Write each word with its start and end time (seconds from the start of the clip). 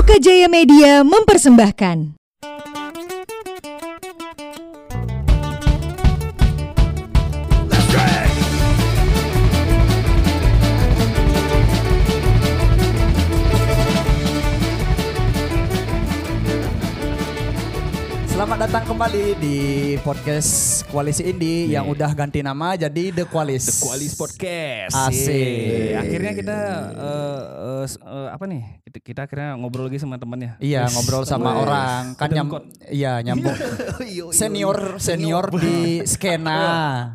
Loka 0.00 0.16
Media 0.48 1.04
mempersembahkan. 1.04 2.19
Kembali 19.00 19.32
di 19.40 19.58
podcast 20.04 20.84
Koalisi 20.92 21.24
Indie 21.24 21.72
yang 21.72 21.88
udah 21.88 22.12
ganti 22.12 22.44
nama 22.44 22.76
jadi 22.76 23.08
The 23.08 23.24
Qualis. 23.24 23.64
The 23.64 23.76
Qualis 23.80 24.12
Podcast. 24.12 24.92
Asik. 24.92 25.96
Akhirnya 25.96 26.32
kita 26.36 26.58
eh, 26.92 27.84
s- 27.88 27.96
eh, 27.96 28.28
apa 28.28 28.44
nih? 28.44 28.60
Kita, 28.84 28.98
kita 29.00 29.20
akhirnya 29.24 29.56
ngobrol 29.56 29.88
lagi 29.88 30.04
sama 30.04 30.20
temannya. 30.20 30.60
Iya 30.60 30.84
ngobrol 30.92 31.24
sama 31.24 31.48
Wes. 31.48 31.60
orang 31.64 32.02
kan 32.12 32.28
Udah 32.28 32.36
nyam, 32.36 32.46
ngikut. 32.52 32.64
iya 32.92 33.12
nyambung 33.24 33.56
senior 34.36 34.78
senior 35.00 35.48
di 35.48 36.04
skena. 36.04 36.60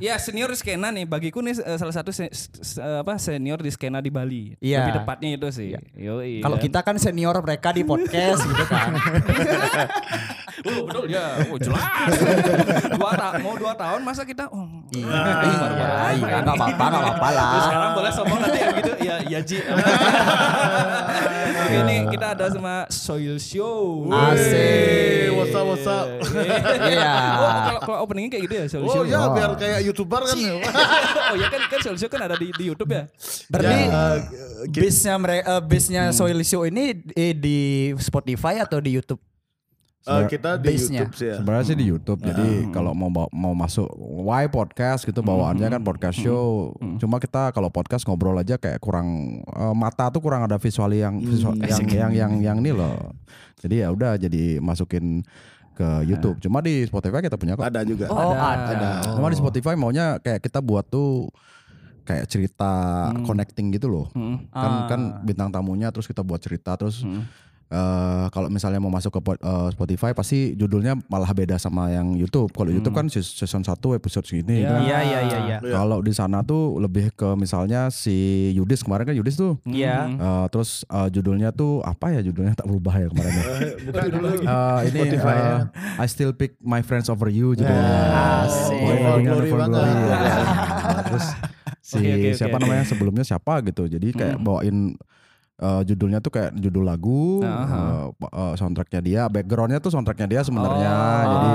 Ya 0.02 0.18
senior 0.18 0.50
di 0.50 0.58
skena 0.58 0.90
nih 0.90 1.06
bagiku 1.06 1.46
nih 1.46 1.54
salah 1.78 1.94
satu 1.94 2.10
se- 2.10 2.34
se- 2.34 2.82
apa 2.82 3.22
senior 3.22 3.62
di 3.62 3.70
skena 3.70 4.02
di 4.02 4.10
Bali. 4.10 4.58
Iya. 4.58 4.90
Lebih 4.90 5.06
tepatnya 5.06 5.30
itu 5.38 5.48
sih. 5.54 5.70
Yoi, 5.94 6.42
Kalau 6.42 6.58
kan. 6.58 6.66
kita 6.66 6.80
kan 6.82 6.96
senior 6.98 7.38
mereka 7.46 7.70
di 7.70 7.86
podcast 7.86 8.42
gitu 8.42 8.66
kan. 8.66 8.90
Oh, 10.66 10.88
betul 10.88 11.06
ya. 11.12 11.46
Oh, 11.52 11.60
jelas. 11.62 11.75
dua 12.98 13.12
ta- 13.14 13.38
mau 13.38 13.56
dua 13.56 13.74
tahun 13.74 14.02
masa 14.02 14.24
kita 14.24 14.48
oh, 14.48 14.66
Iya, 14.90 15.04
iya, 15.04 15.90
iya, 16.16 16.36
nggak 16.40 16.56
apa-apa, 16.56 16.84
nggak 16.86 17.04
apa-apa 17.04 17.28
lah. 17.30 17.48
Terus 17.50 17.64
sekarang 17.68 17.92
boleh 17.92 18.12
sombong 18.14 18.40
nanti 18.40 18.60
ya 18.60 18.70
gitu. 18.72 18.92
Ya, 19.02 19.16
ya 19.28 19.40
Ji. 19.42 19.58
Oke 21.66 21.76
ini 21.82 21.96
kita 22.10 22.26
ada 22.32 22.46
sama 22.48 22.74
Soil 22.88 23.36
Show. 23.38 24.08
Asik. 24.08 25.34
What's 25.36 25.54
up, 25.54 25.66
what's 25.66 25.88
up? 25.88 26.06
Iya. 26.86 27.14
Oh, 27.36 27.52
kalau, 27.66 27.80
kalau 27.82 27.98
openingnya 28.06 28.32
kayak 28.32 28.44
gitu 28.46 28.56
ya 28.56 28.66
Soil 28.68 28.84
Oh 28.86 28.94
Show. 28.94 29.04
ya 29.04 29.20
biar 29.30 29.52
kayak 29.56 29.80
youtuber 29.84 30.22
kan 30.24 30.38
ya. 30.38 30.54
oh 31.32 31.36
ya 31.36 31.48
kan 31.50 31.62
kan 31.68 31.80
Soil 31.82 31.98
Show 31.98 32.08
kan 32.08 32.22
ada 32.24 32.36
di, 32.38 32.48
di 32.52 32.64
YouTube 32.66 32.92
ya. 32.92 33.04
Berarti 33.50 33.74
Ya, 33.76 33.82
eh, 33.84 34.18
bisnya 34.72 35.16
mereka 35.18 35.60
bisnya 35.60 36.04
Soil 36.12 36.40
Show 36.42 36.64
ini 36.64 36.96
eh, 37.12 37.34
di 37.34 37.58
Spotify 37.98 38.62
atau 38.62 38.80
di 38.80 38.94
YouTube? 38.94 39.20
Eh, 40.06 40.24
kita 40.30 40.56
di 40.56 40.70
Base-nya. 40.70 41.02
YouTube 41.02 41.16
sih 41.16 41.28
ya. 41.28 41.36
Sebenarnya 41.42 41.66
sih 41.66 41.76
di 41.76 41.86
YouTube. 41.86 42.20
Jadi 42.22 42.48
kalau 42.70 42.94
mau 42.94 43.10
bawa- 43.10 43.32
mau 43.32 43.54
masuk 43.54 43.90
why 43.98 44.46
podcast 44.46 45.02
gitu 45.02 45.20
bawaannya 45.20 45.66
kan 45.68 45.82
podcast 45.82 46.16
show. 46.16 46.70
Cuma 46.96 47.18
kita 47.18 47.50
kalau 47.50 47.68
podcast 47.68 48.06
ngobrol 48.06 48.38
aja 48.38 48.56
kayak 48.56 48.78
kurang 48.78 49.08
eh, 49.44 49.74
mata 49.74 50.08
tuh 50.08 50.22
kurang 50.22 50.42
ada 50.42 50.56
visual 50.56 50.90
yang 50.90 51.18
visual, 51.18 51.58
yang, 51.58 51.82
yang 51.90 52.12
yang 52.14 52.32
yang 52.40 52.58
ini 52.60 52.70
loh. 52.70 53.18
Jadi 53.58 53.82
ya 53.82 53.90
udah 53.90 54.14
jadi 54.16 54.58
masukin 54.60 55.26
ke 55.74 55.88
YouTube. 56.06 56.38
Cuma 56.40 56.62
di 56.62 56.86
Spotify 56.86 57.20
kita 57.20 57.36
punya 57.36 57.58
kok. 57.58 57.66
Ada 57.66 57.82
juga. 57.82 58.06
Oh, 58.08 58.32
ada. 58.32 58.72
Ada. 58.72 58.90
Cuma 59.12 59.28
di 59.28 59.36
Spotify 59.36 59.74
maunya 59.74 60.22
kayak 60.22 60.40
kita 60.40 60.62
buat 60.62 60.86
tuh 60.86 61.34
kayak 62.06 62.30
cerita 62.30 62.72
connecting 63.26 63.74
gitu 63.74 63.90
loh. 63.90 64.06
Kan 64.54 64.72
kan 64.86 65.02
bintang 65.26 65.50
tamunya 65.50 65.90
terus 65.90 66.06
kita 66.06 66.22
buat 66.22 66.38
cerita 66.38 66.78
terus 66.78 67.02
eh, 67.68 68.26
kalau 68.30 68.48
misalnya 68.48 68.78
mau 68.78 68.88
masuk 68.88 69.10
ke 69.12 69.22
pod- 69.22 69.40
eh, 69.40 69.68
Spotify 69.72 70.12
pasti 70.12 70.54
judulnya 70.54 70.96
malah 71.06 71.30
beda 71.30 71.56
sama 71.56 71.90
yang 71.90 72.14
YouTube. 72.14 72.50
Kalau 72.50 72.70
YouTube 72.70 72.94
kan 72.94 73.08
seas- 73.08 73.32
season 73.32 73.62
1 73.62 73.72
episode 73.94 74.24
segini. 74.24 74.62
Iya. 74.62 74.70
kan. 74.70 74.82
Iya 74.82 75.00
iya 75.02 75.20
iya 75.22 75.40
iya. 75.46 75.58
Kalau 75.62 76.00
di 76.00 76.12
sana 76.12 76.42
tuh 76.42 76.78
lebih 76.78 77.10
ke 77.12 77.34
misalnya 77.34 77.88
si 77.88 78.16
Yudis 78.52 78.82
kemarin 78.82 79.06
kan 79.06 79.16
Yudis 79.16 79.36
tuh. 79.36 79.58
Iya. 79.64 80.10
eh, 80.12 80.46
terus 80.50 80.84
eh, 80.86 81.10
judulnya 81.10 81.50
tuh 81.50 81.82
apa 81.82 82.12
ya 82.12 82.22
judulnya 82.22 82.54
tak 82.54 82.66
berubah 82.66 82.96
ya 82.96 83.08
kemarin. 83.08 83.32
ya. 83.32 83.44
Bukan 83.88 84.06
dulu. 84.12 84.28
Eh, 84.38 84.80
ini 84.84 85.00
Spotify 85.00 85.36
ya. 85.36 85.56
I 85.96 86.06
still 86.06 86.32
pick 86.32 86.58
my 86.60 86.80
friends 86.80 87.08
over 87.08 87.28
you 87.28 87.54
judulnya. 87.54 87.94
Asik. 88.44 88.78
Boy 88.78 88.98
Oh, 88.98 89.18
glory. 89.18 89.50
Nah, 89.66 91.02
terus 91.04 91.26
si 91.80 91.98
oke, 91.98 92.10
oke, 92.12 92.30
siapa 92.34 92.56
oke. 92.56 92.62
namanya 92.62 92.84
sebelumnya 92.84 93.24
siapa 93.24 93.62
gitu. 93.62 93.86
Jadi 93.86 94.12
kayak 94.12 94.38
bawain 94.38 94.98
eh, 95.56 95.82
judulnya 95.88 96.20
tuh 96.20 96.32
kayak 96.36 96.52
judul 96.56 96.84
lagu, 96.84 97.40
Aha. 97.44 98.10
eh, 98.12 98.28
eh, 98.28 98.54
soundtracknya 98.60 99.02
dia, 99.02 99.22
backgroundnya 99.28 99.80
tuh 99.80 99.92
soundtracknya 99.94 100.28
dia 100.28 100.42
sebenarnya. 100.44 100.94
Oh. 100.96 101.24
Jadi 101.32 101.52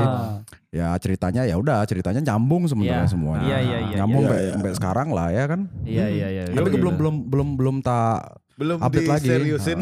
ya 0.71 0.95
ceritanya 1.03 1.43
ya 1.43 1.59
udah 1.59 1.83
ceritanya 1.83 2.23
nyambung 2.23 2.71
sebenarnya 2.71 3.05
Iya. 3.05 3.13
semuanya. 3.13 3.47
Iya, 3.47 3.59
iya, 3.59 3.79
iya, 3.83 3.97
nyambung 4.03 4.23
iya. 4.23 4.29
sampai 4.29 4.39
Iya, 4.39 4.47
iya. 4.47 4.55
sampai 4.55 4.73
sekarang 4.79 5.09
lah 5.11 5.29
ya 5.35 5.45
kan. 5.51 5.61
Iya 5.83 6.07
iya 6.09 6.27
iya. 6.31 6.43
Tapi 6.55 6.69
gue 6.71 6.81
belum 6.81 6.95
belum 6.97 7.15
belum 7.27 7.49
belum 7.59 7.77
tak 7.83 8.39
Belum 8.61 8.77
update 8.79 9.09
lagi. 9.09 9.25
diseriusin. 9.25 9.81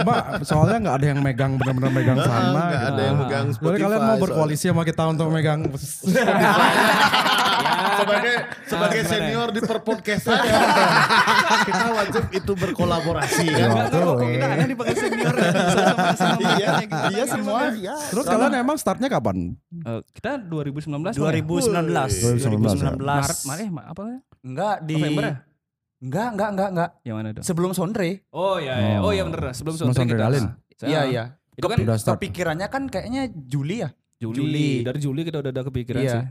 Mbak, 0.00 0.22
soalnya 0.42 0.76
nggak 0.80 0.96
ada 0.96 1.06
yang 1.06 1.20
megang 1.20 1.52
benar-benar 1.54 1.92
megang 1.92 2.16
Nggak, 2.16 2.24
sana. 2.26 2.48
nggak 2.48 2.64
gitu. 2.72 2.88
ada 2.88 3.02
yang 3.02 3.16
megang 3.18 3.44
Boleh 3.44 3.54
Spotify. 3.54 3.82
kalian 3.84 4.00
mau 4.02 4.16
berkoalisi 4.18 4.64
sama 4.66 4.82
kita 4.82 5.02
untuk 5.06 5.28
megang 5.28 5.60
sebagai 7.94 8.34
sebagai 8.64 9.00
gimana? 9.00 9.12
senior 9.14 9.48
di 9.48 9.60
perpodcastan 9.62 10.34
kita 11.68 11.84
wajib 11.90 12.24
itu 12.30 12.52
berkolaborasi 12.54 13.44
kan. 13.46 13.54
Iya, 13.54 13.68
betul. 13.78 14.02
Kok 14.10 14.28
kita 14.30 14.46
aneh 14.46 14.66
dipanggil 14.66 14.96
senior 14.98 15.34
ya? 15.34 15.50
Iya, 16.34 16.68
iya 17.08 17.24
semua. 17.24 17.58
Iya. 17.70 17.94
Terus 18.10 18.24
kalian 18.26 18.52
emang 18.56 18.76
startnya 18.76 19.08
kapan? 19.08 19.54
Eh, 19.78 20.00
kita 20.12 20.36
2019 20.40 21.14
2019. 21.14 22.42
2019. 22.42 22.98
Maret, 22.98 23.38
Maret 23.46 23.68
ma- 23.70 23.86
apa 23.86 24.02
ya? 24.02 24.18
Enggak 24.42 24.74
di 24.82 24.94
November 24.94 25.24
ya? 25.24 25.36
Enggak, 26.04 26.28
enggak, 26.36 26.48
enggak, 26.52 26.68
enggak. 26.76 26.90
Yang 27.00 27.16
mana 27.16 27.28
itu? 27.32 27.40
Sebelum 27.40 27.70
Sondre. 27.72 28.08
Oh 28.28 28.60
iya 28.60 28.74
iya. 28.76 28.96
Oh 29.00 29.10
iya 29.10 29.24
bener. 29.24 29.56
Sebelum 29.56 29.72
Sebelum 29.72 29.96
Sondre 29.96 30.12
Sondre 30.12 30.16
kita. 30.20 30.24
Dalin. 30.28 30.44
Iya, 30.84 31.00
iya. 31.08 31.24
Itu 31.56 31.64
kan. 31.64 31.78
Kepikirannya 31.80 32.68
kan 32.68 32.82
kayaknya 32.86 33.32
Juli 33.32 33.80
ya? 33.80 33.88
Juli. 34.20 34.36
Juli. 34.36 34.68
Dari 34.84 34.98
Juli 35.00 35.20
kita 35.24 35.40
udah 35.40 35.50
ada 35.50 35.62
kepikiran 35.64 36.02
Iya. 36.04 36.12
sih. 36.12 36.24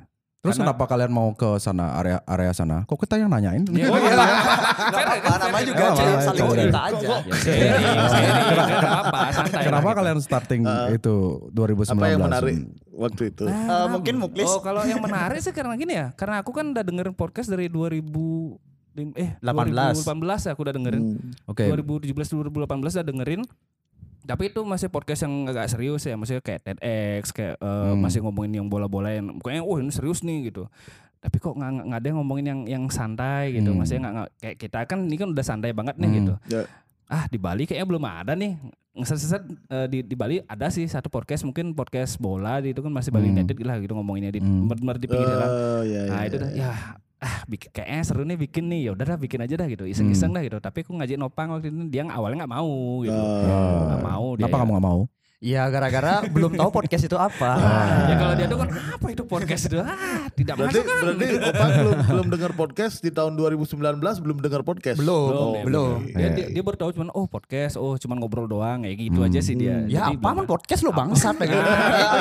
Terus 0.44 0.59
Karena- 0.59 0.75
kenapa 0.75 0.84
kalian 0.91 1.07
mau 1.07 1.31
ke 1.31 1.56
sana 1.56 1.95
area 1.95 2.19
area 2.28 2.51
sana? 2.51 2.84
Kok 2.84 3.00
kita 3.00 3.16
yang 3.16 3.31
nanyain? 3.31 3.63
Oh 3.63 3.72
iya. 3.95 4.11
Enggak 4.11 4.91
apa-apa, 4.91 5.34
namanya 5.39 5.66
juga 5.66 5.84
aja 5.88 6.03
saling 6.22 6.47
cerita 6.51 6.79
aja. 6.84 7.07
Ya. 7.47 7.73
Kenapa 9.63 9.88
lah. 9.88 9.95
kalian 9.95 10.19
starting 10.19 10.61
itu 10.91 11.16
2019? 11.50 11.95
Apa 11.95 12.07
yang 12.11 12.22
menarik 12.22 12.55
waktu 12.91 13.23
itu? 13.31 13.44
Eh, 13.47 13.88
mungkin 13.88 14.13
Muklis 14.19 14.51
Oh 14.51 14.59
kalau 14.59 14.84
yang 14.84 15.00
menarik 15.00 15.40
sih 15.40 15.55
karena 15.55 15.73
gini 15.75 15.95
ya, 15.95 16.11
karena 16.13 16.44
aku 16.44 16.51
kan 16.51 16.75
udah 16.75 16.84
dengerin 16.84 17.16
podcast 17.16 17.47
dari 17.47 17.72
2000 17.72 18.03
eh 18.96 19.30
18. 19.42 20.06
2018 20.06 20.46
ya 20.46 20.52
aku 20.54 20.62
udah 20.64 20.76
dengerin. 20.76 21.04
Oke. 21.46 21.64
2017 21.68 22.14
2018 22.14 22.98
udah 22.98 23.08
dengerin. 23.08 23.42
Tapi 24.24 24.56
itu 24.56 24.64
masih 24.64 24.88
podcast 24.88 25.28
yang 25.28 25.52
agak 25.52 25.68
serius 25.68 26.08
ya, 26.08 26.16
maksudnya 26.16 26.40
kayak 26.40 26.64
TEDx, 26.64 27.36
kayak 27.36 27.59
eh, 27.59 27.68
Hmm. 27.92 28.00
masih 28.00 28.24
ngomongin 28.24 28.64
yang 28.64 28.68
bola-bola 28.72 29.12
yang 29.12 29.36
pokoknya 29.36 29.59
oh 29.59 29.76
ini 29.78 29.92
serius 29.92 30.24
nih 30.24 30.48
gitu. 30.48 30.64
Tapi 31.20 31.40
kok 31.40 31.56
nggak 31.56 31.92
ada 31.92 32.08
yang 32.08 32.18
ngomongin 32.24 32.46
yang 32.48 32.59
yang 32.64 32.84
santai 32.88 33.52
gitu, 33.52 33.76
Hmm. 33.76 33.84
maksudnya 33.84 34.02
nggak 34.02 34.14
nggak- 34.16 34.32
kayak 34.40 34.58
kita 34.59 34.80
kan 34.88 35.00
ini 35.03 35.16
kan 35.20 35.28
udah 35.28 35.44
santai 35.44 35.76
banget 35.76 35.96
nih 36.00 36.08
Hmm. 36.08 36.18
gitu. 36.20 36.34
Ya. 36.48 36.64
Ah 37.12 37.28
di 37.28 37.36
Bali 37.36 37.68
kayaknya 37.68 37.84
belum 37.86 38.03
ada 38.03 38.32
nih. 38.32 38.56
Ngeset-set 38.94 39.44
eh, 39.68 39.88
di 39.92 39.98
di 40.06 40.16
Bali 40.16 40.40
ada 40.40 40.72
sih 40.72 40.88
satu 40.88 41.12
podcast 41.12 41.44
mungkin 41.44 41.76
podcast 41.76 42.16
bola 42.16 42.64
di 42.64 42.72
itu 42.72 42.80
kan 42.80 42.96
masih 42.96 43.12
Bali 43.12 43.28
Hmm. 43.28 43.44
United 43.44 43.59
lah 43.59 43.76
gitu 43.84 43.92
ngomonginnya 43.92 44.32
di 44.32 44.40
Hmm. 44.40 44.72
di 44.72 45.03
pinggir 45.03 45.28
jalan. 45.28 45.50
Oh 45.52 45.82
iya 45.84 46.02
iya. 46.08 46.12
Nah 46.16 46.22
itu 46.24 46.36
dah 46.40 46.50
ya 46.53 46.72
ah 47.23 47.35
bikin, 47.45 47.72
kayaknya 47.72 48.03
seru 48.03 48.22
nih 48.22 48.35
bikin 48.38 48.67
nih 48.67 48.79
ya 48.84 48.91
udah 48.91 49.06
dah 49.06 49.17
bikin 49.17 49.39
aja 49.39 49.56
dah 49.56 49.66
gitu 49.66 49.84
iseng-iseng 49.84 50.29
Hmm. 50.29 50.38
dah 50.38 50.44
gitu 50.44 50.57
tapi 50.59 50.84
aku 50.84 50.91
ngajak 50.94 51.16
nopang 51.16 51.47
waktu 51.50 51.67
itu 51.67 51.88
dia 51.88 52.03
awalnya 52.06 52.44
nggak 52.44 52.53
mau 52.53 52.73
gitu 53.01 53.16
Oh. 53.16 53.88
nggak 53.88 54.01
mau 54.01 54.25
dia 54.34 54.44
Kenapa 54.44 54.57
kamu 54.59 54.72
nggak 54.73 54.85
mau? 54.85 55.01
Ya 55.39 55.67
gara-gara 55.67 56.23
belum 56.35 56.51
tahu 56.53 56.69
podcast 56.72 57.03
itu 57.03 57.17
apa. 57.17 57.51
ya 58.06 58.16
kalau 58.16 58.31
dia 58.34 58.47
tuh 58.47 58.56
kan 58.57 58.69
apa 58.95 59.06
itu 59.09 59.23
podcast 59.25 59.63
itu 59.66 59.75
ah 59.78 59.91
tidak 60.31 60.56
Berarti 60.56 60.72
masuk 60.73 60.84
kan 60.85 61.00
berarti 61.03 61.25
Opa 61.51 61.66
belum 61.73 61.95
belum 62.06 62.28
dengar 62.31 62.51
podcast 62.53 62.95
di 62.97 63.11
tahun 63.11 63.31
2019 63.35 63.75
belum 64.00 64.38
dengar 64.40 64.61
podcast. 64.63 64.97
Belum, 64.97 65.28
belum 65.28 65.28
belum. 65.28 65.51
dia, 65.51 65.63
belum. 65.67 65.91
dia, 66.16 66.28
dia, 66.29 66.45
dia 66.50 66.61
baru 66.61 66.78
tahu 66.78 66.90
cuman 66.96 67.09
oh 67.11 67.26
podcast 67.26 67.76
oh 67.76 67.93
cuman 67.93 68.16
ngobrol 68.17 68.47
doang 68.47 68.84
kayak 68.84 68.96
gitu 68.97 69.19
aja 69.22 69.40
sih 69.40 69.53
dia 69.53 69.84
Ya 69.85 70.08
Jadi 70.08 70.16
apa 70.17 70.29
man 70.34 70.43
podcast 70.46 70.79
lo 70.79 70.91
bangsat 70.91 71.35
kayak 71.35 71.52
gitu. 71.52 71.59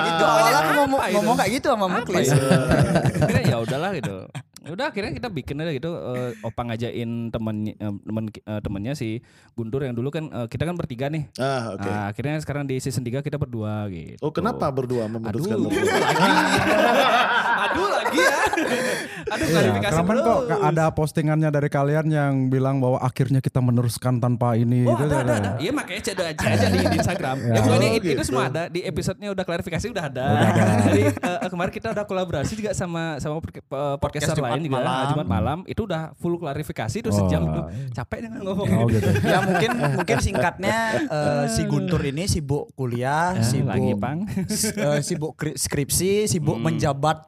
Gitu. 0.03 0.25
Awalnya 0.25 0.61
ngomong, 0.77 1.01
ngomong 1.15 1.37
kayak 1.37 1.51
gitu 1.55 1.67
sama 1.69 1.87
Muklis. 1.89 2.27
ya? 2.27 3.41
ya 3.45 3.57
udahlah 3.57 3.91
gitu 3.95 4.17
udah 4.63 4.95
akhirnya 4.95 5.11
kita 5.11 5.27
bikin 5.27 5.59
aja 5.59 5.75
gitu 5.75 5.91
eh, 5.91 6.39
opa 6.41 6.63
ngajain 6.63 7.11
temen 7.29 7.57
temen 7.79 8.25
eh, 8.31 8.61
temennya 8.63 8.95
si 8.95 9.19
Guntur 9.53 9.83
yang 9.83 9.99
dulu 9.99 10.15
kan 10.15 10.31
eh, 10.31 10.47
kita 10.47 10.63
kan 10.63 10.79
bertiga 10.79 11.11
nih 11.11 11.27
Ah, 11.35 11.75
oke. 11.75 11.83
Nah, 11.83 12.03
akhirnya 12.15 12.39
sekarang 12.39 12.65
di 12.65 12.79
season 12.79 13.03
3 13.03 13.21
kita 13.21 13.37
berdua 13.37 13.91
gitu. 13.91 14.23
Oh, 14.23 14.31
kenapa 14.31 14.71
berdua 14.71 15.11
memutuskan 15.11 15.67
Aduh. 15.67 15.71
Aduh 17.67 17.89
ya. 17.89 17.92
Aduh 19.33 19.43
Iya, 19.43 19.55
klarifikasi 19.55 19.93
kemarin 19.95 20.19
dulu. 20.19 20.29
kok 20.29 20.41
ka- 20.47 20.61
ada 20.65 20.85
postingannya 20.91 21.49
dari 21.49 21.69
kalian 21.69 22.07
yang 22.07 22.33
bilang 22.47 22.79
bahwa 22.79 22.99
akhirnya 22.99 23.39
kita 23.39 23.59
meneruskan 23.59 24.19
tanpa 24.19 24.55
ini 24.55 24.85
Oh 24.85 24.95
gitu. 24.95 25.09
ada, 25.09 25.17
ada, 25.19 25.33
ada. 25.35 25.51
Iya 25.57 25.71
makanya 25.71 26.01
cek 26.03 26.15
aja, 26.15 26.45
aja 26.45 26.67
di, 26.69 26.79
di 26.83 26.97
Instagram. 26.97 27.37
Ya, 27.53 27.61
pokoknya 27.61 27.91
itu, 27.95 28.07
itu 28.11 28.23
semua 28.25 28.45
ada 28.47 28.63
di 28.67 28.81
episodenya 28.83 29.29
udah 29.31 29.43
klarifikasi 29.43 29.87
udah 29.89 30.05
ada. 30.05 30.27
Jadi 30.87 31.03
eh, 31.11 31.49
kemarin 31.49 31.73
kita 31.73 31.89
udah 31.91 32.05
kolaborasi 32.05 32.53
juga 32.55 32.71
sama 32.73 33.17
sama 33.19 33.39
podca- 33.39 33.65
podcaster 33.99 34.35
Jumat 34.35 34.51
lain 34.53 34.63
juga 34.63 34.79
malam. 34.79 35.07
Jumat 35.11 35.29
malam. 35.29 35.59
Itu 35.65 35.85
udah 35.85 36.13
full 36.17 36.37
klarifikasi 36.37 36.97
itu 36.99 37.09
Oh. 37.09 37.17
sejam 37.19 37.45
itu 37.45 37.61
capek 37.93 38.19
dengan 38.23 38.41
ngomong. 38.43 38.69
Oh 38.75 38.87
gitu. 38.87 39.05
ya 39.23 39.39
mungkin 39.43 39.71
mungkin 39.95 40.17
singkatnya 40.19 40.77
eh, 41.05 41.45
si 41.49 41.63
Guntur 41.65 42.01
ini 42.03 42.25
sibuk 42.25 42.73
kuliah, 42.73 43.35
Ya, 43.35 43.43
sibuk 43.43 43.69
lagi, 43.71 43.93
Pang. 43.95 44.19
eh, 44.25 45.01
sibuk 45.01 45.33
kri- 45.35 45.55
skripsi, 45.55 46.25
sibuk 46.27 46.57
menjabat 46.57 47.25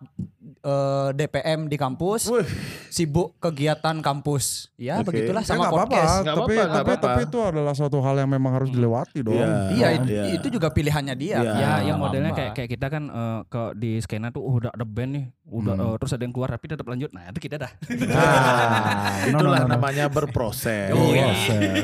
eh, 0.65 1.09
DPM 1.13 1.69
di 1.69 1.77
kampus, 1.77 2.27
Wih. 2.27 2.49
sibuk 2.89 3.37
kegiatan 3.37 4.01
kampus. 4.01 4.73
Ya 4.75 4.99
Oke. 4.99 5.13
begitulah 5.13 5.45
Ya 5.45 5.49
sama 5.53 5.69
apa-apa, 5.69 5.85
podcast. 5.87 6.15
Nggak 6.25 6.35
tapi 6.35 6.41
apa-apa, 6.41 6.55
nggak 6.57 6.73
tapi 6.75 6.91
apa-apa. 6.91 7.07
tapi 7.07 7.21
itu 7.29 7.39
adalah 7.39 7.73
suatu 7.73 7.99
hal 8.01 8.15
yang 8.17 8.31
memang 8.33 8.53
harus 8.55 8.71
dilewati 8.73 9.19
dong. 9.21 9.37
Iya. 9.37 9.49
Iya, 9.71 9.89
itu, 9.95 10.07
iya. 10.09 10.23
itu 10.35 10.47
juga 10.49 10.69
pilihannya 10.73 11.15
dia. 11.15 11.37
Iya. 11.37 11.53
kan? 11.53 11.61
Ya, 11.61 11.73
yang 11.85 11.97
Nggak 11.97 11.99
modelnya 12.01 12.33
kayak 12.33 12.53
kayak 12.57 12.71
kita 12.73 12.87
kan 12.89 13.03
eh, 13.07 13.41
ke 13.47 13.63
di 13.77 13.93
skena 14.01 14.29
tuh 14.29 14.41
oh, 14.41 14.57
udah 14.57 14.73
ada 14.73 14.83
band 14.83 15.11
nih, 15.13 15.25
udah 15.47 15.75
Hmm. 15.75 15.85
eh, 15.85 15.95
terus 16.01 16.13
ada 16.13 16.23
yang 16.25 16.33
keluar 16.33 16.49
tapi 16.49 16.65
tetap 16.67 16.87
lanjut. 16.87 17.11
Nah, 17.13 17.23
itu 17.29 17.41
kita 17.41 17.57
dah. 17.61 17.71
Nah, 17.93 19.29
No, 19.35 19.39
no, 19.39 19.39
itulah 19.45 19.61
no, 19.61 19.67
no. 19.69 19.73
namanya 19.77 20.07
berproses. 20.09 20.91
Oh, 20.91 21.13
iya. 21.13 21.29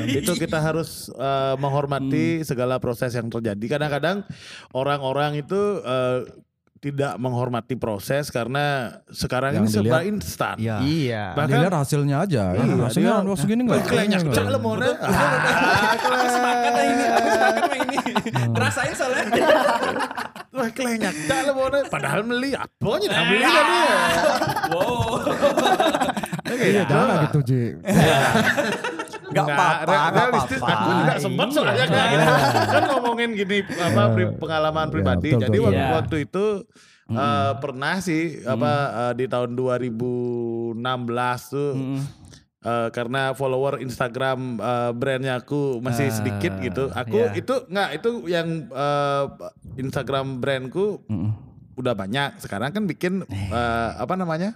Itu 0.09 0.33
kita 0.33 0.57
harus 0.57 1.11
eh, 1.11 1.55
menghormati 1.55 2.41
segala 2.41 2.81
proses 2.81 3.13
yang 3.13 3.29
terjadi. 3.29 3.77
Kadang-kadang 3.77 4.23
orang-orang 4.71 5.39
itu 5.39 5.59
eh, 5.81 6.19
tidak 6.81 7.13
menghormati 7.15 7.77
proses 7.77 8.33
karena 8.33 8.89
sekarang 9.07 9.53
Yang 9.53 9.61
ini 9.61 9.73
serba 9.77 9.99
instan. 10.01 10.55
Iya. 10.57 10.77
Iya. 10.81 11.23
Bahkan 11.37 11.53
Dilihat 11.55 11.75
hasilnya 11.77 12.15
aja. 12.19 12.43
Iya, 12.51 12.73
hasilnya 12.81 13.13
dia- 13.15 13.27
wah 13.29 13.37
segini 13.37 13.61
enggak? 13.63 13.85
Kelenyak 13.85 14.21
cak 14.27 14.47
lemone. 14.49 14.89
Semangat 16.25 16.73
lah 16.73 16.83
ini, 16.83 17.03
aku 17.05 17.21
semangat 17.29 17.63
lah 17.63 17.77
ini. 17.79 17.97
Rasain 18.51 18.93
soalnya. 18.97 19.23
Wah 20.51 20.69
kelenyak 20.73 21.13
cak 21.29 21.41
lemone. 21.47 21.79
Padahal 21.85 22.21
beli 22.25 22.49
apanya 22.51 23.07
dah 23.07 23.23
beli 23.23 23.45
kan 23.45 23.63
dia. 23.63 23.95
Wow. 24.73 25.11
Iya, 26.51 26.83
jangan 26.83 27.15
gitu, 27.23 27.39
Ji. 27.45 27.61
Nggak 29.31 29.47
apa-apa, 29.47 29.93
realistis. 30.11 30.59
apa-apa. 30.59 30.75
Aku 30.77 30.89
juga 30.93 31.13
sempat 31.17 31.47
soalnya 31.49 31.85
kayak 31.85 32.07
gitu. 32.09 32.33
Kan 32.67 32.83
ngomongin 32.89 33.29
gini 33.33 33.57
apa 33.73 34.03
pri- 34.09 34.35
pengalaman 34.35 34.85
Iya, 34.85 34.93
pribadi. 34.93 35.29
betul, 35.29 35.41
Jadi 35.41 35.57
waktu, 35.59 35.85
waktu 35.93 36.15
itu 36.21 36.45
eh, 37.09 37.51
pernah 37.57 37.95
sih 37.97 38.23
apa 38.41 38.71
eh, 39.01 39.13
di 39.15 39.25
tahun 39.25 39.51
2016 39.53 40.75
tuh 41.47 41.71
eh, 42.61 42.87
karena 42.89 43.21
follower 43.31 43.79
Instagram 43.79 44.39
eh, 44.57 44.91
brandnya 44.93 45.33
aku 45.37 45.79
masih 45.79 46.07
Ah, 46.07 46.13
sedikit 46.13 46.53
gitu. 46.59 46.87
Aku 46.89 47.19
iya. 47.25 47.35
itu 47.35 47.55
nggak 47.65 47.89
itu 47.93 48.09
yang 48.27 48.47
eh, 48.67 49.23
Instagram 49.77 50.37
brandku 50.37 51.01
udah 51.73 51.93
banyak. 51.93 52.37
Sekarang 52.37 52.69
kan 52.69 52.83
bikin 52.85 53.23
eh, 53.27 53.55
apa 53.93 54.13
namanya? 54.13 54.55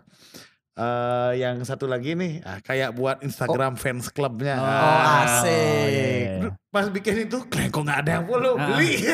Eh 0.75 1.31
yang 1.39 1.63
satu 1.63 1.87
lagi 1.87 2.13
nih 2.13 2.43
ah, 2.43 2.59
kayak 2.59 2.91
buat 2.91 3.23
Instagram 3.23 3.75
fans 3.75 4.11
clubnya. 4.11 4.59
Oh, 4.59 4.67
Ah, 4.67 5.23
asik. 5.39 6.51
Pas 6.67 6.91
bikin 6.91 7.23
itu, 7.23 7.39
kok 7.47 7.71
nggak 7.73 8.03
ada 8.03 8.11
yang 8.13 8.25
follow, 8.25 8.59
beli. 8.59 8.99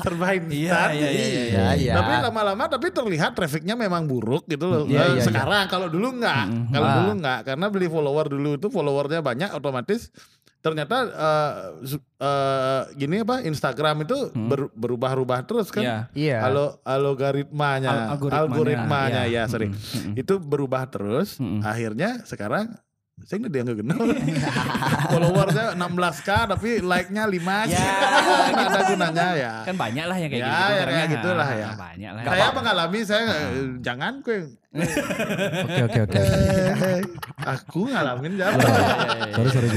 Serba 0.00 0.32
instan. 0.32 0.48
Iya, 0.48 0.80
iya, 0.88 1.08
iya, 1.10 1.26
iya, 1.26 1.42
iya. 1.42 1.64
Iya. 1.74 1.92
Tapi 1.94 2.12
lama-lama 2.22 2.64
tapi 2.66 2.88
terlihat 2.88 3.34
trafficnya 3.34 3.74
memang 3.74 4.06
buruk 4.06 4.46
gitu 4.46 4.64
loh. 4.64 4.82
Iya, 4.86 5.02
Eh, 5.02 5.08
iya, 5.18 5.22
Sekarang 5.22 5.66
kalau 5.66 5.86
dulu 5.86 6.16
nggak, 6.16 6.44
kalau 6.70 6.86
Ah. 6.86 6.94
dulu 6.96 7.10
nggak, 7.20 7.38
karena 7.44 7.66
beli 7.68 7.86
follower 7.86 8.26
dulu 8.26 8.50
itu 8.54 8.68
followernya 8.68 9.20
banyak, 9.20 9.50
otomatis 9.52 10.08
ternyata 10.66 10.96
eh, 11.06 11.52
su- 11.86 12.02
eh, 12.18 12.82
gini 12.92 13.22
apa 13.22 13.38
Instagram 13.40 14.02
itu 14.02 14.34
ber- 14.34 14.74
berubah-ubah 14.74 15.46
terus 15.46 15.70
kan. 15.70 15.86
Iya. 15.86 15.98
Iya. 16.10 16.38
Alo 16.42 16.82
algoritmanya, 16.82 17.86
Al- 17.88 18.08
algoritmanya, 18.10 18.42
algoritmanya, 18.42 19.22
iya. 19.24 19.46
ya 19.46 19.48
sorry, 19.48 19.70
itu 20.12 20.34
berubah 20.36 20.90
terus. 20.90 21.38
Mm-mm. 21.38 21.62
Akhirnya 21.62 22.26
sekarang 22.26 22.74
saya 23.24 23.40
nggak 23.40 23.48
dia 23.50 23.62
nggak 23.64 23.78
kenal. 23.80 24.00
Followersnya 25.10 25.66
16k 25.72 26.28
tapi 26.52 26.70
like-nya 26.84 27.24
5 27.24 27.72
Ya. 27.72 27.84
nggak 28.52 28.66
ada 28.68 28.80
gunanya 28.84 29.26
ya. 29.32 29.52
Kan 29.64 29.74
banyak 29.74 30.04
lah 30.04 30.16
yang 30.20 30.28
kayak 30.28 30.42
Ya, 30.42 30.52
gitu. 30.52 30.68
ya, 30.68 30.84
kayak 30.84 31.08
gitulah 31.16 31.48
ya. 31.48 31.66
Ah, 31.66 31.76
Banyak 31.80 32.10
lah. 32.12 32.22
saya 32.22 32.48
mengalami 32.52 33.00
saya 33.02 33.24
eh, 33.24 33.66
jangan 33.80 34.12
kue. 34.20 34.40
Oke, 34.76 35.80
oke, 35.88 36.00
oke. 36.04 36.20
Aku 37.40 37.80
ngalamin 37.88 38.32
Iya, 38.36 38.52
jangan. 38.52 38.60
Sorry, 39.32 39.48
sorry. 39.48 39.68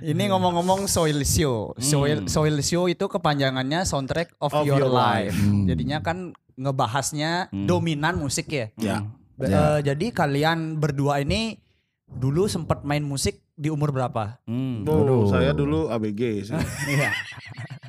Ini 0.00 0.22
ngomong-ngomong 0.32 0.88
Soil 0.88 1.20
Show. 1.22 1.76
Soil, 1.76 2.24
Soil 2.26 2.56
Show 2.64 2.88
itu 2.88 3.04
kepanjangannya 3.04 3.84
soundtrack 3.84 4.32
of, 4.40 4.56
Of 4.56 4.64
your, 4.64 4.80
your 4.80 4.88
life. 4.88 5.36
Hmm. 5.36 5.68
Jadinya 5.68 6.00
kan 6.00 6.32
ngebahasnya 6.56 7.52
dominan 7.52 8.16
musik 8.16 8.48
ya. 8.48 8.72
Ya. 8.80 9.04
Eh, 9.36 9.78
jadi 9.84 10.10
kalian 10.10 10.80
berdua 10.80 11.20
ini 11.20 11.60
dulu 12.08 12.48
sempat 12.48 12.82
main 12.82 13.04
musik 13.04 13.44
di 13.52 13.68
umur 13.68 13.92
berapa? 13.92 14.40
Hmm. 14.48 14.86
Oh, 14.88 15.28
saya 15.28 15.52
dulu 15.52 15.92
ABG 15.92 16.48
sih. 16.48 16.56
Iya. 16.94 17.12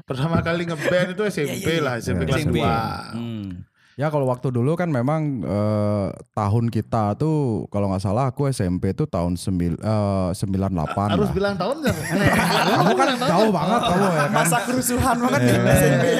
Pertama 0.03 0.41
kali 0.41 0.65
ngeband 0.65 1.13
itu 1.13 1.23
SMP 1.29 1.77
lah, 1.77 2.01
SMP 2.01 2.25
kelas 2.25 2.41
SMP. 2.41 2.57
2. 2.59 3.13
Hmm. 3.13 3.49
Ya 3.99 4.07
kalau 4.07 4.31
waktu 4.31 4.47
dulu 4.47 4.79
kan 4.79 4.87
memang 4.87 5.43
eh, 5.43 6.07
tahun 6.31 6.71
kita 6.71 7.19
tuh 7.19 7.67
kalau 7.67 7.91
nggak 7.91 7.99
salah 7.99 8.31
aku 8.31 8.47
SMP 8.47 8.95
tuh 8.95 9.03
tahun 9.03 9.35
sembil, 9.35 9.75
eh, 9.75 10.29
98 10.39 10.71
Harus 11.19 11.27
lah. 11.27 11.35
bilang 11.35 11.59
tahun 11.59 11.83
kan? 11.83 11.91
Kamu 12.79 12.93
kan 12.95 13.07
jauh 13.27 13.51
banget 13.51 13.81
kamu 13.91 14.07
ya 14.07 14.15
kan. 14.15 14.29
Masa 14.31 14.57
kerusuhan 14.63 15.19
banget 15.19 15.41
nih. 15.43 15.59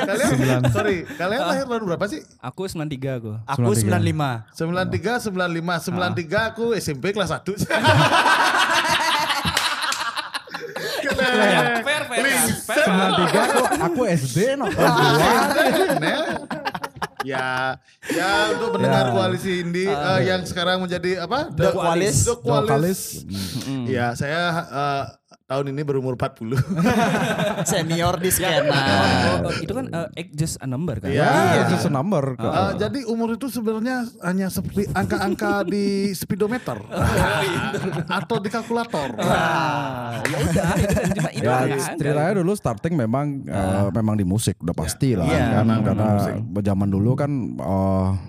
kalian 0.03 0.61
sorry, 0.75 1.07
kalian 1.15 1.39
lahir 1.39 1.65
tahun 1.71 1.83
berapa 1.87 2.05
sih? 2.11 2.19
Aku 2.43 2.67
93 2.67 3.15
aku. 3.15 3.31
Aku 3.47 3.71
95. 3.71 3.87
93, 4.59 5.31
95, 5.31 5.87
93 5.87 6.51
aku 6.51 6.75
SMP 6.75 7.15
kelas 7.15 7.31
1. 7.31 7.47
Fair, 11.15 11.79
fair, 11.87 12.03
fair. 12.11 12.23
fair. 12.59 12.85
93 12.91 13.39
aku, 13.39 13.61
aku 13.87 14.01
SD 14.03 14.37
dua. 14.59 14.67
Ya, 17.23 17.75
ya 18.07 18.29
untuk 18.55 18.75
pendengar 18.75 19.09
Ya. 19.09 19.13
koalisi 19.13 19.51
Indi 19.61 19.85
eh, 19.85 20.19
yang 20.23 20.41
sekarang 20.43 20.79
menjadi 20.79 21.23
apa? 21.23 21.51
The 21.51 21.71
Qualis. 21.71 22.17
The 22.25 22.35
Qualis. 22.39 22.67
Vokalis. 22.67 23.01
Ya, 23.85 24.13
saya 24.13 24.41
eh, 24.69 25.03
tahun 25.49 25.73
ini 25.73 25.81
berumur 25.81 26.13
40. 26.13 26.53
Senior 27.73 28.21
di 28.21 28.29
skena. 28.29 28.69
Oh, 29.41 29.49
oh, 29.49 29.53
itu 29.57 29.73
kan 29.73 29.89
uh, 29.89 30.07
age 30.13 30.29
just 30.37 30.61
a 30.61 30.69
number 30.69 31.01
kan? 31.01 31.09
Iya. 31.09 31.25
Ya, 31.25 31.65
it's 31.65 31.73
just 31.73 31.89
a 31.89 31.93
number. 31.93 32.37
Eh, 32.37 32.71
jadi 32.77 32.99
umur 33.09 33.33
itu 33.33 33.49
sebenarnya 33.49 34.05
hanya 34.21 34.53
seperti 34.53 34.85
angka-angka 34.93 35.65
di 35.65 36.13
speedometer 36.13 36.77
atau 38.21 38.37
di 38.37 38.49
kalkulator. 38.53 39.17
Ah, 39.17 40.21
ya 40.21 40.37
udah, 40.37 40.69
itu 40.77 40.93
kan 40.93 41.09
cuma 41.17 41.29
itu 41.33 41.49
Ya 41.49 41.65
ceritanya 41.97 42.33
dulu 42.45 42.51
starting 42.53 42.93
memang 42.93 43.41
eh, 43.49 43.89
memang 43.89 44.15
di 44.21 44.25
musik 44.29 44.61
udah 44.61 44.77
pasti 44.77 45.17
lah 45.17 45.25
Iya, 45.25 45.65
kan 45.65 45.81
karena 45.81 46.05
musik. 46.13 46.33
zaman 46.61 46.87
dulu 46.93 47.17
kan 47.17 47.31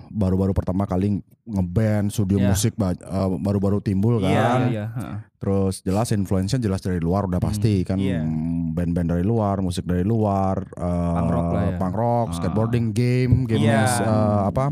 baru-baru 0.09 0.57
pertama 0.57 0.89
kali 0.89 1.21
ngeband 1.51 2.07
studio 2.07 2.37
Iya. 2.37 2.47
musik 2.49 2.73
eh, 2.77 2.95
baru-baru 3.37 3.77
timbul 3.79 4.17
kan. 4.17 4.31
Iya, 4.31 4.47
iya. 4.67 4.85
heeh. 4.89 5.15
Terus 5.37 5.81
jelas 5.81 6.09
influence 6.09 6.53
jelas 6.55 6.79
dari 6.79 6.97
luar 6.97 7.25
udah 7.25 7.37
pasti 7.37 7.81
kan 7.81 7.97
iya. 7.97 8.21
mm, 8.21 8.71
band-band 8.71 9.09
dari 9.09 9.21
luar, 9.21 9.59
musik 9.59 9.83
dari 9.83 10.01
luar, 10.01 10.63
eh, 10.63 11.13
Punk 11.13 11.29
rock 11.29 11.47
lah 11.49 11.63
ya. 11.63 11.77
punk 11.77 11.95
rock, 11.95 12.27
Ah. 12.27 12.33
skateboarding, 12.33 12.85
game, 12.91 13.43
game 13.45 13.63
Iya. 13.63 13.83
eh, 13.85 14.41
apa? 14.47 14.71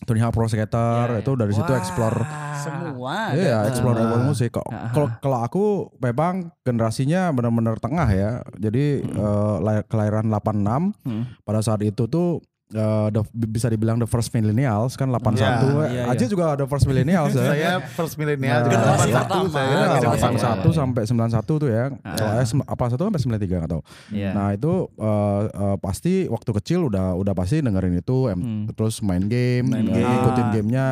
Tony 0.00 0.22
Hawk 0.22 0.30
Pro 0.30 0.46
Skater 0.46 1.10
Iya, 1.10 1.20
itu 1.20 1.32
dari 1.34 1.50
situ 1.50 1.72
explore 1.72 2.22
Semua. 2.56 3.34
Iya, 3.34 3.54
ada. 3.56 3.68
explore 3.68 3.94
level 3.96 4.22
musik. 4.24 4.54
Kalau 4.54 5.10
kalau 5.16 5.38
aku 5.40 5.64
memang 5.96 6.54
generasinya 6.62 7.30
benar-benar 7.30 7.78
tengah 7.78 8.06
ya. 8.08 8.30
Jadi 8.54 9.02
eh, 9.02 9.56
lahir- 9.58 9.86
kelahiran 9.86 10.26
86 10.28 10.94
Hmm. 11.02 11.26
pada 11.40 11.60
saat 11.60 11.82
itu 11.82 12.06
tuh 12.06 12.38
eh, 12.70 13.08
the- 13.10 13.24
bisa 13.48 13.66
dibilang 13.66 13.96
the 13.96 14.04
first 14.04 14.28
millennials 14.30 14.92
kan 14.92 15.08
81. 15.08 15.34
Iya, 15.34 15.52
iya, 15.88 16.02
Aja 16.06 16.20
iya. 16.20 16.28
juga 16.28 16.44
ada 16.52 16.64
first 16.64 16.84
millennials 16.84 17.32
ya. 17.32 17.44
saya 17.46 17.70
first 17.82 18.14
milenial 18.14 18.52
Nah, 18.54 18.62
juga 18.62 18.74
generasi 18.74 19.08
81 19.08 19.16
pertama. 19.18 19.48
saya. 19.48 19.68
Iya, 19.68 19.78
Iya, 19.78 19.98
81 19.98 20.36
iya, 20.36 20.52
iya. 20.60 20.72
sampai 20.74 21.02
91 21.04 21.54
tuh 21.56 21.68
ya. 21.68 21.84
Ah. 21.98 22.14
Kalau 22.14 22.32
eh, 22.34 22.44
sem- 22.44 22.66
apa 22.66 22.84
satu 22.86 23.02
sampai 23.04 23.20
93 23.20 23.56
enggak 23.56 23.70
tahu. 23.70 23.82
Iya. 24.10 24.30
Nah, 24.32 24.48
itu 24.50 24.72
eh, 24.90 25.42
eh, 25.48 25.76
pasti 25.78 26.14
waktu 26.26 26.50
kecil 26.54 26.80
udah 26.84 27.06
udah 27.14 27.32
pasti 27.32 27.56
dengerin 27.58 27.96
itu 27.96 28.18
Hmm. 28.28 28.68
terus 28.70 29.00
main 29.00 29.24
game, 29.24 29.66
Main 29.66 29.86
game. 29.86 30.04
ikutin 30.04 30.46
gamenya, 30.50 30.88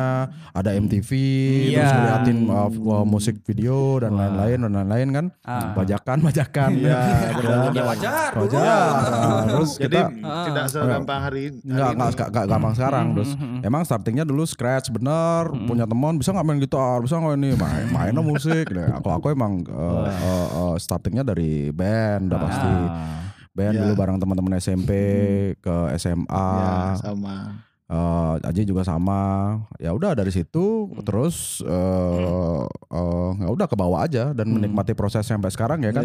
ada 0.51 0.69
MTV, 0.73 1.09
terus 1.69 1.77
Iya. 1.77 1.93
ngeliatin 1.93 2.37
uh, 2.47 2.69
uh, 2.71 3.05
musik 3.05 3.43
video 3.43 3.67
dan 3.97 4.13
lain-lain 4.13 4.57
dan 4.59 4.71
lain-lain 4.73 5.07
kan. 5.11 5.25
Ah. 5.41 5.73
Bajakan, 5.73 6.17
bajakan. 6.21 6.69
Iya, 6.73 6.99
benar. 7.37 7.69
Ya 7.69 7.83
wajar. 7.85 8.31
Wajar. 8.33 8.89
Nah, 8.97 9.43
terus 9.45 9.71
Jadi 9.77 9.93
kita 9.93 10.01
Ah. 10.23 10.45
tidak 10.45 10.65
segampang 10.67 11.19
hari 11.21 11.43
Nggak, 11.57 11.66
nggak, 11.67 11.91
nggak, 11.93 12.11
nggak 12.31 12.45
gampang 12.47 12.73
sekarang. 12.73 13.05
Terus 13.11 13.31
emang 13.61 13.83
startingnya 13.83 14.23
dulu 14.23 14.47
scratch 14.47 14.87
bener, 14.87 15.51
punya 15.67 15.83
teman 15.83 16.15
bisa 16.15 16.31
nggak 16.31 16.47
main 16.47 16.59
gitar, 16.63 16.97
bisa 17.03 17.19
nggak 17.19 17.35
ini 17.35 17.49
main, 17.53 17.85
mainnya 17.91 18.23
musik. 18.23 18.71
Nah, 18.71 19.03
Aku 19.03 19.11
aku 19.11 19.27
emang 19.35 19.67
uh, 19.67 20.07
uh, 20.07 20.47
uh, 20.71 20.75
startingnya 20.79 21.27
dari 21.27 21.69
band 21.69 22.31
udah 22.31 22.39
pasti. 22.39 22.73
Band 23.51 23.73
Ya. 23.73 23.81
dulu 23.83 23.93
bareng 23.97 24.21
teman-teman 24.21 24.61
SMP 24.61 24.91
ke 25.57 25.75
SMA. 25.97 26.29
Ya, 26.29 26.93
sama. 27.01 27.66
Eh, 27.87 28.33
Aji 28.43 28.67
juga 28.67 28.83
sama. 28.83 29.55
Ya 29.77 29.95
udah 29.95 30.11
dari 30.11 30.27
situ 30.27 30.65
terus 31.01 31.63
eh 31.63 32.63
eh, 32.89 33.29
ya 33.37 33.47
udah 33.47 33.63
ke 33.63 33.75
bawah 33.75 34.03
aja 34.03 34.31
dan 34.31 34.43
menikmati 34.45 34.91
prosesnya 34.91 35.33
sampai 35.33 35.47
sekarang 35.49 35.79
ya 35.79 35.91
kan. 35.91 36.03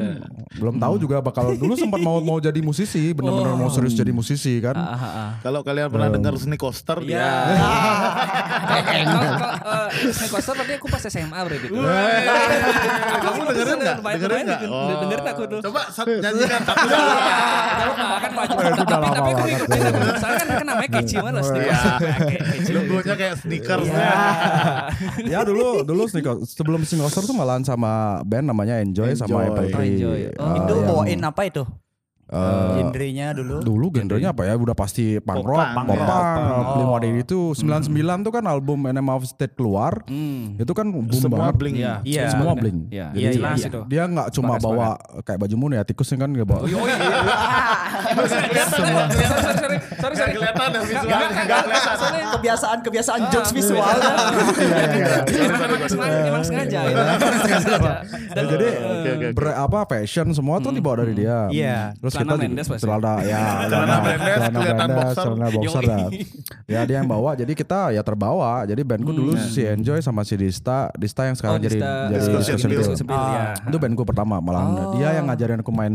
Belum 0.54 0.78
tahu 0.78 0.94
juga 0.96 1.18
bakal 1.18 1.58
dulu 1.58 1.74
sempat 1.74 1.98
mau 1.98 2.22
mau 2.22 2.38
jadi 2.38 2.54
musisi, 2.58 3.10
bener-bener 3.10 3.58
mau 3.58 3.66
serius 3.66 3.92
jadi 3.92 4.10
musisi 4.10 4.62
kan. 4.62 4.78
Ah, 4.78 4.94
ah, 4.94 5.02
ah. 5.02 5.30
Kalau 5.42 5.60
kalian 5.60 5.90
pernah 5.90 6.06
dengar 6.08 6.38
Sneak 6.38 6.56
Coaster 6.56 7.02
dia. 7.02 7.50
Kalau 8.62 8.82
kalau 8.86 9.26
eh, 9.98 10.12
Snake 10.12 10.30
Coaster 10.30 10.54
tadi 10.54 10.72
aku 10.72 10.86
pas 10.86 11.02
SMA 11.02 11.34
berarti. 11.40 11.66
itu. 11.66 11.74
Kamu 13.18 13.40
dengerin 13.44 13.78
nggak? 13.80 13.96
Lumayan- 13.98 14.14
Dengerin 14.14 14.30
lumayan 14.30 14.46
nggak? 14.46 14.60
dengerin- 14.62 15.00
dengerin 15.02 15.26
aku 15.28 15.42
tuh. 15.48 15.60
Coba 15.62 15.80
nyanyikan 15.98 16.60
satu 16.62 16.86
Kan 18.22 18.30
Pak, 18.32 18.44
tapi 18.46 19.08
tapi 19.10 19.30
aku 19.32 19.42
ngikutin. 19.44 19.82
Soalnya 20.14 20.38
kan 20.38 20.48
kan 20.52 20.66
namanya 20.68 20.90
catchy 20.92 21.16
banget 21.18 21.42
Iya. 21.72 21.80
Coaster. 21.82 22.10
Kayak 22.28 22.42
catchy. 22.44 22.72
Logonya 22.72 23.14
kayak 23.16 23.34
sneakers. 23.38 23.86
ya 25.32 25.38
dulu 25.42 25.66
dulu 25.82 26.02
Sneako- 26.04 26.44
sebelum 26.44 26.80
Sneakoster 26.82 27.22
tuh 27.24 27.32
malahan 27.32 27.62
sama 27.62 27.92
band 28.22 28.46
namanya 28.46 28.78
Enjoy, 28.78 29.12
sama 29.14 29.42
Enjoy. 29.42 29.46
Apple 29.48 29.68
Tree. 29.70 29.90
Enjoy. 29.96 30.20
Oh. 30.36 30.44
Eh, 30.44 30.56
Itu 30.58 30.74
yang- 30.74 30.86
bawain 30.86 31.20
apa 31.22 31.42
itu? 31.44 31.62
Eh, 32.32 32.80
Genrenya 32.80 33.26
dulu. 33.32 33.60
dulu 33.60 33.86
genrenya 33.92 34.32
apa 34.32 34.42
ya 34.42 34.56
udah 34.56 34.72
pasti 34.72 35.20
punk 35.20 35.38
Pop 35.38 35.52
rock, 35.52 35.68
punk, 35.70 35.86
pop 35.86 35.96
ya. 35.96 36.06
punk. 36.06 36.40
Blink 36.72 36.88
One 36.88 37.20
itu 37.20 37.38
99 37.52 37.92
tuh 38.22 38.32
kan 38.32 38.44
album 38.44 38.78
Enema 38.84 39.12
of 39.12 39.24
State 39.24 39.52
keluar. 39.52 40.00
Hmm. 40.04 40.56
Itu 40.56 40.72
kan 40.72 40.88
boom 40.88 41.06
Semua 41.10 41.46
banget. 41.46 41.54
bling. 41.58 41.74
Iya. 41.76 41.94
Iya. 42.02 42.22
Semua 42.28 42.52
Iya. 42.52 42.58
bling. 42.58 42.78
Iya. 42.88 43.06
Jadi 43.10 43.20
Iya, 43.20 43.30
jelas 43.34 43.58
itu. 43.62 43.80
Dia 43.86 44.02
nggak 44.06 44.28
cuma 44.32 44.56
bawa 44.56 44.88
kayak 45.20 45.38
baju 45.38 45.54
mun 45.54 45.70
ya 45.72 45.82
tikusnya 45.82 46.16
kan 46.18 46.30
nggak 46.30 46.46
bawa. 46.46 46.60
Oh 46.62 46.68
iya. 46.68 46.96
Ya? 48.52 48.64
Sorry, 48.64 49.76
sorry, 50.16 50.32
kelihatan 50.32 50.68
ya. 50.72 50.80
Enggak, 50.82 51.60
soalnya 51.94 52.24
Kebiasaan-kebiasaan 52.32 53.20
jokes 53.30 53.52
visual. 53.52 53.96
emang- 56.02 56.42
sengaja, 56.42 56.80
gitu. 56.82 57.02
Jadi 58.32 58.66
apa 59.46 59.78
fashion 59.86 60.26
semua 60.32 60.58
tuh 60.58 60.70
dibawa 60.70 61.02
dari 61.02 61.14
dia. 61.14 61.48
Iya. 61.48 61.94
Terus 61.96 62.12
kita 62.24 62.36
Mendes 62.38 62.66
pasti. 62.66 62.82
celana 62.82 63.12
ya 63.20 63.40
Celana 63.70 63.96
Mendes, 64.00 64.40
kelihatan 64.48 64.88
boxer. 64.92 65.24
celana 65.24 65.46
boxer 65.48 65.82
dah. 65.82 65.98
Ya 66.64 66.80
dia 66.82 66.96
yang 66.96 67.06
bawa 67.06 67.30
jadi 67.32 67.52
kita 67.52 67.90
ya 67.90 68.00
terbawa. 68.00 68.62
Jadi 68.62 68.82
bandku 68.82 69.10
dulu 69.10 69.34
si 69.36 69.62
Enjoy 69.62 69.98
sama 69.98 70.22
si 70.22 70.34
Dista, 70.34 70.88
Dista 70.94 71.24
yang 71.24 71.34
sekarang 71.34 71.54
Hmm. 71.54 71.60
Oh, 71.60 71.66
jadi 71.66 71.76
Dista- 71.76 72.06
jadi 72.08 72.74
Discussion 72.74 73.06
Bill. 73.06 73.18
Ya. 73.28 73.44
Itu 73.60 73.76
bandku 73.76 74.02
pertama 74.02 74.38
malah 74.38 74.62
dia 74.92 75.14
yang 75.14 75.26
ngajarin 75.26 75.60
aku 75.60 75.70
main 75.70 75.94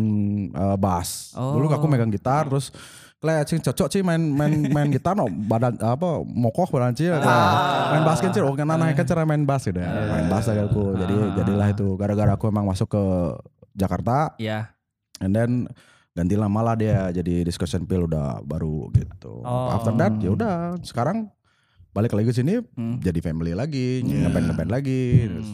eh, 0.50 0.78
bass. 0.78 1.34
Dulu 1.34 1.66
aku 1.68 1.86
megang 1.86 2.10
gitar 2.10 2.46
terus 2.46 2.70
Kle, 3.18 3.34
cing 3.44 3.58
cocok 3.58 3.90
sih 3.90 4.06
main 4.06 4.22
main 4.22 4.70
main 4.70 4.94
gitar 4.94 5.12
no 5.12 5.26
badan 5.26 5.74
apa 5.76 6.22
mokoh 6.22 6.70
badan 6.70 6.94
cing 6.94 7.10
main 7.10 8.06
bass 8.06 8.22
kan 8.22 8.30
cing 8.30 8.46
oh 8.46 8.54
kan 8.54 8.70
anak 8.70 8.94
kan 8.94 9.06
cara 9.06 9.26
main 9.26 9.42
bass 9.42 9.66
gitu 9.66 9.74
ya 9.76 9.90
main 9.90 10.30
bass 10.30 10.46
aja 10.46 10.62
aku 10.64 10.94
jadi 10.96 11.16
jadilah 11.34 11.66
itu 11.68 11.98
gara-gara 11.98 12.32
aku 12.32 12.46
emang 12.46 12.70
masuk 12.70 12.86
ke 12.88 13.04
Jakarta 13.74 14.38
Iya. 14.38 14.70
and 15.18 15.34
then 15.34 15.66
ganti 16.18 16.34
lama 16.34 16.60
lah 16.64 16.74
dia 16.74 17.14
jadi 17.14 17.46
discussion 17.46 17.86
pill 17.86 18.10
udah 18.10 18.42
baru 18.42 18.90
gitu 18.92 19.46
Oh. 19.46 19.70
after 19.70 19.94
that 19.94 20.18
ya 20.18 20.34
udah 20.34 20.82
sekarang 20.82 21.30
balik 21.94 22.14
lagi 22.14 22.30
ke 22.30 22.36
sini 22.36 22.54
jadi 23.00 23.22
family 23.22 23.54
lagi 23.54 24.02
ngeband 24.02 24.50
ngeband 24.50 24.72
lagi 24.74 25.30
terus, 25.30 25.50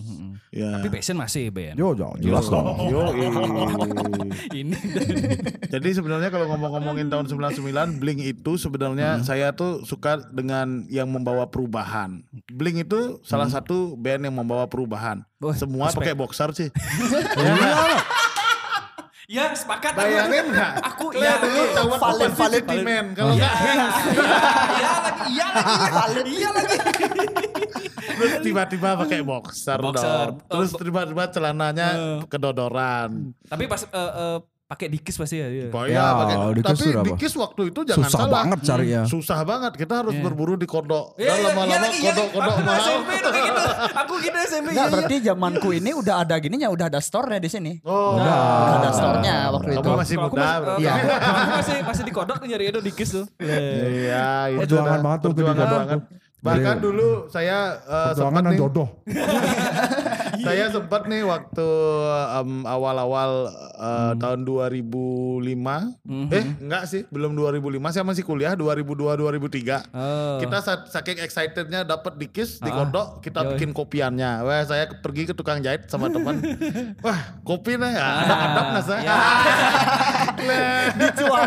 Ya. 0.53 0.69
Tapi 0.77 0.93
passion 0.93 1.17
masih 1.17 1.49
Ben. 1.49 1.73
yo 1.73 1.97
yo 1.97 2.13
jelas 2.21 2.45
dong 2.45 2.77
Yo, 2.85 3.09
Ini 4.53 4.77
Jadi 5.65 5.89
sebenarnya 5.97 6.29
kalau 6.29 6.45
ngomong-ngomongin 6.45 7.09
tahun 7.09 7.25
99 7.25 7.97
Blink 7.97 8.21
itu 8.21 8.61
sebenarnya 8.61 9.25
saya 9.25 9.49
tuh 9.57 9.81
suka 9.81 10.21
dengan 10.29 10.85
yang 10.93 11.09
membawa 11.09 11.49
perubahan. 11.49 12.21
Blink 12.53 12.85
itu 12.85 13.17
salah 13.25 13.49
satu 13.49 13.97
band 13.97 14.29
yang 14.29 14.35
membawa 14.37 14.69
perubahan. 14.69 15.25
Wah, 15.41 15.57
Semua 15.57 15.89
pakai 15.89 16.13
boxer 16.13 16.53
sih. 16.53 16.69
Ya 17.33 18.21
sepakat. 19.55 19.91
Bayangin 19.95 20.45
nggak? 20.51 20.71
Aku 20.83 21.05
Lihat 21.11 21.39
iya. 21.39 21.43
dulu 21.43 21.61
cowok 21.71 21.95
tuh 21.95 22.03
Valid, 22.03 22.19
pasti 22.21 22.41
valid. 22.43 22.55
city 22.59 22.77
man. 22.81 23.05
Kalau 23.13 23.33
nggak 23.33 23.53
Iya 23.53 24.93
lagi, 24.99 25.23
iya 25.31 25.47
lagi, 25.47 26.21
iya 26.29 26.49
lagi. 26.51 26.77
terus 28.13 28.33
tiba-tiba 28.41 28.89
pakai 28.95 29.19
boxer, 29.21 29.79
Boxer. 29.79 30.27
dong. 30.29 30.43
Terus 30.45 30.69
tiba-tiba 30.75 31.23
celananya 31.29 31.87
kedodoran. 32.27 33.31
Tapi 33.43 33.63
pas 33.65 33.81
eh, 33.81 33.95
eh, 33.95 34.37
pakai 34.73 34.87
dikis 34.89 35.15
pasti 35.15 35.37
ya. 35.37 35.47
iya. 35.47 35.67
Ya, 35.69 35.83
iya, 35.85 36.05
pakai. 36.11 36.35
dikis 36.57 36.65
Tapi 36.73 36.85
apa? 36.89 37.05
dikis 37.07 37.33
waktu 37.37 37.61
itu 37.69 37.79
jangan 37.85 37.99
susah 38.01 38.19
salah. 38.19 38.33
banget 38.33 38.59
carinya 38.65 39.01
Susah 39.05 39.39
banget. 39.45 39.71
Kita 39.77 39.93
harus 40.01 40.15
berburu 40.17 40.57
di 40.57 40.65
kodok. 40.65 41.13
Iya, 41.15 41.29
Dan 41.29 41.37
iya, 41.37 41.45
lama-lama 41.45 41.69
iya 41.69 41.77
iya 41.77 41.85
lagi. 41.85 41.99
kodok-kodok 42.03 42.53
Aku 42.53 42.61
mahal. 42.63 42.81
SMP 42.81 43.09
kayak 43.13 43.43
gitu. 43.45 43.61
Aku 43.93 44.13
gitu 44.19 44.37
SMP. 44.41 44.67
Enggak, 44.73 44.81
iya, 44.81 44.91
berarti 44.91 45.15
zamanku 45.21 45.69
ini 45.71 45.91
udah 45.93 46.15
ada 46.25 46.35
gininya, 46.41 46.67
udah 46.73 46.85
ada 46.89 46.99
store-nya 46.99 47.37
di 47.37 47.49
sini. 47.53 47.73
Oh, 47.85 48.17
Udah 48.17 48.37
ada 48.81 48.89
store-nya 48.89 49.35
waktu 49.53 49.69
Kamu 49.71 49.83
itu. 49.85 49.91
masih 50.01 50.15
muda. 50.17 50.33
masih, 50.33 50.57
berarti. 50.59 50.81
Iya. 50.83 50.93
masih 51.53 51.75
masih 51.85 52.03
di 52.03 52.13
kodok 52.13 52.37
nyari 52.41 52.65
itu 52.67 52.79
dikis 52.81 53.09
tuh. 53.13 53.25
Iya, 53.37 54.25
itu 54.49 54.59
Perjuangan 54.65 54.99
banget 55.05 55.19
tuh 55.21 55.31
Perjuangan. 55.37 55.99
Bahkan 56.43 56.75
dulu 56.83 57.07
saya 57.31 57.79
eh, 57.87 58.11
sempat 58.19 58.43
nih, 58.43 58.59
jodoh 58.59 58.87
saya 60.45 60.69
sempat 60.69 61.05
nih 61.05 61.21
waktu 61.21 61.67
em, 62.41 62.65
awal-awal 62.65 63.51
eh, 63.77 64.13
tahun 64.17 64.41
2005. 64.43 65.45
Eh, 66.33 66.45
enggak 66.57 66.83
sih, 66.89 67.05
belum 67.07 67.37
2005. 67.37 67.93
Saya 67.93 68.05
masih 68.05 68.23
kuliah 68.25 68.57
2002 68.57 69.13
2003. 69.13 69.93
Oh. 69.93 70.39
Kita 70.41 70.57
sa- 70.59 70.85
saking 70.85 71.21
excitednya 71.21 71.85
dapat 71.85 72.17
dikis 72.17 72.57
di 72.57 72.69
kodok, 72.69 73.21
kita 73.21 73.45
Yoi. 73.45 73.49
bikin 73.53 73.69
kopiannya. 73.71 74.41
Wah, 74.41 74.63
saya 74.65 74.89
pergi 74.89 75.29
ke 75.29 75.33
tukang 75.33 75.61
jahit 75.61 75.85
sama 75.87 76.09
teman. 76.09 76.41
Wah, 77.05 77.37
kopi 77.45 77.77
nih, 77.77 77.93
adap 77.93 78.65
nggak 78.73 78.85
saya? 78.85 79.13
Dicuanin. 79.13 80.32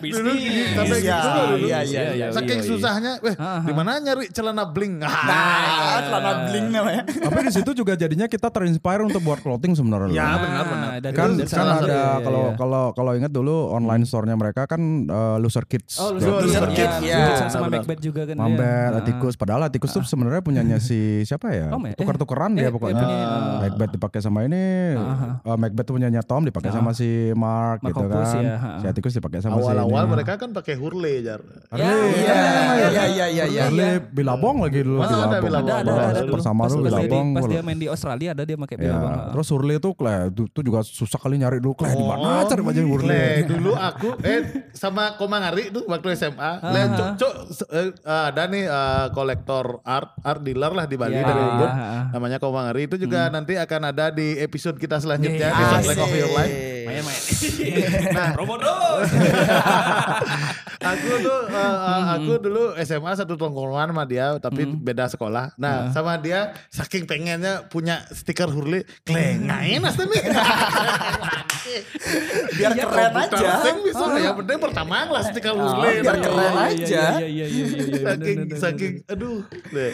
Dulu 0.00 0.30
gini, 0.32 0.62
sampai 0.72 0.98
Iya, 1.00 1.16
gitu 1.16 1.28
dulu. 1.30 1.56
iya, 1.60 1.78
iya, 1.82 2.02
iya. 2.12 2.26
Saking 2.30 2.60
susahnya, 2.62 3.12
weh, 3.20 3.34
di 3.36 3.72
mana 3.72 4.00
nyari 4.00 4.26
celana 4.30 4.64
bling? 4.66 5.00
Nah, 5.30 6.00
celana 6.02 6.32
bling 6.48 6.66
namanya. 6.70 7.02
tapi 7.06 7.38
di 7.42 7.52
situ 7.52 7.70
juga 7.72 7.94
jadinya 7.94 8.26
kita 8.26 8.48
terinspire 8.48 9.02
untuk 9.02 9.22
buat 9.22 9.40
clothing 9.40 9.72
sebenarnya 9.72 10.10
Ya, 10.10 10.24
Ah, 10.26 10.36
benar, 10.38 10.64
benar. 10.64 10.90
dari- 11.00 11.16
kan 11.16 11.30
kan 11.38 11.66
ada 11.76 11.86
iya, 11.86 12.04
kalau 12.20 12.42
iya. 12.44 12.56
kalau 12.56 12.84
kalau 12.92 13.12
ingat 13.14 13.32
dulu 13.32 13.70
online 13.70 14.04
store-nya 14.04 14.34
mereka 14.34 14.66
kan 14.66 14.80
eh, 15.04 15.36
Loser 15.38 15.64
Kids. 15.64 15.98
Oh, 15.98 16.14
Loser 16.14 16.42
Loser 16.42 16.66
Kids, 16.70 16.96
iya. 17.02 17.46
Sama-. 17.48 17.70
Macbeth 17.70 18.00
juga 18.00 18.26
kan. 18.26 18.36
Ah. 18.38 18.98
Atikus. 19.00 19.34
Padahal 19.36 19.66
Atikus 19.66 19.90
tuh 19.92 20.02
sebenarnya 20.02 20.42
punyanya 20.42 20.76
si 20.78 21.22
siapa 21.24 21.52
ya? 21.52 21.70
Ya? 21.70 21.94
Tukar-tukaran 21.96 22.52
eh, 22.56 22.66
dia 22.66 22.68
eh, 22.68 22.72
pokoknya. 22.72 23.04
ah. 23.04 23.58
Macbeth 23.62 23.92
dipakai 23.94 24.20
sama 24.20 24.44
ini, 24.44 24.62
eh, 24.96 25.56
Macbeth 25.56 25.86
tuh 25.86 25.94
punyanya 25.96 26.22
Tom 26.22 26.42
dipakai 26.44 26.70
sama 26.70 26.92
si 26.92 27.32
Mark, 27.40 27.78
Mark 27.78 27.88
gitu 27.88 28.00
Hoppus, 28.02 28.28
kan. 28.30 28.42
ya, 28.42 28.54
ha. 28.54 28.70
Si 28.76 28.86
Atikus 28.86 29.12
dipakai 29.12 29.38
sama 29.40 29.56
si 29.56 29.64
Awal-awal 29.64 30.04
mereka 30.06 30.32
kan 30.36 30.50
pakai 30.50 30.74
hurley, 30.74 31.22
jar. 31.22 31.40
Ya, 31.70 31.80
Iya, 31.80 32.40
iya, 32.86 33.04
iya, 33.06 33.26
iya, 33.26 33.44
iya. 33.46 33.62
Harley 33.64 33.90
Bilabong 34.06 34.60
lagi 34.60 34.80
dulu 34.80 35.00
Masa 35.00 35.16
ada 35.18 35.38
Bilabong. 35.38 35.66
Bilabong? 35.80 35.96
Ada, 35.96 36.20
ada. 36.20 36.30
Bersama 36.30 36.60
Pas- 36.60 36.70
dulu 36.70 36.82
Bilabong. 36.86 37.26
Pas 37.32 37.44
dia 37.46 37.60
main 37.60 37.76
di 37.76 37.86
Australia 37.86 38.28
ada 38.32 38.42
dia 38.42 38.56
pakai 38.56 38.76
Ya, 38.76 38.82
Bilabong. 38.84 39.12
terus 39.32 39.46
Hurley 39.48 39.76
tuh 39.78 39.92
kle, 39.94 40.16
itu, 40.28 40.60
juga 40.60 40.80
susah 40.82 41.18
kali 41.18 41.36
nyari 41.36 41.58
dulu 41.58 41.72
kle 41.74 41.90
di 41.90 42.04
mana 42.04 42.44
cari 42.44 42.60
baju 42.60 42.80
Hurley. 42.86 43.08
Le, 43.08 43.24
dulu 43.48 43.72
aku 43.72 44.08
eh 44.20 44.40
sama 44.72 45.16
Komangari 45.16 45.70
tuh 45.70 45.86
waktu 45.86 46.12
SMA. 46.14 46.50
Cuk, 47.16 47.32
se- 47.50 47.70
eh, 47.70 47.88
ada 48.04 48.44
nih 48.44 48.64
eh, 48.64 49.06
kolektor 49.10 49.80
art, 49.82 50.12
art 50.20 50.40
dealer 50.40 50.70
lah 50.70 50.84
di 50.84 50.94
Bali 50.94 51.12
Iya, 51.12 51.24
dari 51.24 51.40
Ubud. 51.40 51.64
iya, 51.64 51.86
iya. 51.86 52.00
Namanya 52.10 52.38
Komangari 52.38 52.82
itu 52.82 52.96
juga 52.96 53.28
nanti 53.28 53.54
akan 53.54 53.80
ada 53.86 54.10
di 54.10 54.36
episode 54.36 54.76
kita 54.76 54.98
selanjutnya 54.98 55.48
di 55.48 55.56
Iya, 55.56 55.70
Soundtrack 55.70 56.00
of 56.00 56.12
Your 56.12 56.32
Life. 56.32 56.54
Main 56.82 57.02
main. 57.02 57.22
Nah, 58.16 58.34
promo 58.34 58.54
dong. 58.56 59.00
aku 60.80 61.08
tuh 61.20 61.40
eh, 61.46 61.60
eh, 61.60 62.02
aku 62.16 62.32
dulu 62.40 62.62
SMA 62.80 63.12
satu 63.14 63.36
tongkrongan 63.36 63.92
sama 63.92 64.04
dia 64.04 64.26
tapi 64.38 64.64
beda 64.64 65.06
sekolah. 65.06 65.52
Nah, 65.56 65.90
sama 65.90 66.16
dia 66.16 66.56
saking 66.68 67.04
pengennya 67.04 67.66
punya 67.66 68.02
stiker 68.10 68.48
Hurley, 68.48 68.82
klengain 69.04 69.80
asli 69.80 70.04
nih. 70.06 70.22
Biar 72.50 72.72
keren 72.74 73.12
aja. 73.14 73.62
Bisa 73.62 74.04
yang 74.18 74.34
penting 74.34 74.58
pertama 74.58 75.06
lah 75.06 75.22
stiker 75.22 75.54
Hurley. 75.54 76.00
biar 76.00 76.16
Nah, 76.16 76.22
keren 76.22 76.50
Iya, 76.50 76.64
aja. 76.66 77.04
Iya 77.20 77.28
iya 77.28 77.46
iya 77.46 77.46
iya 77.46 77.78
iya. 77.78 78.02
saking 78.02 78.36
bener, 78.36 78.46
bener, 78.46 78.58
saking 78.58 78.92
aduh 79.06 79.38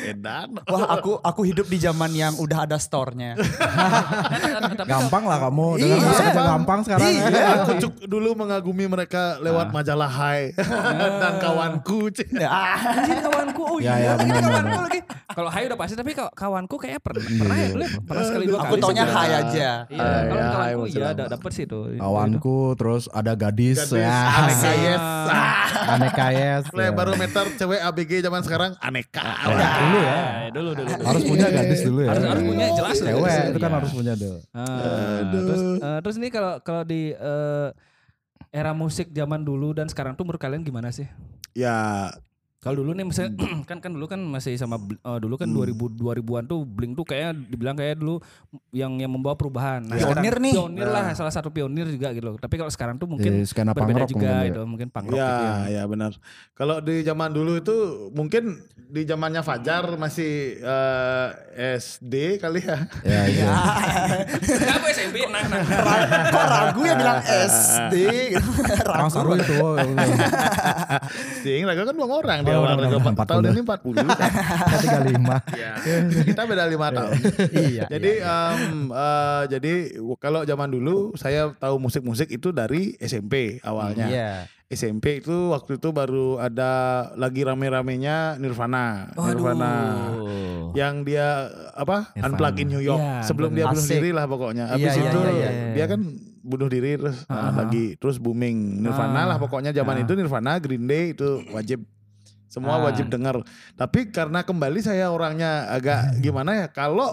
edan 0.06 0.48
Wah, 0.64 0.84
aku 0.88 1.12
aku 1.20 1.40
hidup 1.44 1.66
di 1.66 1.76
zaman 1.76 2.10
yang 2.10 2.32
udah 2.36 2.64
ada 2.64 2.78
store-nya. 2.78 3.34
Gampang 4.86 5.24
lah 5.26 5.38
kamu 5.42 5.66
dengan 5.76 5.98
Iya. 6.00 6.32
gampang 6.32 6.80
sekarang. 6.82 7.10
Iya, 7.18 7.44
Aku 7.58 7.72
cuk- 7.78 8.04
dulu 8.04 8.30
mengagumi 8.34 8.84
mereka 8.86 9.36
lewat 9.38 9.70
majalah 9.70 10.06
Hai 10.06 10.52
dan 11.20 11.34
kawanku. 11.36 12.08
Cik. 12.08 12.28
Anjir 12.36 13.18
kawanku. 13.20 13.62
Oh 13.62 13.78
Ya, 13.78 13.96
iya, 13.96 14.12
ya, 14.12 14.12
benar, 14.16 14.42
kawanku 14.42 14.80
lagi. 14.82 15.00
Kalau 15.28 15.50
Hai 15.50 15.62
udah 15.64 15.76
pasti 15.76 15.94
tapi 15.94 16.12
kaw- 16.12 16.32
kawanku 16.32 16.76
kayaknya 16.76 17.00
pernah 17.00 17.22
pernah 17.22 17.56
ya 17.56 17.68
dulu 17.68 17.82
ya, 17.82 17.90
pernah 18.00 18.22
sekali 18.24 18.44
dua 18.46 18.58
Aku 18.58 18.66
kali. 18.70 18.82
taunya 18.82 19.04
sih. 19.04 19.12
hai 19.12 19.30
aja. 19.30 19.70
Iya, 19.86 19.98
Ah, 19.98 20.20
kalau 20.22 20.36
ya, 20.38 20.48
Hai 20.48 20.72
kawanku 20.72 20.86
iya 20.88 21.26
dapet 21.26 21.50
sih 21.52 21.64
itu. 21.64 21.80
Kawanku 21.96 22.56
terus 22.74 23.04
ada 23.10 23.32
gadis, 23.34 23.78
Gadis, 23.82 23.92
ya. 23.98 24.16
aneka 24.38 24.70
yes. 24.74 25.02
Aneka 25.96 26.26
yes. 26.30 26.62
Kayak 26.68 26.84
ya. 26.84 26.92
barometer 26.92 27.44
cewek 27.54 27.80
ABG 27.80 28.12
zaman 28.20 28.40
sekarang 28.42 28.70
aneka. 28.78 29.26
dulu 29.46 29.98
ya. 30.00 30.18
Dulu 30.48 30.70
dulu. 30.74 30.88
Harus 30.98 31.22
punya 31.22 31.46
gadis 31.48 31.80
dulu 31.82 32.00
ya. 32.00 32.10
Harus 32.10 32.24
harus 32.26 32.42
punya 32.44 32.66
jelas. 32.72 32.96
Cewek 32.98 33.40
itu 33.46 33.58
kan 33.58 33.66
Iya. 33.66 33.76
harus 33.76 33.90
punya 33.92 34.12
dulu. 34.14 34.38
Ah, 34.52 35.18
terus 35.28 35.60
eh, 35.76 35.98
terus 36.00 36.16
ini 36.16 36.28
kalau 36.28 36.52
kalau 36.60 36.82
di 36.82 37.05
eh, 37.14 37.70
era 38.50 38.72
musik 38.72 39.12
zaman 39.12 39.44
dulu 39.44 39.76
dan 39.76 39.86
sekarang 39.86 40.16
tuh 40.16 40.24
menurut 40.24 40.40
kalian 40.40 40.64
gimana 40.64 40.90
sih? 40.90 41.06
Ya 41.52 42.10
Kalau 42.66 42.82
dulu 42.82 42.98
nih 42.98 43.06
misalnya 43.06 43.30
kan 43.70 43.78
kan 43.78 43.94
dulu 43.94 44.10
kan 44.10 44.18
masih 44.18 44.58
sama 44.58 44.74
eh, 44.82 45.18
dulu 45.22 45.38
kan 45.38 45.46
2000 45.46 46.02
2000-an 46.02 46.44
tuh 46.50 46.66
Blink 46.66 46.98
tuh 46.98 47.06
kayak 47.06 47.38
dibilang 47.46 47.78
kayak 47.78 48.02
dulu 48.02 48.18
yang 48.74 48.98
yang 48.98 49.06
membawa 49.06 49.38
perubahan. 49.38 49.86
Nah, 49.86 49.94
sekarang 49.94 50.26
Pionir 50.26 50.36
nih. 50.42 50.54
Pionir 50.58 50.88
lah 50.90 51.14
salah 51.14 51.30
satu 51.30 51.54
pionir 51.54 51.86
juga 51.86 52.10
gitu. 52.10 52.34
Tapi 52.34 52.54
kalau 52.58 52.70
sekarang 52.74 52.98
tuh 52.98 53.06
mungkin 53.06 53.38
Di 53.38 53.46
skena 53.46 53.70
punk 53.70 53.86
berbeda 53.86 54.02
rock 54.02 54.10
juga 54.10 54.18
mungkin 54.18 54.34
ya. 54.34 54.48
gitu, 54.50 54.60
mungkin 54.66 54.88
punk 54.90 55.06
rock 55.14 55.18
ya, 55.22 55.30
gitu 55.30 55.46
ya. 55.46 55.54
ya 55.70 55.82
benar. 55.86 56.12
Kalau 56.58 56.76
di 56.82 56.96
zaman 57.06 57.30
dulu 57.30 57.52
itu 57.54 57.76
mungkin 58.10 58.44
di 58.74 59.02
zamannya 59.06 59.46
Fajar 59.46 59.94
masih 59.94 60.58
eh, 60.58 61.28
SD 61.78 62.42
kali 62.42 62.66
ya. 62.66 62.78
Ya, 63.06 63.20
iya. 63.30 63.46
Aku 64.74 64.86
SMP 64.90 65.22
nah 65.30 65.46
nah. 65.46 65.62
Kok 66.34 66.44
ragu 66.50 66.80
ya 66.82 66.94
bilang 66.98 67.22
SD 67.22 67.94
Ragu. 68.82 69.38
itu. 69.38 69.54
Sing 71.46 71.62
laga 71.62 71.86
kan 71.86 71.94
dua 71.94 72.08
orang 72.10 72.38
di 72.42 72.55
Oh, 72.56 72.64
benar, 72.66 73.12
empat 73.12 73.26
tahun 73.26 73.42
40. 73.42 73.52
ini 73.52 73.60
40. 73.62 73.96
35. 74.66 75.54
Ya. 75.54 75.72
Kita 76.24 76.42
beda 76.44 76.64
lima 76.66 76.88
tahun. 76.90 77.12
Iya. 77.66 77.84
Jadi 77.88 78.12
em, 78.18 78.62
eh, 78.88 79.42
jadi 79.48 79.72
kalau 80.16 80.42
zaman 80.42 80.68
dulu 80.68 80.96
saya 81.14 81.52
tahu 81.52 81.76
musik-musik 81.78 82.28
itu 82.28 82.50
dari 82.50 82.96
SMP 82.98 83.60
awalnya. 83.62 84.06
Iya. 84.06 84.30
SMP 84.66 85.22
itu 85.22 85.54
waktu 85.54 85.78
itu 85.78 85.88
baru 85.90 86.42
ada 86.42 86.72
lagi 87.14 87.40
rame-ramenya 87.40 88.34
Nirvana. 88.36 89.14
Nirvana. 89.14 89.72
Yang 90.74 90.94
dia 91.06 91.28
apa? 91.72 92.10
Nirvana. 92.12 92.26
Unplug 92.28 92.56
in 92.58 92.68
New 92.68 92.82
York. 92.82 92.98
Iya, 92.98 93.22
Sebelum 93.22 93.50
dia 93.54 93.64
bunuh 93.66 93.86
diri 93.86 94.10
lah 94.10 94.26
pokoknya. 94.26 94.64
Habis 94.68 94.90
Iya, 94.90 94.98
iya, 94.98 95.06
itu 95.06 95.20
iya, 95.22 95.30
iya. 95.30 95.50
dia 95.72 95.86
kan 95.86 96.00
bunuh 96.42 96.66
diri 96.66 96.94
terus 96.94 97.26
nah, 97.26 97.50
lagi 97.50 97.98
terus 97.98 98.18
booming 98.18 98.78
Nirvana 98.78 99.22
Ah. 99.22 99.34
lah 99.34 99.36
pokoknya 99.36 99.70
zaman 99.70 99.98
Ah. 99.98 100.02
itu 100.02 100.12
Nirvana, 100.14 100.58
Green 100.58 100.86
Day 100.86 101.10
itu 101.10 101.42
wajib 101.50 101.82
semua 102.46 102.76
Ah. 102.76 102.84
wajib 102.84 103.06
dengar. 103.06 103.38
Tapi 103.72 104.08
karena 104.08 104.40
kembali 104.40 104.78
saya 104.78 105.08
orangnya 105.08 105.66
agak 105.68 106.00
gimana 106.24 106.56
ya 106.56 106.68
kalau 106.68 107.10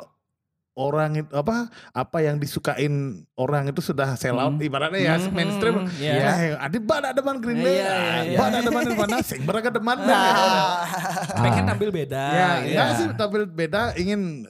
orang 0.73 1.13
itu 1.15 1.29
apa 1.31 1.69
apa 1.91 2.17
yang 2.19 2.37
disukain 2.37 2.93
orang 3.35 3.67
itu 3.67 3.77
sudah 3.79 4.15
sell 4.15 4.33
out 4.35 4.51
Hmm. 4.51 4.65
ibaratnya 4.65 4.97
ya 4.97 5.15
Hmm, 5.15 5.29
mainstream 5.29 5.85
hmm, 5.85 6.01
iya. 6.01 6.13
ya 6.17 6.31
adi 6.59 6.81
bada 6.81 7.11
deman 7.11 7.37
Green 7.37 7.61
Day 7.61 7.77
Iya, 7.77 7.85
iya, 7.85 8.17
iya. 8.25 8.37
bada 8.37 8.57
deman 8.59 8.81
Nirvana 8.83 9.21
sing 9.21 9.41
beraka 9.43 9.69
deman 9.69 10.01
Nah, 10.01 10.81
Pengen 11.45 11.65
tampil 11.67 11.93
beda. 11.93 12.23
ya 12.25 12.49
gitu. 12.57 12.73
enggak 12.73 12.89
sih 12.97 13.05
tapi 13.13 13.37
beda 13.47 13.81
ingin 13.95 14.49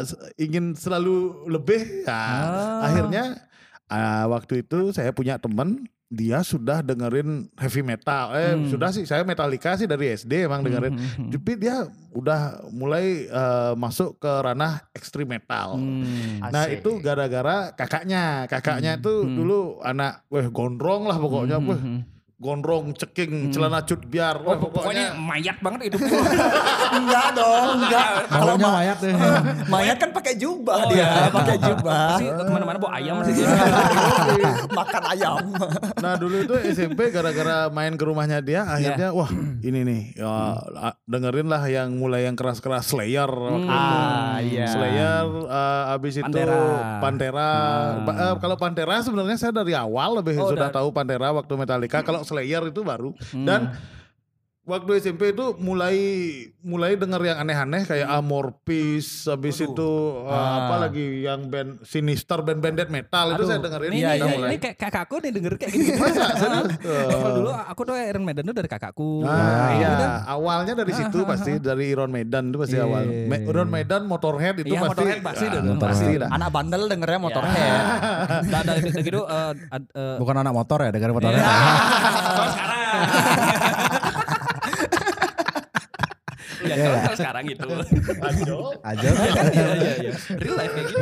s- 0.00 0.14
ingin 0.36 0.64
selalu 0.72 1.16
lebih 1.48 1.82
ya 2.02 2.14
Ah. 2.14 2.86
akhirnya 2.86 3.24
eh, 3.86 4.24
waktu 4.24 4.62
itu 4.62 4.90
saya 4.90 5.10
punya 5.10 5.36
teman 5.36 5.82
dia 6.06 6.40
sudah 6.40 6.78
dengerin 6.78 7.48
heavy 7.54 7.80
metal 7.80 8.32
eh 8.32 8.54
Hmm. 8.54 8.68
sudah 8.68 8.88
sih 8.88 9.02
saya 9.02 9.22
Metallica 9.22 9.74
sih 9.74 9.84
dari 9.84 10.10
SD 10.10 10.44
emang 10.44 10.60
dengerin 10.60 10.92
Hmm, 10.92 11.10
hmm, 11.18 11.30
tapi 11.32 11.52
dia 11.56 11.76
udah 12.10 12.40
mulai 12.70 13.26
eh, 13.26 13.72
masuk 13.74 14.16
ke 14.16 14.28
ranah 14.28 14.84
ekstrim 14.92 15.26
metal 15.26 15.74
hmm. 15.74 16.44
Nah 16.44 16.64
Asik. 16.64 16.80
itu 16.80 16.90
gara-gara 17.00 17.72
kakaknya, 17.72 18.46
kakaknya 18.46 18.96
itu 18.96 19.14
Hmm. 19.22 19.34
dulu 19.34 19.60
anak, 19.80 20.22
weh 20.28 20.46
gondrong 20.46 21.04
lah 21.04 21.16
pokoknya, 21.16 21.56
Hmm, 21.56 21.66
weh 21.66 21.76
hmm, 21.76 21.92
hmm. 21.98 22.13
Gondrong, 22.44 22.92
ceking, 22.92 23.48
celana 23.48 23.80
cut 23.80 24.04
biar, 24.04 24.36
Oh, 24.38 24.52
pokoknya 24.60 24.68
pokoknya. 24.68 25.06
mayat 25.16 25.56
banget 25.58 25.80
hidupnya. 25.88 26.12
enggak 27.00 27.26
dong, 27.32 27.68
enggak. 27.80 28.08
Kalau 28.28 28.54
ma- 28.54 28.74
mayat 28.76 28.98
deh. 29.00 29.14
mayat 29.72 29.96
kan 29.96 30.10
pakai 30.10 30.34
jubah 30.36 30.76
Oh, 30.78 30.88
dia, 30.88 31.00
iya. 31.00 31.10
pakai 31.40 31.56
jubah. 31.56 32.04
Pasti 32.12 32.24
ke 32.28 32.42
mana-mana 32.46 32.76
bawa 32.76 32.92
ayam 32.94 33.16
sih 33.22 33.32
dia. 33.34 33.48
Makan 34.70 35.02
ayam. 35.08 35.38
Nah 35.96 36.14
dulu 36.14 36.36
itu 36.38 36.54
SMP 36.68 37.08
gara-gara 37.08 37.68
main 37.68 37.94
ke 37.94 38.04
rumahnya 38.04 38.38
dia, 38.38 38.62
akhirnya 38.62 38.92
Iya. 39.06 39.16
wah 39.16 39.30
ini 39.60 39.80
nih, 39.82 40.02
ya, 40.14 40.28
a- 40.60 40.98
dengerin 41.04 41.46
lah 41.46 41.64
yang 41.64 41.94
mulai 41.94 42.24
yang 42.24 42.34
keras-keras 42.34 42.84
Slayer 42.86 43.30
itu. 43.30 43.64
Ah, 43.66 44.36
iya. 44.38 44.66
Slayer, 44.66 45.24
eh, 45.46 45.94
abis 45.94 46.14
itu 46.16 46.24
Pantera. 46.24 46.60
Pantera. 47.00 47.50
Ba- 48.02 48.16
eh, 48.16 48.34
kalau 48.38 48.56
Pantera 48.56 49.00
sebenarnya 49.00 49.36
saya 49.36 49.52
dari 49.54 49.72
awal 49.72 50.20
lebih 50.20 50.36
Oh, 50.36 50.50
sudah 50.50 50.68
dari- 50.68 50.76
tahu 50.76 50.88
Pantera 50.90 51.32
waktu 51.32 51.52
Metallica. 51.54 52.02
Kalau 52.02 52.20
Slayer 52.34 52.62
itu 52.74 52.82
baru. 52.82 53.14
Hmm. 53.30 53.46
Dan 54.64 54.66
waktu 54.66 54.90
SMP 54.98 55.30
itu 55.30 55.54
mulai 55.58 55.94
mulai 56.58 56.94
denger 56.94 57.20
yang 57.22 57.38
aneh-aneh 57.38 57.82
kayak 57.84 58.08
Amor 58.08 58.58
Peace, 58.58 59.26
habis 59.26 59.58
itu 59.58 59.90
uh, 60.18 60.26
Ah. 60.26 60.50
apa 60.64 60.74
lagi 60.82 61.22
yang 61.22 61.46
band 61.46 61.78
Sinister 61.82 62.40
band-band 62.40 62.74
death 62.74 62.88
metal 62.88 63.30
itu 63.30 63.34
Aduh, 63.36 63.46
saya 63.46 63.58
dengerin. 63.60 63.86
Ini, 63.86 63.94
Iya, 63.94 64.00
ini, 64.00 64.08
iya, 64.08 64.24
ini, 64.24 64.34
iya. 64.34 64.46
ini 64.48 64.56
kayak 64.58 64.74
kakakku 64.78 65.14
nih 65.20 65.30
denger 65.30 65.52
kayak 65.54 65.70
gini. 65.70 65.84
Masa? 65.94 66.24
Kalau 67.12 67.30
dulu 67.34 67.50
aku 67.52 67.80
tuh 67.82 67.94
Iron 67.94 68.22
Maiden 68.24 68.42
tuh 68.42 68.54
dari 68.54 68.66
kakakku. 68.66 69.20
Nah, 69.20 69.68
iya. 69.74 69.88
Gitu. 69.90 70.04
Awalnya 70.32 70.72
dari 70.74 70.92
situ 70.94 71.18
pasti 71.22 71.52
dari 71.58 71.84
Iron 71.86 72.08
Maiden 72.08 72.42
itu 72.48 72.58
pasti 72.58 72.74
Iya. 72.74 72.84
awal. 72.84 73.02
Me- 73.04 73.42
Iron 73.44 73.68
Maiden, 73.68 74.00
Motorhead 74.06 74.54
itu 74.58 74.66
Iya, 74.66 74.80
pasti. 74.80 74.88
Motorhead 74.96 75.20
pasti 75.20 75.44
ah, 75.44 75.50
dah. 75.50 75.62
Motorhead. 75.62 76.00
pasti 76.00 76.12
dah. 76.16 76.28
Anak 76.32 76.48
bandel 76.50 76.82
dengernya 76.88 77.18
motorhead. 77.20 77.82
Nah, 78.48 78.58
ada 78.58 78.70
ada 78.72 78.98
gitu 78.98 79.20
eh, 79.22 79.52
ad- 79.70 79.90
eh, 79.92 80.16
Bukan 80.16 80.34
anak 80.38 80.52
motor 80.52 80.78
ya, 80.80 80.88
dengan 80.88 81.10
motornya. 81.12 81.36
Iya. 81.36 81.52
Ya 86.64 86.74
kalau 86.98 87.14
sekarang 87.14 87.42
gitu. 87.46 87.66
Aja. 88.80 89.08
Iya 89.46 89.66
iya 89.74 89.92
iya. 90.00 90.12
Real 90.34 90.56
life 90.56 90.72
kayak 90.72 90.86
gitu. 90.86 90.98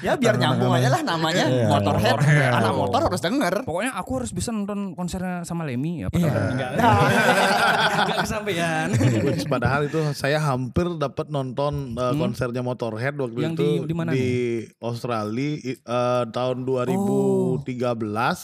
Ya 0.00 0.12
biar 0.14 0.34
nyambung 0.36 0.72
aja 0.72 0.88
lah 0.88 1.02
namanya 1.02 1.44
Iya, 1.44 1.66
motorhead. 1.68 2.14
Motorhead. 2.14 2.52
Anak 2.52 2.72
motor 2.74 3.00
harus 3.04 3.20
denger. 3.20 3.54
Pokoknya 3.62 3.92
aku 3.92 4.10
harus 4.16 4.30
bisa 4.30 4.50
nonton 4.50 4.92
konsernya 4.92 5.42
sama 5.42 5.62
Lemmy 5.62 6.02
ya. 6.02 6.08
Iya. 6.10 6.32
Enggak. 6.48 6.70
Enggak 8.02 8.16
kesampaian. 8.20 8.86
Padahal 9.44 9.80
itu 9.84 10.00
saya 10.12 10.38
hampir 10.38 10.86
dapat 10.96 11.28
nonton 11.28 11.94
uh, 11.94 12.14
konsernya 12.14 12.62
Motorhead 12.62 13.14
waktu? 13.14 13.38
Yang 13.40 13.54
itu 13.54 13.66
di- 13.80 13.84
di 13.84 13.94
mana 13.94 14.10
Australia 14.80 15.50
uh, 15.82 16.24
tahun 16.26 16.56
2013 16.62 17.62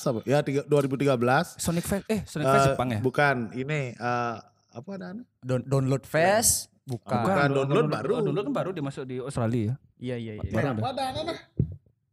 apa- 0.05 0.23
ya 0.25 0.39
tiga- 0.41 0.67
2013 0.67 1.57
Sonic 1.57 1.85
Fest 1.85 2.05
eh 2.07 2.21
Sonic 2.25 2.47
Fest 2.47 2.57
Uh, 2.59 2.67
Jepang 2.69 2.89
ya? 2.91 2.99
bukan 2.99 3.37
ini 3.53 3.93
uh, 3.95 4.41
apa 4.71 4.91
ada 4.93 5.09
Don- 5.41 5.65
download 5.65 6.05
fest 6.05 6.69
bukan. 6.85 7.19
Bukan. 7.19 7.49
download 7.49 7.89
baru. 7.89 8.13
Oh, 8.15 8.23
download 8.23 8.45
kan 8.45 8.55
baru 8.55 8.71
dia 8.71 8.81
masuk 8.81 9.05
di 9.05 9.17
Australia 9.19 9.63
ya. 9.63 9.75
Iya 9.99 10.17
iya 10.17 10.33
iya. 10.37 10.51
Ada. 10.53 10.71
apa 10.73 10.89
ada 10.91 11.05
nah 11.15 11.39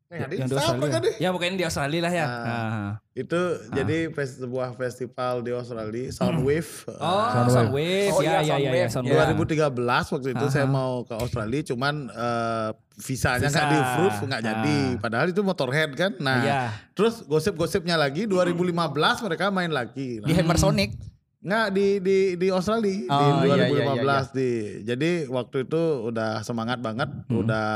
Eh, 0.06 0.22
Hadi, 0.22 0.38
Yang 0.38 0.48
di 0.48 0.54
siapa 0.54 0.70
Australia. 0.70 0.94
kan? 0.94 1.04
Ya 1.18 1.30
pokoknya 1.34 1.58
di 1.58 1.66
Australia 1.66 2.00
lah 2.00 2.14
ya. 2.14 2.26
Ah. 2.26 2.46
Ah. 2.46 2.92
itu 3.12 3.42
jadi 3.74 3.98
fes- 4.08 4.38
sebuah 4.38 4.76
festival 4.76 5.42
di 5.42 5.50
Australia 5.50 6.14
Soundwave 6.14 6.72
Oh, 6.94 7.02
uh, 7.02 7.50
Soundwave. 7.50 8.12
Oh, 8.12 8.22
ya, 8.22 8.38
iya, 8.38 8.54
ya, 8.54 8.56
ya, 8.62 8.70
ya, 8.76 8.88
Soundwave. 8.88 9.34
Soundwave. 9.34 9.74
2013 9.74 10.14
waktu 10.14 10.28
itu 10.30 10.46
saya 10.48 10.64
Aha. 10.64 10.72
mau 10.72 11.02
ke 11.02 11.16
Australia 11.16 11.62
cuman 11.66 11.96
eh, 12.08 12.70
visanya 12.98 13.40
Visa. 13.42 13.56
nggak 13.56 13.66
di 13.66 13.78
approve 13.78 14.18
nggak 14.22 14.40
Ah. 14.40 14.46
jadi 14.46 14.78
padahal 15.00 15.28
itu 15.28 15.42
Motorhead 15.42 15.92
kan 15.92 16.12
nah 16.18 16.38
Iya. 16.40 16.62
terus 16.94 17.24
gosip-gosipnya 17.24 17.98
lagi 17.98 18.24
2015 18.26 18.62
mereka 19.22 19.50
main 19.50 19.70
lagi 19.70 20.20
Di 20.20 20.24
nah, 20.24 20.38
Hammer 20.38 20.60
Sonic. 20.60 20.94
Nggak 21.46 21.68
di 21.72 21.88
di 22.02 22.18
di 22.36 22.48
Australia 22.50 23.06
Oh, 23.06 23.46
di 23.46 23.54
iya, 23.54 23.70
2015 23.70 23.70
iya, 23.70 23.94
iya, 23.94 24.22
di 24.34 24.50
jadi 24.82 25.10
waktu 25.30 25.58
itu 25.64 25.82
udah 26.04 26.42
semangat 26.42 26.82
banget 26.82 27.06
Hmm. 27.26 27.46
udah 27.46 27.70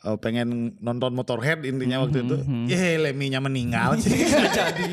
eh, 0.00 0.16
pengen 0.18 0.74
nonton 0.78 1.12
Motorhead 1.12 1.62
intinya 1.62 2.02
waktu 2.02 2.26
itu 2.26 2.36
hmm. 2.36 2.66
Ye 2.66 2.98
Leminya 2.98 3.38
meninggal 3.38 3.94
sih 3.96 4.18
nggak 4.26 4.50
jadi 4.50 4.88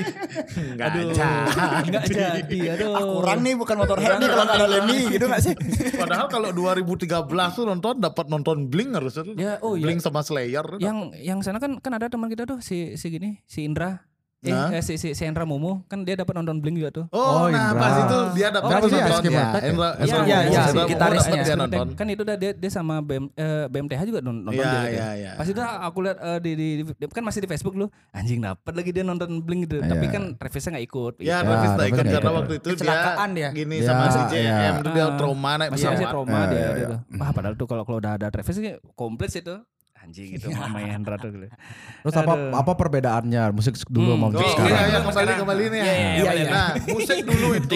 nggak 0.78 0.88
Aduh. 0.88 1.10
jadi 1.10 1.46
Enggak 1.88 2.06
jadi. 2.10 2.60
Aduh. 2.76 2.92
Ah, 2.92 3.04
kurang 3.08 3.40
nih 3.42 3.54
bukan 3.56 3.76
motorhead 3.78 4.20
nih 4.20 4.28
kalau 4.28 4.44
nggak 4.44 4.60
ada 4.60 4.68
Lemmy 4.68 5.00
gitu 5.10 5.26
nggak 5.26 5.42
sih? 5.42 5.54
Padahal 6.02 6.28
kalau 6.28 6.50
2013 6.52 7.08
tuh 7.56 7.66
nonton 7.66 7.94
dapat 7.98 8.26
nonton 8.28 8.68
Blink 8.68 8.92
harusnya 8.92 9.24
tuh. 9.24 9.36
Ya, 9.38 9.58
oh 9.64 9.80
iya. 9.80 9.88
Blink 9.88 10.04
sama 10.04 10.22
Slayer. 10.22 10.66
Yang 10.78 11.16
yang 11.22 11.40
sana 11.40 11.58
kan 11.58 11.80
kan 11.80 11.92
ada 11.94 12.12
teman 12.12 12.28
kita 12.28 12.44
tuh 12.44 12.60
si 12.60 13.00
si 13.00 13.08
gini, 13.08 13.40
si 13.48 13.64
Indra. 13.64 14.04
Eh, 14.38 14.54
Hah? 14.54 14.70
eh, 14.70 14.86
si, 14.86 15.02
si, 15.02 15.18
si 15.18 15.24
Hendra 15.26 15.44
Mumu 15.44 15.82
kan 15.86 16.06
dia 16.06 16.14
dapat 16.14 16.30
nonton 16.32 16.62
Blink 16.62 16.78
juga 16.78 16.94
tuh. 16.94 17.06
Oh, 17.10 17.18
Oh, 17.18 17.46
nah 17.50 17.74
Indra. 17.74 17.82
pas 17.82 17.94
itu 18.00 18.18
dia 18.38 18.48
dapat 18.54 18.70
Oh, 18.70 18.72
nonton 18.78 18.94
ya. 18.94 19.02
ya? 19.02 19.02
Iya, 19.02 19.18
iya, 19.18 19.66
Mumu, 19.66 19.90
iya, 19.98 20.38
Indra 20.46 20.62
Mumu 20.78 20.86
gitarisnya. 20.86 21.42
dia 21.42 21.56
nonton. 21.58 21.88
Kan 21.98 22.06
itu 22.08 22.22
udah 22.22 22.38
dia, 22.38 22.52
dia 22.54 22.70
sama 22.70 23.02
BM, 23.02 23.34
eh, 23.34 23.66
BMTH 23.66 24.02
juga 24.06 24.22
non- 24.22 24.46
nonton 24.46 24.54
Iya, 24.56 24.70
dia. 24.70 24.82
gitu. 24.84 24.94
iya, 24.94 25.10
iya. 25.18 25.32
Pas 25.34 25.48
itu 25.48 25.58
aku 25.58 25.98
lihat 26.00 26.18
eh, 26.20 26.40
di, 26.40 26.52
di, 26.54 26.68
di- 26.86 27.10
kan 27.10 27.24
masih 27.26 27.42
di 27.42 27.50
Facebook 27.50 27.74
lu, 27.74 27.90
anjing 28.12 28.38
dapat 28.40 28.74
lagi 28.78 28.90
dia 28.92 29.02
nonton 29.02 29.42
Blink 29.42 29.62
gitu. 29.66 29.82
Iya. 29.82 29.90
Tapi 29.90 30.06
kan 30.06 30.24
Travisnya 30.38 30.70
nggak 30.72 30.86
ikut. 30.86 31.14
Ya, 31.18 31.26
Ya, 31.26 31.38
Travis 31.40 31.70
Travis 31.72 31.92
nggak 31.92 32.06
karena 32.08 32.22
ikut. 32.22 32.38
waktu 32.38 32.54
itu 32.56 32.68
Kecelakaan 32.72 33.30
dia 33.32 33.42
dia. 33.42 33.50
gini 33.56 33.76
Ya, 33.76 33.88
sama 33.88 34.06
si 34.08 34.20
iya. 34.20 34.30
JM 34.30 34.74
itu 34.78 34.90
dia 34.92 35.02
Ah, 35.04 35.18
trauma 35.18 35.52
naik 35.56 35.70
masih 35.72 35.82
masih 35.84 35.90
pesawat. 35.98 36.12
trauma 36.14 36.38
Ya, 36.38 36.46
dia, 36.46 36.60
ya, 36.60 36.70
ya. 36.70 36.88
tuh. 36.88 37.00
Wah, 37.16 37.30
padahal 37.32 37.56
tuh 37.56 37.66
kalau 37.66 37.84
kalau 37.84 37.98
udah 37.98 38.12
ada 38.14 38.28
Travis 38.30 38.54
sih 38.54 38.64
komplit 38.94 39.30
sih 39.30 39.42
tuh. 39.42 39.66
Anjing 40.08 40.30
itu 40.34 40.48
mama 40.50 40.80
Hendra 40.80 41.20
tuh 41.20 41.30
gitu. 41.30 41.52
Terus 42.00 42.16
apa 42.16 42.34
apa 42.56 42.72
perbedaannya 42.74 43.52
musik 43.52 43.76
dulu 43.86 44.16
sama 44.16 44.26
Hmm. 44.26 44.32
musik 44.32 44.40
Oh, 44.40 44.52
sekarang? 44.56 44.72
iya, 44.72 44.88
iya, 44.88 45.00
kembali 45.04 45.32
kembali 45.36 45.64
nih 45.68 45.78
ya. 45.78 45.84
Iya, 45.84 45.94
iya, 45.94 46.16
iya, 46.16 46.32
iya. 46.34 46.48
Nah, 46.48 46.70
musik 46.88 47.18
dulu 47.22 47.48
itu. 47.60 47.76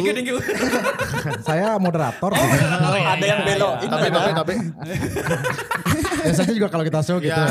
Saya 1.44 1.76
moderator. 1.76 2.32
Ada 3.12 3.26
yang 3.28 3.42
belok. 3.44 3.74
tapi 3.84 4.08
tapi 4.08 4.32
tapi 4.32 4.54
Biasanya 6.22 6.54
juga 6.54 6.68
kalau 6.70 6.84
kita 6.84 7.00
show 7.02 7.18
gitu. 7.18 7.32
Ya. 7.32 7.46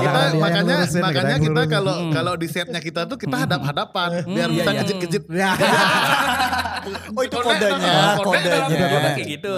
Kadang 0.00 0.32
kita 0.32 0.38
makanya 0.38 0.74
ngurusin, 0.78 1.02
makanya 1.02 1.36
kita 1.36 1.50
ngurusin. 1.52 1.70
kalau 1.70 1.94
kalau 2.10 2.32
di 2.34 2.48
setnya 2.48 2.80
kita 2.80 3.00
tuh 3.04 3.16
kita 3.16 3.36
hadap 3.36 3.60
hadapan 3.62 4.08
biar 4.24 4.48
bisa 4.48 4.70
kejit 4.74 4.96
kejit 4.98 5.24
Ya. 5.30 5.52
Oh 7.12 7.20
itu 7.20 7.36
kodenya, 7.36 8.16
Kodenya. 8.16 8.58
kodenya. 8.64 9.10
kayak 9.12 9.28
gitu. 9.28 9.52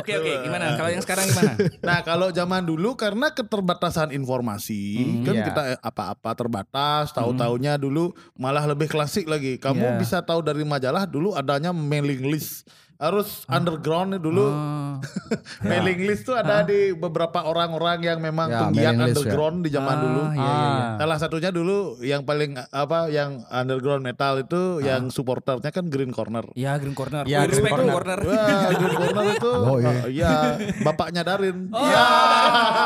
Oke 0.00 0.12
oke, 0.16 0.32
gimana? 0.42 0.72
Kalau 0.74 0.88
yang 0.88 1.02
sekarang 1.04 1.28
gimana? 1.28 1.52
Nah 1.86 1.98
kalau 2.02 2.28
zaman 2.32 2.64
dulu 2.64 2.96
karena 2.96 3.30
keterbatasan 3.30 4.10
informasi 4.10 4.82
kan 5.22 5.34
iya. 5.36 5.44
kita 5.44 5.62
eh, 5.76 5.78
apa-apa 5.78 6.32
terbatas, 6.32 7.12
tahu-taunya 7.12 7.76
dulu 7.76 8.10
malah 8.34 8.64
lebih 8.64 8.88
klasik 8.88 9.28
lagi. 9.28 9.60
Kamu 9.60 9.76
Iya. 9.86 9.98
bisa 10.00 10.18
tahu 10.24 10.40
dari 10.40 10.64
majalah 10.64 11.04
dulu 11.04 11.36
adanya 11.36 11.70
mailing 11.70 12.26
list. 12.26 12.64
Harus 12.96 13.44
underground 13.46 14.08
nih 14.10 14.20
dulu. 14.20 14.46
Oh. 14.46 14.96
mailing 15.62 16.00
list 16.02 16.24
tuh 16.24 16.32
ada 16.32 16.62
di 16.62 16.90
beberapa 16.90 17.42
orang-orang 17.42 18.00
yang 18.02 18.18
memang 18.18 18.48
Ya, 18.48 18.60
penggiat 18.62 18.92
ya. 18.94 19.04
underground 19.04 19.56
di 19.60 19.68
zaman 19.68 19.92
Ah, 19.92 20.00
dulu. 20.00 20.22
iya, 20.24 20.32
iya, 20.32 20.56
iya. 20.56 20.86
Salah 20.96 21.18
satunya 21.18 21.50
dulu 21.50 21.78
yang 22.00 22.22
paling 22.22 22.56
apa 22.56 22.98
yang 23.06 23.44
underground 23.46 24.00
metal 24.00 24.38
itu 24.38 24.80
yang 24.80 25.08
supporternya 25.08 25.68
kan 25.68 25.84
Green 25.86 26.08
Corner. 26.08 26.48
Ya 26.52 26.72
Green 26.76 26.92
Corner. 26.92 27.24
Ya, 27.24 27.44
Green 27.44 27.60
Corner. 27.62 27.92
Corner. 27.92 28.18
Wah, 28.22 28.70
Green 28.72 28.96
Corner 28.96 29.24
itu 29.30 29.52
Oh, 29.66 29.76
iya. 29.76 29.90
uh, 29.90 30.08
iya, 30.08 30.32
bapaknya 30.80 31.20
Darin. 31.22 31.68
Oh, 31.68 31.82
Iya. 31.82 32.04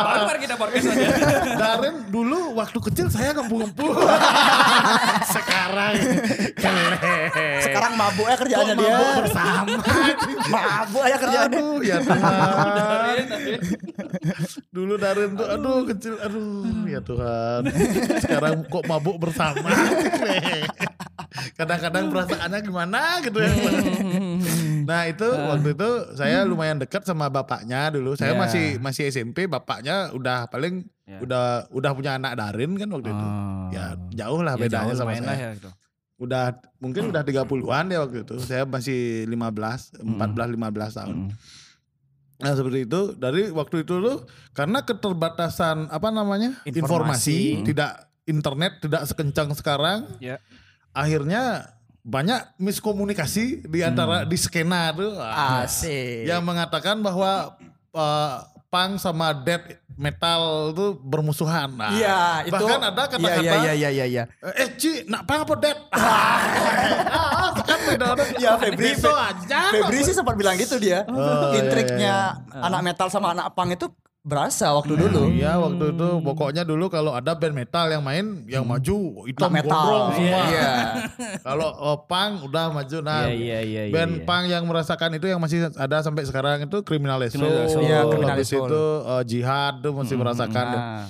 baru 0.02 0.22
baru 0.26 0.38
kita 0.40 0.54
podcast 0.56 0.84
aja. 0.88 1.06
Darin 1.62 1.94
dulu 2.08 2.40
waktu 2.54 2.78
kecil 2.82 3.06
saya 3.06 3.30
ngempu-ngempu. 3.32 3.86
Sekarang. 5.30 5.94
Sekarang 7.60 7.92
mabuk 7.94 8.26
ya 8.26 8.36
kerjaannya 8.36 8.74
Kok 8.74 8.80
dia. 8.80 8.90
mabuk 8.90 9.14
bersama. 9.22 9.76
Mabuk 10.46 11.04
ya 11.04 11.16
kerjaannya. 11.16 11.58
Aduh, 11.58 11.78
ya 11.80 11.96
Tuhan. 11.98 13.16
Dulu 14.70 14.94
Darin 14.96 15.30
tuh 15.32 15.46
aduh 15.46 15.78
kecil 15.86 16.14
aduh 16.16 16.64
ya 16.84 17.00
Tuhan. 17.00 17.60
Sekarang 18.18 18.54
kok 18.64 18.84
mabuk 18.84 19.16
bersama. 19.18 19.70
Kadang-kadang 21.54 22.10
perasaannya 22.10 22.58
gimana 22.60 23.00
gitu 23.20 23.38
ya. 23.38 23.50
Nah 24.82 25.06
itu 25.06 25.26
waktu 25.26 25.68
itu 25.72 25.88
saya 26.14 26.42
lumayan 26.42 26.78
dekat 26.78 27.04
sama 27.04 27.28
bapaknya 27.28 27.90
dulu. 27.90 28.14
Saya 28.14 28.32
Ya. 28.32 28.38
masih 28.38 28.66
masih 28.78 29.04
SMP, 29.08 29.46
bapaknya 29.46 30.10
udah 30.10 30.46
paling 30.46 30.86
Ya. 31.04 31.18
udah 31.18 31.44
udah 31.70 31.90
punya 31.90 32.14
anak 32.14 32.34
Darin 32.34 32.74
kan 32.76 32.86
waktu 32.88 33.10
itu. 33.10 33.26
Oh. 33.26 33.66
Ya 33.70 33.84
jauh 34.14 34.40
lah 34.40 34.54
Ya, 34.54 34.60
bedanya 34.60 34.86
jauh 34.86 34.96
sama 34.96 35.10
saya. 35.12 35.26
lah 35.26 35.36
ya 35.36 35.48
gitu. 35.54 35.70
Udah 36.20 36.52
mungkin 36.76 37.08
udah 37.08 37.24
30-an 37.24 37.84
ya 37.88 37.98
waktu 38.04 38.22
itu. 38.22 38.36
Saya 38.38 38.68
masih 38.68 39.24
15, 39.24 40.04
14 40.04 40.04
15 40.04 40.60
tahun. 40.94 41.16
Nah 42.40 42.52
seperti 42.52 42.84
itu 42.84 43.00
dari 43.14 43.48
waktu 43.48 43.84
itu 43.84 43.94
tuh 43.98 44.16
karena 44.52 44.80
keterbatasan 44.80 45.88
apa 45.88 46.08
namanya 46.08 46.60
informasi, 46.62 46.80
Informasi. 47.60 47.66
tidak 47.66 47.92
internet 48.24 48.72
tidak 48.80 49.02
sekencang 49.04 49.52
sekarang, 49.52 50.04
Ya. 50.20 50.40
akhirnya 50.92 51.72
banyak 52.00 52.56
miskomunikasi 52.56 53.68
di 53.68 53.80
antara 53.80 54.24
di 54.24 54.36
skena 54.36 54.88
tuh 54.90 55.20
Asik. 55.20 56.24
yang 56.24 56.40
mengatakan 56.40 57.00
bahwa 57.00 57.60
uh, 57.92 58.40
punk 58.70 58.96
sama 58.96 59.34
death 59.34 59.66
metal 59.98 60.72
itu 60.72 60.86
bermusuhan. 60.96 61.68
Nah, 61.74 61.92
Iya, 61.92 62.48
itu. 62.48 62.54
bahkan 62.56 62.80
ada 62.80 63.02
kata-kata 63.04 63.42
Iya, 63.42 63.54
iya, 63.60 63.72
iya, 63.74 63.90
iya, 63.90 64.04
iya. 64.06 64.24
Eh 64.56 64.78
Ci, 64.78 65.04
nak 65.04 65.26
punk 65.28 65.44
apa 65.44 65.54
death? 65.58 65.80
ah, 65.92 67.50
kan 67.52 67.78
beda 67.84 68.06
Ya 68.38 68.56
Febri, 68.56 68.96
Gitu. 68.96 69.10
Febri 69.74 69.98
sih 70.00 70.14
sempat 70.14 70.38
bilang 70.38 70.56
gitu 70.56 70.80
dia. 70.80 71.04
Oh, 71.04 71.52
iya, 71.52 71.60
Intriknya 71.60 72.14
anak 72.54 72.80
metal 72.80 73.12
sama 73.12 73.34
anak 73.34 73.52
punk 73.52 73.76
itu 73.76 73.90
berasa 74.20 74.68
waktu 74.76 75.00
dulu. 75.00 75.32
Iya 75.32 75.56
waktu 75.56 75.96
itu 75.96 76.08
pokoknya 76.20 76.62
dulu 76.68 76.92
kalau 76.92 77.16
ada 77.16 77.32
band 77.32 77.56
metal 77.56 77.88
yang 77.88 78.04
main 78.04 78.44
yang 78.44 78.68
maju 78.68 79.24
hitam 79.24 79.48
Anak 79.48 79.64
metal. 79.64 79.80
gondrong 79.80 80.08
semua. 80.12 80.40
Iya. 80.44 80.72
kalau 81.48 81.68
oh, 81.80 81.98
punk 82.04 82.32
udah 82.44 82.68
maju 82.68 82.98
nah. 83.00 83.24
Iya, 83.24 83.32
iya, 83.32 83.58
iya, 83.64 83.82
iya, 83.88 83.94
band 83.96 84.12
iya. 84.20 84.24
punk 84.28 84.44
yang 84.52 84.64
merasakan 84.68 85.16
itu 85.16 85.26
yang 85.26 85.40
masih 85.40 85.72
ada 85.72 86.04
sampai 86.04 86.28
sekarang 86.28 86.68
itu 86.68 86.84
Criminal 86.84 87.16
Soul. 87.32 87.48
Criminal 87.48 87.68
Soul. 87.72 87.82
Iya, 87.88 87.98
Criminal 88.12 88.36
Habis 88.36 88.48
Soul. 88.52 88.68
itu 88.68 88.82
uh, 89.08 89.22
Jihad 89.24 89.74
tuh 89.80 89.92
masih 89.96 90.16
merasakan. 90.20 90.66
Nah, 90.68 91.04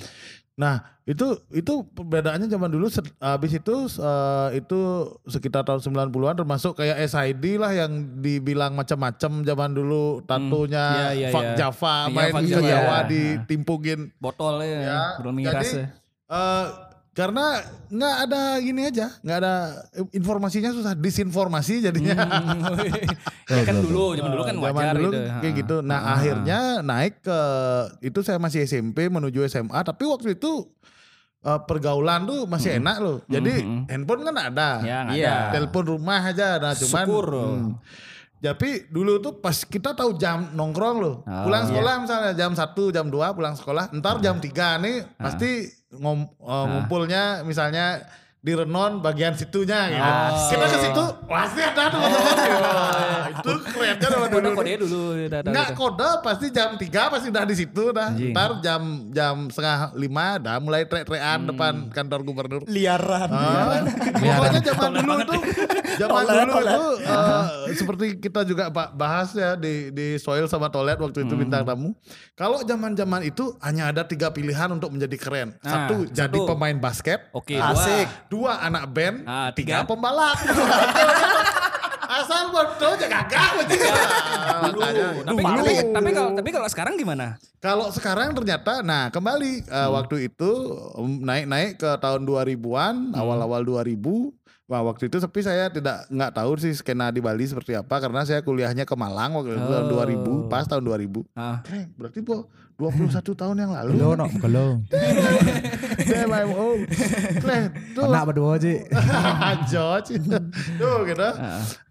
Nah, 0.61 0.85
itu 1.09 1.25
itu 1.49 1.81
perbedaannya 1.97 2.45
zaman 2.45 2.69
dulu 2.69 2.85
habis 3.17 3.57
itu 3.57 3.75
uh, 3.97 4.53
itu 4.53 4.79
sekitar 5.25 5.65
tahun 5.65 5.81
90-an 5.81 6.37
termasuk 6.37 6.77
kayak 6.77 7.01
SID 7.09 7.57
lah 7.57 7.73
yang 7.73 8.21
dibilang 8.21 8.77
macam-macam 8.77 9.41
zaman 9.41 9.69
dulu 9.73 10.21
tatonya 10.29 10.85
Iya, 10.93 11.09
iya, 11.17 11.27
Fuck 11.33 11.41
iya. 11.49 11.57
Java 11.57 11.95
Iya, 12.05 12.13
main 12.13 12.45
Java. 12.45 12.69
Jawa 12.69 12.97
ditimpungin 13.09 13.99
Botol 14.21 14.61
ya, 14.61 14.77
ya. 14.85 14.99
Jadi 15.49 15.69
ya. 15.73 15.85
Karena 17.11 17.59
nggak 17.87 18.15
ada 18.23 18.41
gini 18.57 18.81
aja, 18.83 19.11
nggak 19.19 19.37
ada 19.37 19.53
informasinya 20.11 20.71
susah 20.71 20.95
disinformasi 20.95 21.83
jadinya. 21.83 22.15
ya 23.51 23.61
kan 23.61 23.75
dulu, 23.77 24.15
zaman 24.15 24.31
dulu 24.31 24.43
kan 24.43 24.55
Zaman 24.55 24.71
wajar 24.71 24.95
dulu 24.95 25.09
gitu. 25.09 25.19
kayak 25.35 25.51
Ha. 25.51 25.59
gitu. 25.59 25.75
Nah 25.81 25.99
Ha. 25.99 26.09
akhirnya 26.15 26.59
naik 26.81 27.19
ke 27.19 27.39
itu 28.01 28.19
saya 28.21 28.37
masih 28.37 28.63
SMP 28.63 29.07
menuju 29.07 29.43
SMA, 29.45 29.75
tapi 29.81 30.03
waktu 30.03 30.33
itu 30.33 30.71
eh, 31.41 31.59
pergaulan 31.61 32.23
tuh 32.23 32.45
masih 32.45 32.77
enak 32.77 32.97
loh. 32.97 33.17
Jadi 33.25 33.59
handphone 33.87 34.21
kan 34.23 34.35
ada, 34.37 34.69
Ya, 34.79 34.97
nggak 35.03 35.15
Iya. 35.17 35.33
ada. 35.33 35.51
telepon 35.51 35.83
rumah 35.89 36.21
aja. 36.23 36.47
Nah 36.57 36.73
cuman. 36.73 37.03
Syukur. 37.03 37.25
hmm. 37.27 37.71
Tapi 38.41 38.89
dulu 38.89 39.21
tuh 39.21 39.37
pas 39.37 39.53
kita 39.53 39.93
tahu 39.93 40.17
jam 40.17 40.49
nongkrong 40.57 40.97
loh. 40.97 41.15
Oh, 41.29 41.45
pulang 41.45 41.69
sekolah 41.69 41.93
misalnya 42.01 42.31
jam 42.33 42.51
1, 42.57 42.89
jam 42.89 43.05
2 43.05 43.37
pulang 43.37 43.53
sekolah. 43.53 43.93
Ntar 43.93 44.17
jam 44.17 44.41
3 44.41 44.81
nih 44.81 44.95
pasti 45.13 45.69
ngom, 45.93 46.25
eh, 46.25 46.65
ngumpulnya 46.73 47.45
misalnya 47.45 48.01
di 48.41 48.57
Renon 48.57 48.99
bagian 48.99 49.37
situnya 49.37 49.85
gitu. 49.87 50.01
Asik. 50.01 50.49
Kita 50.51 50.65
ke 50.65 50.77
situ 50.81 51.03
pasti 51.23 51.59
ada 51.61 51.83
tuh 51.85 51.99
teman-teman 52.01 52.35
gitu. 52.41 52.69
Itu 53.31 53.51
kerennya 53.67 54.07
sama 54.07 54.25
dulu. 54.27 54.49
kode 54.51 54.73
dulu 54.81 55.01
Enggak 55.45 55.67
kode 55.71 56.09
pasti 56.21 56.45
jam 56.49 56.73
3 56.73 56.81
pasti 57.07 57.27
udah 57.29 57.43
di 57.43 57.53
situ 57.53 57.83
dah. 57.91 58.09
Anjing. 58.09 58.33
Ntar 58.33 58.51
jam 58.59 58.81
jam 59.09 59.35
setengah 59.47 59.93
lima 59.93 60.41
dah 60.41 60.57
mulai 60.57 60.83
trek-trekan 60.83 61.39
depan 61.45 61.73
kantor 61.91 62.19
gubernur. 62.23 62.61
liaran. 62.65 63.29
Ah, 63.29 63.85
pokoknya 64.11 64.61
zaman 64.65 64.89
dulu 64.95 65.13
tuh 65.21 65.41
zaman 66.01 66.21
dulu 66.25 66.53
itu 66.57 66.85
eh, 67.03 67.43
seperti 67.71 68.05
kita 68.17 68.41
juga 68.41 68.63
ba- 68.67 68.89
bahas 68.89 69.31
ya 69.33 69.53
di 69.53 69.91
di 69.91 70.17
soil 70.17 70.49
sama 70.49 70.65
toilet 70.67 70.97
waktu 70.97 71.29
itu 71.29 71.33
bintang 71.35 71.61
tamu. 71.61 71.93
Kalau 72.33 72.65
zaman-zaman 72.65 73.21
itu 73.21 73.53
hanya 73.61 73.93
ada 73.93 74.01
tiga 74.01 74.33
pilihan 74.33 74.65
untuk 74.67 74.89
menjadi 74.89 75.13
keren. 75.13 75.47
Nah, 75.61 75.85
Satu 75.85 76.09
jadi 76.09 76.33
satu. 76.33 76.49
pemain 76.49 76.73
basket. 76.73 77.29
Oke, 77.31 77.53
Asik. 77.53 78.09
Dua 78.27 78.30
anak 78.63 78.87
band. 78.95 79.27
Ah, 79.27 79.51
tiga 79.51 79.83
tiga. 79.83 79.87
pembalap. 79.91 80.39
Asal 82.11 82.51
bodoh 82.51 82.93
gagal. 82.99 83.51
Makanya 84.67 85.07
Tapi, 85.23 85.41
dulu. 85.41 85.63
tapi, 85.63 85.71
tapi 85.95 86.09
kalau 86.11 86.29
tapi 86.35 86.49
kalau 86.51 86.67
sekarang 86.67 86.93
gimana? 86.99 87.39
Kalau 87.63 87.87
sekarang 87.87 88.35
ternyata, 88.35 88.83
nah 88.83 89.07
kembali 89.07 89.63
uh, 89.71 89.89
waktu 89.95 90.27
itu 90.27 90.51
naik-naik 91.23 91.79
ke 91.79 91.89
tahun 92.03 92.27
2000-an, 92.27 93.15
awal-awal 93.15 93.63
2000. 93.63 93.95
Wah 94.71 94.87
waktu 94.87 95.11
itu 95.11 95.19
tapi 95.19 95.43
saya 95.43 95.67
tidak 95.67 96.07
nggak 96.07 96.31
tahu 96.31 96.55
sih 96.55 96.71
skena 96.71 97.11
di 97.11 97.19
Bali 97.19 97.43
seperti 97.43 97.75
apa 97.75 97.99
karena 97.99 98.23
saya 98.23 98.39
kuliahnya 98.39 98.87
ke 98.87 98.95
Malang 98.95 99.35
waktu 99.35 99.59
itu 99.59 99.67
tahun 99.67 99.83
Oh. 99.83 100.47
2000, 100.47 100.47
pas 100.47 100.63
tahun 100.63 100.83
2000. 100.87 101.27
Ah. 101.35 101.59
Keren, 101.59 101.91
berarti 101.99 102.23
po 102.23 102.47
21 102.79 103.35
tahun 103.35 103.55
yang 103.59 103.71
lalu. 103.75 103.91
Kalau 103.99 104.11
no, 104.15 104.25
kalau 104.39 104.67
Damn, 106.01 106.31
I'm 106.31 106.51
old. 106.55 106.87
Keren, 107.37 107.63
tuh. 107.91 108.03
anak 108.07 108.23
berdua 108.31 108.55
sih. 108.57 108.79
George. 109.71 110.15
Tuh 110.79 110.97
gitu. 111.03 111.29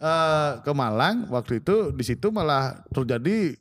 Eh, 0.00 0.50
ke 0.64 0.72
Malang 0.72 1.28
waktu 1.28 1.60
itu 1.60 1.92
di 1.92 2.02
situ 2.02 2.32
malah 2.32 2.80
terjadi 2.90 3.54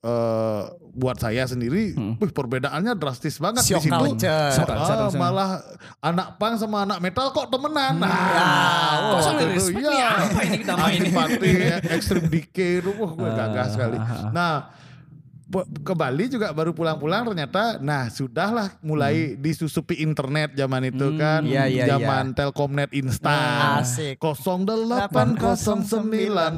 eh, 0.00 0.62
buat 0.96 1.16
saya 1.16 1.44
sendiri, 1.44 1.92
wih, 1.92 2.30
perbedaannya 2.30 2.96
drastis 2.96 3.36
banget 3.36 3.62
Shock 3.62 3.84
di 3.84 3.90
situ. 3.92 4.24
Ah, 4.24 5.12
malah 5.12 5.60
anak 6.00 6.36
punk 6.36 6.56
sama 6.56 6.84
anak 6.84 6.98
metal 7.00 7.30
kok 7.30 7.48
temenan. 7.48 8.00
Nah, 8.00 8.08
Kok 8.08 9.02
waktu 9.12 9.20
sambil 9.22 9.46
itu, 9.46 9.54
respect 9.60 9.84
iya. 9.84 9.92
nih, 9.92 10.00
apa 10.00 10.40
ini 10.40 10.56
kita 10.56 10.74
main 10.74 10.90
ini? 10.90 11.00
Antipati, 11.12 11.50
Extreme 11.92 12.28
Decay 12.28 12.70
itu, 12.80 12.90
wah 12.96 13.10
gue 13.12 13.30
gagah 13.30 13.66
sekali. 13.68 13.96
Nah, 14.32 14.52
pe- 14.72 14.85
ke 15.86 15.94
Bali 15.94 16.26
juga 16.26 16.50
baru 16.50 16.74
pulang-pulang 16.74 17.22
ternyata 17.30 17.78
nah 17.78 18.10
sudahlah 18.10 18.74
mulai 18.82 19.38
disusupi 19.38 20.02
internet 20.02 20.58
zaman 20.58 20.90
itu 20.90 21.14
kan. 21.14 21.46
Iya, 21.46 21.70
iya, 21.70 21.84
zaman 21.86 22.34
Telkomnet 22.34 22.90
instan. 22.90 23.78
Asik. 23.82 24.18
0809 24.18 25.06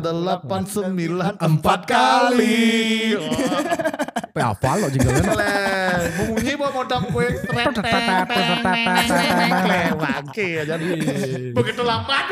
89 0.09 1.37
empat 1.37 1.81
kali. 1.85 3.12
Wah, 3.20 4.07
Pe 4.38 4.46
hafal 4.46 4.77
lo 4.79 4.87
jinglenya. 4.87 5.35
Leh, 5.42 5.98
bunyi 6.31 6.53
bawa 6.55 6.70
modam 6.70 7.03
kue 7.11 7.27
ya 10.38 10.62
jadi 10.62 10.88
begitu 11.51 11.83
lambat 11.83 12.24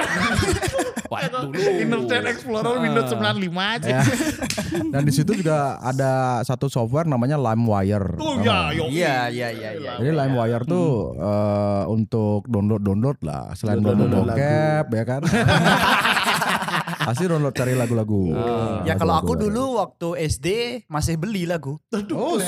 Internet 1.83 2.25
Explorer 2.31 2.79
Windows 2.79 3.11
95 3.11 3.51
aja 3.59 3.87
Ya. 3.87 4.03
Dan 4.91 5.07
di 5.07 5.13
situ 5.15 5.31
juga 5.39 5.79
ada 5.79 6.43
satu 6.43 6.67
software 6.67 7.07
namanya 7.07 7.39
LimeWire. 7.39 8.19
Oh 8.19 8.35
ya, 8.43 8.75
yo. 8.75 8.91
Iya, 8.91 9.31
iya, 9.31 9.49
iya, 9.55 9.71
iya. 9.79 9.93
Jadi 10.03 10.11
LimeWire 10.11 10.65
tuh 10.67 11.15
eh, 11.15 11.85
untuk 11.87 12.51
download-download 12.51 13.19
lah. 13.23 13.55
Selain 13.55 13.79
download, 13.81 14.11
Download 14.11 14.37
bokep 14.37 14.87
ya 14.91 15.05
kan. 15.07 15.23
Pasti 17.07 17.25
download 17.25 17.55
cari 17.55 17.73
lagu-lagu. 17.73 18.23
Ya 18.83 18.95
kalau 18.95 19.15
aku 19.15 19.35
dulu 19.35 19.79
waktu 19.79 20.27
SD 20.27 20.47
masih 20.87 21.15
beli 21.17 21.43
lagu. 21.43 21.79
Oh, 22.13 22.39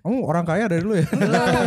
kamu 0.00 0.16
orang 0.22 0.44
kaya 0.44 0.64
dari 0.66 0.80
dulu 0.80 0.96
ya? 0.96 1.06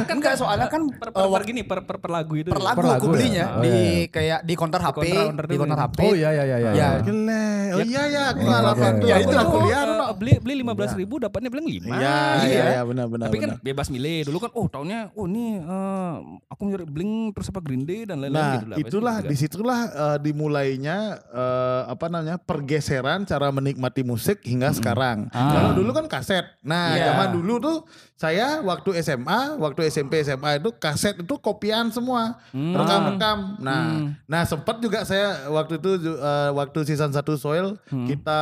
kan 0.04 0.18
enggak 0.18 0.34
soalnya 0.42 0.66
kan 0.66 0.82
per, 0.90 1.10
per, 1.10 1.20
per 1.20 1.30
waktu 1.30 1.46
gini 1.48 1.62
per, 1.62 1.80
per, 1.84 1.98
per 1.98 2.10
lagu 2.10 2.34
itu. 2.36 2.50
per 2.50 2.58
ya? 2.58 2.66
lagu 2.66 2.78
Per 2.78 2.86
aku 2.86 2.90
lagu 2.90 3.06
ya? 3.06 3.14
belinya 3.14 3.46
Oh, 3.50 3.62
di 3.62 3.70
iya. 3.70 4.10
kayak 4.10 4.40
di 4.44 4.54
counter 4.54 4.82
HP, 4.82 4.98
di 5.46 5.56
counter 5.58 5.78
HP. 5.80 6.00
Oh 6.02 6.14
iya 6.14 6.30
iya 6.32 6.44
iya 6.44 6.58
iya. 6.60 6.72
Ya. 6.72 6.90
Gile. 7.00 7.46
Oh 7.70 7.82
iya 7.82 8.04
ya, 8.08 8.24
aku 8.30 8.40
Iya, 8.40 8.50
ngalamin 8.50 8.78
iya, 8.80 8.90
tuh. 8.94 9.06
iya. 9.06 9.16
Aku 9.16 9.24
itu 9.24 9.38
aku. 9.38 9.58
Eh, 9.60 9.84
no. 9.86 10.06
beli 10.16 10.34
beli 10.40 10.54
lima 10.58 10.74
belas 10.74 10.92
ribu 10.94 11.16
dapatnya 11.18 11.50
bilang 11.50 11.66
lima. 11.66 11.94
Iya, 11.94 12.18
iya, 12.44 12.64
iya, 12.72 12.82
benar 12.84 13.06
benar. 13.08 13.28
Tapi 13.30 13.38
kan 13.38 13.50
benar. 13.54 13.62
bebas 13.62 13.88
milih. 13.90 14.20
Dulu 14.26 14.38
kan 14.40 14.52
oh 14.54 14.66
tahunnya 14.66 15.00
oh 15.14 15.26
ini 15.26 15.46
eh, 15.58 16.14
aku 16.48 16.62
nyari 16.66 16.86
Blink 16.86 17.14
terus 17.34 17.48
apa 17.50 17.60
Green 17.62 17.84
Day 17.84 18.06
dan 18.06 18.18
lain-lain 18.20 18.38
Nah, 18.40 18.54
gitu 18.56 18.66
lah. 18.66 18.76
Pasti 18.76 18.88
itulah 18.88 19.16
gitu 19.16 19.22
kan. 19.22 19.30
di 19.30 19.36
situlah 19.38 19.80
eh, 19.86 20.18
dimulainya 20.20 20.98
eh, 21.30 21.82
apa 21.88 22.06
namanya 22.06 22.19
pergeseran 22.40 23.24
cara 23.24 23.48
menikmati 23.50 24.02
musik 24.02 24.42
hingga 24.42 24.72
sekarang. 24.72 25.28
Kalau 25.30 25.72
dulu 25.72 25.92
kan 25.92 26.06
kaset. 26.06 26.46
Nah, 26.60 26.92
Iya. 26.92 27.06
zaman 27.12 27.30
dulu 27.34 27.54
tuh 27.58 27.78
saya 28.14 28.60
waktu 28.60 29.00
SMA, 29.00 29.40
waktu 29.56 29.88
SMP 29.88 30.20
SMA 30.20 30.58
itu 30.58 30.74
kaset 30.74 31.16
itu 31.16 31.36
kopian 31.38 31.88
semua, 31.88 32.36
rekam-rekam. 32.52 33.56
Nah, 33.58 33.84
nah 34.26 34.44
sempat 34.44 34.78
juga 34.78 35.04
saya 35.04 35.48
waktu 35.48 35.78
itu 35.78 35.90
eh, 36.12 36.50
waktu 36.52 36.80
season 36.84 37.10
1 37.10 37.24
Soil 37.36 37.80
kita 37.88 38.40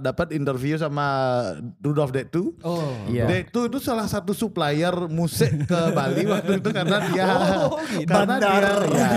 dapat 0.00 0.30
interview 0.30 0.76
sama 0.76 1.06
Rudolf 1.78 2.10
Detu. 2.10 2.54
Oh. 2.60 2.94
Iya. 3.06 3.26
Detu 3.26 3.66
itu 3.66 3.78
salah 3.78 4.06
satu 4.06 4.30
supplier 4.30 4.94
musik 5.08 5.66
ke 5.66 5.80
Bali 5.96 6.22
waktu 6.24 6.58
itu 6.58 6.68
karena 6.68 6.98
dia 7.04 7.26
Oh, 7.28 7.78
gitu. 7.90 8.06
karena 8.06 8.34
Bandar. 8.38 8.86
dia 8.86 8.94
ya, 8.94 9.10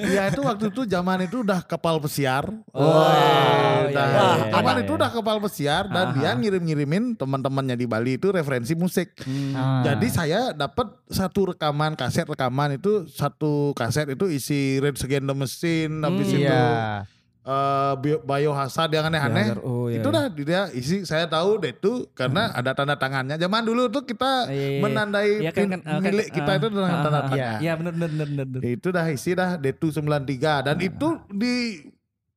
dia 0.00 0.22
itu 0.28 0.40
waktu 0.40 0.64
itu 0.68 0.82
zaman 0.86 1.18
itu 1.22 1.42
udah 1.42 1.60
kapal 1.62 1.98
pesiar. 1.98 2.46
Oh, 2.70 2.86
Udah, 2.86 3.39
iya, 3.40 4.02
iya, 4.04 4.04
iya, 4.12 4.52
zaman 4.52 4.74
iya. 4.76 4.82
itu 4.84 4.92
udah 4.94 5.10
kapal 5.10 5.36
pesiar 5.40 5.84
dan 5.86 6.14
dia 6.14 6.30
ngirim-ngirimin 6.34 7.14
teman-temannya 7.14 7.74
di 7.74 7.86
Bali 7.86 8.16
itu 8.16 8.28
referensi 8.30 8.74
musik. 8.74 9.14
Ah. 9.52 9.82
Jadi 9.82 10.06
saya 10.08 10.40
dapat 10.52 10.90
satu 11.06 11.54
rekaman 11.54 11.94
kaset 11.94 12.24
rekaman 12.24 12.76
itu 12.76 13.06
satu 13.08 13.72
kaset 13.74 14.06
itu 14.10 14.26
isi 14.28 14.78
Rage 14.78 15.02
Against 15.02 15.26
the 15.26 15.36
Machine 15.36 15.94
habis 16.00 16.28
itu 16.28 16.40
Iya. 16.40 17.04
eh 17.40 17.92
bio- 17.98 18.20
biohazard 18.20 18.92
yang 18.92 19.08
aneh-aneh. 19.08 19.56
Oh, 19.64 19.88
iya, 19.88 20.04
itu 20.04 20.08
dah 20.12 20.28
dia 20.28 20.62
isi 20.76 21.08
saya 21.08 21.24
tahu 21.24 21.56
deh 21.56 21.72
itu 21.72 22.04
karena 22.12 22.52
ada 22.52 22.76
tanda 22.76 23.00
tangannya. 23.00 23.40
Zaman 23.40 23.64
dulu 23.64 23.88
tuh 23.88 24.04
kita 24.04 24.44
Iya, 24.46 24.54
iya, 24.54 24.68
iya. 24.76 24.80
menandai 24.84 25.32
Iya, 25.40 25.50
kan, 25.56 25.72
kan, 25.72 25.80
eh, 25.80 26.00
milik 26.04 26.28
kan, 26.28 26.36
kita 26.36 26.50
eh, 26.52 26.58
itu 26.60 26.66
dengan 26.68 26.84
ah, 26.84 27.00
tanda 27.00 27.08
ah, 27.08 27.22
tangan. 27.26 27.38
Iya. 27.40 27.50
Iya 27.64 27.72
benar 27.80 27.92
benar 27.96 28.28
benar. 28.28 28.60
Itu 28.60 28.88
dah 28.92 29.06
isi 29.08 29.30
dah 29.32 29.50
D2 29.56 29.82
93 29.88 30.68
dan 30.68 30.76
itu 30.84 31.08
di 31.32 31.54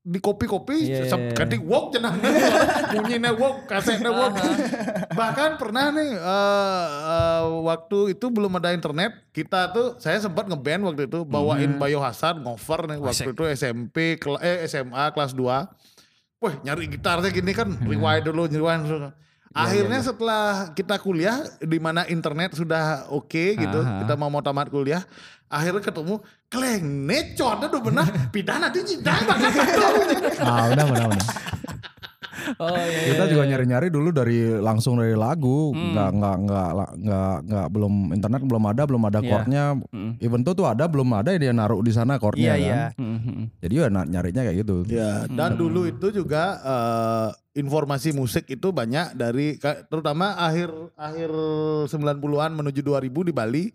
di 0.04 0.20
kopi-kopi 0.20 0.84
Iya, 0.84 1.08
sep- 1.08 1.16
iya, 1.16 1.32
iya. 1.32 1.38
ketik 1.40 1.64
wok 1.64 1.96
jenang 1.96 2.20
bunyinya 2.92 3.32
wok 3.32 3.72
kasetnya 3.72 4.12
wok. 4.12 4.36
Bahkan 5.16 5.56
pernah 5.56 5.96
nih 5.96 6.12
eh, 6.12 6.86
eh, 7.08 7.44
waktu 7.64 8.12
itu 8.12 8.28
belum 8.28 8.52
ada 8.60 8.76
internet 8.76 9.16
kita 9.32 9.72
tuh 9.72 9.96
saya 10.04 10.20
sempat 10.20 10.52
ngeband 10.52 10.92
waktu 10.92 11.08
itu 11.08 11.24
bawain 11.24 11.80
biohazard 11.80 12.36
ngover 12.44 12.92
nih 12.92 13.00
waktu 13.00 13.32
itu 13.32 13.44
SMP 13.56 14.20
eh 14.44 14.68
SMA 14.68 15.08
kelas 15.16 15.32
2 15.32 15.72
Wah 16.44 16.54
nyari 16.60 16.92
gitarnya 16.92 17.32
gini 17.32 17.56
kan 17.56 17.72
rewind 17.88 18.28
dulu 18.28 18.52
rewind 18.52 18.84
dulu. 18.84 19.08
Akhirnya 19.54 20.04
setelah 20.04 20.74
kita 20.74 20.98
kuliah 21.00 21.40
di 21.62 21.78
mana 21.78 22.04
internet 22.10 22.58
sudah 22.58 23.06
oke 23.14 23.54
gitu, 23.54 23.80
Aha. 23.86 24.02
kita 24.02 24.18
mau 24.18 24.26
mau 24.28 24.42
tamat 24.42 24.66
kuliah, 24.68 25.06
akhirnya 25.46 25.86
ketemu 25.86 26.20
kleng 26.54 27.10
necot 27.10 27.58
aduh 27.58 27.82
benar 27.82 28.06
pidana 28.30 28.70
di 28.70 28.86
jidang 28.86 29.26
Ah 30.46 30.70
udah 30.70 30.86
udah 30.86 31.06
udah. 31.10 31.28
Oh 32.60 32.76
iya. 32.76 33.16
Kita 33.16 33.24
juga 33.32 33.48
nyari-nyari 33.48 33.88
dulu 33.88 34.12
dari 34.12 34.52
langsung 34.60 35.00
dari 35.00 35.16
lagu, 35.16 35.72
Hmm. 35.72 35.96
nggak 35.96 36.10
nggak 36.12 36.38
nggak 36.44 36.70
nggak 37.00 37.36
nggak 37.48 37.68
belum 37.72 37.94
internet 38.12 38.42
belum 38.44 38.64
ada 38.68 38.84
belum 38.84 39.04
ada 39.08 39.20
Iya. 39.24 39.30
chordnya. 39.32 39.64
Mm. 39.96 40.12
Even 40.20 40.42
tuh 40.44 40.54
tuh 40.54 40.68
ada 40.68 40.84
belum 40.86 41.08
ada 41.14 41.30
dia 41.34 41.56
naruh 41.56 41.80
di 41.80 41.96
sana 41.96 42.20
chordnya 42.20 42.54
Iya, 42.54 42.54
kan. 42.54 42.60
iya. 42.60 42.82
Mm, 43.00 43.08
mm, 43.08 43.20
mm. 43.24 43.46
Jadi 43.64 43.74
ya 43.74 43.88
nyarinya 43.88 44.42
kayak 44.44 44.58
gitu. 44.60 44.76
Ya, 44.92 45.12
dan 45.32 45.56
dulu 45.56 45.88
itu 45.88 46.08
juga 46.12 46.44
eh, 46.60 47.28
informasi 47.54 48.10
musik 48.12 48.46
itu 48.48 48.70
banyak 48.70 49.14
dari 49.14 49.62
terutama 49.86 50.34
akhir 50.36 50.74
akhir 50.94 51.30
90-an 51.86 52.52
menuju 52.52 52.82
2000 52.82 53.14
di 53.24 53.32
Bali 53.32 53.66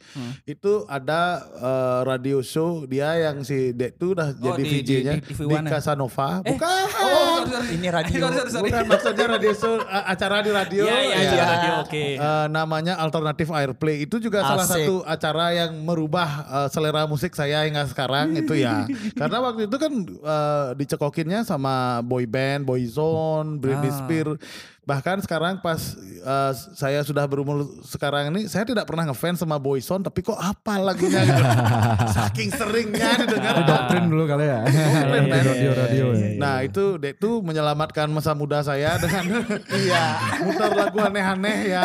itu 0.44 0.72
ada 0.84 1.20
eh, 1.54 2.00
radio 2.02 2.38
show 2.40 2.82
dia 2.84 3.14
yang 3.20 3.40
si 3.40 3.70
Dek 3.70 3.94
tuh 3.96 4.12
udah 4.12 4.28
Oh, 4.30 4.50
jadi 4.50 4.62
di- 4.62 4.70
VJ-nya 4.76 5.12
di- 5.14 5.20
di, 5.20 5.24
di 5.24 5.32
TV 5.32 5.40
One 5.48 5.62
ya? 5.62 5.70
Casanova. 5.72 6.42
Eh, 6.42 6.52
Bukan. 6.52 6.84
Oh, 6.90 7.38
sorry, 7.38 7.48
sorry. 7.48 7.68
Ini 7.72 7.88
radio. 7.88 8.18
Sorry, 8.18 8.34
sorry, 8.34 8.50
sorry. 8.50 8.64
Bukan 8.64 8.84
maksudnya 8.88 9.26
radio 9.28 9.52
show 9.52 9.74
a- 9.80 10.06
acara 10.08 10.36
di 10.40 10.50
radio. 10.50 10.82
Iya 10.82 10.98
ya. 10.98 11.16
acara 11.20 11.44
radio 11.48 11.72
oke. 11.80 12.04
Eh, 12.18 12.46
namanya 12.48 12.94
Alternative 12.96 13.50
Airplay 13.52 13.96
itu 14.00 14.18
juga 14.18 14.42
salah 14.42 14.64
Asik. 14.64 14.74
satu 14.80 14.94
acara 15.04 15.46
yang 15.54 15.72
merubah 15.80 16.28
eh, 16.44 16.68
selera 16.68 17.04
musik 17.04 17.32
saya 17.32 17.62
hingga 17.62 17.86
sekarang 17.86 18.34
itu 18.34 18.54
ya 18.54 18.84
karena 19.20 19.38
waktu 19.40 19.66
itu 19.66 19.76
kan 19.76 19.92
eh, 20.02 20.66
dicekokinnya 20.74 21.40
sama 21.42 21.74
boy 22.00 22.24
band, 22.24 22.64
boyzone, 22.64 23.62
Britney 23.68 23.86
Ah. 23.86 23.96
Spears 23.98 24.40
bahkan 24.82 25.20
sekarang 25.20 25.60
pas 25.60 25.76
eh, 26.00 26.52
saya 26.72 27.04
sudah 27.04 27.20
berumur 27.22 27.60
sekarang 27.84 28.32
ini 28.32 28.48
saya 28.48 28.64
tidak 28.64 28.82
pernah 28.82 29.04
ngefans 29.04 29.36
sama 29.36 29.56
boyzone 29.56 30.00
tapi 30.00 30.20
kok 30.22 30.32
apa 30.34 30.80
lagunya 30.80 31.20
gitu. 31.20 31.42
saking 32.16 32.48
seringnya 32.48 33.20
didengar 33.20 33.52
Itu 33.52 33.62
doktrin 33.64 34.04
dulu 34.08 34.24
kali 34.24 34.44
ya. 34.44 34.64
Doktrin, 34.64 35.20
Di 35.20 35.28
men. 35.28 35.44
radio-radio 35.44 36.06
ya. 36.10 36.28
Nah 36.36 36.56
itu 36.62 36.84
Dek 36.96 37.14
tuh 37.16 37.40
menyelamatkan 37.40 38.08
masa 38.08 38.32
muda 38.32 38.64
saya 38.64 38.96
dengan 38.96 39.44
iya 39.84 40.04
muter 40.40 40.72
lagu 40.72 40.96
aneh-aneh 40.98 41.58
ya 41.68 41.84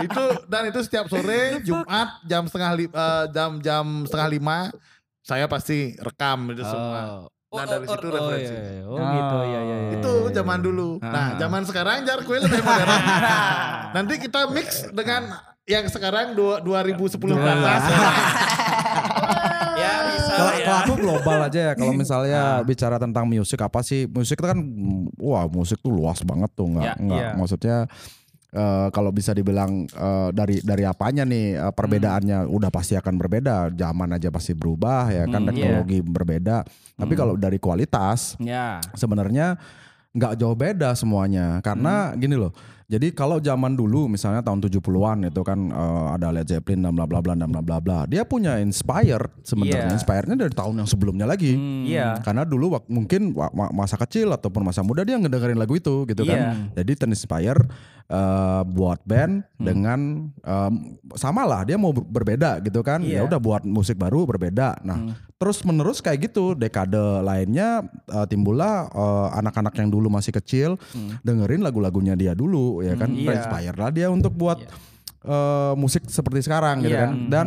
itu 0.00 0.24
dan 0.46 0.62
itu 0.66 0.80
setiap 0.80 1.06
sore 1.06 1.60
Jumat 1.60 2.16
jam 2.24 2.48
setengah 2.48 2.72
li- 2.72 2.88
eh, 2.88 3.24
jam 3.28 3.60
jam 3.60 3.84
setengah 4.02 4.28
lima 4.30 4.58
saya 5.20 5.44
pasti 5.46 5.94
rekam 5.98 6.48
itu 6.50 6.64
semua. 6.64 7.28
Oh, 7.52 7.58
Nah, 7.58 7.66
dari 7.68 7.84
situ 7.84 8.00
oh, 8.02 8.10
referensi. 8.10 8.48
iya, 8.48 8.62
iya. 8.72 8.82
Oh, 8.82 8.96
gitu 8.98 9.36
ya 9.44 9.60
ya 9.60 9.76
ya. 9.78 9.90
Itu 9.94 10.12
zaman 10.32 10.58
dulu. 10.58 10.88
Ah. 10.98 11.06
Nah 11.06 11.26
zaman 11.36 11.62
sekarang 11.62 11.96
jar 12.02 12.20
kue 12.22 12.38
lebih 12.38 12.60
modern. 12.60 12.88
Nanti 13.96 14.14
kita 14.18 14.40
mix 14.48 14.66
dengan 14.88 15.36
yang 15.62 15.84
sekarang 15.86 16.32
dua- 16.32 16.58
2010 16.58 17.12
ke 17.20 17.44
atas. 17.46 17.82
Ya 19.74 19.92
bisa 20.06 20.32
Kalau 20.32 20.46
lah 20.46 20.54
ya. 20.54 20.64
kalau 20.64 20.78
aku 20.78 20.94
global 20.98 21.38
aja 21.42 21.60
ya. 21.62 21.72
Kalau 21.74 21.92
misalnya 21.92 22.40
bicara 22.62 22.96
tentang 22.96 23.24
musik 23.26 23.56
apa 23.58 23.80
sih? 23.80 24.04
Musik 24.06 24.36
itu 24.36 24.46
kan 24.46 24.58
wah 25.16 25.44
musik 25.46 25.80
tuh 25.80 25.90
luas 25.90 26.20
banget 26.22 26.50
tuh 26.52 26.68
nggak 26.68 26.84
Ya, 26.86 26.94
nggak 26.94 27.18
iya. 27.18 27.30
maksudnya 27.34 27.76
eh, 28.52 28.88
kalau 28.88 29.08
bisa 29.08 29.32
dibilang 29.32 29.84
eh, 29.86 30.28
dari 30.30 30.60
dari 30.60 30.84
apanya 30.84 31.24
nih 31.24 31.46
eh, 31.58 31.72
perbedaannya 31.72 32.44
udah 32.46 32.68
pasti 32.68 32.94
akan 32.94 33.16
berbeda. 33.16 33.72
Zaman 33.72 34.12
aja 34.12 34.28
pasti 34.28 34.52
berubah 34.52 35.08
ya 35.08 35.24
kan 35.26 35.42
Hmm, 35.42 35.48
teknologi 35.50 35.98
berbeda. 36.00 36.62
Tapi 36.94 37.12
kalau 37.14 37.34
dari 37.34 37.56
kualitas 37.56 38.36
Ya. 38.38 38.78
sebenarnya 38.92 39.56
nggak 40.12 40.36
jauh 40.36 40.52
beda 40.52 40.92
semuanya 40.92 41.56
karena 41.58 42.12
gini 42.14 42.36
loh 42.36 42.52
Jadi 42.84 43.08
kalau 43.08 43.40
zaman 43.40 43.72
dulu 43.72 44.04
misalnya 44.04 44.44
tahun 44.44 44.60
70-an 44.60 45.24
itu 45.24 45.40
kan 45.40 45.56
eh, 45.64 46.06
ada 46.12 46.28
Led 46.28 46.44
Zeppelin 46.44 46.84
dan 46.84 46.92
bla 46.92 47.08
bla 47.08 47.24
bla 47.24 47.32
dan 47.32 47.48
bla 47.48 47.64
bla 47.64 47.80
bla. 47.80 48.04
Dia 48.04 48.20
punya 48.22 48.60
inspired 48.60 49.32
sebenarnya. 49.40 49.88
Iya. 49.88 49.96
Inspirednya 49.96 50.36
dari 50.36 50.52
tahun 50.52 50.76
yang 50.76 50.84
sebelumnya 50.84 51.24
lagi. 51.24 51.56
Iya. 51.88 52.20
Karena 52.20 52.44
dulu 52.44 52.76
wak- 52.76 52.92
mungkin 52.92 53.32
wa- 53.32 53.48
ma- 53.48 53.72
masa 53.72 53.96
kecil 53.96 54.28
ataupun 54.28 54.60
masa 54.60 54.84
muda 54.84 55.08
dia 55.08 55.16
ngedengerin 55.16 55.56
lagu 55.56 55.72
itu 55.72 56.04
gitu 56.04 56.20
Iya. 56.20 56.28
kan. 56.28 56.76
Jadi 56.76 56.92
terinspire 56.92 57.64
eh, 58.06 58.62
buat 58.64 59.02
band 59.02 59.44
dengan 59.54 60.00
em, 60.32 60.74
sama 61.14 61.42
lah 61.42 61.62
dia 61.62 61.76
mau 61.76 61.90
ber- 61.90 62.04
berbeda 62.04 62.58
gitu 62.60 62.80
kan. 62.80 63.00
Ya 63.00 63.20
Iya. 63.20 63.28
udah 63.28 63.38
buat 63.38 63.62
musik 63.62 63.94
baru 63.94 64.24
berbeda. 64.24 64.80
Nah, 64.80 65.10
terus 65.36 65.62
menerus 65.62 65.98
kayak 65.98 66.30
gitu 66.30 66.52
dekade 66.52 66.96
lainnya 67.20 67.82
eh, 68.08 68.26
timbullah 68.26 68.86
eh, 68.86 69.28
anak-anak 69.36 69.74
yang 69.76 69.88
dulu 69.88 70.08
masih 70.08 70.32
kecil 70.32 70.80
dengerin 71.20 71.60
lagu-lagunya 71.60 72.14
dia 72.14 72.32
dulu 72.32 72.80
ya 72.80 72.94
kan. 72.94 73.10
Iya. 73.10 73.26
Terinspire 73.28 73.76
lah 73.76 73.90
dia 73.90 74.06
untuk 74.08 74.32
buat 74.32 74.58
eh, 75.22 75.72
musik 75.74 76.06
seperti 76.06 76.42
sekarang 76.42 76.80
gitu 76.80 76.92
Iya. 76.92 77.02
kan. 77.06 77.12
Dan 77.28 77.46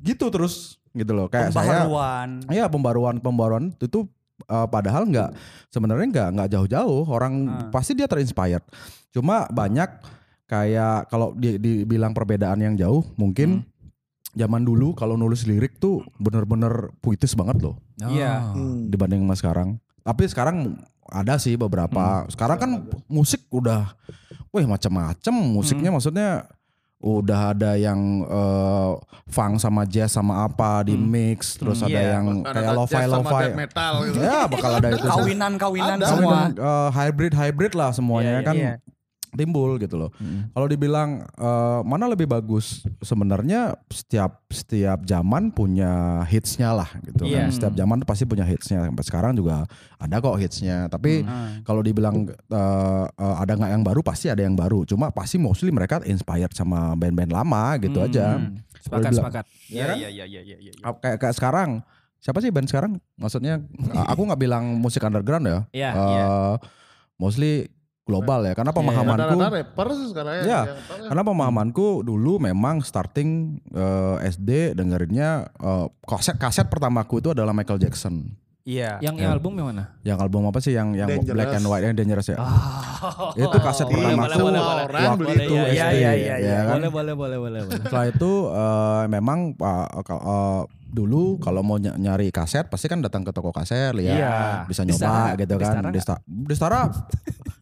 gitu 0.00 0.28
terus 0.28 0.76
gitu 0.90 1.14
loh 1.14 1.28
kayak 1.28 1.52
saya 1.52 1.86
Pembaharuan. 1.86 2.28
Iya 2.48 2.66
pembaruan 2.66 3.16
pembaruan 3.18 3.70
itu 3.76 4.10
uh, 4.48 4.66
padahal 4.66 5.06
nggak 5.06 5.30
sebenarnya 5.68 6.06
nggak 6.08 6.28
nggak 6.34 6.48
jauh-jauh 6.50 7.04
orang 7.06 7.34
pasti 7.70 7.94
dia 7.94 8.10
terinspired. 8.10 8.64
Cuma 9.10 9.46
banyak 9.46 9.90
kayak 10.44 11.06
kalau 11.06 11.30
di, 11.32 11.56
dibilang 11.56 12.10
perbedaan 12.10 12.58
yang 12.58 12.74
jauh 12.74 13.06
mungkin 13.14 13.62
zaman 14.30 14.62
dulu 14.62 14.94
kalau 14.94 15.14
nulis 15.14 15.42
lirik 15.42 15.76
tuh 15.76 16.02
bener-bener 16.16 16.90
puitis 16.98 17.34
banget 17.34 17.58
loh 17.60 17.74
Iya. 18.00 18.54
dibanding 18.86 19.22
sama 19.22 19.34
sekarang. 19.34 19.68
Tapi 20.00 20.22
sekarang 20.24 20.56
ada 21.04 21.34
sih 21.36 21.54
beberapa. 21.54 22.24
Sekarang 22.26 22.56
kan 22.56 22.70
musik 23.06 23.42
udah, 23.48 23.92
wih 24.50 24.64
macam-macam 24.64 25.34
musiknya 25.34 25.90
maksudnya 25.90 26.28
udah 26.96 27.50
ada 27.50 27.74
yang 27.74 27.98
eh, 28.22 28.90
funk 29.26 29.56
sama 29.56 29.82
jazz 29.84 30.12
sama 30.12 30.44
apa 30.44 30.84
di 30.84 30.94
mix, 30.94 31.56
terus 31.56 31.80
ada 31.80 31.90
Iya. 31.90 32.14
yang 32.14 32.26
Bahkan 32.40 32.54
kayak 32.54 32.72
lo-fi 32.72 33.04
lo-fi. 33.04 33.46
metal 33.56 33.92
gitu. 34.04 34.18
Ya 34.20 34.38
bakal 34.46 34.70
ada 34.76 34.88
itu. 34.90 35.06
Kawinan-kawinan 35.16 35.96
Ada. 35.96 36.06
semua. 36.08 36.38
hybrid 36.92 37.32
hybrid 37.32 37.72
lah 37.72 37.90
semuanya 37.90 38.36
Iya, 38.36 38.44
kan 38.44 38.54
iya. 38.54 38.74
Timbul 39.32 39.76
gitu 39.76 39.96
loh. 39.96 40.10
Kalau 40.50 40.66
dibilang 40.66 41.22
eh, 41.24 41.80
mana 41.82 42.06
lebih 42.06 42.24
bagus, 42.24 42.82
sebenarnya 43.00 43.74
setiap 43.86 44.46
setiap 44.48 45.02
zaman 45.02 45.50
punya 45.50 46.22
hitsnya 46.24 46.72
lah 46.72 46.90
gitu 47.02 47.24
Iya. 47.24 47.46
kan. 47.46 47.48
Setiap 47.50 47.74
zaman 47.74 47.96
pasti 48.02 48.24
punya 48.24 48.42
hitsnya. 48.42 48.84
Sampai 48.84 49.04
sekarang 49.04 49.32
juga 49.32 49.64
ada 49.96 50.16
kok 50.16 50.36
hitsnya. 50.36 50.86
Tapi 50.86 51.22
kalau 51.62 51.80
dibilang 51.80 52.26
eh, 52.28 53.04
eh, 53.06 53.34
ada 53.38 53.52
nggak 53.52 53.70
yang 53.70 53.82
baru, 53.82 54.00
pasti 54.00 54.26
ada 54.26 54.40
yang 54.40 54.54
baru. 54.54 54.82
Cuma 54.84 55.10
pasti 55.10 55.36
mostly 55.36 55.70
mereka 55.70 56.02
inspired 56.02 56.50
sama 56.52 56.92
band-band 56.94 57.30
lama 57.30 57.78
gitu 57.78 57.98
aja. 57.98 58.36
Kalau 58.36 58.80
Sepakat, 58.80 59.02
dibilang- 59.06 59.24
sepakat. 59.28 59.44
Iya, 59.68 59.86
iya, 59.94 60.08
iya, 60.08 60.24
iya, 60.26 60.40
iya, 60.42 60.56
iya. 60.58 60.72
Ah, 60.80 60.94
kayak 60.94 61.16
kayak 61.18 61.34
sekarang 61.36 61.70
siapa 62.16 62.36
sih 62.38 62.48
band 62.48 62.66
sekarang 62.66 62.92
maksudnya 63.14 63.64
aku 64.04 64.24
nggak 64.24 64.36
bilang 64.38 64.76
musik 64.76 65.00
underground 65.00 65.40
ya 65.42 65.58
Iya, 65.72 65.90
Eh, 65.90 66.04
iya. 66.10 66.24
mostly 67.16 67.68
global 68.10 68.42
ya 68.42 68.52
karena 68.52 68.72
pemahamanku 68.72 69.38
Rata-rata 69.38 69.54
rapper 69.54 69.86
sih 69.92 70.06
sekarang 70.08 70.34
ya. 70.34 70.42
Ya, 70.42 70.60
ya. 70.66 70.74
karena 71.06 71.22
pemahamanku 71.22 71.86
dulu 72.02 72.36
memang 72.38 72.82
starting 72.82 73.30
eh, 73.66 74.16
SD 74.26 74.74
dengerinnya 74.74 75.30
eh, 75.54 75.86
kaset 76.02 76.34
kaset 76.34 76.66
pertamaku 76.66 77.18
itu 77.18 77.30
adalah 77.30 77.50
Michael 77.50 77.78
Jackson 77.78 78.34
Iya. 78.60 79.00
Yang 79.00 79.14
yang 79.18 79.32
album 79.32 79.52
yang 79.54 79.66
mana? 79.68 79.84
yang 80.04 80.18
album 80.20 80.44
apa 80.44 80.60
sih 80.60 80.76
yang 80.76 80.92
yang 80.92 81.08
Dangerous. 81.08 81.32
black 81.32 81.50
and 81.50 81.64
white 81.64 81.80
yang 81.82 81.96
dangerous 81.96 82.28
ya 82.28 82.36
itu 83.34 83.56
kaset 83.58 83.88
Boleh, 83.88 84.12
pertamaku 84.12 84.36
boleh, 84.36 84.36
boleh, 84.36 84.60
boleh. 84.60 84.82
waktu 84.84 85.00
Orang 85.00 85.16
beli 85.16 85.32
itu 85.32 85.40
itu. 85.40 85.54
SD 85.56 85.72
Iya, 85.72 85.86
iya, 85.90 86.12
iya, 86.12 86.34
ya 86.36 86.58
kan? 86.60 86.74
Boleh, 86.76 86.90
boleh, 86.90 87.14
boleh, 87.14 87.38
boleh, 87.40 87.60
boleh. 87.64 87.80
Setelah 87.80 88.06
itu 88.06 88.32
eh, 88.52 89.02
memang 89.08 89.38
uh, 89.56 89.86
uh, 90.04 90.60
dulu 90.86 91.38
kalau 91.38 91.62
mau 91.62 91.78
ny- 91.78 91.96
nyari 91.96 92.28
kaset 92.28 92.66
pasti 92.66 92.84
kan 92.84 93.00
datang 93.00 93.22
ke 93.22 93.30
toko 93.30 93.48
kaset 93.48 93.96
lihat 93.96 94.12
Iya. 94.12 94.36
bisa 94.66 94.82
Di 94.82 94.92
nyoba 94.92 95.00
Stara- 95.00 95.34
gitu 95.36 95.54
kan 95.56 95.72
Stara 95.72 95.88
di 95.88 95.98
Sta- 95.98 96.22
di 96.22 96.54
Stara 96.54 96.80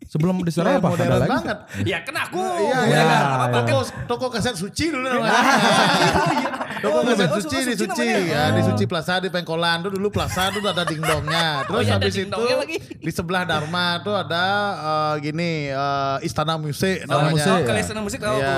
sebelum 0.08 0.40
di 0.40 0.50
Stara 0.50 0.80
apa 0.80 0.88
ada 0.90 1.20
lagi 1.20 1.28
banget. 1.28 1.58
Ya 1.84 1.98
kan 2.00 2.16
aku. 2.16 2.40
Iya, 2.40 2.78
Iya, 2.80 2.80
iya. 2.88 3.02
iya. 3.04 3.48
Toko, 3.52 3.76
toko 4.08 4.26
kaset 4.32 4.56
suci 4.56 4.88
dulu 4.88 5.04
namanya. 5.04 5.36
Toko 6.82 7.02
kaset 7.04 7.28
Oh, 7.28 7.36
suci 7.42 7.56
oh, 7.58 7.62
di 7.66 7.74
suci. 7.76 8.08
Ya, 8.30 8.54
di 8.54 8.62
Suci 8.62 8.84
Plaza 8.86 9.18
di 9.18 9.28
Pengkolan 9.28 9.82
tuh 9.84 9.90
dulu 9.92 10.08
Plaza 10.08 10.48
tuh 10.48 10.62
ada 10.64 10.86
dingdongnya. 10.86 11.66
Terus 11.66 11.84
iya, 11.84 11.94
habis 11.98 12.14
itu 12.16 12.44
di 13.06 13.10
sebelah 13.12 13.42
Dharma 13.44 13.98
tuh 14.00 14.14
ada 14.14 14.44
eh, 14.78 15.14
gini 15.20 15.68
eh, 15.68 16.16
Istana 16.22 16.56
Musik 16.56 17.04
Istana 17.04 17.28
namanya. 17.28 17.34
Musik. 17.34 17.50
Oh, 17.52 17.58
ya. 17.58 17.66
kalian 17.66 18.00
musik 18.00 18.20
tahu 18.22 18.36
Iya. 18.38 18.54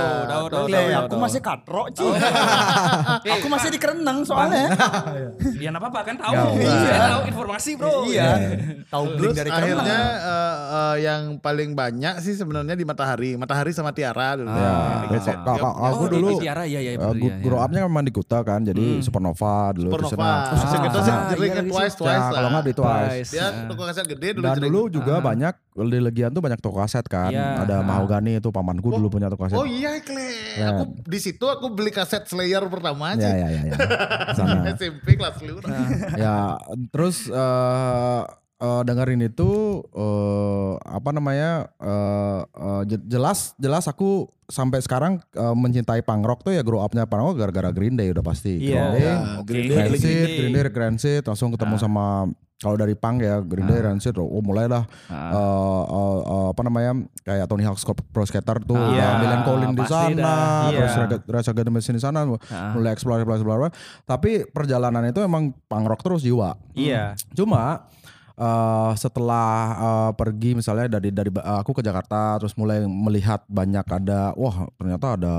tuh. 0.52 1.08
Aku 1.10 1.16
masih 1.18 1.40
katro, 1.40 1.82
Ci. 1.90 2.04
aku 3.24 3.46
masih 3.48 3.68
di 3.72 3.78
kerenang 3.80 4.22
soalnya. 4.22 4.68
Ya 5.60 5.68
enggak 5.72 5.82
apa-apa 5.88 6.00
kan 6.04 6.16
tahu. 6.16 6.32
Ya, 6.56 6.68
Iya, 6.68 6.96
tahu 7.16 7.22
informasi, 7.32 7.70
Bro. 7.76 8.04
Iya. 8.08 8.28
Tahu 8.88 9.04
dari 9.32 9.48
kerenang. 9.48 9.56
akhirnya 9.56 10.00
eh, 10.20 10.94
yang 11.00 11.20
paling 11.40 11.72
banyak 11.72 12.20
sih 12.20 12.32
sebenarnya 12.32 12.72
di 12.72 12.84
Matahari. 12.84 13.34
Matahari 13.34 13.72
sama 13.72 13.90
Tiara 13.90 14.36
dulu. 14.36 14.46
Ya, 14.46 14.70
kok- 15.02 15.08
kaset. 15.10 15.36
kok- 15.36 15.56
kok- 15.56 15.72
Oh, 15.72 15.86
aku 15.90 16.04
di- 16.04 16.12
dulu 16.14 16.26
di 16.30 16.36
Tiara, 16.40 16.62
iya, 16.62 16.78
iya, 16.78 16.92
uh, 16.94 17.10
iya, 17.10 17.26
iya. 17.26 17.34
grow 17.40 17.58
up-nya 17.58 17.80
memang 17.82 18.02
di 18.02 18.10
Kuta 18.10 18.40
kan, 18.40 18.60
jadi 18.60 19.00
Supernova 19.00 19.72
dulu 19.72 19.88
di 19.88 19.92
Supernova. 19.96 20.14
sana. 20.14 20.52
Masih 20.52 20.68
Ah, 20.70 20.82
kita 20.82 20.92
ah, 20.92 21.00
sih 21.00 21.10
iya 21.10 21.24
jerit 21.26 21.50
lagi 21.50 21.70
twice 21.70 21.88
sih. 21.88 21.98
twice 21.98 22.12
Ya, 22.12 22.20
lah. 22.20 22.30
kalau 22.30 22.48
nggak 22.50 22.62
di 22.62 22.72
Twice. 22.72 23.30
Dia 23.30 23.46
toko 23.66 23.82
kaset 23.82 24.06
gede 24.06 24.28
dulu. 24.32 24.44
Dan 24.44 24.56
dulu 24.60 24.80
juga 24.88 25.14
banyak 25.18 25.54
di 25.72 25.98
Legian 25.98 26.30
tuh 26.30 26.40
banyak 26.40 26.58
toko 26.58 26.76
kaset 26.78 27.04
kan. 27.04 27.30
Iya. 27.30 27.64
Ada 27.64 27.76
Mahogany 27.80 28.36
itu 28.36 28.48
pamanku 28.48 28.88
dulu 28.90 29.08
punya 29.08 29.26
toko 29.26 29.44
kaset. 29.44 29.56
Oh 29.56 29.64
iya 29.64 29.96
Kle. 29.98 30.28
Ya. 30.52 30.66
Aku 30.74 30.82
di 31.00 31.18
situ 31.18 31.42
aku 31.42 31.70
beli 31.70 31.88
kaset 31.88 32.22
Slayer 32.22 32.60
pertama 32.66 33.12
Ya 33.12 33.16
aja. 33.16 33.28
ya 33.34 33.48
ya 33.48 33.60
ya. 33.66 33.74
SMP 34.70 35.14
kelas 35.14 35.40
lima. 35.40 35.60
ya 36.16 36.36
terus 36.88 37.26
eh 38.60 38.66
eh, 38.66 38.82
dengerin 38.84 39.22
itu 39.22 39.50
eh 39.90 40.72
apa 40.78 41.10
namanya 41.10 41.50
eh 41.76 42.40
eh, 42.44 42.82
je- 42.86 43.06
jelas 43.08 43.56
jelas 43.56 43.84
aku 43.84 44.28
sampai 44.46 44.78
sekarang 44.78 45.16
eh, 45.30 45.54
mencintai 45.54 46.02
punk 46.02 46.22
rock 46.22 46.40
tuh 46.42 46.52
ya 46.52 46.60
grow 46.60 46.78
upnya 46.78 47.04
punk 47.04 47.24
rock 47.24 47.36
gara-gara 47.38 47.70
Green 47.70 47.94
Day 47.94 48.10
udah 48.10 48.22
pasti 48.22 48.60
Iya. 48.60 48.84
Green 48.84 48.92
Day 48.92 49.00
Ya, 49.00 49.16
Green 49.40 49.64
Green 49.64 49.68
Day. 49.70 49.76
Day, 49.98 50.36
Green 50.68 50.96
Day, 50.96 51.18
langsung 51.22 51.48
ketemu 51.50 51.76
sama 51.76 52.28
kalau 52.60 52.76
dari 52.76 52.92
punk 52.92 53.24
ya 53.24 53.40
Green 53.40 53.64
Day, 53.64 53.80
Rancid, 53.80 54.12
oh 54.20 54.44
mulai 54.44 54.68
lah 54.68 54.84
eh, 55.08 55.16
eh, 55.16 56.18
eh, 56.20 56.46
apa 56.52 56.60
namanya 56.60 56.92
kayak 57.24 57.48
Tony 57.48 57.64
Hawk's 57.64 57.88
Pro 58.12 58.20
Skater 58.20 58.60
tuh, 58.60 58.76
Ah, 58.76 58.92
ya, 58.92 58.92
iya, 58.92 59.08
Milan 59.16 59.40
Collin 59.42 59.72
di 59.72 59.84
sana, 59.86 60.32
terus. 60.68 60.92
Rage 61.24 61.48
Against 61.48 61.64
the 61.64 61.72
Machine 61.72 61.96
di 61.96 62.04
sana, 62.04 62.28
mulai 62.76 62.92
explore, 62.92 63.16
explore, 63.16 63.40
explore. 63.40 63.72
Tapi 64.04 64.44
perjalanan 64.44 65.08
itu 65.08 65.24
emang 65.24 65.56
punk 65.64 65.88
rock 65.88 66.04
terus 66.04 66.20
jiwa. 66.20 66.52
Iya. 66.76 67.16
Cuma 67.32 67.88
eh, 68.40 68.92
setelah 68.96 69.48
eh, 69.76 70.10
pergi 70.16 70.56
misalnya 70.56 70.96
dari 70.96 71.12
dari 71.12 71.28
eh, 71.28 71.58
aku 71.60 71.76
ke 71.76 71.82
Jakarta 71.84 72.40
terus 72.40 72.56
mulai 72.56 72.82
melihat 72.88 73.44
banyak 73.46 73.84
ada 73.84 74.32
wah 74.34 74.64
ternyata 74.80 75.20
ada 75.20 75.34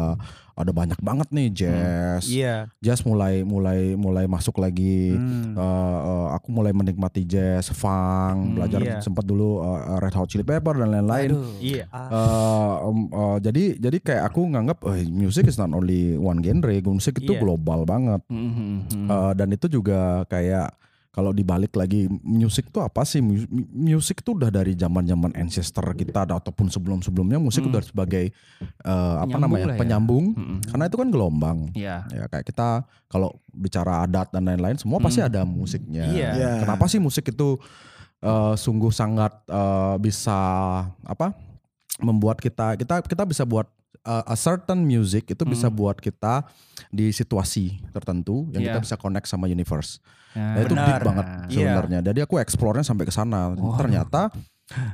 ada 0.51 0.71
banyak 0.71 0.99
banget 1.01 1.27
nih 1.33 1.47
jazz. 1.49 2.29
Iya. 2.29 2.69
Jazz 2.83 3.01
mulai 3.01 3.41
mulai 3.41 3.97
mulai 3.97 4.29
masuk 4.29 4.61
lagi. 4.61 5.15
Hmm. 5.15 5.57
Eh, 5.57 5.97
eh, 6.05 6.27
aku 6.37 6.47
mulai 6.53 6.71
menikmati 6.75 7.25
jazz, 7.25 7.73
funk, 7.73 8.59
belajar 8.59 8.79
iya. 8.83 8.97
sempat 9.01 9.25
dulu 9.25 9.65
eh, 9.65 9.97
Red 9.97 10.13
Hot 10.15 10.29
Chili 10.29 10.45
Pepper 10.45 10.77
dan 10.77 10.93
lain-lain. 10.93 11.33
Iya. 11.57 11.89
Eh, 11.89 12.73
em, 12.85 12.99
eh, 13.09 13.37
jadi 13.41 13.63
jadi 13.81 13.97
kayak 13.97 14.23
aku 14.31 14.41
nganggap 14.53 14.77
eh, 14.93 15.07
music 15.09 15.49
is 15.49 15.57
not 15.57 15.73
only 15.73 16.13
one 16.19 16.43
genre, 16.43 16.73
musik 16.85 17.17
itu 17.17 17.33
Iya. 17.33 17.41
global 17.41 17.87
banget. 17.87 18.21
Mhm, 18.29 18.51
mhm. 18.91 19.07
Eh, 19.09 19.31
dan 19.39 19.47
itu 19.55 19.65
juga 19.71 20.27
kayak 20.27 20.75
kalau 21.11 21.29
dibalik 21.29 21.71
lagi 21.71 22.07
musik 22.21 22.67
itu 22.67 22.79
apa 22.79 23.03
sih 23.03 23.19
Mu- 23.19 23.43
mu- 23.45 23.67
musik 23.93 24.19
itu 24.19 24.31
udah 24.31 24.47
dari 24.47 24.71
zaman 24.73 25.03
zaman 25.03 25.31
ancestor 25.33 25.83
kita 25.91 26.23
ada- 26.23 26.39
ataupun 26.39 26.67
sebelum 26.67 26.99
sebelumnya 26.99 27.35
musik 27.35 27.63
udah 27.63 27.83
sebagai 27.83 28.31
eh, 28.61 28.65
apa 29.17 29.27
Penyambung 29.27 29.41
namanya 29.43 29.65
ya. 29.67 29.77
penyambung 29.77 30.25
Mhm. 30.31 30.57
karena 30.67 30.83
itu 30.85 30.95
kan 30.95 31.09
gelombang 31.09 31.57
Iya. 31.73 32.07
ya 32.07 32.23
kayak 32.25 32.45
kita 32.45 32.67
kalau 33.05 33.29
bicara 33.49 34.01
adat 34.01 34.31
dan 34.31 34.43
lain-lain 34.45 34.75
semua 34.75 34.97
pasti 34.97 35.19
ada 35.19 35.43
musiknya 35.43 36.07
Iya. 36.07 36.29
Iya. 36.31 36.51
kenapa 36.59 36.87
sih 36.87 36.97
musik 36.97 37.27
itu 37.27 37.59
eh, 38.21 38.53
sungguh 38.55 38.89
sangat 38.89 39.35
eh, 39.45 39.95
bisa 39.97 40.39
apa 41.01 41.35
membuat 41.99 42.37
kita 42.37 42.73
kita 42.75 43.01
kita 43.01 43.23
bisa 43.25 43.43
buat 43.43 43.67
uh, 44.05 44.23
a 44.25 44.35
certain 44.37 44.81
music 44.81 45.29
itu 45.29 45.43
bisa 45.45 45.69
buat 45.69 45.97
kita 45.97 46.45
di 46.89 47.13
situasi 47.13 47.79
tertentu 47.93 48.49
yang 48.53 48.61
kita 48.65 48.79
Iya. 48.81 48.85
bisa 48.85 48.95
connect 48.97 49.27
sama 49.29 49.45
universe. 49.47 50.01
Ya. 50.33 50.41
Nah, 50.41 50.61
itu 50.63 50.73
deep 50.73 50.87
Benar. 50.87 51.03
banget 51.03 51.25
Iya. 51.27 51.47
sebenarnya. 51.51 51.99
Jadi 52.11 52.19
aku 52.23 52.35
explore-nya 52.39 52.85
sampai 52.85 53.05
ke 53.05 53.13
sana. 53.13 53.51
Ternyata 53.77 54.31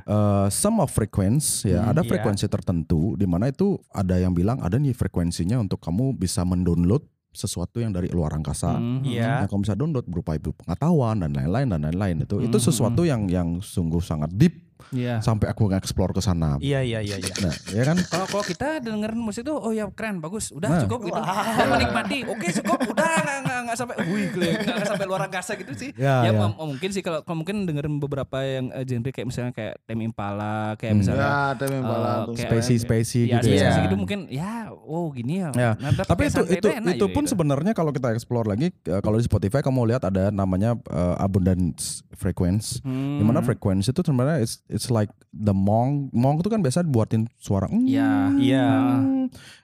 uh, 0.04 0.46
some 0.50 0.82
of 0.82 0.90
frequency 0.90 1.70
ya 1.72 1.88
ada 1.94 2.02
iya. 2.02 2.08
frekuensi 2.10 2.46
tertentu 2.50 3.14
di 3.14 3.24
mana 3.24 3.46
itu 3.48 3.78
ada 3.94 4.18
yang 4.18 4.34
bilang 4.34 4.58
ada 4.58 4.74
nih 4.76 4.92
frekuensinya 4.94 5.62
untuk 5.62 5.78
kamu 5.78 6.18
bisa 6.18 6.42
mendownload 6.42 7.06
sesuatu 7.30 7.78
yang 7.78 7.94
dari 7.94 8.10
luar 8.10 8.34
angkasa. 8.34 8.74
Mhm. 8.76 9.06
Iya. 9.06 9.46
Yang 9.46 9.48
kamu 9.54 9.60
bisa 9.62 9.76
download 9.78 10.06
berupa 10.10 10.34
itu 10.34 10.50
pengetahuan 10.58 11.22
dan 11.22 11.30
lain-lain 11.30 11.68
dan 11.70 11.80
lain-lain 11.86 12.16
itu 12.26 12.36
itu 12.42 12.56
sesuatu 12.58 13.06
yang 13.06 13.30
yang 13.30 13.62
sungguh 13.62 14.02
sangat 14.02 14.32
deep 14.34 14.67
Iya. 14.88 15.20
sampai 15.20 15.46
aku 15.46 15.66
nge-explore 15.66 16.10
ke 16.10 16.20
sana. 16.20 16.56
Iya 16.58 16.80
iya 16.80 17.00
iya 17.00 17.16
iya. 17.16 17.34
Nah, 17.38 17.54
ya 17.68 17.82
kan? 17.84 17.96
Kalau 18.02 18.26
kalau 18.28 18.44
kita 18.44 18.80
dengerin 18.80 19.16
musik 19.16 19.42
tuh 19.42 19.54
oh 19.54 19.70
ya 19.70 19.86
keren 19.88 20.18
bagus 20.18 20.50
udah 20.50 20.68
Nah. 20.68 20.80
cukup 20.82 21.00
gitu 21.04 21.20
dan 21.20 21.66
menikmati 21.68 22.18
oke 22.24 22.46
cukup 22.56 22.78
udah 22.88 23.10
nggak 23.18 23.38
nggak 23.40 23.60
nggak 23.64 23.76
sampai 23.76 23.96
wih 24.04 24.26
gile, 24.30 24.48
nggak 24.54 24.74
nggak 24.74 24.88
sampai 24.88 25.06
luar 25.06 25.20
angkasa 25.22 25.52
gitu 25.54 25.72
sih 25.74 25.90
Ya, 25.94 26.22
ya, 26.22 26.30
ya. 26.30 26.46
m- 26.46 26.56
mungkin 26.68 26.88
sih 26.88 27.00
kalau 27.00 27.20
kalau 27.20 27.38
mungkin 27.38 27.64
dengerin 27.64 27.98
beberapa 27.98 28.38
yang 28.40 28.70
eh, 28.70 28.82
genre 28.82 29.08
kayak 29.08 29.26
misalnya 29.26 29.52
kayak 29.52 29.74
Tame 29.82 30.02
Impala 30.04 30.56
kayak 30.74 30.92
Hmm. 30.92 31.00
misalnya 31.00 31.26
Ya, 31.26 31.42
Tame 31.54 31.74
Impala 31.78 32.08
eh, 32.08 32.16
tuh. 32.24 32.34
kayak- 32.34 32.50
Spacey 32.50 32.76
spacey 32.78 33.22
ya, 33.24 33.36
gitu 33.36 33.48
ya. 33.52 33.70
gitu 33.82 33.94
mungkin 33.94 34.18
ya 34.28 34.52
oh 34.70 35.10
gini 35.10 35.34
ya, 35.38 35.50
Ya, 35.50 35.70
Nah, 35.76 35.90
Tapi 35.92 36.26
itu 36.26 36.42
itu 36.50 36.68
enak 36.70 36.92
itu 36.92 37.02
juga 37.02 37.12
pun 37.12 37.22
gitu. 37.22 37.32
sebenarnya 37.32 37.72
kalau 37.72 37.90
kita 37.90 38.10
explore 38.10 38.46
lagi 38.46 38.70
eh, 38.70 39.00
kalau 39.00 39.16
di 39.16 39.24
Spotify 39.24 39.60
kamu 39.60 39.84
lihat 39.86 40.02
ada 40.04 40.30
namanya 40.30 40.76
eh, 40.78 41.14
abundance 41.18 42.02
frequency. 42.12 42.80
Hmm. 42.80 43.16
Di 43.16 43.24
mana 43.24 43.40
frekuensi 43.40 43.88
itu 43.88 44.00
sebenarnya 44.00 44.40
it's, 44.40 44.58
it's 44.68 44.88
like 44.88 45.10
the 45.32 45.52
mong 45.52 46.12
mong 46.12 46.40
itu 46.40 46.48
kan 46.48 46.60
biasa 46.60 46.84
buatin 46.84 47.26
suara. 47.36 47.66
"Mm, 47.68 47.84
Ya. 47.84 48.12
Iya. 48.36 48.66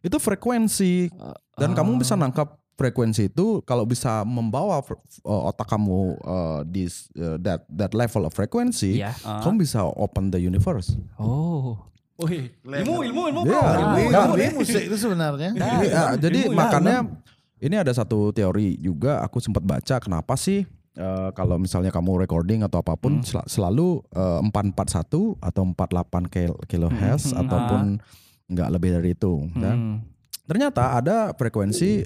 Itu 0.01 0.17
frekuensi 0.19 1.09
dan 1.55 1.73
kamu 1.73 1.97
bisa 1.97 2.17
nangkap 2.17 2.59
frekuensi 2.75 3.31
itu 3.31 3.63
kalau 3.63 3.87
bisa 3.87 4.27
membawa 4.27 4.83
uh, 4.83 5.49
otak 5.49 5.71
kamu 5.71 6.19
uh, 6.27 6.61
di 6.67 6.91
uh, 7.15 7.39
that 7.39 7.63
that 7.71 7.95
level 7.95 8.27
of 8.27 8.35
frequency, 8.35 8.99
Iya. 8.99 9.15
kamu 9.23 9.63
bisa 9.63 9.87
open 9.87 10.35
the 10.35 10.41
universe. 10.41 10.99
oh 11.17 11.79
Wih, 12.15 12.47
ilmu, 12.63 13.03
ilmu, 13.11 13.23
ilmu, 13.27 13.41
Iya, 13.43 13.59
bro. 13.59 13.75
ilmu. 13.75 14.03
Nah, 14.15 14.25
ini 14.39 14.55
musik 14.55 14.87
itu 14.87 14.95
sebenarnya. 14.95 15.51
Ini, 15.51 15.87
ya, 15.91 16.15
jadi 16.15 16.47
makanya 16.47 17.11
ini 17.59 17.75
ada 17.75 17.91
satu 17.91 18.31
teori 18.31 18.79
juga 18.79 19.19
aku 19.19 19.43
sempat 19.43 19.67
baca 19.67 19.99
kenapa 19.99 20.39
sih 20.39 20.63
eh, 20.95 21.31
kalau 21.33 21.57
misalnya 21.57 21.91
kamu 21.91 22.23
recording 22.23 22.63
atau 22.63 22.81
apa 22.81 22.95
pun 22.95 23.21
sel- 23.23 23.47
selalu 23.47 24.03
eh, 24.11 24.41
441 24.43 25.39
atau 25.39 25.63
48 25.67 26.27
kil- 26.27 26.61
kilohertz 26.67 27.35
ataupun 27.35 27.99
nggak 28.47 28.69
lebih 28.71 28.91
dari 29.01 29.11
itu. 29.13 29.49
ya. 29.55 29.73
Hmm. 29.73 30.05
Ternyata 30.45 31.01
ada 31.01 31.33
frekuensi 31.33 32.05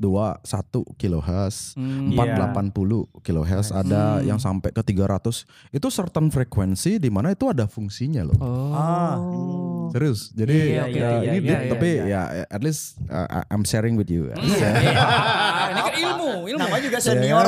421 0.00 0.96
kilohertz, 0.96 1.76
Hmm. 1.76 2.16
480 2.16 3.04
kilohertz, 3.20 3.68
ada 3.70 4.18
yang 4.20 4.40
sampai 4.40 4.72
ke 4.72 4.80
300. 4.80 5.44
Itu 5.68 5.92
certain 5.92 6.32
frekuensi 6.32 6.96
di 6.96 7.12
mana 7.12 7.30
itu 7.30 7.44
ada 7.46 7.68
fungsinya 7.68 8.24
loh. 8.24 8.36
Oh. 8.40 9.92
Serius. 9.92 10.32
Jadi 10.32 10.56
Iya, 10.70 10.84
ya, 10.86 10.88
iya, 10.88 11.08
ini 11.20 11.36
iya, 11.36 11.42
deep, 11.42 11.60
iya, 11.60 11.70
tapi 11.70 11.88
ya 12.00 12.20
at 12.48 12.62
least 12.62 12.96
uh, 13.06 13.44
I'm 13.48 13.62
sharing 13.62 13.94
with 13.94 14.08
you. 14.08 14.32
Iya. 14.32 14.70
Ini 15.70 15.80
kan 15.80 15.94
ilmu, 15.94 16.30
ilmu. 16.48 16.58
Namanya 16.58 16.82
juga 16.82 16.98
senior. 16.98 17.46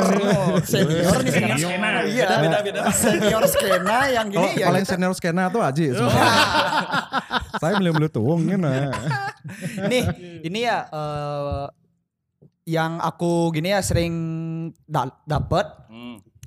Senior 0.63 1.17
nih 1.19 1.31
sekarang. 1.31 2.05
Iya. 2.05 2.27
Beda-beda. 2.39 2.81
Senior 2.93 3.43
skena 3.47 3.97
yang 4.07 4.27
gini 4.29 4.49
ya. 4.55 4.67
paling 4.69 4.83
kita- 4.83 4.91
senior 4.95 5.13
skena 5.13 5.43
tuh 5.49 5.59
Aji. 5.59 5.91
Saya 7.61 7.73
belum 7.79 7.93
belum 7.95 8.11
gitu. 8.11 8.21
Nih, 9.87 10.03
ini 10.43 10.59
ya 10.63 10.87
eh, 10.87 11.65
yang 12.65 12.97
aku 12.97 13.51
gini 13.51 13.69
ya 13.69 13.79
sering 13.79 14.13
da- 14.83 15.19
dapet. 15.23 15.65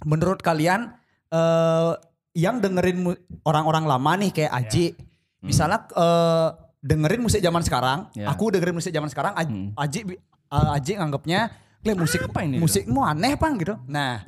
Menurut 0.02 0.40
kalian 0.40 0.92
eh 1.26 1.92
yang 2.32 2.60
dengerin 2.60 3.00
orang-orang 3.42 3.84
lama 3.86 4.12
nih 4.14 4.30
kayak 4.30 4.52
Aji, 4.54 4.92
misalnya 5.40 5.88
eh, 5.88 6.48
dengerin 6.78 7.18
musik 7.18 7.40
zaman 7.40 7.60
sekarang, 7.60 8.12
Ya. 8.12 8.28
aku 8.28 8.48
dengerin 8.50 8.76
musik 8.76 8.92
zaman 8.92 9.08
sekarang, 9.08 9.32
Aj- 9.32 9.48
Aji 9.78 10.00
bi- 10.04 10.20
eh, 10.46 10.68
Aji 10.72 10.92
nganggapnya 10.94 11.48
Kle 11.78 11.94
musik 11.94 12.18
Apa 12.20 12.42
ini, 12.42 12.58
musikmu 12.58 12.98
aneh 13.00 13.38
pang 13.38 13.54
gitu. 13.54 13.78
Nah, 13.86 14.18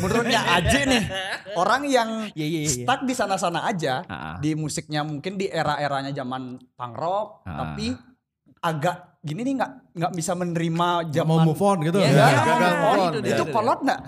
menurutnya 0.00 0.40
Aji 0.56 0.80
nih 0.86 1.02
orang 1.54 1.84
yang 1.84 2.08
Iya, 2.32 2.46
iya, 2.46 2.60
iya. 2.62 2.70
stuck 2.72 3.04
di 3.04 3.12
sana-sana 3.12 3.62
aja 3.62 4.00
Ah. 4.02 4.36
di 4.38 4.54
musiknya 4.54 5.04
mungkin 5.04 5.36
di 5.36 5.44
era-eranya 5.44 6.08
zaman 6.10 6.56
punk 6.72 6.94
rock, 6.94 7.28
Ah. 7.44 7.52
tapi 7.68 7.92
agak 8.62 8.96
gini 9.20 9.42
nih 9.42 9.54
nggak 9.54 9.72
nggak 9.92 10.12
bisa 10.12 10.32
menerima 10.32 10.88
zaman 11.10 11.28
mau 11.36 11.44
move 11.44 11.60
on 11.60 11.78
gitu. 11.82 11.98
Iya, 11.98 12.06
Ya, 12.06 12.12
nggak, 12.12 12.30
gagal 12.32 12.54
move 12.54 12.62
on. 12.62 12.78
move 12.78 13.02
on. 13.02 13.12
Itu, 13.12 13.18
Ya. 13.20 13.34
itu 13.34 13.44
kolot 13.48 13.80
nggak? 13.80 14.00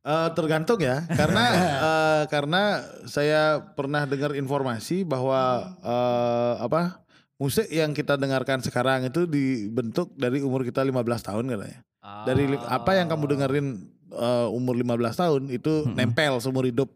Eh, 0.00 0.28
tergantung 0.32 0.80
ya, 0.80 0.96
karena 1.06 1.44
eh, 1.86 2.22
karena 2.26 2.62
saya 3.04 3.42
pernah 3.70 4.02
dengar 4.04 4.32
informasi 4.32 5.04
bahwa 5.04 5.40
eh, 5.76 6.54
apa 6.58 7.04
musik 7.36 7.68
yang 7.68 7.92
kita 7.92 8.16
dengarkan 8.16 8.60
sekarang 8.60 9.04
itu 9.04 9.24
dibentuk 9.24 10.12
dari 10.14 10.40
umur 10.40 10.62
kita 10.62 10.80
15 10.80 10.96
tahun 11.20 11.44
katanya. 11.48 11.80
Dari 12.00 12.48
li- 12.48 12.66
apa 12.66 12.96
yang 12.96 13.06
kamu 13.06 13.24
dengerin 13.28 13.66
eh, 14.10 14.48
umur 14.48 14.72
15 14.72 14.88
tahun 15.14 15.42
itu 15.48 15.84
nempel 15.90 16.38
seumur 16.38 16.64
hidup 16.64 16.88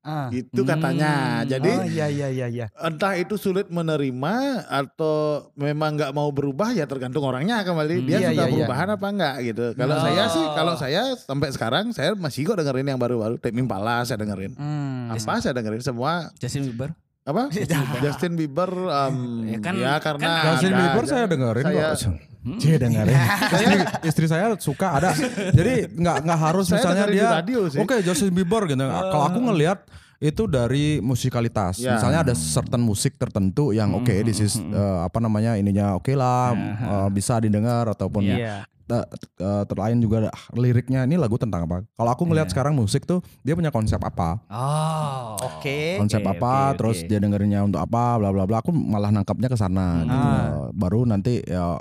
Ah. 0.00 0.28
gitu 0.28 0.64
katanya. 0.64 1.44
Jadi 1.44 1.68
oh 1.70 1.84
iya 1.84 2.06
iya 2.06 2.28
iya 2.28 2.46
iya. 2.46 2.66
entah 2.78 3.12
itu 3.14 3.36
sulit 3.36 3.68
menerima 3.68 4.34
atau 4.64 5.16
memang 5.54 5.92
nggak 5.92 6.10
mau 6.10 6.28
berubah 6.28 6.70
ya 6.70 6.84
tergantung 6.84 7.20
orangnya 7.22 7.60
kembali 7.60 8.00
dia 8.02 8.16
Iya, 8.18 8.28
suka 8.28 8.32
iya, 8.32 8.44
iya. 8.44 8.54
perubahan 8.56 8.88
apa 8.90 9.06
enggak 9.06 9.36
gitu. 9.44 9.64
Kalau 9.74 9.94
Oh. 9.94 10.00
saya 10.00 10.24
sih 10.26 10.44
kalau 10.50 10.74
saya 10.74 11.02
sampai 11.14 11.48
sekarang 11.50 11.84
saya 11.90 12.10
masih 12.14 12.44
kok 12.44 12.56
dengerin 12.56 12.86
yang 12.86 12.96
baru-baru 12.96 13.36
Tame 13.36 13.60
Impala 13.60 14.00
saya 14.02 14.16
dengerin. 14.16 14.56
Hmm. 14.56 15.12
Apa 15.12 15.36
saya 15.38 15.52
dengerin 15.52 15.80
semua 15.80 16.32
Justin 16.36 16.64
Bieber. 16.66 16.96
apa? 17.20 17.52
Justin 18.02 18.32
Bieber 18.34 18.72
um, 18.72 19.44
Ya 19.44 19.58
kan- 19.60 19.76
ya 19.76 20.00
karena 20.00 20.24
kan 20.24 20.44
Justin 20.56 20.72
ada 20.72 20.80
Bieber 20.80 21.04
saya 21.04 21.24
dengerin 21.26 21.64
Saya- 21.66 21.92
kok. 21.92 22.29
Cie 22.56 22.80
dengerin. 22.80 23.12
istri, 23.52 23.76
istri 24.08 24.24
saya 24.24 24.56
suka 24.56 24.96
ada. 24.96 25.10
Jadi 25.52 25.92
nggak 25.92 26.16
nggak 26.24 26.38
harus 26.40 26.72
Saya 26.72 26.80
misalnya 26.80 27.04
dia. 27.06 27.28
Oke 27.76 28.00
Justin 28.00 28.32
Bieber 28.32 28.64
gitu. 28.64 28.80
Kalau 28.80 29.24
aku 29.28 29.38
ngelihat 29.44 29.84
itu 30.20 30.44
dari 30.44 31.00
musikalitas. 31.00 31.80
Ya. 31.80 31.96
Misalnya 31.96 32.24
ada 32.24 32.34
certain 32.36 32.80
musik 32.80 33.16
tertentu 33.16 33.72
yang 33.72 33.92
oke 33.92 34.12
this 34.24 34.40
is 34.40 34.60
uh, 34.60 35.04
apa 35.04 35.16
namanya 35.16 35.56
ininya 35.56 35.96
oke 35.96 36.12
lah 36.12 36.52
uh, 36.52 37.08
bisa 37.08 37.40
didengar 37.40 37.88
ataupun 37.88 38.24
Iya. 38.24 38.64
Uh, 38.90 39.64
terlain 39.70 39.96
juga 40.02 40.28
ah, 40.28 40.44
liriknya 40.58 41.06
ini 41.06 41.14
lagu 41.14 41.38
tentang 41.38 41.70
apa. 41.70 41.86
Kalau 41.94 42.10
aku 42.10 42.26
ngelihat 42.26 42.50
sekarang 42.50 42.74
musik 42.74 43.06
tuh 43.06 43.22
dia 43.46 43.54
punya 43.54 43.70
konsep 43.70 44.02
apa. 44.02 44.42
Oh. 44.50 45.38
Oke. 45.40 45.96
konsep 46.00 46.20
oke, 46.24 46.32
apa 46.36 46.54
oke, 46.72 46.76
terus 46.80 46.98
oke. 47.04 47.08
dia 47.08 47.18
dengerinnya 47.20 47.60
untuk 47.64 47.80
apa 47.80 48.16
bla 48.20 48.32
bla 48.32 48.44
bla 48.44 48.58
aku 48.60 48.72
malah 48.72 49.12
nangkapnya 49.12 49.48
ke 49.48 49.56
sana 49.56 50.04
gitu. 50.04 50.16
Ah. 50.16 50.68
baru 50.74 51.04
nanti 51.04 51.44
ya 51.44 51.76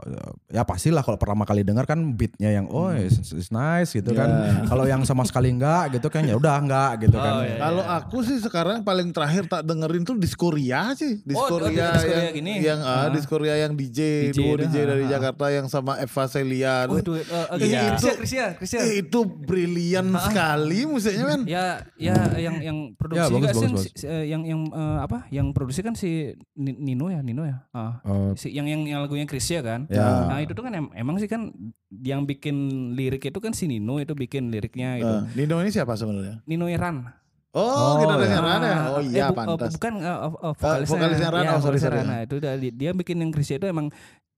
ya 0.52 0.64
pastilah 0.64 1.04
kalau 1.04 1.16
pertama 1.16 1.44
kali 1.48 1.64
dengar 1.64 1.88
kan 1.88 2.00
beatnya 2.16 2.52
yang 2.52 2.68
oh 2.72 2.92
it's, 2.92 3.32
it's 3.32 3.52
nice 3.52 3.96
gitu 3.96 4.12
kan 4.12 4.28
kalau 4.70 4.84
yang 4.88 5.04
sama 5.08 5.24
sekali 5.24 5.52
enggak 5.52 5.96
gitu 6.00 6.08
kan 6.12 6.24
ya 6.28 6.36
udah 6.36 6.56
enggak 6.60 7.08
gitu 7.08 7.16
kan 7.16 7.40
Oh, 7.40 7.44
iya. 7.46 7.58
Kalau 7.62 7.84
aku 7.86 8.18
sih 8.26 8.38
sekarang 8.42 8.84
paling 8.84 9.16
terakhir 9.16 9.48
tak 9.48 9.64
dengerin 9.64 10.04
tuh 10.04 10.16
Diskoria 10.20 10.92
sih. 10.98 11.24
Diskoria 11.24 11.96
Diskoria 11.96 12.20
yang 12.20 12.36
gini. 12.36 12.54
yang 12.60 12.80
ah, 12.84 13.08
Diskoria 13.08 13.56
yang 13.56 13.74
DJ, 13.78 14.32
DJ 14.32 14.36
duo 14.36 14.54
DJ 14.60 14.76
ah, 14.76 14.86
dari 14.96 15.04
ah. 15.08 15.10
Jakarta 15.18 15.46
yang 15.54 15.66
sama 15.72 15.96
Eva 16.02 16.24
Celia. 16.28 16.74
tuh. 16.90 16.99
Waduh, 17.00 17.16
uh, 17.16 17.46
uh, 17.48 17.58
Iya. 17.58 17.96
Krisia, 18.16 18.46
Krisia. 18.54 18.80
Eh, 18.82 19.02
itu 19.02 19.20
brilian 19.24 20.12
sekali 20.14 20.84
musiknya 20.84 21.26
kan. 21.28 21.42
Ya, 21.44 21.66
ya 21.96 22.16
yang 22.36 22.56
yang 22.60 22.78
produksi 22.94 23.20
Ya, 23.20 23.26
bagus, 23.28 23.40
nggak 23.40 23.54
sih 23.54 23.68
bagus, 23.68 23.84
si- 23.94 24.04
eh, 24.04 24.24
yang 24.28 24.42
yang 24.44 24.62
eh, 24.66 24.98
apa? 25.02 25.26
Yang 25.30 25.48
produksi 25.52 25.82
kan 25.82 25.94
si 25.94 26.10
Ni- 26.54 26.76
Nino 26.76 27.08
ya, 27.08 27.20
Nino 27.20 27.44
ya. 27.44 27.64
Ah. 27.70 28.00
Eh, 28.02 28.32
Si 28.36 28.48
yang 28.50 28.66
yang 28.66 28.84
yang 28.84 29.00
lagunya 29.00 29.24
Krisya 29.24 29.60
kan. 29.60 29.88
Ya. 29.88 30.28
Nah, 30.28 30.40
itu 30.40 30.52
tuh 30.52 30.62
kan 30.62 30.74
em- 30.74 30.94
emang 30.94 31.16
sih 31.16 31.26
kan 31.26 31.50
yang 31.92 32.24
bikin 32.24 32.56
lirik 32.94 33.24
itu 33.24 33.38
kan 33.38 33.52
si 33.52 33.66
Nino 33.66 33.98
itu 33.98 34.12
bikin 34.12 34.48
liriknya 34.48 34.90
itu. 34.96 35.08
Eh, 35.08 35.22
Nino 35.36 35.58
ini 35.58 35.70
siapa 35.70 35.94
sebenarnya? 35.94 36.44
Nino 36.44 36.66
Iran. 36.66 37.08
Oh, 37.50 37.66
Oh, 37.66 37.94
gitarisnya 37.98 38.36
ya. 38.36 38.46
Rana. 38.46 38.72
Oh 38.88 39.02
Eh, 39.02 39.10
iya 39.10 39.26
bu- 39.26 39.34
eh, 39.34 39.38
pantas. 39.50 39.74
bukan 39.74 39.94
eh, 39.98 40.06
eh, 40.06 40.30
vokalisnya. 40.54 40.86
vokalisnya 40.86 41.30
Rana, 41.30 41.42
Ya, 41.42 41.50
oh, 41.50 41.58
sorry, 41.58 41.62
vokalisnya 41.82 41.90
sorry. 41.90 42.00
Rana. 42.06 42.16
Itu 42.22 42.36
dia, 42.38 42.54
dia 42.70 42.92
bikin 42.94 43.18
yang 43.18 43.32
Krisya 43.32 43.56
itu 43.58 43.66
emang 43.66 43.88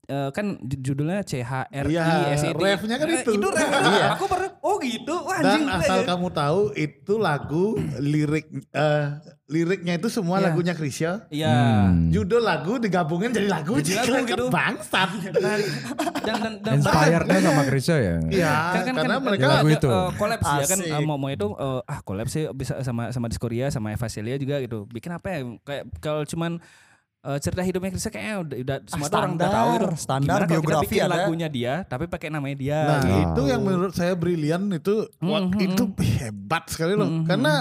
eh, 0.04 0.30
kan 0.30 0.58
ju- 0.60 0.82
judulnya 0.84 1.22
C 1.22 1.39
H 1.39 1.68
R 1.68 1.86
I 1.86 1.95
S 2.32 2.43
I 2.43 2.52
T. 2.52 2.58
refnya 2.58 2.95
kan 2.95 3.08
Eh, 3.08 3.20
itu. 3.20 3.32
Itu 3.34 3.47
ref. 3.47 3.70
Iya. 3.70 4.08
Aku 4.14 4.26
baru 4.26 4.47
oh 4.60 4.76
gitu. 4.78 5.16
Wah, 5.20 5.38
Dan 5.38 5.62
anjing. 5.62 5.66
asal 5.72 5.99
kamu 6.04 6.28
tahu 6.30 6.62
itu 6.74 7.14
lagu 7.16 7.66
lirik 7.97 8.45
eh, 8.68 9.06
liriknya 9.47 9.93
itu 9.95 10.08
semua 10.08 10.38
Iya. 10.38 10.45
lagunya 10.47 10.74
Krisya. 10.74 11.12
Iya. 11.28 11.52
Hmm. 11.88 12.08
Judul 12.10 12.41
lagu 12.41 12.78
digabungin 12.78 13.30
jadi 13.30 13.47
lagu. 13.47 13.78
Jadi 13.78 13.97
lagu 13.97 14.14
Kan 14.14 14.24
gitu. 14.26 14.45
Bangsat. 14.47 15.10
Nah, 15.34 15.56
dan 16.22 16.38
dan 16.38 16.54
dan 16.62 16.74
inspirednya 16.78 17.39
sama 17.47 17.62
Krisya 17.64 17.95
ya 17.97 18.16
Iya, 18.24 18.54
kan, 18.72 18.82
kan, 18.82 18.93
karena 18.95 19.16
kan, 19.16 19.24
mereka 19.24 19.45
lagu 19.49 19.68
itu. 19.70 19.89
eh, 19.89 20.10
collab 20.16 20.39
sih 20.39 20.56
ya 20.56 20.66
kan 20.68 20.80
mau 21.02 21.16
mau 21.16 21.30
itu 21.30 21.47
eh, 21.52 21.82
ah 21.84 21.99
collab 22.02 22.28
sih 22.28 22.47
bisa 22.52 22.80
sama 22.82 23.10
sama 23.10 23.28
Diskoria 23.28 23.68
sama 23.68 23.91
Eva 23.91 24.08
Celia 24.08 24.36
juga 24.36 24.60
gitu 24.60 24.86
bikin 24.88 25.12
apa 25.12 25.28
ya 25.30 25.39
kayak 25.62 25.84
kalau 25.97 26.24
cuman 26.24 26.62
eh, 27.22 27.38
cerita 27.38 27.61
hidupnya 27.61 27.89
Krisya 27.89 28.09
kayaknya 28.09 28.36
udah, 28.39 28.57
udah 28.59 28.78
semua 28.84 29.05
tuh 29.05 29.15
orang 29.15 29.32
udah 29.32 29.45
standar, 29.45 29.51
tahu 29.53 29.69
gitu 29.72 29.88
standar 29.95 30.22
Gimana 30.28 30.41
kalau 30.43 30.49
kita 30.49 30.57
biografi 30.67 30.86
bikin 30.89 31.03
ada. 31.03 31.13
lagunya 31.15 31.47
dia 31.47 31.74
tapi 31.84 32.05
pakai 32.05 32.28
namanya 32.30 32.57
dia 32.57 32.80
Nah, 32.82 32.99
gitu. 32.99 33.15
itu 33.22 33.41
yang 33.47 33.61
menurut 33.61 33.93
saya 33.93 34.13
brilian 34.13 34.63
itu 34.72 34.95
wah, 35.19 35.41
Mhm. 35.43 35.61
itu 35.63 35.84
hebat 36.17 36.63
sekali 36.67 36.93
loh. 36.93 37.05
Mhm. 37.07 37.26
Karena 37.26 37.53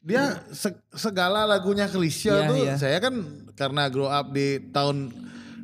dia 0.00 0.22
se- 0.48 0.80
segala 0.90 1.44
lagunya 1.44 1.84
Krisya 1.84 2.34
Iya, 2.34 2.48
tuh 2.48 2.56
iya. 2.56 2.74
saya 2.74 2.98
kan 2.98 3.14
karena 3.52 3.82
grow 3.86 4.06
up 4.06 4.30
di 4.30 4.46
tahun 4.66 5.12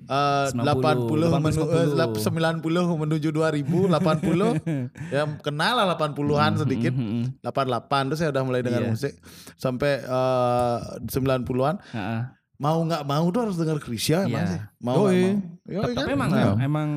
eh, 0.05 0.47
90, 0.53 0.63
80, 0.63 1.27
80, 1.27 1.41
menu, 1.41 1.63
eh, 1.67 2.23
90 2.23 2.63
menuju 2.97 3.29
2000 3.29 3.91
80 3.91 4.55
ya 5.11 5.27
kenal 5.41 5.75
lah 5.75 5.87
80-an 5.91 6.53
sedikit 6.57 6.95
88 7.43 7.43
terus 8.07 8.19
saya 8.21 8.31
udah 8.31 8.45
mulai 8.45 8.63
dengar 8.63 8.83
Iya. 8.83 8.91
musik 8.93 9.19
sampai 9.55 9.99
eh, 9.99 10.79
90-an 11.07 11.77
Heeh. 11.91 12.21
Mau 12.59 12.79
nggak 12.81 13.03
mau 13.03 13.25
tuh 13.29 13.41
harus 13.43 13.57
dengar 13.57 13.77
Krisya 13.77 14.25
emang 14.25 14.41
Iya. 14.41 14.51
sih 14.51 14.61
mau 14.79 14.95
nggak 14.99 15.13
Yoi. 15.13 15.23
mau 15.23 15.35
Yoi, 15.67 15.93
Tapi 15.93 16.03
kan? 16.03 16.15
emang 16.15 16.31
Nah. 16.31 16.55
emang 16.59 16.91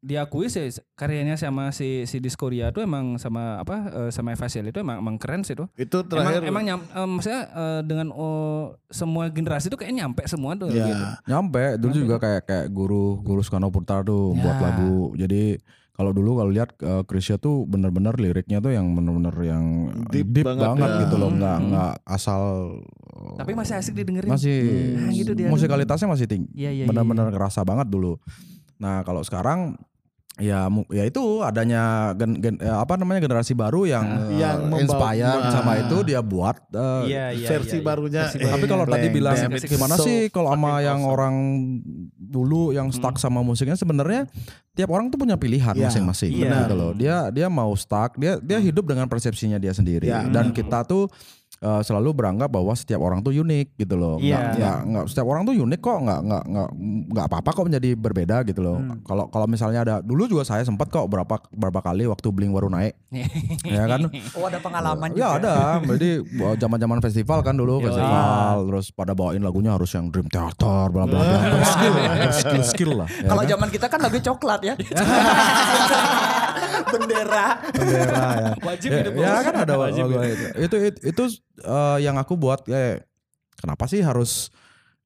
diakui 0.00 0.48
sih 0.48 0.64
karyanya 0.94 1.36
sama 1.36 1.68
si 1.70 2.04
si 2.04 2.16
Diskoria 2.18 2.70
tuh 2.70 2.80
emang 2.80 3.16
sama 3.16 3.60
apa 3.60 3.76
eh, 3.98 4.10
sama 4.10 4.32
Evasil 4.32 4.64
itu 4.64 4.78
emang 4.78 4.96
emang 4.98 5.16
keren 5.16 5.42
sih 5.42 5.52
tuh. 5.52 5.68
itu 5.74 5.92
Emang 6.00 6.08
terakhir 6.24 6.40
emang 6.42 6.64
nyam, 6.64 6.80
eh, 6.80 7.04
maksudnya 7.06 7.42
eh, 7.46 7.80
dengan 7.82 8.08
oh, 8.10 8.72
semua 8.88 9.28
generasi 9.28 9.68
tuh 9.68 9.76
kayak 9.76 9.92
nyampe 9.92 10.24
semua 10.24 10.56
tuh 10.56 10.68
ya 10.68 10.86
gitu. 10.86 11.04
Nyampe 11.26 11.76
dulu 11.76 11.92
juga 11.92 12.16
kayak 12.16 12.42
kayak 12.42 12.66
guru 12.70 13.20
guru 13.20 13.40
Soekarno 13.40 13.68
Putra 13.68 14.00
tuh 14.00 14.32
Ya. 14.32 14.40
buat 14.40 14.56
lagu. 14.58 15.12
Jadi 15.14 15.60
kalau 16.00 16.10
dulu 16.10 16.30
kalau 16.34 16.48
lihat 16.48 16.72
uh, 16.80 17.04
Krisya 17.04 17.36
tuh 17.36 17.68
bener-bener 17.68 18.16
liriknya 18.16 18.56
tuh 18.58 18.72
yang 18.72 18.88
bener-bener 18.90 19.36
yang 19.42 19.64
Deep 20.08 20.32
deep, 20.32 20.48
banget 20.48 20.64
banget, 20.66 20.88
ya. 20.88 21.00
gitu 21.04 21.14
loh, 21.14 21.28
nggak 21.30 21.52
Hmm. 21.54 21.68
nggak 21.68 21.92
asal 22.08 22.42
Tapi 23.36 23.52
masih 23.52 23.74
asik 23.76 23.92
didengerin. 23.94 24.32
masih 24.32 24.58
Nah, 24.96 25.12
gitu 25.12 25.32
dia 25.34 25.46
musikalitasnya 25.46 26.08
masih 26.08 26.24
tinggi. 26.24 26.48
Iya 26.56 26.70
iya. 26.72 26.84
benar-benar 26.88 27.28
kerasa 27.28 27.60
banget 27.62 27.86
dulu. 27.86 28.16
Nah 28.78 29.04
kalau 29.04 29.20
sekarang 29.20 29.76
ya 30.38 30.64
ya 30.88 31.04
itu 31.04 31.20
adanya 31.44 32.16
gen, 32.16 32.40
gen- 32.40 32.56
eh, 32.56 32.72
apa 32.72 32.96
namanya 32.96 33.20
generasi 33.20 33.52
baru 33.52 33.84
yang 33.84 34.06
eh, 34.32 34.40
Yang 34.40 34.56
membawa- 34.64 34.80
inspired 34.80 35.42
Nah. 35.42 35.52
sama 35.52 35.72
itu 35.76 35.96
dia 36.00 36.20
buat. 36.24 36.56
eh, 36.72 37.02
Iya 37.06 37.26
iya. 37.34 37.48
versi 37.50 37.76
iya, 37.76 37.76
iya. 37.76 37.84
barunya 37.84 38.22
Versi 38.24 38.40
eh, 38.40 38.48
Tapi 38.48 38.64
kalau 38.64 38.84
tadi 38.88 39.06
bilang 39.10 39.36
gimana 39.36 39.94
so 39.94 40.08
sih 40.08 40.32
kalau 40.32 40.48
sama 40.50 40.80
yang 40.80 40.96
awesome. 40.98 41.12
orang 41.12 41.34
dulu 42.16 42.72
yang 42.72 42.88
stuck 42.88 43.16
sama 43.16 43.42
musiknya 43.42 43.76
sebenarnya 43.76 44.24
tiap 44.70 44.88
orang 44.94 45.10
tuh 45.10 45.18
punya 45.18 45.34
pilihan 45.34 45.74
Iya, 45.74 45.90
masing-masing. 45.90 46.30
Iya. 46.30 46.64
gitu 46.64 46.74
loh. 46.78 46.90
Dia 46.94 47.28
dia 47.34 47.46
mau 47.50 47.74
stuck, 47.74 48.14
dia 48.16 48.38
dia 48.38 48.58
hidup 48.62 48.86
dengan 48.86 49.10
persepsinya 49.10 49.58
dia 49.58 49.74
sendiri. 49.74 50.08
Iya, 50.08 50.30
dan 50.30 50.54
kita 50.54 50.86
tuh 50.86 51.10
eh, 51.60 51.82
selalu 51.82 52.08
beranggap 52.12 52.48
bahwa 52.48 52.72
setiap 52.72 52.98
orang 52.98 53.20
tuh 53.20 53.32
unik 53.34 53.76
gitu 53.76 53.94
loh. 53.94 54.16
Nggak, 54.16 54.24
Iya. 54.24 54.56
nggak, 54.56 54.78
nggak- 54.86 55.06
setiap 55.06 55.26
orang 55.26 55.42
tuh 55.42 55.54
unik 55.54 55.78
kok, 55.78 55.98
nggak 56.00 56.20
nggak 56.22 56.42
nggak 56.46 56.68
nggak 57.10 57.26
apa-apa 57.26 57.50
kok 57.52 57.66
menjadi 57.66 57.90
berbeda 57.92 58.36
gitu 58.42 58.60
loh. 58.60 58.78
Kalau 59.02 59.28
kalau 59.28 59.44
misalnya 59.44 59.80
ada 59.80 59.94
dulu 60.00 60.24
juga 60.26 60.42
saya 60.42 60.62
sempat 60.62 60.88
kok 60.88 61.04
berapa 61.04 61.28
berapa 61.50 61.80
kali 61.80 62.04
waktu 62.04 62.28
Bling 62.30 62.50
baru 62.50 62.68
naik, 62.68 62.96
ya 63.66 63.84
kan? 63.86 64.08
Oh 64.32 64.44
ada 64.44 64.56
pengalaman 64.58 65.08
juga. 65.10 65.20
Ya 65.20 65.28
ada, 65.36 65.54
jadi 65.86 66.10
uh, 66.22 66.56
zaman-zaman 66.56 66.98
festival 67.00 67.38
kan 67.40 67.54
dulu 67.54 67.80
festival, 67.80 68.64
terus 68.66 68.88
pada 68.90 69.12
bawain 69.12 69.40
lagunya 69.40 69.70
harus 69.70 69.90
yang 69.90 70.08
Dream 70.08 70.26
Theater, 70.26 70.88
bla 70.88 71.04
bla 71.04 71.20
bla, 71.20 71.38
berskill, 71.54 71.94
berskill 72.18 72.64
skill 72.64 72.92
lah. 72.96 73.08
ya 73.10 73.28
Kalau 73.28 73.42
kan? 73.42 73.50
zaman 73.50 73.68
kita 73.68 73.86
kan 73.86 74.00
lagu 74.00 74.18
coklat 74.18 74.60
ya. 74.62 74.74
Bendera. 76.88 77.46
bendera 77.68 78.24
ya. 78.32 78.50
Wajib 78.62 78.88
ya, 78.88 78.98
itu, 79.02 79.10
ya 79.18 79.34
kan 79.42 79.54
ada 79.60 79.74
Wajib 79.76 80.04
lagu 80.08 80.24
itu. 80.24 80.46
Itu 80.56 80.76
itu, 80.80 80.98
itu, 81.04 81.24
uh, 81.62 81.98
yang 81.98 82.16
aku 82.16 82.34
buat 82.34 82.64
ya 82.64 83.00
kenapa 83.56 83.84
sih 83.84 84.00
harus 84.00 84.48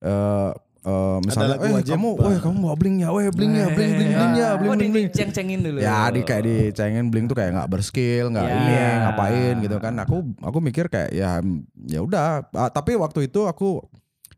uh, 0.00 0.54
uh, 0.84 1.18
misalnya 1.24 1.56
eh 1.58 1.82
kamu 1.82 2.08
weh 2.14 2.38
kamu 2.38 2.56
bawa 2.60 2.76
bling 2.76 2.96
ya 3.02 3.08
weh 3.10 3.26
bling 3.32 3.52
ya 3.56 3.66
bling 3.72 3.92
bling 3.96 4.12
bling 4.12 4.32
ya 4.36 4.48
bling 4.54 4.70
bling 4.76 4.92
bling 4.92 5.06
diceng-cengin 5.10 5.60
dulu. 5.64 5.78
ya 5.80 6.06
di 6.08 6.20
kayak 6.22 6.44
dicengin 6.44 7.08
bling 7.10 7.26
tuh 7.26 7.34
kayak 7.34 7.50
nggak 7.56 7.70
berskill 7.72 8.30
nggak 8.30 8.44
Ya. 8.46 8.54
ini 8.54 8.74
ngapain 9.02 9.54
gitu 9.64 9.76
kan 9.80 9.94
aku 9.98 10.16
aku 10.38 10.58
mikir 10.60 10.86
kayak 10.86 11.10
ya 11.10 11.40
ya 11.88 12.00
udah 12.00 12.46
Ah, 12.52 12.70
tapi 12.70 12.94
waktu 12.94 13.26
itu 13.26 13.48
aku 13.48 13.82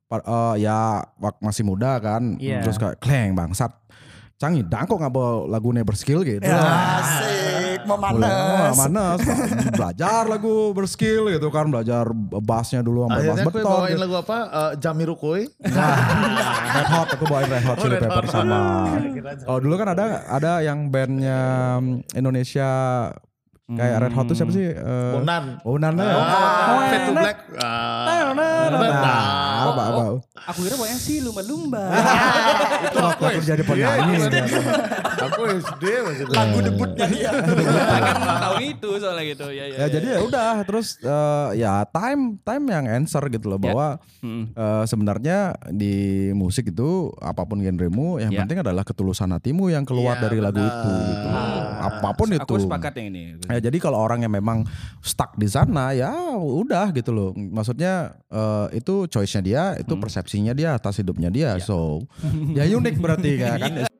eh, 0.08 0.54
ya 0.62 1.02
masih 1.42 1.66
muda 1.66 1.98
kan 1.98 2.38
Iya. 2.38 2.62
terus 2.62 2.78
kayak 2.78 3.02
kleng 3.02 3.34
bangsat 3.34 3.74
canggih. 4.36 4.64
Dang 4.68 4.84
kok 4.84 4.96
nggak 5.00 5.12
bawa 5.12 5.48
lagunya 5.48 5.82
berskill 5.82 6.20
gitu. 6.22 6.44
Ya, 6.44 7.00
asik, 7.00 7.88
memanas. 7.88 8.76
manas. 8.76 9.18
belajar 9.72 10.28
lagu 10.28 10.76
berskill 10.76 11.32
gitu 11.32 11.48
kan. 11.48 11.72
Belajar 11.72 12.08
bassnya 12.44 12.84
dulu 12.84 13.08
sampai 13.08 13.24
bass 13.32 13.40
beton 13.48 13.64
bawain 13.64 13.90
gitu. 13.96 14.02
lagu 14.04 14.14
apa? 14.20 14.38
Eh, 14.46 14.72
Jamiroquai 14.80 15.42
Nah, 15.72 15.96
Red 16.76 16.88
Hot. 16.92 17.08
Aku 17.16 17.24
bawain 17.26 17.48
Red 17.48 17.64
Hot 17.64 17.76
Chili 17.80 17.96
Red 17.96 18.02
Pepper 18.04 18.24
sama. 18.28 18.60
Oh 19.48 19.58
dulu 19.58 19.74
kan 19.80 19.88
ada 19.96 20.28
ada 20.28 20.52
yang 20.60 20.92
bandnya 20.92 21.80
Indonesia 22.12 22.68
kayak 23.68 23.96
Red 24.00 24.12
Hot 24.12 24.24
tuh 24.24 24.34
siapa 24.34 24.50
sih? 24.50 24.62
Eh, 24.64 25.12
Bonan 25.12 25.58
Bonan 25.60 25.92
ya. 25.96 26.06
Ah, 26.06 26.86
Fade 26.86 26.98
to 27.00 27.12
Black 27.12 27.38
Ah. 27.56 28.30
Nah, 28.30 29.18
apa 29.66 29.82
apa. 29.84 30.02
Aku 30.46 30.58
kira 30.60 30.74
pokoknya 30.74 30.94
sih 30.96 31.18
lumba-lumba. 31.18 31.82
itu 32.86 32.98
aku 33.00 33.22
Waktu 33.24 33.42
jadi 33.42 33.62
penyanyi. 33.62 34.14
aku 35.16 35.40
SD 35.58 35.82
masih 36.04 36.24
Lagu 36.28 36.58
debutnya 36.60 37.06
dia. 37.08 37.30
kan 37.32 38.14
tahun 38.44 38.62
itu 38.68 38.90
soalnya 38.96 39.24
gitu. 39.26 39.46
Ya, 39.48 39.64
ya, 39.66 39.76
Ya 39.76 39.86
jadi 39.88 40.06
ya 40.12 40.20
udah 40.22 40.50
terus 40.62 41.00
eh, 41.00 41.48
ya 41.58 41.82
time 41.88 42.38
time 42.40 42.64
yang 42.68 42.84
answer 42.86 43.22
gitu 43.26 43.48
loh 43.48 43.58
bahwa 43.58 43.98
Mm. 44.18 44.44
eh, 44.52 44.84
sebenarnya 44.84 45.38
di 45.68 45.94
musik 46.32 46.68
itu 46.68 46.90
apa 47.16 47.42
pun 47.42 47.58
genremu 47.58 48.18
yang 48.18 48.30
Ya. 48.30 48.42
penting 48.42 48.58
adalah 48.60 48.82
ketulusan 48.82 49.30
hatimu 49.30 49.68
yang 49.68 49.82
keluar 49.82 50.14
Iya, 50.16 50.22
dari 50.22 50.38
lagu 50.38 50.58
itu 50.58 50.90
gitu. 51.04 51.28
Apa 51.76 52.10
pun 52.16 52.28
itu. 52.32 52.42
Aku 52.42 52.60
sepakat 52.62 52.92
yang 53.00 53.06
ini. 53.12 53.22
Ya 53.48 53.58
jadi 53.68 53.76
kalau 53.80 54.00
orang 54.00 54.24
yang 54.24 54.32
memang 54.32 54.64
stuck 55.04 55.36
di 55.36 55.48
sana 55.50 55.92
ya 55.92 56.12
udah 56.36 56.92
gitu 56.96 57.12
loh. 57.12 57.30
Maksudnya 57.36 58.16
eh, 58.30 58.80
itu 58.80 59.06
choice-nya 59.10 59.42
dia, 59.42 59.62
itu 59.76 59.94
persepsinya 59.96 60.52
dia 60.56 60.76
atas 60.76 61.00
hidupnya 61.00 61.28
dia. 61.28 61.56
So 61.60 62.04
ya 62.52 62.64
unik 62.68 62.96
berarti 63.00 63.30
kan. 63.40 63.60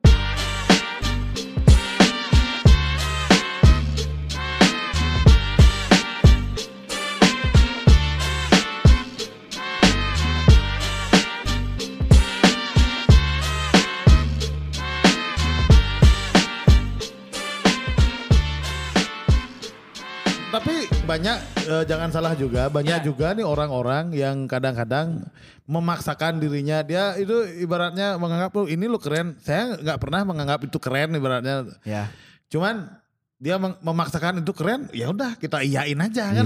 jangan 21.87 22.11
salah 22.11 22.35
juga, 22.35 22.67
banyak 22.67 22.99
Ya. 22.99 23.03
juga 23.03 23.31
nih 23.31 23.41
orang-orang 23.41 24.11
yang 24.11 24.45
kadang-kadang 24.45 25.23
memaksakan 25.63 26.37
dirinya 26.37 26.83
dia 26.83 27.15
itu 27.15 27.33
ibaratnya 27.57 28.15
menganggap 28.15 28.51
lu 28.53 28.67
ini 28.67 28.85
lu 28.85 28.99
keren. 28.99 29.39
Saya 29.39 29.75
nggak 29.75 29.97
pernah 29.97 30.21
menganggap 30.21 30.59
itu 30.63 30.77
keren 30.77 31.15
ibaratnya. 31.15 31.63
Ya. 31.81 32.11
Cuman 32.47 32.91
dia 33.37 33.55
memaksakan 33.57 34.41
itu 34.41 34.49
keren, 34.51 34.89
ya 34.91 35.09
udah 35.09 35.37
kita 35.37 35.61
iyain 35.61 35.97
aja 35.97 36.23
kan. 36.31 36.45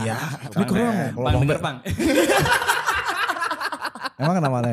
Iya. 0.00 0.18
Ini 0.48 0.64
keren. 0.64 0.92
Bang 1.12 1.24
Bang 1.28 1.34
denger 1.44 1.58
bang. 1.66 1.76
Emang 4.20 4.36
kenapa 4.36 4.60
nih? 4.60 4.72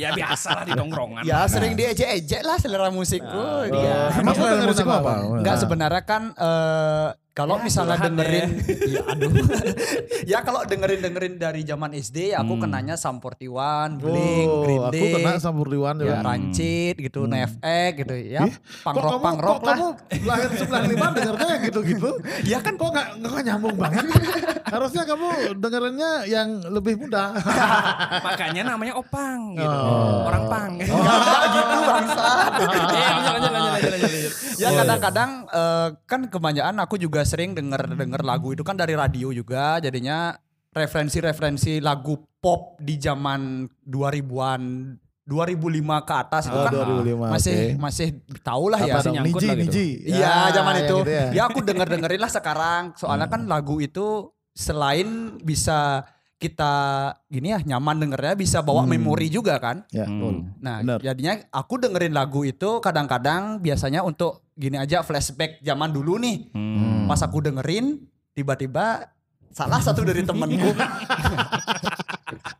ya 0.00 0.08
biasa 0.16 0.48
lah 0.56 0.64
di 0.64 0.72
tongkrongan. 0.72 1.20
Ya 1.20 1.44
sering 1.44 1.76
diejek-ejek 1.76 2.40
lah 2.40 2.56
selera 2.56 2.88
musikku 2.88 3.44
dia. 3.68 4.08
Emang 4.16 4.32
selera 4.32 4.64
musik 4.64 4.88
apa? 4.88 5.12
Enggak 5.36 5.56
sebenarnya 5.60 6.02
kan 6.02 6.22
eh, 6.32 7.06
kalau 7.38 7.62
misalnya 7.62 7.94
curhat 7.94 8.10
dengerin 8.10 8.50
ya 8.98 9.02
aduh. 9.06 9.30
ya 10.26 10.38
kalau 10.42 10.66
dengerin 10.66 11.00
dengerin 11.00 11.34
dari 11.38 11.62
zaman 11.62 11.94
SD 11.94 12.34
ya 12.34 12.42
aku 12.42 12.58
kenanya 12.58 12.98
Sum 12.98 13.22
41, 13.22 14.02
Blink, 14.02 14.48
Oh, 14.48 14.62
Green 14.66 14.82
aku 14.82 14.94
Day. 14.94 15.12
kena 15.14 15.38
Sampurdiwan 15.38 15.94
ya 15.96 16.02
juga. 16.02 16.16
Rancid 16.24 16.94
gitu, 16.98 17.20
NFX 17.26 17.90
gitu 17.96 18.14
ya. 18.16 18.42
Punk 18.82 18.94
Kok 18.96 19.02
rock 19.04 19.20
punk 19.20 19.38
rock 19.38 19.56
kok 19.56 19.64
lah. 19.64 19.76
kamu 19.76 19.88
lahir 20.24 20.50
95 20.50 21.16
dengernya 21.16 21.46
yang 21.48 21.62
gitu-gitu? 21.62 22.10
Ya 22.50 22.58
kan 22.58 22.74
Kok 22.74 22.90
gak, 22.90 23.06
gak 23.20 23.42
nyambung 23.44 23.76
banget? 23.76 24.04
Harusnya 24.74 25.02
kamu 25.04 25.26
dengerinnya 25.56 26.10
yang 26.24 26.48
lebih 26.64 26.94
muda. 26.96 27.34
Makanya 28.20 28.62
namanya 28.66 28.94
opang 28.94 29.54
gitu. 29.54 29.66
Oh. 29.68 30.26
Orang 30.26 30.44
pang. 30.48 30.72
Enggak 30.76 31.42
gitu 31.50 31.76
bangsa. 31.84 32.26
Eh. 32.88 34.28
Ya 34.58 34.68
kadang-kadang 34.74 35.30
eh, 35.48 35.88
kan 36.04 36.20
kebanyakan 36.26 36.76
aku 36.78 36.98
juga 36.98 37.22
sering 37.28 37.52
denger 37.52 37.92
denger 37.92 38.24
lagu 38.24 38.50
itu 38.50 38.64
kan 38.64 38.74
dari 38.74 38.96
radio 38.96 39.28
juga 39.30 39.76
jadinya 39.78 40.32
referensi-referensi 40.72 41.78
lagu 41.78 42.16
pop 42.40 42.78
di 42.78 42.96
zaman 42.96 43.68
2000-an 43.82 44.62
2005 45.24 46.08
ke 46.08 46.14
atas 46.16 46.48
itu 46.48 46.56
Oh, 46.56 46.64
kan 46.64 46.72
2005, 46.72 47.28
masih 47.28 47.52
oke. 47.52 47.76
masih 47.78 48.08
tau 48.40 48.64
lah 48.66 48.80
ya. 48.80 48.96
Dong? 48.96 49.12
nyangkut 49.12 49.36
Niji, 49.36 49.46
lah 49.46 49.54
gitu. 49.54 49.64
Niji. 49.68 49.86
Iya 50.08 50.32
zaman 50.50 50.72
yang 50.72 50.80
itu. 50.80 50.96
gitu 50.98 51.10
ya. 51.12 51.26
ya. 51.28 51.42
aku 51.44 51.58
denger 51.60 51.86
dengerin 51.86 52.20
lah 52.20 52.32
sekarang. 52.32 52.82
Soalnya 52.96 53.28
kan 53.28 53.44
lagu 53.44 53.76
itu 53.76 54.32
selain 54.56 55.36
bisa 55.38 56.08
kita 56.38 56.72
gini 57.28 57.50
ya 57.50 57.60
nyaman 57.60 57.98
dengernya 57.98 58.34
bisa 58.34 58.64
bawa 58.64 58.88
memori 58.88 59.28
juga 59.28 59.60
kan. 59.60 59.84
Ya, 59.90 60.08
Hmm. 60.08 60.54
Nah, 60.64 60.80
Benar. 60.80 60.98
jadinya 61.04 61.34
aku 61.50 61.76
dengerin 61.76 62.14
lagu 62.14 62.40
itu 62.42 62.80
kadang-kadang 62.80 63.60
biasanya 63.60 64.00
untuk 64.00 64.47
gini 64.58 64.74
aja 64.74 65.06
flashback 65.06 65.62
zaman 65.62 65.88
dulu 65.88 66.18
nih. 66.18 66.50
Hmm. 66.50 67.06
Pas 67.06 67.22
aku 67.22 67.38
dengerin 67.38 68.02
tiba-tiba 68.34 69.06
salah 69.48 69.78
satu 69.78 70.02
dari 70.02 70.22
temenku 70.22 70.74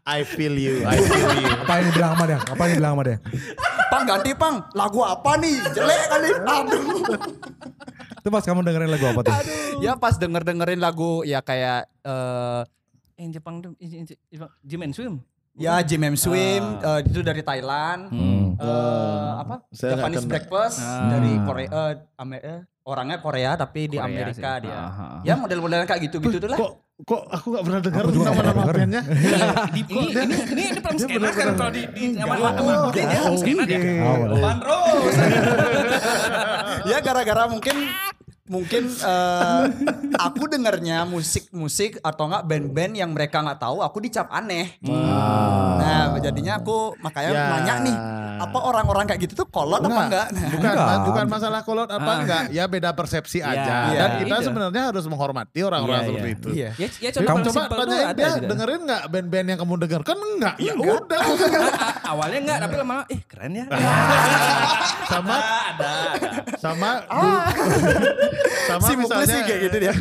I 0.08 0.24
feel 0.24 0.56
you, 0.56 0.88
I 0.88 0.96
feel 0.96 1.30
you. 1.36 1.52
Apa 1.52 1.72
yang 1.76 1.84
dibilang 1.92 2.10
sama 2.16 2.24
dia? 2.24 2.38
Apa 2.40 2.60
yang 2.64 2.72
dibilang 2.72 2.92
sama 2.96 3.02
dia? 3.04 3.18
Pang 3.88 4.04
ganti 4.08 4.32
pang, 4.32 4.56
lagu 4.72 5.00
apa 5.04 5.36
nih? 5.36 5.56
Jelek 5.68 6.02
kali. 6.08 6.28
Aduh. 6.38 6.82
Itu 8.18 8.28
pas 8.32 8.40
kamu 8.40 8.64
dengerin 8.64 8.88
lagu 8.88 9.04
apa 9.04 9.20
tuh? 9.20 9.34
Ya 9.78 10.00
pas 10.00 10.16
denger 10.16 10.42
dengerin 10.42 10.80
lagu 10.80 11.22
ya 11.22 11.44
kayak 11.44 11.92
eh 12.02 12.62
Yang 13.18 13.30
Jepang 13.36 13.60
tuh 13.60 13.74
Jepang- 14.30 14.54
Jim 14.62 14.80
and 14.80 14.94
Swim. 14.94 15.14
Ya 15.58 15.82
Jim 15.82 16.00
M 16.00 16.14
Swim 16.14 16.62
eh, 16.78 17.00
itu 17.02 17.20
dari 17.20 17.42
Thailand. 17.42 18.08
Eh, 18.54 19.28
apa? 19.36 19.62
Saya 19.70 19.94
Japanese. 19.94 20.24
Breakfast 20.24 20.78
Ah. 20.80 21.10
dari 21.10 21.32
Korea 21.40 21.68
eh, 21.68 21.92
Ame- 22.16 22.40
eh, 22.40 22.60
orangnya 22.82 23.18
Korea 23.18 23.50
tapi 23.54 23.86
di 23.86 23.96
Korea 23.96 24.06
Amerika 24.08 24.50
sih. 24.56 24.64
dia. 24.64 24.74
Ah, 24.74 24.88
ah. 24.88 25.18
Ya 25.22 25.34
model-modelan 25.34 25.84
kayak 25.84 26.08
gitu-gitu 26.08 26.38
tuh 26.38 26.48
lah. 26.48 26.56
Kok 26.56 26.72
kok 26.98 27.22
aku 27.28 27.46
gak 27.52 27.62
pernah 27.62 27.80
dengar 27.80 28.04
nama-nama 28.10 28.62
bandnya? 28.66 29.02
Di, 29.70 29.80
ini, 29.84 30.02
ini, 30.10 30.36
ini, 30.50 30.64
ini 30.66 30.82
film 30.82 30.96
skena 30.98 31.28
kan 31.30 31.46
kalau 31.54 31.70
di, 31.70 31.82
di 31.88 32.04
zaman 32.12 32.38
waktu 32.40 32.62
Oh, 32.64 32.90
dia 32.90 33.06
film 33.06 33.36
skena 33.36 33.62
dia. 33.62 33.78
Bandros. 34.34 35.14
ya 36.90 36.98
gara-gara 36.98 37.44
mungkin 37.46 37.76
mungkin 38.48 38.88
eh, 38.88 39.62
aku 40.18 40.44
dengernya 40.46 41.04
musik-musik 41.04 42.00
atau 42.00 42.26
enggak 42.26 42.44
band-band 42.44 42.92
yang 42.94 43.10
mereka 43.10 43.40
nggak 43.40 43.58
tahu 43.58 43.78
aku 43.78 43.98
dicap 43.98 44.28
aneh. 44.28 44.76
Nah, 44.80 46.16
jadinya 46.18 46.56
aku 46.56 46.96
makanya 46.98 47.30
Ya. 47.30 47.44
nanya 47.50 47.74
nih, 47.80 47.96
apa 48.38 48.58
orang-orang 48.60 49.04
kayak 49.04 49.20
gitu 49.22 49.34
tuh 49.36 49.48
kolot 49.48 49.78
apa 49.78 50.00
enggak? 50.02 50.26
Nah, 50.30 50.48
Bukan, 50.48 50.64
Enggak. 50.64 50.86
Mas, 50.88 50.98
bukan 51.04 51.26
masalah 51.28 51.60
kolot 51.62 51.86
apa 51.86 52.02
Ah. 52.04 52.16
enggak. 52.18 52.44
Ya 52.50 52.64
beda 52.66 52.90
persepsi 52.92 53.38
Iya, 53.38 53.50
aja. 53.50 53.74
iya, 53.86 53.98
Dan 53.98 54.10
kita 54.18 54.36
sebenarnya 54.42 54.82
harus 54.88 55.04
menghormati 55.04 55.60
orang-orang 55.60 55.94
Iya, 55.94 56.08
seperti 56.08 56.24
iya. 56.24 56.34
itu. 56.34 56.48
Iya. 56.50 56.70
Ya, 56.72 56.88
ya 56.88 57.10
Kamu 57.10 57.20
paling 57.20 57.44
coba 57.44 57.52
simpel 57.54 57.68
tuh 57.68 57.84
tanyain 57.84 58.06
ada 58.06 58.16
dia 58.16 58.28
gitu. 58.30 58.46
dengerin 58.48 58.80
nggak 58.82 59.02
band-band 59.08 59.46
yang 59.46 59.58
kamu 59.58 59.72
dengarkan 59.78 60.16
enggak? 60.18 60.54
Ya 60.58 60.72
udah. 60.74 61.20
A- 61.20 61.96
Awalnya 62.12 62.38
enggak, 62.40 62.58
tapi 62.58 62.74
lama-lama 62.74 63.04
eh 63.06 63.20
keren 63.22 63.52
ya. 63.54 63.64
sama 65.10 65.34
ada, 65.36 65.90
ada. 66.14 66.30
Sama 66.58 66.90
dulu- 67.04 67.46
sama 68.66 68.84
Si 68.84 68.92
misalnya 68.96 69.26
sih 69.28 69.40
kayak 69.42 69.60
gitu 69.64 69.76
dia. 69.78 69.94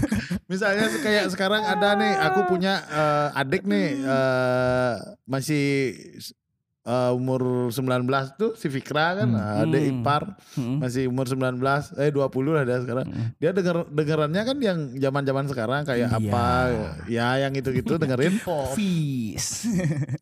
misalnya 0.50 0.86
kayak 0.98 1.24
sekarang 1.28 1.62
ada 1.62 1.88
nih 1.94 2.12
aku 2.22 2.40
punya 2.46 2.74
eh, 2.84 3.28
adik 3.34 3.62
nih 3.64 3.88
eh, 3.98 4.92
masih 5.24 5.64
eh, 6.84 7.10
umur 7.10 7.40
19 7.68 8.04
tuh 8.34 8.52
si 8.52 8.68
Fikra 8.68 9.16
kan 9.16 9.28
adik 9.32 9.80
Hmm. 9.82 9.92
ipar 9.96 10.22
Hmm. 10.52 10.78
masih 10.78 11.06
umur 11.06 11.24
19 11.24 11.56
eh 11.96 12.08
20 12.08 12.20
lah 12.50 12.62
dia 12.62 12.78
sekarang 12.78 13.06
dia 13.34 13.50
denger 13.50 13.88
dengerannya 13.88 14.42
kan 14.42 14.56
yang 14.58 14.78
zaman-zaman 14.94 15.44
sekarang 15.46 15.80
kayak 15.82 16.08
Iya. 16.10 16.18
apa 16.22 16.46
ya 17.06 17.28
yang 17.40 17.52
itu-gitu 17.52 17.96
dengerin 18.04 18.36
Fis. 18.74 19.64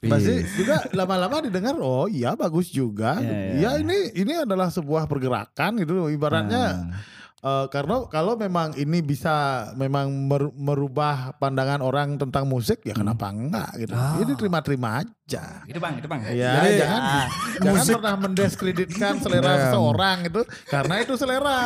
pasti 0.01 0.35
juga 0.55 0.87
lama-lama 0.93 1.43
didengar 1.43 1.75
oh 1.77 2.07
iya 2.07 2.33
bagus 2.33 2.69
juga 2.69 3.19
Iya, 3.19 3.35
ya 3.53 3.59
iya. 3.59 3.71
ini 3.77 3.99
ini 4.15 4.33
adalah 4.39 4.69
sebuah 4.69 5.05
pergerakan 5.05 5.79
gitu 5.79 6.07
ibaratnya 6.09 6.95
eh, 7.43 7.67
karena 7.69 8.07
kalau 8.07 8.33
memang 8.35 8.73
ini 8.75 8.99
bisa 9.01 9.35
memang 9.75 10.07
mer- 10.25 10.55
merubah 10.55 11.15
pandangan 11.37 11.81
orang 11.81 12.15
tentang 12.15 12.47
musik 12.47 12.83
ya 12.83 12.93
kenapa 12.93 13.29
enggak 13.29 13.71
gitu 13.77 13.93
Ah. 13.93 14.17
ini 14.17 14.33
terima-terima 14.33 15.03
aja 15.03 15.65
Itu 15.65 15.79
bang, 15.79 15.97
itu 15.97 16.07
bang. 16.07 16.21
Ya, 16.31 16.61
jangan 16.77 17.01
jangan 17.59 17.85
pernah 17.91 18.15
mendiskreditkan 18.21 19.13
selera 19.23 19.49
Iya. 19.49 19.61
seseorang 19.67 20.19
itu 20.23 20.41
karena 20.67 20.95
itu 20.99 21.15
selera. 21.17 21.61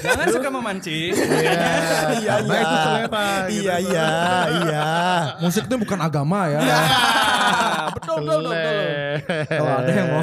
Jangan 0.00 0.26
suka 0.28 0.48
memancing. 0.50 1.12
Iya, 1.14 1.70
karena 2.34 2.54
itu 2.58 2.76
selera. 2.82 3.26
gitu. 3.46 3.62
Iya 3.62 3.74
iya 3.80 4.08
iya. 4.58 4.86
Musik 5.38 5.64
itu 5.64 5.76
bukan 5.78 5.98
agama 5.98 6.50
ya. 6.50 6.60
betul, 7.94 8.16
betul, 8.20 8.40
betul, 8.42 8.50
betul. 8.50 8.82
Kalau 9.46 9.72
ada 9.76 9.92
yang 9.92 10.08
mau 10.08 10.22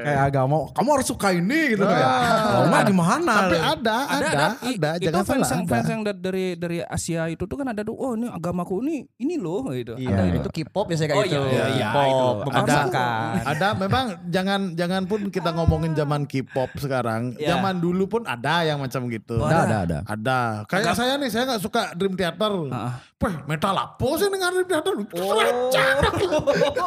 kayak 0.00 0.20
agama, 0.24 0.56
kamu 0.72 0.88
harus 0.90 1.06
suka 1.06 1.28
ini 1.30 1.60
gitu 1.70 1.84
kayak. 1.84 2.08
Kalau 2.40 2.64
enggak 2.66 2.82
gimana? 2.88 3.32
Tapi 3.36 3.56
ada, 3.58 3.96
ada, 4.08 4.28
ada, 4.32 4.39
I- 4.60 4.76
itu 4.76 5.04
jangan 5.04 5.20
fans 5.20 5.28
salah. 5.40 5.50
yang, 5.50 5.60
Ada. 5.60 5.70
fans 5.70 5.88
yang 5.88 6.00
da- 6.02 6.20
dari 6.20 6.46
dari 6.54 6.78
Asia 6.80 7.22
itu 7.26 7.42
tuh 7.42 7.56
kan 7.56 7.66
ada 7.66 7.80
tuh, 7.80 7.92
oh 7.92 8.12
ini 8.12 8.26
agamaku 8.26 8.80
ini 8.80 8.96
ini 9.16 9.34
loh 9.36 9.68
gitu. 9.70 9.94
Iya, 9.94 10.10
Ada 10.10 10.22
itu 10.36 10.48
K-pop 10.50 10.84
biasanya 10.86 11.08
kayak 11.08 11.18
Oh, 11.18 11.24
gitu. 11.24 11.42
iya, 11.46 11.64
iya, 11.70 11.88
K-pop, 11.88 12.06
itu. 12.06 12.46
memaksakan. 12.46 13.32
ada 13.42 13.68
memang 13.74 14.04
jangan 14.26 14.60
jangan 14.74 15.02
pun 15.04 15.20
kita 15.28 15.50
ngomongin 15.50 15.92
zaman 15.92 16.24
K-pop 16.24 16.70
sekarang 16.76 17.34
Iya. 17.34 17.54
zaman 17.54 17.78
dulu 17.78 18.04
pun 18.08 18.22
ada 18.24 18.62
yang 18.62 18.78
macam 18.78 19.06
gitu 19.06 19.40
Ada, 19.40 19.58
ada, 19.60 19.76
ada. 19.82 19.98
ada 20.04 20.38
kayak 20.64 20.92
saya 20.92 21.16
nih 21.16 21.28
saya 21.28 21.44
nggak 21.46 21.60
suka 21.60 21.92
Dream 21.92 22.14
Theater 22.14 22.52
Heeh. 22.66 22.92
Wah, 23.20 23.36
metal 23.44 23.74
apa 23.74 24.08
sih 24.16 24.26
dengan 24.26 24.48
Dream 24.50 24.64
Theater 24.66 24.92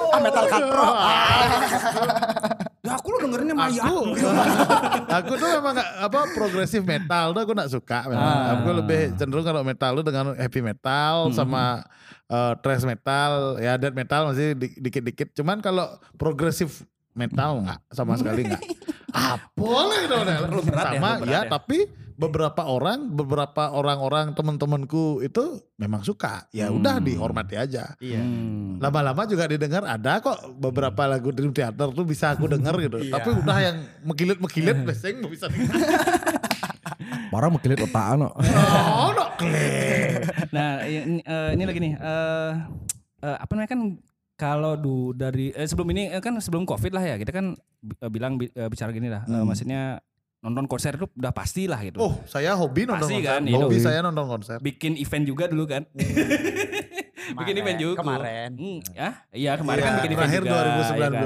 Ah, 0.10 0.20
metal 0.20 0.46
katro. 0.48 0.88
Aku 2.94 3.08
lo 3.10 3.18
dengerinnya 3.20 3.56
mayat. 3.56 3.84
aku 3.84 4.02
aku 5.18 5.32
tuh 5.36 5.50
memang 5.50 5.74
gak, 5.74 5.90
apa 6.06 6.20
progresif 6.32 6.82
metal 6.84 7.34
tuh 7.34 7.42
aku 7.42 7.52
gak 7.54 7.72
suka 7.72 8.00
memang. 8.06 8.22
Ah. 8.24 8.54
aku 8.56 8.70
lebih 8.74 9.02
cenderung 9.16 9.42
kalau 9.42 9.62
metal 9.62 9.92
tuh 9.98 10.06
dengan 10.06 10.26
happy 10.34 10.62
metal 10.62 11.34
sama 11.34 11.82
eh, 12.28 12.54
thrash 12.62 12.86
metal 12.86 13.58
ya 13.58 13.76
death 13.76 13.96
metal 13.96 14.30
masih 14.30 14.54
di- 14.54 14.78
dikit-dikit 14.78 15.34
cuman 15.34 15.60
kalau 15.60 15.90
progresif 16.16 16.86
metal 17.14 17.62
nggak 17.62 17.80
sama 17.90 18.14
sekali 18.18 18.50
nggak 18.50 18.64
apa 19.14 19.70
lah 19.70 20.00
itu 20.02 20.18
Lu 20.50 20.62
berat 20.66 20.86
ya, 20.86 20.92
sama 20.98 21.10
berat 21.22 21.30
ya 21.30 21.42
ya. 21.46 21.50
tapi 21.50 21.78
beberapa 22.14 22.62
orang 22.70 23.10
beberapa 23.10 23.74
orang-orang 23.74 24.38
teman-temanku 24.38 25.22
itu 25.22 25.58
memang 25.78 26.06
suka 26.06 26.46
ya 26.50 26.70
udah 26.70 27.02
dihormati 27.02 27.58
aja 27.58 27.98
Iya. 27.98 28.22
Hmm. 28.22 28.78
lama-lama 28.78 29.26
juga 29.26 29.50
didengar 29.50 29.82
ada 29.82 30.22
kok 30.22 30.54
beberapa 30.54 31.10
lagu 31.10 31.34
Dream 31.34 31.50
Theater 31.50 31.90
tuh 31.90 32.06
bisa 32.06 32.34
aku 32.34 32.46
denger 32.46 32.76
gitu. 32.86 32.98
Tapi 33.10 33.30
udah 33.34 33.58
yang 33.60 33.78
mekilit-mekilit 34.06 34.86
biasanya 34.86 35.14
nggak 35.26 35.34
bisa 35.34 35.46
denger. 35.50 35.74
Parah 37.34 37.50
mengkilit 37.50 37.82
otak 37.82 38.14
no. 38.16 38.30
Oh, 39.02 39.10
no, 39.10 39.26
klik. 39.42 40.22
Nah 40.54 40.86
ini, 40.86 41.18
eh, 41.20 41.50
ini 41.58 41.64
lagi 41.66 41.80
nih, 41.82 41.94
eh, 41.98 42.52
apa 43.24 43.52
namanya 43.52 43.70
kan 43.74 43.82
kalau 44.44 44.76
du 44.76 44.96
dari 45.14 45.50
eh, 45.50 45.64
sebelum 45.64 45.88
ini 45.90 46.12
eh, 46.12 46.20
kan 46.20 46.36
sebelum 46.38 46.64
covid 46.64 46.92
lah 46.92 47.00
ya 47.02 47.16
kita 47.16 47.32
kan 47.32 47.56
eh, 47.96 48.12
bilang 48.12 48.36
bi- 48.36 48.52
eh, 48.52 48.68
bicara 48.68 48.92
gini 48.92 49.08
lah, 49.08 49.24
eh, 49.24 49.40
maksudnya 49.42 50.04
nonton 50.44 50.68
konser 50.68 50.92
itu 50.94 51.08
udah 51.08 51.32
pasti 51.32 51.64
lah 51.66 51.80
gitu. 51.80 52.04
Oh, 52.04 52.20
saya 52.28 52.52
hobi 52.54 52.84
nonton 52.84 53.08
Pasti 53.08 53.16
konser. 53.18 53.32
kan, 53.32 53.42
itu. 53.48 53.56
hobi 53.56 53.80
saya 53.80 54.04
nonton 54.04 54.28
konser. 54.28 54.58
Bikin 54.60 55.00
event 55.00 55.24
juga 55.24 55.48
dulu 55.48 55.64
kan. 55.64 55.88
Bikin 57.34 57.56
event 57.58 57.78
juga. 57.78 57.96
Kemarin. 58.00 58.50
Hmm, 58.54 58.80
ya, 58.90 59.10
iya 59.32 59.52
kemarin 59.54 59.80
kan 59.80 59.90
Iya, 59.90 59.98
bikin 59.98 60.12
event 60.12 60.22
terakhir 60.24 60.42
juga. 60.42 60.54
2019. 60.54 60.94
ya 60.94 61.10
kan? 61.10 61.24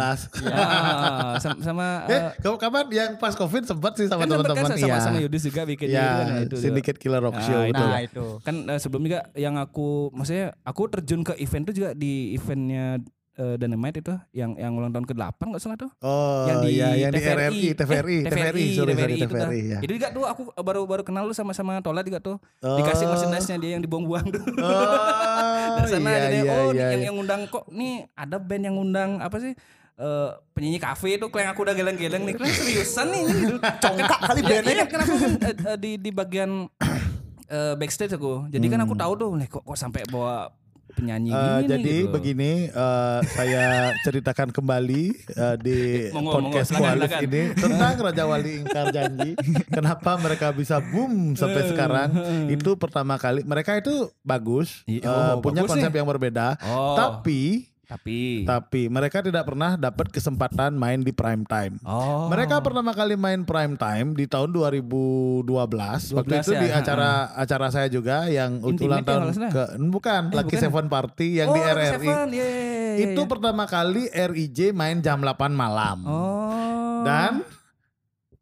Ah, 0.53 1.33
sama, 1.37 1.55
sama 1.59 1.87
Eh, 2.07 2.13
eh, 2.13 2.31
kamu 2.39 2.55
kapan 2.57 2.85
yang 2.89 3.11
pas 3.15 3.33
Covid 3.33 3.63
sempat 3.63 3.91
sih 3.95 4.05
sama 4.05 4.21
kan 4.21 4.27
sempet 4.27 4.45
teman-teman 4.45 4.61
kan 4.63 4.77
sama, 4.77 4.87
iya. 4.89 4.97
sama 4.99 5.17
Yudis 5.17 5.43
juga 5.43 5.61
bikin 5.63 5.87
Ya, 5.87 6.01
gitu 6.03 6.21
kan, 6.23 6.37
itu. 6.43 6.55
Syndicate 6.59 6.97
Killer 6.97 7.19
Rock 7.19 7.35
Ah, 7.35 7.43
Show 7.43 7.61
itu. 7.63 7.73
itu. 7.73 7.83
Nah, 7.83 7.99
itu. 7.99 8.25
kan 8.41 8.55
eh, 8.67 8.79
sebelum 8.79 9.01
juga 9.03 9.19
yang 9.33 9.55
aku 9.55 9.87
maksudnya 10.11 10.53
aku 10.61 10.81
terjun 10.87 11.21
ke 11.21 11.33
event 11.37 11.63
itu 11.65 11.73
juga 11.77 11.91
di 11.91 12.13
eventnya 12.33 13.01
eh, 13.37 13.55
Dynamite 13.61 13.97
itu 14.01 14.13
yang 14.33 14.57
yang 14.57 14.73
ulang 14.73 14.89
tahun 14.89 15.05
ke-8 15.05 15.39
enggak 15.39 15.61
salah 15.61 15.77
tuh. 15.77 15.91
Oh, 16.01 16.49
yang 16.49 16.57
di 16.65 16.69
iya, 16.81 17.07
yang 17.07 17.11
di 17.13 17.21
TVRI, 17.21 17.37
RRI, 17.37 17.61
TVRI, 17.77 18.17
eh, 18.17 18.31
TVRI, 18.33 18.65
sorry, 18.73 18.93
sorry, 18.97 19.13
itu 19.13 19.25
dah. 19.29 19.47
TVRI, 19.47 19.61
ya. 19.61 19.79
Itu 19.85 19.91
juga 19.93 20.07
tuh 20.09 20.23
aku 20.25 20.41
baru 20.57 20.81
baru 20.89 21.03
kenal 21.05 21.23
lu 21.29 21.33
sama 21.37 21.53
sama 21.53 21.77
Tola 21.85 22.01
juga 22.01 22.17
tuh. 22.17 22.41
Oh. 22.65 22.77
Dikasih 22.81 23.05
merchandise-nya 23.05 23.57
dia 23.61 23.71
yang 23.77 23.83
dibuang-buang 23.85 24.25
tuh. 24.33 24.43
Oh, 24.59 25.75
Dari 25.77 25.87
sana 25.93 26.09
iya, 26.09 26.19
jadi 26.25 26.37
iya, 26.41 26.51
oh 26.51 26.69
iya, 26.73 26.87
yang 26.97 27.01
iya. 27.01 27.07
yang 27.13 27.15
undang 27.21 27.41
kok 27.45 27.69
nih 27.69 28.09
ada 28.17 28.37
band 28.41 28.63
yang 28.65 28.75
undang 28.75 29.09
apa 29.21 29.37
sih? 29.37 29.53
eh 29.97 30.29
penyanyi 30.53 30.77
kafe 30.77 31.17
itu 31.17 31.25
yang 31.25 31.49
aku 31.57 31.65
udah 31.65 31.73
geleng-geleng 31.73 32.21
nih 32.29 32.37
Kleng 32.37 32.53
seriusan 32.53 33.09
nih 33.09 33.21
gitu. 33.33 33.55
Congkak 33.81 34.19
kali 34.29 34.39
Iya, 34.45 34.49
bandnya. 34.61 34.73
iya, 34.77 34.85
kenapa 34.85 35.13
kan 35.17 35.31
eh, 35.41 35.55
eh, 35.57 35.77
di 35.81 35.91
di 35.97 36.09
bagian 36.13 36.69
eh, 37.49 37.73
backstage 37.73 38.13
aku. 38.13 38.45
Jadi 38.53 38.65
kan 38.69 38.85
aku 38.85 38.93
tahu 38.93 39.13
tuh 39.17 39.29
kok 39.49 39.65
kok 39.65 39.73
sampai 39.73 40.05
bawa 40.05 40.53
penyanyi 40.97 41.29
Eh, 41.29 41.37
gini 41.37 41.45
nih, 41.53 41.67
jadi 41.69 41.95
gitu. 41.95 42.11
begini 42.11 42.51
eh, 42.67 43.19
saya 43.27 43.63
ceritakan 44.05 44.49
kembali 44.49 45.03
eh, 45.29 45.55
di 45.57 45.79
Monggo, 46.09 46.31
podcast 46.41 46.73
monggo, 46.73 46.89
silakan. 46.91 47.21
ini 47.21 47.41
tentang 47.53 47.93
Raja 48.01 48.23
Wali 48.25 48.51
Ingkar 48.59 48.87
Janji. 48.89 49.31
Kenapa 49.75 50.11
mereka 50.17 50.49
bisa 50.51 50.81
boom 50.81 51.33
sampai 51.33 51.61
sekarang? 51.67 52.09
Itu 52.49 52.73
pertama 52.75 53.15
kali 53.15 53.43
mereka 53.43 53.77
itu 53.77 54.09
bagus, 54.19 54.81
Iya, 54.83 55.05
eh, 55.05 55.31
oh, 55.31 55.39
punya 55.39 55.61
bagus 55.61 55.71
konsep 55.71 55.89
nih. 55.89 55.97
yang 55.97 56.07
berbeda. 56.07 56.47
Oh. 56.65 56.97
Tapi 56.97 57.69
tapi 57.87 58.43
tapi 58.43 58.91
mereka 58.91 59.23
tidak 59.23 59.47
pernah 59.47 59.79
dapat 59.79 60.11
kesempatan 60.11 60.75
main 60.75 60.99
di 60.99 61.15
prime 61.15 61.47
time. 61.47 61.79
oh 61.87 62.27
Mereka 62.27 62.59
pertama 62.59 62.91
kali 62.91 63.15
main 63.15 63.47
prime 63.47 63.79
time 63.79 64.11
di 64.11 64.27
tahun 64.27 64.51
2012. 64.51 65.47
Waktu 66.11 66.33
12 66.35 66.43
itu 66.43 66.51
ya, 66.51 66.59
di 66.59 66.69
acara 66.75 67.31
acara 67.31 67.67
saya 67.71 67.87
juga 67.87 68.27
yang 68.27 68.59
ulang 68.59 69.07
tahun 69.07 69.31
ke 69.49 69.63
bukan 69.87 70.21
Eh, 70.27 70.35
Lucky 70.35 70.55
bukan. 70.59 70.63
Seven 70.67 70.85
Party 70.91 71.27
yang 71.39 71.47
oh, 71.47 71.55
di 71.55 71.61
RRI. 71.63 71.93
Seven, 71.95 72.27
iya, 72.35 72.43
iya, 72.43 72.63
iya, 72.99 73.05
Itu 73.07 73.21
iya. 73.23 73.29
pertama 73.31 73.63
kali 73.63 74.11
RIJ 74.11 74.75
main 74.75 74.99
jam 74.99 75.23
8 75.23 75.47
malam. 75.55 76.03
oh 76.03 77.07
Dan 77.07 77.39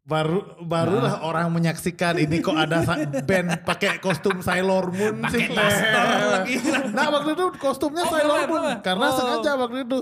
baru 0.06 0.38
barulah 0.62 1.18
orang 1.20 1.50
menyaksikan 1.50 2.14
ini 2.16 2.38
kok 2.38 2.54
ada 2.54 2.78
band 3.20 3.66
pakai 3.66 3.98
kostum 3.98 4.38
Sailor 4.38 4.88
Moon 4.88 5.18
sih. 5.28 5.50
Nah 6.94 7.10
waktu 7.10 7.34
itu 7.34 7.46
kostumnya 7.58 8.06
Oh, 8.06 8.14
Sailor 8.14 8.46
Moon 8.46 8.62
karena 8.80 9.06
Oh. 9.06 9.16
sengaja 9.18 9.58
waktu 9.58 9.82
itu. 9.82 9.98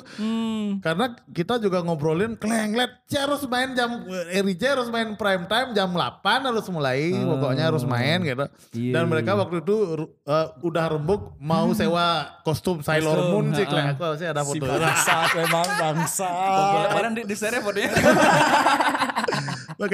Karena 0.79 1.07
kita 1.27 1.57
juga 1.57 1.81
ngobrolin 1.81 2.37
klenglet 2.37 2.93
harus 3.11 3.49
main 3.49 3.73
jam 3.73 4.05
RJ 4.29 4.63
harus 4.71 4.89
main 4.89 5.17
prime 5.17 5.49
time 5.49 5.73
jam 5.73 5.89
8 5.89 6.21
harus 6.45 6.69
mulai 6.69 7.09
pokoknya 7.17 7.65
harus 7.65 7.85
main 7.85 8.21
gitu. 8.21 8.45
Iya, 8.77 8.93
Dan 8.93 9.09
mereka 9.09 9.33
waktu 9.35 9.65
itu 9.65 9.77
uh, 10.23 10.47
udah 10.61 10.85
rembuk 10.91 11.33
mau 11.41 11.73
sewa 11.73 12.29
kostum 12.45 12.85
Sailor 12.85 13.17
Kostum, 13.17 13.33
Moon 13.33 13.47
sih. 13.53 13.65
Kleng. 13.65 13.97
Aku 13.97 14.05
sih 14.15 14.29
ada 14.29 14.45
Si 14.45 14.61
foto. 14.61 14.69
bangsat 14.69 15.29
memang 15.35 15.69
bangsat. 15.81 16.93
Kemarin 16.93 17.13
di, 17.17 17.23
di 17.25 17.35
share 17.35 17.57
fotonya. 17.59 17.89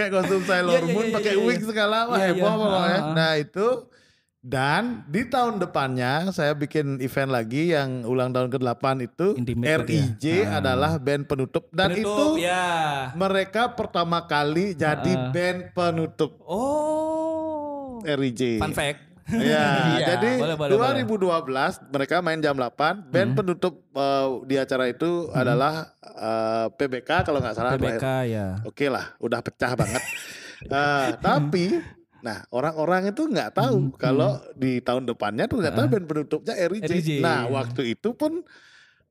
pakai 0.01 0.11
kostum 0.11 0.43
Sailor 0.43 0.73
Iya, 0.73 0.81
iya, 0.81 0.91
Moon, 0.91 1.05
iya, 1.05 1.15
pakai 1.15 1.35
wig 1.37 1.61
segala 1.61 1.99
wah 2.07 2.17
heboh 2.17 2.53
pokoknya. 2.55 2.89
Ah, 2.91 3.03
ah. 3.03 3.13
Nah 3.13 3.33
itu 3.37 3.67
dan 4.41 5.05
di 5.05 5.23
tahun 5.27 5.61
depannya 5.61 6.13
saya 6.31 6.53
bikin 6.55 6.97
event 6.99 7.29
lagi 7.29 7.71
yang 7.71 8.03
ulang 8.03 8.33
tahun 8.33 8.49
ke-8 8.49 8.85
itu 9.03 9.27
Intimate 9.37 9.69
lagi 9.85 9.93
ya? 9.93 10.01
RIJ 10.01 10.25
adalah 10.51 10.97
band 10.97 11.25
penutup 11.25 11.69
dan 11.71 11.93
Penutup, 11.93 12.41
itu 12.41 12.49
ya. 12.49 12.65
mereka 13.13 13.69
pertama 13.71 14.25
kali 14.25 14.73
jadi 14.73 15.13
Ah. 15.13 15.29
band 15.29 15.61
penutup 15.71 16.41
Oh. 16.43 18.01
RIJ. 18.01 18.57
Fun 18.57 18.73
fact. 18.73 19.10
Ya, 19.31 19.67
Iya. 19.99 20.07
jadi 20.17 20.31
Boleh, 20.43 20.57
boleh, 20.59 21.03
2012 21.07 21.95
mereka 21.95 22.19
main 22.19 22.41
jam 22.43 22.59
8. 22.59 23.09
Band 23.09 23.31
penutup 23.39 23.87
eh, 23.95 24.27
di 24.45 24.57
acara 24.59 24.91
itu 24.91 25.31
adalah 25.31 25.95
eh, 26.03 26.67
PBK 26.75 27.23
kalau 27.23 27.39
nggak 27.39 27.55
salah. 27.55 27.79
PBK 27.79 28.07
ya. 28.27 28.47
Oke 28.67 28.91
lah, 28.91 29.15
udah 29.19 29.41
pecah 29.41 29.75
banget. 29.75 30.03
Eh, 30.61 31.09
tapi, 31.25 31.81
nah 32.21 32.45
orang-orang 32.53 33.17
itu 33.17 33.25
nggak 33.25 33.57
tahu 33.57 33.97
kalau 33.97 34.37
di 34.53 34.77
tahun 34.85 35.09
depannya 35.09 35.49
ternyata 35.49 35.89
band 35.89 36.05
penutupnya 36.05 36.53
RIJ. 36.53 36.85
RIJ. 36.85 37.11
Nah 37.25 37.49
waktu 37.49 37.97
itu 37.97 38.13
pun 38.13 38.45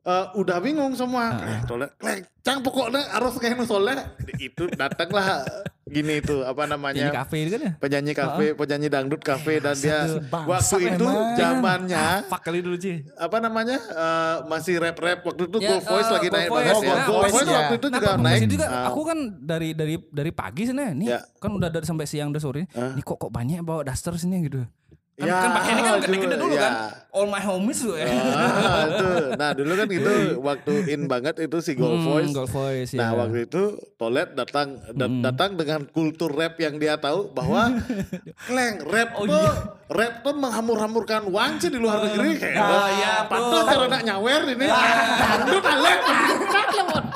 eh, 0.01 0.25
udah 0.33 0.57
bingung 0.57 0.93
semua. 0.93 1.35
Eh, 1.39 1.59
tolak, 1.63 1.95
kleng, 1.95 2.23
cang 2.39 2.59
pokoknya 2.59 3.01
harus 3.09 3.35
kayak 3.35 3.59
soalnya 3.61 4.11
itu 4.37 4.67
datanglah 4.71 5.43
gini 5.85 6.21
itu 6.21 6.45
apa 6.45 6.63
namanya 6.65 7.09
kafe 7.11 7.43
itu 7.43 7.49
kan 7.51 7.61
ya. 7.63 7.71
penyanyi 7.75 8.13
kafe, 8.13 8.53
penyanyi 8.53 8.87
dangdut 8.87 9.17
kafe 9.19 9.57
dan 9.57 9.73
dia 9.73 10.05
bangsat 10.23 10.77
waktu 10.77 10.93
itu 10.93 11.07
zamannya 11.33 12.05
Fuck 12.25 12.41
kali 12.43 12.61
dulu 12.61 12.77
sih. 12.77 13.01
apa 13.17 13.37
namanya 13.39 13.73
eh, 13.81 14.35
masih 14.45 14.77
rap 14.77 14.93
rap 14.95 15.25
waktu 15.25 15.43
itu 15.43 15.57
Ya, 15.59 15.69
Go 15.71 15.89
Voice 15.89 16.05
eh, 16.05 16.13
lagi 16.13 16.27
Go 16.27 16.35
naik 16.35 16.47
Voice, 16.47 16.61
banget 16.63 16.77
ya. 16.77 16.85
ya. 16.85 16.93
Go 17.01 17.13
Voice, 17.15 17.33
Voice 17.33 17.49
ya. 17.49 17.57
waktu 17.59 17.75
itu 17.75 17.87
Nah, 17.89 17.97
juga 17.97 18.09
naik. 18.15 18.41
juga 18.47 18.65
Ah, 18.69 18.83
aku 18.87 19.01
kan 19.03 19.17
dari 19.35 19.69
dari 19.73 19.95
dari 20.05 20.31
pagi 20.31 20.63
sana 20.63 20.93
nih 20.93 21.07
Ya. 21.09 21.19
kan 21.35 21.51
udah 21.51 21.69
dari 21.69 21.83
sampai 21.83 22.05
siang 22.05 22.29
udah 22.29 22.39
sore. 22.39 22.69
Ah. 22.71 22.93
Nih 22.93 23.01
kok 23.01 23.17
kok 23.17 23.31
banyak 23.31 23.57
bawa 23.59 23.81
daster 23.81 24.13
sini 24.13 24.45
gitu. 24.45 24.61
Kan, 25.19 25.27
Ya, 25.27 25.35
kan 25.37 25.51
pakai 25.51 25.71
ini 25.73 25.81
kan 25.81 25.93
gede-gede 25.99 26.25
dulu, 26.31 26.41
dulu 26.41 26.55
ya. 26.55 26.63
kan. 26.63 26.73
All 27.09 27.25
my 27.25 27.41
homies 27.41 27.79
tuh 27.81 27.93
ya. 27.93 28.07
Ah, 28.07 28.15
itu. 28.85 29.07
Nah 29.33 29.49
dulu 29.51 29.71
kan 29.73 29.87
itu 29.89 30.13
waktu 30.47 30.73
in 30.87 31.01
banget 31.05 31.35
itu 31.41 31.57
si 31.59 31.73
Go 31.73 31.91
Hmm, 31.91 32.01
Voice. 32.01 32.31
Gold 32.31 32.47
Voice 32.47 32.91
Nah 32.93 33.09
ya. 33.09 33.17
waktu 33.17 33.37
itu 33.43 33.63
Tolet 33.93 34.29
datang 34.31 34.67
da- 34.89 35.05
Hmm. 35.05 35.19
datang 35.19 35.51
dengan 35.53 35.83
kultur 35.85 36.31
rap 36.31 36.55
yang 36.55 36.77
dia 36.77 36.95
tahu 36.95 37.27
bahwa 37.29 37.75
kleng 38.47 38.79
rap 38.85 39.09
Oh, 39.13 39.25
tuh 39.25 39.35
iya. 39.35 39.51
rap 39.89 40.13
tuh 40.21 40.33
menghamur-hamurkan 40.33 41.21
uang 41.25 41.51
sih 41.57 41.67
di 41.67 41.77
luar 41.77 41.99
negeri 42.01 42.39
kayak 42.39 42.55
Ah, 42.55 43.25
pantas 43.25 43.59
tuh. 43.59 43.75
karena 43.75 43.97
nyawer 44.05 44.41
ini 44.47 44.65
Enggak, 44.65 44.95
tak 45.19 45.31
ada. 45.43 45.93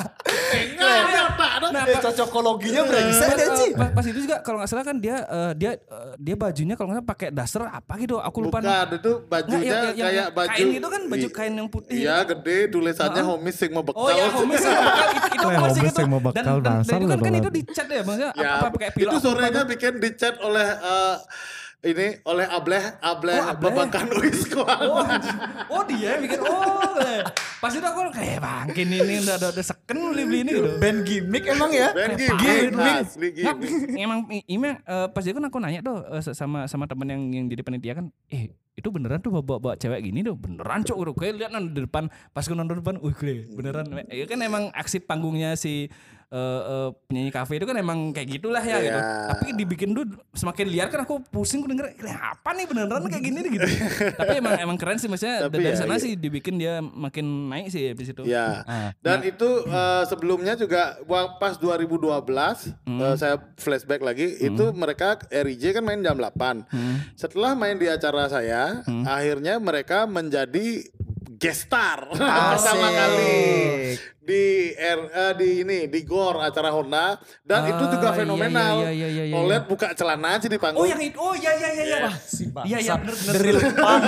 Nah, 0.53 1.83
Eh, 1.83 1.95
Pak- 1.95 2.03
cocokologinya 2.03 2.81
Pas, 2.81 2.89
brengsek 2.89 3.29
kan 3.33 3.49
sih. 3.55 3.71
pas, 3.73 3.89
pas 3.91 4.05
itu 4.05 4.19
juga 4.19 4.37
kalau 4.39 4.57
nggak 4.57 4.69
salah 4.69 4.83
kan 4.83 4.95
dia 4.95 5.15
eh, 5.21 5.51
dia 5.53 5.71
eh, 5.73 6.11
dia 6.17 6.35
bajunya 6.35 6.73
kalau 6.73 6.87
nggak 6.87 6.99
salah 6.99 7.09
pakai 7.09 7.27
daster 7.29 7.61
apa 7.63 7.93
gitu 7.97 8.15
aku 8.17 8.37
lupa. 8.41 8.59
Bukan 8.59 8.89
itu 8.93 9.11
bajunya 9.25 9.57
Nggak, 9.57 9.65
yang- 9.65 9.95
yang 9.95 10.07
kayak 10.07 10.27
baju 10.31 10.49
kain 10.49 10.67
itu 10.71 10.87
kan 10.87 11.01
baju 11.05 11.27
kain 11.29 11.53
yang 11.55 11.69
putih 11.69 11.97
Iya 11.99 12.17
gede 12.25 12.57
tulisannya 12.69 13.23
homies 13.23 13.55
sing 13.55 13.71
mau 13.71 13.81
bekal. 13.81 13.99
Oh 13.99 14.09
ya 14.09 14.25
homies 14.29 14.61
yang 14.61 14.75
bekal 14.77 15.07
itu 15.09 15.23
Eh, 15.43 15.57
masih 15.57 15.59
homies 15.73 15.83
gitu. 15.89 15.99
yang 15.99 16.11
mau 16.11 16.21
Dan, 16.21 16.27
bekal, 16.27 16.57
dan, 16.59 16.75
itu 16.83 16.93
kan, 17.03 17.19
kan 17.19 17.33
itu 17.35 17.51
dicat 17.53 17.87
ya 17.87 18.01
maksudnya 18.01 18.31
Ya, 18.33 18.49
apa, 18.51 18.57
apa 18.59 18.67
pakai 18.73 18.89
pilok. 18.91 19.09
itu 19.09 19.17
sorenya 19.19 19.51
tuh. 19.55 19.65
bikin 19.67 19.93
dicat 19.97 20.35
oleh 20.39 20.67
eh, 20.69 21.15
ini 21.83 22.07
oleh 22.23 22.47
Ableh 22.47 22.83
Ableh 23.03 23.39
Oh, 23.43 23.51
Ableh. 23.51 23.71
Babakan 23.75 24.07
Wiskuan. 24.23 24.79
Oh, 24.87 25.03
oh 25.67 25.81
dia 25.83 26.15
yang 26.15 26.21
bikin 26.23 26.39
oh 26.41 26.95
pas 27.59 27.71
itu 27.71 27.83
aku 27.83 28.11
kayak 28.11 28.43
bangkin 28.43 28.91
ini 28.91 29.23
udah 29.23 29.39
udah, 29.39 29.49
udah 29.55 29.65
seken 29.65 29.95
beli 30.11 30.23
beli 30.27 30.39
ini 30.43 30.51
gitu. 30.51 30.69
Band 30.83 30.99
gimmick 31.07 31.43
emang 31.47 31.71
ya. 31.71 31.95
Kayak 31.95 32.35
gimmick, 32.35 32.71
Nggak, 32.75 33.55
gimmick. 33.55 33.99
emang 34.03 34.19
ini 34.27 34.67
eh, 34.75 35.07
pas 35.11 35.23
itu 35.23 35.35
kan 35.35 35.47
aku 35.47 35.57
nanya 35.63 35.79
tuh 35.79 36.03
eh, 36.11 36.23
sama 36.35 36.67
sama 36.67 36.87
temen 36.91 37.07
yang 37.07 37.21
yang 37.31 37.45
jadi 37.47 37.63
panitia 37.63 37.93
kan, 37.95 38.11
eh 38.27 38.51
itu 38.73 38.87
beneran 38.89 39.21
tuh 39.23 39.31
bawa 39.39 39.61
bawa 39.63 39.73
cewek 39.79 40.01
gini 40.03 40.25
tuh 40.25 40.35
beneran 40.35 40.83
cok 40.83 40.97
udah 40.97 41.13
kayak 41.15 41.33
lihat 41.39 41.51
nonton 41.55 41.71
di 41.71 41.81
depan 41.87 42.11
pas 42.35 42.43
aku 42.43 42.57
nonton 42.57 42.83
depan, 42.83 42.97
wih 42.99 43.13
gue 43.15 43.35
beneran, 43.53 43.85
ya 44.11 44.25
kan 44.27 44.39
emang 44.43 44.63
aksi 44.75 44.99
panggungnya 44.99 45.55
si 45.55 45.87
eh, 46.33 46.61
eh, 46.65 46.89
penyanyi 47.05 47.29
kafe 47.29 47.61
itu 47.61 47.65
kan 47.69 47.77
emang 47.77 48.09
kayak 48.09 48.27
gitulah 48.39 48.63
ya 48.65 48.81
gitu. 48.81 48.97
Iya. 48.97 49.29
Tapi 49.29 49.47
dibikin 49.53 49.93
tuh 49.93 50.05
semakin 50.33 50.65
liar 50.65 50.89
kan 50.89 51.05
aku 51.05 51.21
pusing 51.29 51.61
aku 51.61 51.69
denger 51.69 51.93
"Ini 51.93 52.09
apa 52.17 52.49
nih 52.57 52.65
beneran 52.65 53.05
kayak 53.05 53.23
gini 53.23 53.39
nih 53.45 53.51
gitu. 53.53 53.67
Tapi 54.19 54.33
emang 54.41 54.57
emang 54.57 54.77
keren 54.81 54.97
sih 54.97 55.05
maksudnya 55.05 55.45
Tapi 55.45 55.61
dari 55.61 55.77
ya, 55.77 55.85
sana 55.85 55.95
iya. 55.95 56.01
sih 56.01 56.11
dibikin 56.17 56.57
dia 56.57 56.81
makin 56.81 57.53
naik 57.53 57.69
sih 57.69 57.93
habis 57.93 58.09
itu. 58.09 58.25
Ya. 58.25 58.65
Ah. 58.65 58.89
Dan 58.97 59.21
itu 59.21 59.49
eh, 59.69 60.03
sebelumnya 60.09 60.57
juga 60.57 60.97
pas 61.37 61.61
2012 61.61 62.73
Hmm. 62.83 62.99
eh, 62.99 63.15
saya 63.15 63.37
flashback 63.61 64.01
lagi 64.01 64.25
itu 64.41 64.73
mereka 64.73 65.21
RIJ 65.29 65.77
kan 65.77 65.83
main 65.85 66.01
jam 66.01 66.17
8. 66.17 66.65
Hmm. 66.65 66.97
Setelah 67.13 67.53
main 67.53 67.77
di 67.77 67.85
acara 67.85 68.25
saya, 68.25 68.81
akhirnya 69.05 69.61
mereka 69.61 70.09
menjadi 70.09 70.81
guest 71.37 71.67
star 71.67 72.07
pertama 72.55 72.87
kali 72.87 73.35
di 74.23 74.71
R, 74.71 74.99
uh, 75.11 75.33
di 75.35 75.67
ini 75.67 75.91
di 75.91 76.07
gor 76.07 76.39
acara 76.39 76.71
Honda 76.71 77.19
dan 77.43 77.67
ah, 77.67 77.71
itu 77.75 77.83
juga 77.91 78.07
iya, 78.07 78.15
iya, 78.15 78.19
fenomenal. 78.23 78.75
Iya, 78.79 78.91
iya, 78.95 79.07
iya, 79.11 79.23
oh, 79.23 79.27
iya, 79.27 79.35
OLED 79.43 79.63
buka 79.67 79.91
celana 79.91 80.39
aja 80.39 80.47
di 80.47 80.55
panggung. 80.55 80.79
Oh 80.79 80.87
yang 80.87 81.03
itu. 81.03 81.19
Oh 81.19 81.35
iya 81.35 81.51
iya 81.59 81.75
iya 81.75 81.83
iya. 81.83 81.97
iya. 81.99 82.07
Wah, 82.07 82.15
si 82.15 82.47
Pak. 82.47 82.63
Iya 82.63 82.79
iya 82.79 82.95
benar 82.95 83.19
benar. 83.19 83.35
Pang. 83.83 83.99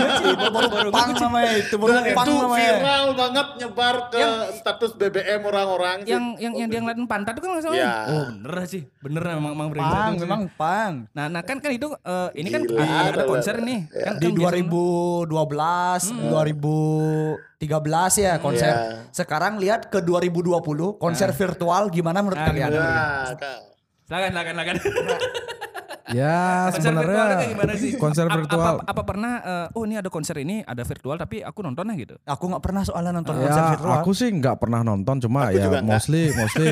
Baru 0.56 0.72
baru 0.72 0.96
pang 0.96 1.12
itu. 1.12 1.76
Baru 1.76 2.00
pang 2.16 2.32
itu 2.32 2.48
viral 2.48 3.12
banget 3.12 3.48
nyebar 3.60 4.08
ke 4.08 4.24
yang, 4.24 4.56
status 4.56 4.96
BBM 4.96 5.44
orang-orang. 5.44 6.08
Yang 6.08 6.24
yang 6.40 6.64
yang 6.64 6.72
dia 6.72 6.80
ngeliatin 6.80 7.12
pantat 7.12 7.36
itu 7.36 7.44
kan 7.44 7.60
langsung. 7.60 7.76
salah. 7.76 7.84
Ya. 7.84 8.08
Oh 8.08 8.24
bener 8.32 8.56
sih. 8.72 8.88
Bener 9.04 9.20
memang 9.36 9.52
memang 9.52 9.68
brengsek. 9.68 10.00
Pang 10.00 10.16
memang 10.16 10.48
pang. 10.56 11.12
Nah, 11.12 11.28
nah 11.28 11.44
kan 11.44 11.60
kan 11.60 11.76
itu 11.76 11.92
uh, 11.92 12.32
ini 12.32 12.48
kan 12.48 12.64
ada, 12.64 13.20
ada 13.20 13.28
konser 13.28 13.60
nih. 13.60 13.84
Kan, 13.92 14.16
di 14.24 14.32
kan 14.32 14.64
2012, 14.64 15.28
2000 15.28 17.52
13 17.60 18.24
ya 18.24 18.34
konser. 18.44 18.74
Yeah. 18.74 19.10
Sekarang 19.16 19.58
lihat 19.58 19.88
ke 19.88 20.04
2020 20.04 20.60
konser 21.00 21.30
nah. 21.32 21.38
virtual 21.38 21.84
gimana 21.92 22.20
menurut 22.20 22.40
nah, 22.40 22.48
kalian? 22.52 22.70
Nah, 22.72 23.24
silakan, 24.06 24.32
silakan, 24.32 24.54
silakan. 24.54 24.76
Ya 26.14 26.70
sebenarnya 26.70 27.50
konser 27.98 28.30
virtual. 28.30 28.78
Apa, 28.86 29.02
pernah? 29.02 29.34
Uh, 29.42 29.78
oh 29.82 29.84
ini 29.90 29.98
ada 29.98 30.14
konser 30.14 30.38
ini 30.38 30.62
ada 30.62 30.86
virtual 30.86 31.18
tapi 31.18 31.42
aku 31.42 31.66
nontonnya 31.66 31.98
gitu. 31.98 32.14
Aku 32.30 32.46
nggak 32.46 32.62
pernah 32.62 32.86
soalnya 32.86 33.18
nonton 33.18 33.34
uh, 33.34 33.42
konser 33.42 33.64
ya, 33.66 33.72
virtual. 33.74 33.96
Aku 34.06 34.12
sih 34.14 34.30
nggak 34.30 34.56
pernah 34.62 34.86
nonton 34.86 35.18
cuma 35.26 35.50
aku 35.50 35.58
ya 35.58 35.82
mostly 35.82 36.30
enggak. 36.30 36.38
mostly. 36.38 36.68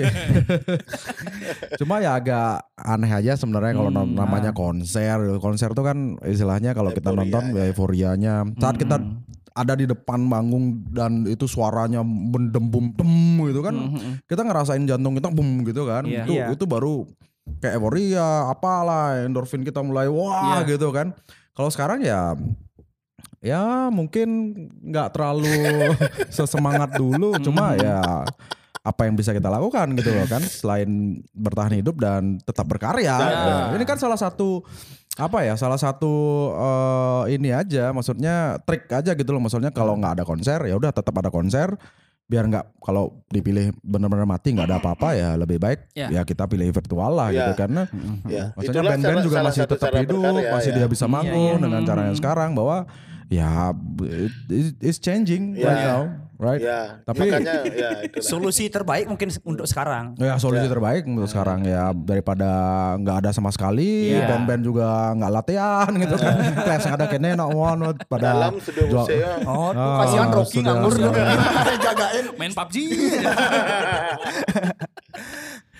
cuma 1.81 1.95
ya 2.05 2.13
agak 2.13 2.61
aneh 2.77 3.09
aja 3.09 3.33
sebenarnya 3.33 3.73
hmm, 3.73 3.79
kalau 3.81 3.91
namanya 4.05 4.51
nah. 4.53 4.57
konser. 4.57 5.17
Konser 5.41 5.69
tuh 5.73 5.85
kan 5.85 5.97
istilahnya 6.21 6.77
kalau 6.77 6.93
kita 6.93 7.09
nonton 7.09 7.57
ya 7.57 7.73
euforianya. 7.73 8.45
Saat 8.61 8.77
hmm. 8.77 8.83
kita 8.85 8.95
ada 9.53 9.73
di 9.73 9.85
depan 9.85 10.25
panggung 10.25 10.81
dan 10.89 11.25
itu 11.25 11.45
suaranya 11.45 12.01
mendembum 12.01 12.89
tem 12.91 13.09
gitu 13.47 13.61
kan. 13.61 13.75
Kita 14.25 14.41
ngerasain 14.41 14.81
jantung 14.83 15.13
kita 15.13 15.29
bum 15.29 15.61
gitu 15.63 15.85
kan. 15.85 16.03
Hmm, 16.03 16.11
Iya. 16.11 16.23
itu 16.25 16.33
Iya. 16.33 16.45
itu 16.51 16.65
baru 16.65 17.05
kayak 17.59 17.75
euforia 17.75 18.49
apalah 18.49 19.21
endorfin 19.21 19.61
kita 19.61 19.79
mulai 19.79 20.09
wah 20.09 20.61
Iya. 20.61 20.73
gitu 20.73 20.89
kan. 20.89 21.13
Kalau 21.53 21.69
sekarang 21.69 22.01
ya 22.01 22.33
ya 23.43 23.91
mungkin 23.91 24.55
nggak 24.81 25.13
terlalu 25.13 25.51
sesemangat 26.35 26.97
dulu. 26.97 27.37
Cuma 27.37 27.77
ya 27.77 28.25
apa 28.83 29.07
yang 29.07 29.15
bisa 29.15 29.31
kita 29.31 29.47
lakukan 29.47 29.95
gitu 29.95 30.11
loh 30.11 30.27
kan 30.27 30.43
selain 30.43 30.89
bertahan 31.31 31.71
hidup 31.77 31.95
dan 31.95 32.35
tetap 32.41 32.67
berkarya. 32.67 33.15
Ya, 33.15 33.71
ini 33.71 33.85
kan 33.85 33.95
salah 33.95 34.19
satu 34.19 34.59
apa 35.13 35.45
ya 35.45 35.53
salah 35.53 35.77
satu 35.77 36.13
eh, 36.57 37.37
ini 37.37 37.53
aja 37.53 37.93
maksudnya 37.93 38.57
trik 38.65 38.89
aja 38.89 39.13
gitu 39.13 39.29
loh 39.29 39.41
maksudnya 39.41 39.69
kalau 39.69 39.93
nggak 39.93 40.17
ada 40.17 40.25
konser 40.25 40.57
ya 40.65 40.73
udah 40.73 40.89
tetap 40.89 41.13
ada 41.13 41.29
konser 41.29 41.77
biar 42.23 42.49
nggak 42.49 42.81
kalau 42.81 43.21
dipilih 43.29 43.75
benar-benar 43.85 44.25
mati 44.25 44.57
nggak 44.57 44.65
ada 44.65 44.77
apa-apa 44.81 45.13
ya 45.13 45.29
lebih 45.37 45.61
baik 45.61 45.91
Ya. 45.93 46.09
ya 46.09 46.21
kita 46.25 46.49
pilih 46.49 46.65
virtual 46.73 47.13
lah 47.13 47.29
Ya. 47.29 47.45
gitu 47.45 47.61
karena 47.61 47.85
Ya, 48.25 48.57
Maksudnya 48.57 48.81
itulah 48.81 48.91
band-band 48.97 49.19
juga 49.21 49.37
salah 49.37 49.49
masih 49.53 49.61
tetap 49.69 49.91
hidup, 49.93 50.17
berkarya, 50.23 50.49
masih 50.55 50.71
ya. 50.71 50.77
dia 50.81 50.87
bisa 50.89 51.05
manggung 51.05 51.55
iya. 51.59 51.61
dengan 51.61 51.81
cara 51.85 52.01
yang 52.09 52.17
sekarang 52.17 52.49
bahwa 52.57 52.77
ya 53.29 53.49
it, 54.07 54.33
it's 54.81 54.97
changing 54.97 55.53
Iya. 55.53 55.67
right 55.67 55.77
Iya. 55.77 55.91
now. 55.93 56.01
Right? 56.35 56.59
Ya, 56.59 56.99
Tapi- 57.01 57.19
makanya 57.25 57.53
ya 57.65 57.89
itu. 58.01 58.17
Solusi 58.19 58.67
terbaik 58.67 59.05
mungkin 59.05 59.27
untuk 59.43 59.63
sekarang. 59.63 60.13
Ya 60.15 60.35
solusi 60.35 60.65
terbaik 60.65 61.03
untuk 61.03 61.25
sekarang 61.25 61.61
ya 61.61 61.91
daripada 61.93 62.49
nggak 62.97 63.17
ada 63.19 63.29
sama 63.29 63.49
sekali, 63.49 64.11
Iya. 64.11 64.27
band-band 64.27 64.61
juga 64.61 64.87
nggak 65.13 65.31
latihan 65.31 65.89
gitu 65.91 66.15
kan. 66.15 66.35
Kelas 66.65 66.85
ada 66.85 67.05
kene 67.05 67.33
nak 67.33 67.49
one 67.49 67.81
pada 68.03 68.33
Dalam 68.33 68.53
jual- 68.57 69.03
musik 69.03 69.17
ya. 69.17 69.33
Oh, 69.43 69.69
tuh 69.69 69.79
Ah, 69.79 69.97
kasihan 70.01 70.27
Rocky 70.29 70.57
sudah, 70.57 70.65
nganggur 70.71 70.91
sudah. 70.93 71.11
jagain. 71.85 72.25
Main 72.35 72.51
PUBG. 72.51 72.75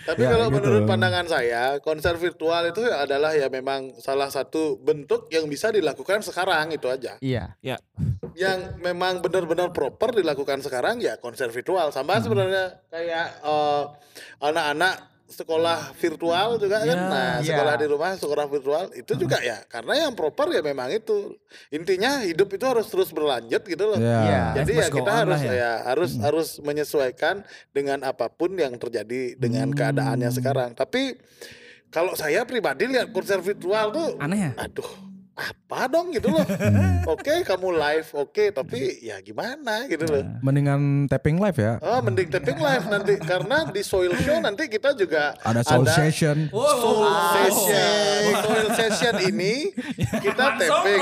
Tapi 0.04 0.20
Ya, 0.20 0.30
kalau 0.30 0.52
gitu. 0.52 0.56
menurut 0.60 0.84
pandangan 0.84 1.24
saya, 1.26 1.80
konser 1.80 2.20
virtual 2.20 2.68
itu 2.68 2.84
adalah 2.84 3.32
ya 3.32 3.48
memang 3.48 3.96
salah 3.98 4.28
satu 4.28 4.76
bentuk 4.78 5.32
yang 5.32 5.48
bisa 5.48 5.72
dilakukan 5.72 6.20
sekarang 6.20 6.76
itu 6.76 6.92
aja. 6.92 7.16
Iya. 7.18 7.56
ya. 7.58 7.80
Yang 8.34 8.60
memang 8.80 9.20
benar-benar 9.20 9.70
proper 9.70 10.14
dilakukan 10.14 10.60
sekarang 10.60 11.00
ya 11.00 11.18
konser 11.18 11.50
virtual. 11.50 11.90
Sama 11.90 12.18
Hmm. 12.18 12.24
sebenarnya 12.24 12.66
kayak 12.88 13.28
eh, 13.42 13.84
anak-anak 14.40 14.96
sekolah 15.24 15.98
virtual 15.98 16.62
juga 16.62 16.78
kan. 16.78 16.94
Ya, 16.94 17.10
Nah, 17.10 17.34
ya. 17.42 17.58
sekolah 17.58 17.74
di 17.76 17.88
rumah, 17.90 18.12
sekolah 18.14 18.46
virtual 18.46 18.86
itu 18.94 19.18
juga 19.18 19.42
ya. 19.42 19.66
Karena 19.66 20.06
yang 20.06 20.14
proper 20.14 20.54
ya 20.54 20.62
memang 20.62 20.94
itu. 20.94 21.34
Intinya 21.70 22.22
hidup 22.22 22.54
itu 22.54 22.62
harus 22.62 22.86
terus 22.86 23.10
berlanjut 23.10 23.66
gitu 23.66 23.84
loh. 23.84 23.98
Ya. 23.98 24.20
Iya. 24.22 24.44
Jadi 24.62 24.74
Life 24.78 24.84
ya 24.84 24.88
kita 24.94 25.12
harus 25.26 25.42
ya, 25.42 25.54
ya. 25.54 25.74
harus 25.90 26.12
harus 26.22 26.48
menyesuaikan 26.62 27.42
dengan 27.74 28.06
apa 28.06 28.30
pun 28.30 28.54
yang 28.54 28.78
terjadi 28.78 29.34
dengan 29.34 29.74
keadaannya 29.74 30.30
sekarang. 30.30 30.78
Tapi 30.78 31.18
kalau 31.90 32.14
saya 32.14 32.46
pribadi 32.46 32.86
lihat 32.86 33.10
konser 33.10 33.42
virtual 33.42 33.90
tuh 33.90 34.18
Aneh 34.18 34.50
ya? 34.50 34.52
aduh 34.60 35.13
apa 35.34 35.90
dong 35.90 36.14
gitu 36.14 36.30
loh. 36.30 36.46
oke 37.14 37.42
kamu 37.42 37.68
live 37.74 38.08
oke 38.14 38.44
tapi 38.50 39.02
ya 39.02 39.18
gimana 39.20 39.86
gitu 39.86 40.06
loh. 40.06 40.22
Mendingan 40.40 40.82
tapping 41.06 41.42
live 41.42 41.58
ya. 41.58 41.82
Oh 41.82 42.00
mending 42.00 42.30
taping 42.30 42.56
live 42.56 42.86
nanti 42.86 43.18
karena 43.18 43.66
di 43.66 43.82
soil 43.82 44.14
show 44.20 44.38
nanti 44.38 44.70
kita 44.70 44.94
juga 44.94 45.34
Ada 45.42 45.66
soul 45.66 45.86
session. 45.88 46.38
soul 46.54 47.10
session. 47.34 48.22
Soil 48.40 48.68
session 48.74 49.16
ini 49.24 49.74
kita 50.22 50.54
taping. 50.54 51.02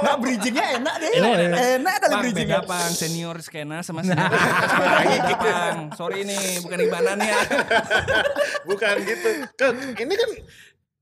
Nah, 0.00 0.14
bridgingnya 0.16 0.64
enak 0.76 0.94
deh. 0.98 1.10
Enak, 1.14 1.30
enak. 1.38 1.58
Enak 1.78 1.94
kali 1.96 2.10
Bang, 2.10 2.22
bridgingnya. 2.26 2.58
beda 2.58 2.66
pang 2.66 2.90
senior 2.90 3.36
skena 3.38 3.78
sama 3.80 4.02
senior 4.02 4.26
beda 4.26 5.34
pang 5.38 5.78
sorry 5.98 6.26
nih 6.26 6.58
bukan 6.60 6.78
ibanan 6.82 7.18
ya 7.18 7.38
Bukan 8.64 8.94
gitu. 9.00 9.30
Ke, 9.54 9.66
ini 9.96 10.14
kan 10.14 10.30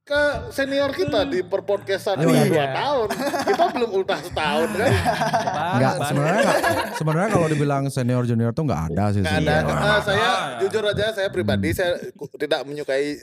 ke 0.07 0.23
senior 0.49 0.95
kita 0.95 1.27
di 1.27 1.43
perpodcastan 1.43 2.15
Oh, 2.17 2.31
udah 2.31 2.39
iya. 2.39 2.47
dua 2.47 2.67
tahun. 2.71 3.09
Kita 3.43 3.65
belum 3.75 3.91
ultah 3.91 4.23
setahun 4.23 4.69
kan. 4.71 4.93
Enggak, 5.75 5.95
sebenarnya 6.01 6.45
sebenarnya 6.95 7.29
kalau 7.29 7.47
dibilang 7.51 7.85
senior 7.87 8.23
junior 8.23 8.55
tuh 8.55 8.65
nggak 8.65 8.83
ada 8.89 9.11
sih. 9.11 9.19
Nggak 9.19 9.43
ada. 9.43 9.57
Ah, 9.67 9.99
saya 9.99 10.31
jujur 10.63 10.87
aja 10.87 11.11
saya 11.11 11.27
pribadi 11.27 11.75
saya 11.75 11.99
ku- 12.15 12.31
tidak 12.33 12.63
menyukai 12.63 13.19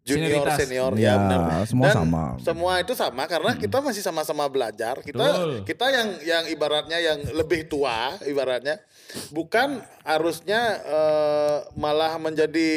junior 0.00 0.48
Senioritas. 0.48 0.56
senior 0.58 0.92
Ya, 0.96 1.12
ya 1.12 1.14
benar. 1.20 1.68
semua 1.68 1.86
Dan 1.86 1.94
sama. 1.94 2.24
Semua 2.40 2.72
itu 2.80 2.92
sama 2.94 3.22
karena 3.24 3.52
kita 3.54 3.78
masih 3.78 4.00
sama-sama 4.00 4.48
belajar. 4.48 5.04
Kita 5.04 5.20
Betul. 5.20 5.52
kita 5.62 5.86
yang 5.92 6.08
yang 6.24 6.44
ibaratnya 6.48 6.98
yang 6.98 7.20
lebih 7.36 7.68
tua 7.68 8.16
ibaratnya 8.24 8.80
bukan 9.28 9.76
harusnya 10.00 10.60
eh, 10.80 11.56
malah 11.76 12.16
menjadi 12.16 12.70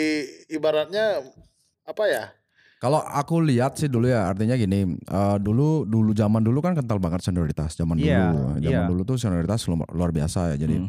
ibaratnya 0.47 1.23
apa 1.83 2.05
ya? 2.05 2.25
Kalau 2.77 3.01
aku 3.01 3.41
lihat 3.41 3.73
sih 3.73 3.89
dulu 3.89 4.05
ya 4.05 4.29
artinya 4.29 4.53
gini, 4.53 4.85
eh, 4.95 5.37
dulu 5.37 5.81
dulu 5.83 6.13
zaman 6.13 6.41
dulu 6.41 6.61
kan 6.61 6.77
kental 6.77 6.97
banget 6.97 7.25
senioritas 7.25 7.73
zaman 7.73 7.97
Iya, 7.97 8.29
dulu. 8.29 8.41
Zaman 8.61 8.83
iya. 8.83 8.85
dulu 8.85 9.01
tuh 9.03 9.17
senioritas 9.17 9.65
luar, 9.65 9.89
luar 9.89 10.09
biasa 10.13 10.53
ya. 10.53 10.61
Jadi 10.61 10.85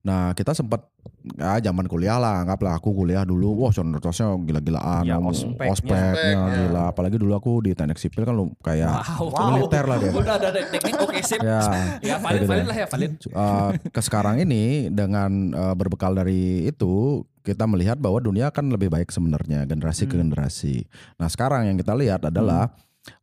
Nah 0.00 0.32
kita 0.32 0.56
sempat 0.56 0.88
ya 1.36 1.60
zaman 1.60 1.84
kuliah 1.84 2.16
lah 2.16 2.40
anggaplah 2.40 2.72
aku 2.72 2.96
kuliah 2.96 3.20
dulu 3.20 3.52
wah 3.52 3.68
senioritasnya 3.68 4.32
gila-gilaan 4.48 5.04
Ya, 5.04 5.20
Om, 5.20 5.28
ospeknya. 5.28 5.68
Ospek, 5.76 6.14
gila 6.48 6.82
apalagi 6.88 7.20
dulu 7.20 7.36
aku 7.36 7.60
di 7.60 7.76
teknik 7.76 8.00
sipil 8.00 8.24
kan 8.24 8.32
lu 8.32 8.48
kayak 8.64 8.96
wow 9.20 9.52
militer 9.52 9.84
lah 9.84 10.00
dia 10.00 10.08
udah 10.08 10.36
ada 10.40 10.48
teknik 10.56 10.96
oke 10.96 11.20
sip 11.20 11.44
ya 11.44 11.60
ya 12.00 12.16
valid 12.16 12.40
gitu. 12.40 12.48
valid 12.48 12.64
lah 12.64 12.76
ya 12.80 12.86
valid 12.88 13.12
Eh, 13.20 13.68
ke 13.92 14.00
sekarang 14.00 14.40
ini 14.40 14.88
dengan 14.88 15.52
eh, 15.52 15.74
berbekal 15.76 16.16
dari 16.16 16.64
itu 16.64 17.20
kita 17.40 17.64
melihat 17.64 17.96
bahwa 17.96 18.20
dunia 18.20 18.52
kan 18.52 18.68
lebih 18.68 18.92
baik 18.92 19.08
sebenarnya 19.08 19.64
generasi 19.64 20.04
ke 20.06 20.16
generasi. 20.16 20.84
Nah 21.16 21.28
sekarang 21.28 21.68
yang 21.68 21.76
kita 21.76 21.92
lihat 21.96 22.28
adalah 22.28 22.72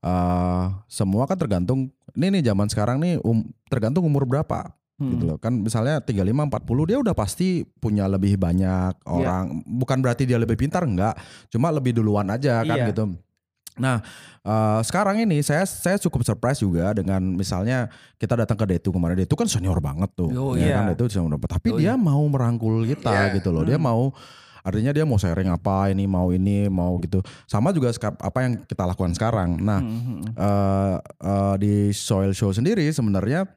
eh, 0.01 0.65
semua 0.89 1.29
kan 1.29 1.37
tergantung 1.37 1.89
ini 2.17 2.39
nih 2.39 2.49
zaman 2.49 2.65
sekarang 2.65 2.97
nih 2.97 3.21
um, 3.21 3.45
tergantung 3.69 4.05
umur 4.05 4.25
berapa 4.25 4.73
gitu 4.97 5.29
loh. 5.29 5.37
Kan 5.37 5.61
misalnya 5.61 6.01
35 6.01 6.25
40 6.49 6.89
dia 6.89 6.97
udah 6.97 7.13
pasti 7.13 7.61
punya 7.77 8.09
lebih 8.09 8.33
banyak 8.41 8.97
orang. 9.05 9.61
Bukan 9.61 10.01
berarti 10.01 10.25
dia 10.25 10.41
lebih 10.41 10.57
pintar 10.57 10.81
enggak. 10.89 11.13
Cuma 11.53 11.69
lebih 11.69 11.93
duluan 11.93 12.25
aja 12.33 12.65
kan 12.65 12.77
Iya. 12.81 12.89
gitu 12.89 13.13
Nah, 13.77 14.01
eh, 14.43 14.79
sekarang 14.83 15.23
ini 15.23 15.41
saya 15.45 15.63
saya 15.65 15.97
cukup 16.01 16.25
surprise 16.25 16.61
juga 16.61 16.93
dengan 16.97 17.21
misalnya 17.21 17.89
kita 18.17 18.33
datang 18.33 18.57
ke 18.57 18.65
Detu 18.77 18.89
kemarin. 18.89 19.17
Detu 19.17 19.37
kan 19.37 19.47
senior 19.49 19.77
banget 19.79 20.09
tuh. 20.17 20.29
Yo, 20.29 20.53
ya 20.57 20.65
iya. 20.65 20.75
kan 20.81 20.93
Detu 20.93 21.09
senior 21.09 21.37
banget. 21.37 21.57
Tapi 21.61 21.69
dia 21.79 21.93
mau 21.95 22.21
merangkul 22.25 22.83
kita 22.85 23.31
Iya. 23.31 23.37
gitu 23.39 23.49
loh. 23.53 23.63
Dia 23.63 23.77
mau 23.77 24.11
artinya 24.67 24.91
dia 24.91 25.07
mau 25.07 25.15
sharing 25.15 25.47
apa 25.47 25.95
ini, 25.95 26.03
mau 26.03 26.27
ini, 26.35 26.67
mau 26.67 26.99
gitu. 26.99 27.23
Sama 27.47 27.71
juga 27.71 27.95
apa 28.03 28.37
yang 28.43 28.59
kita 28.67 28.83
lakukan 28.83 29.15
sekarang. 29.15 29.55
Nah, 29.63 29.79
eh, 30.35 30.95
eh, 31.23 31.55
di 31.61 31.73
Soil 31.95 32.35
Show 32.35 32.51
sendiri 32.51 32.83
sebenarnya 32.91 33.47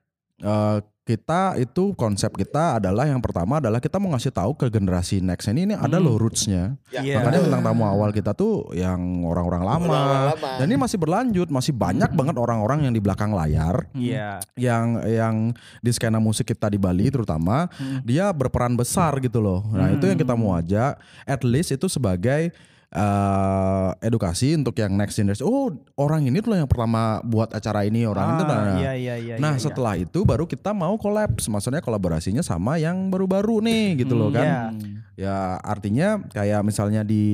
eh, 0.40 0.78
kita 1.10 1.58
itu 1.58 1.90
konsep 1.98 2.30
kita 2.38 2.78
adalah 2.78 3.02
yang 3.02 3.18
pertama 3.18 3.58
adalah 3.58 3.82
kita 3.82 3.98
mau 3.98 4.14
ngasih 4.14 4.30
tahu 4.30 4.54
ke 4.54 4.70
generasi 4.70 5.18
next 5.18 5.50
ini 5.50 5.66
ini 5.66 5.74
ada 5.74 5.98
loh 5.98 6.14
rootsnya. 6.14 6.78
Ya, 6.94 7.02
Iya. 7.02 7.14
Makanya 7.18 7.40
bintang 7.42 7.62
tamu 7.66 7.82
awal 7.82 8.14
kita 8.14 8.30
tuh 8.30 8.70
yang 8.70 9.26
orang-orang 9.26 9.62
lama. 9.66 9.86
Orang-orang 9.90 10.26
lama. 10.36 10.50
Dan 10.62 10.66
ini 10.70 10.78
masih 10.78 10.98
berlanjut, 11.02 11.48
masih 11.50 11.72
banyak 11.74 12.10
banget 12.14 12.36
orang-orang 12.38 12.86
yang 12.86 12.94
di 12.94 13.02
belakang 13.02 13.34
layar 13.34 13.90
Iya. 13.90 14.38
yang 14.54 15.02
yang 15.08 15.34
di 15.82 15.90
skena 15.90 16.22
musik 16.22 16.46
kita 16.46 16.70
di 16.70 16.78
Bali 16.78 17.10
terutama 17.10 17.66
dia 18.06 18.30
berperan 18.30 18.78
besar 18.78 19.18
gitu 19.18 19.42
loh. 19.42 19.66
Nah, 19.74 19.90
itu 19.90 20.06
yang 20.06 20.18
kita 20.20 20.38
mau 20.38 20.54
ajak 20.54 20.94
at 21.26 21.42
least 21.42 21.74
itu 21.74 21.90
sebagai 21.90 22.54
eh, 22.90 23.88
edukasi 24.02 24.58
untuk 24.58 24.74
yang 24.78 24.94
next 24.98 25.14
generation. 25.14 25.46
Oh, 25.46 25.70
orang 25.94 26.26
ini 26.26 26.42
tuh 26.42 26.58
yang 26.58 26.66
pertama 26.66 27.22
buat 27.22 27.54
acara 27.54 27.86
ini, 27.86 28.04
orang 28.06 28.34
itu 28.34 28.44
Ah, 28.44 28.50
nah. 28.50 28.78
Iya 28.82 28.92
iya 28.98 29.14
iya. 29.16 29.34
Nah 29.38 29.54
iya, 29.54 29.58
iya. 29.58 29.62
setelah 29.62 29.94
itu 29.94 30.26
baru 30.26 30.44
kita 30.50 30.74
mau 30.74 30.98
collab, 30.98 31.38
maksudnya 31.38 31.78
kolaborasinya 31.78 32.42
sama 32.42 32.82
yang 32.82 33.08
baru-baru 33.08 33.62
nih 33.62 34.04
gitu 34.04 34.18
loh 34.18 34.34
kan. 34.34 34.74
Ya 35.14 35.60
artinya 35.60 36.24
kayak 36.32 36.64
misalnya 36.64 37.04
di 37.04 37.24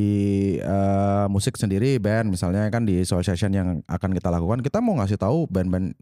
eh, 0.59 1.27
musik 1.31 1.55
sendiri 1.55 2.03
band 2.03 2.35
misalnya 2.35 2.67
kan 2.69 2.83
di 2.83 3.07
soul 3.07 3.23
session 3.23 3.55
yang 3.55 3.81
akan 3.87 4.11
kita 4.11 4.27
lakukan 4.27 4.59
kita 4.59 4.83
mau 4.83 4.99
ngasih 4.99 5.17
tahu 5.17 5.47
band-band 5.47 5.95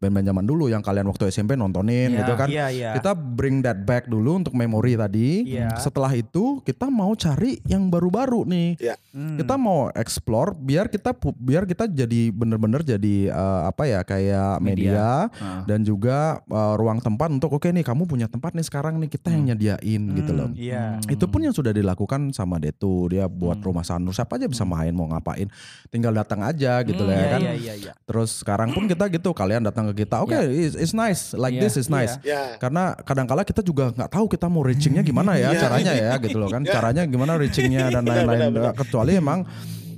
band-band 0.00 0.26
zaman 0.26 0.44
dulu 0.44 0.66
yang 0.66 0.80
kalian 0.80 1.04
waktu 1.06 1.28
SMP 1.28 1.54
nontonin 1.54 2.08
Iya, 2.10 2.18
gitu 2.18 2.32
kan. 2.32 2.48
Iya 2.48 2.66
iya. 2.70 2.90
Kita 2.96 3.12
bring 3.12 3.60
that 3.60 3.84
back 3.84 4.08
dulu 4.08 4.40
untuk 4.40 4.52
memori 4.52 4.96
tadi. 4.96 5.44
Iya. 5.46 5.76
Setelah 5.76 6.08
itu 6.10 6.58
kita 6.60 6.88
mau 6.88 7.12
cari 7.12 7.60
yang 7.64 7.86
baru-baru 7.86 8.42
nih. 8.42 8.80
Ya. 8.80 8.96
Hmm. 9.12 9.36
Kita 9.36 9.54
mau 9.54 9.92
explore 9.92 10.56
biar 10.56 10.88
kita 10.88 11.12
biar 11.36 11.64
kita 11.64 11.84
jadi 11.84 12.32
bener-bener 12.32 12.80
jadi 12.80 13.28
eh, 13.28 13.62
apa 13.68 13.84
ya 13.84 14.00
kayak 14.00 14.58
media, 14.58 15.28
Ah. 15.36 15.62
dan 15.64 15.84
juga 15.84 16.40
eh, 16.42 16.74
ruang 16.74 16.98
tempat 16.98 17.28
untuk 17.28 17.52
oke 17.52 17.68
nih 17.68 17.84
kamu 17.84 18.08
punya 18.08 18.24
tempat 18.24 18.56
nih 18.56 18.64
sekarang 18.64 18.96
nih 18.96 19.10
kita 19.10 19.28
yang 19.28 19.44
nyediain 19.46 20.02
gitu 20.16 20.32
loh. 20.32 20.48
Iya. 20.52 20.96
Itu 21.06 21.28
pun 21.28 21.44
yang 21.44 21.52
sudah 21.52 21.70
dilakukan 21.70 22.32
sama 22.32 22.56
Detu 22.56 23.04
dia 23.06 23.28
buat 23.28 23.60
rumah 23.60 23.84
sanur 23.84 24.10
siapa 24.10 24.36
aja 24.36 24.48
bisa 24.48 24.64
main 24.64 24.90
mau 24.90 25.04
ngapain 25.06 25.44
tinggal 25.88 26.10
datang 26.10 26.40
aja 26.40 26.80
gitu 26.80 27.04
lah 27.04 27.12
ya 27.12 27.20
Iya 27.20 27.28
kan. 27.28 27.40
iya 27.42 27.52
iya 27.54 27.74
iya. 27.76 27.92
Terus 28.00 28.40
sekarang 28.40 28.72
pun 28.72 28.86
kita 28.86 29.04
gitu 29.08 29.30
kalian 29.30 29.60
datang 29.60 29.89
ke 29.90 30.06
kita. 30.06 30.22
Oke 30.22 30.38
it's, 30.38 30.78
it's 30.78 30.94
nice. 30.94 31.34
Like 31.34 31.54
Iya. 31.54 31.62
this 31.66 31.74
is 31.76 31.90
nice. 31.90 32.14
Ya. 32.22 32.56
Karena 32.56 32.94
kadangkala 32.96 33.42
kita 33.42 33.60
juga 33.60 33.90
nggak 33.90 34.10
tahu 34.10 34.30
kita 34.30 34.46
mau 34.46 34.62
reachingnya 34.62 35.02
gimana 35.02 35.34
ya 35.36 35.50
caranya 35.62 35.92
ya 35.92 36.14
gitu 36.18 36.38
loh 36.38 36.46
kan. 36.46 36.62
Caranya 36.74 37.02
gimana 37.04 37.34
reachingnya 37.34 37.90
dan 37.90 38.06
lain-lain. 38.10 38.54
kecuali 38.74 39.18
emang 39.18 39.42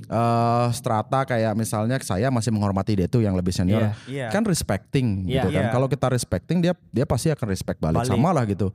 eh, 0.05 0.67
strata 0.71 1.23
kayak 1.23 1.53
misalnya 1.53 1.95
saya 1.99 2.27
masih 2.27 2.49
menghormati 2.49 2.93
dia 2.93 3.05
tuh 3.05 3.19
yang 3.19 3.33
lebih 3.33 3.49
senior 3.49 3.79
Iya, 3.81 3.91
iya. 4.05 4.27
kan 4.27 4.43
respecting 4.43 5.23
Iya, 5.23 5.41
gitu 5.41 5.47
kan 5.51 5.63
iya. 5.63 5.71
kalau 5.71 5.85
kita 5.85 6.07
respecting 6.07 6.59
dia 6.59 6.73
dia 6.89 7.03
pasti 7.03 7.27
akan 7.27 7.47
respect 7.47 7.77
balik, 7.77 8.01
Balik. 8.01 8.09
sama 8.09 8.29
lah 8.29 8.43
gitu 8.43 8.69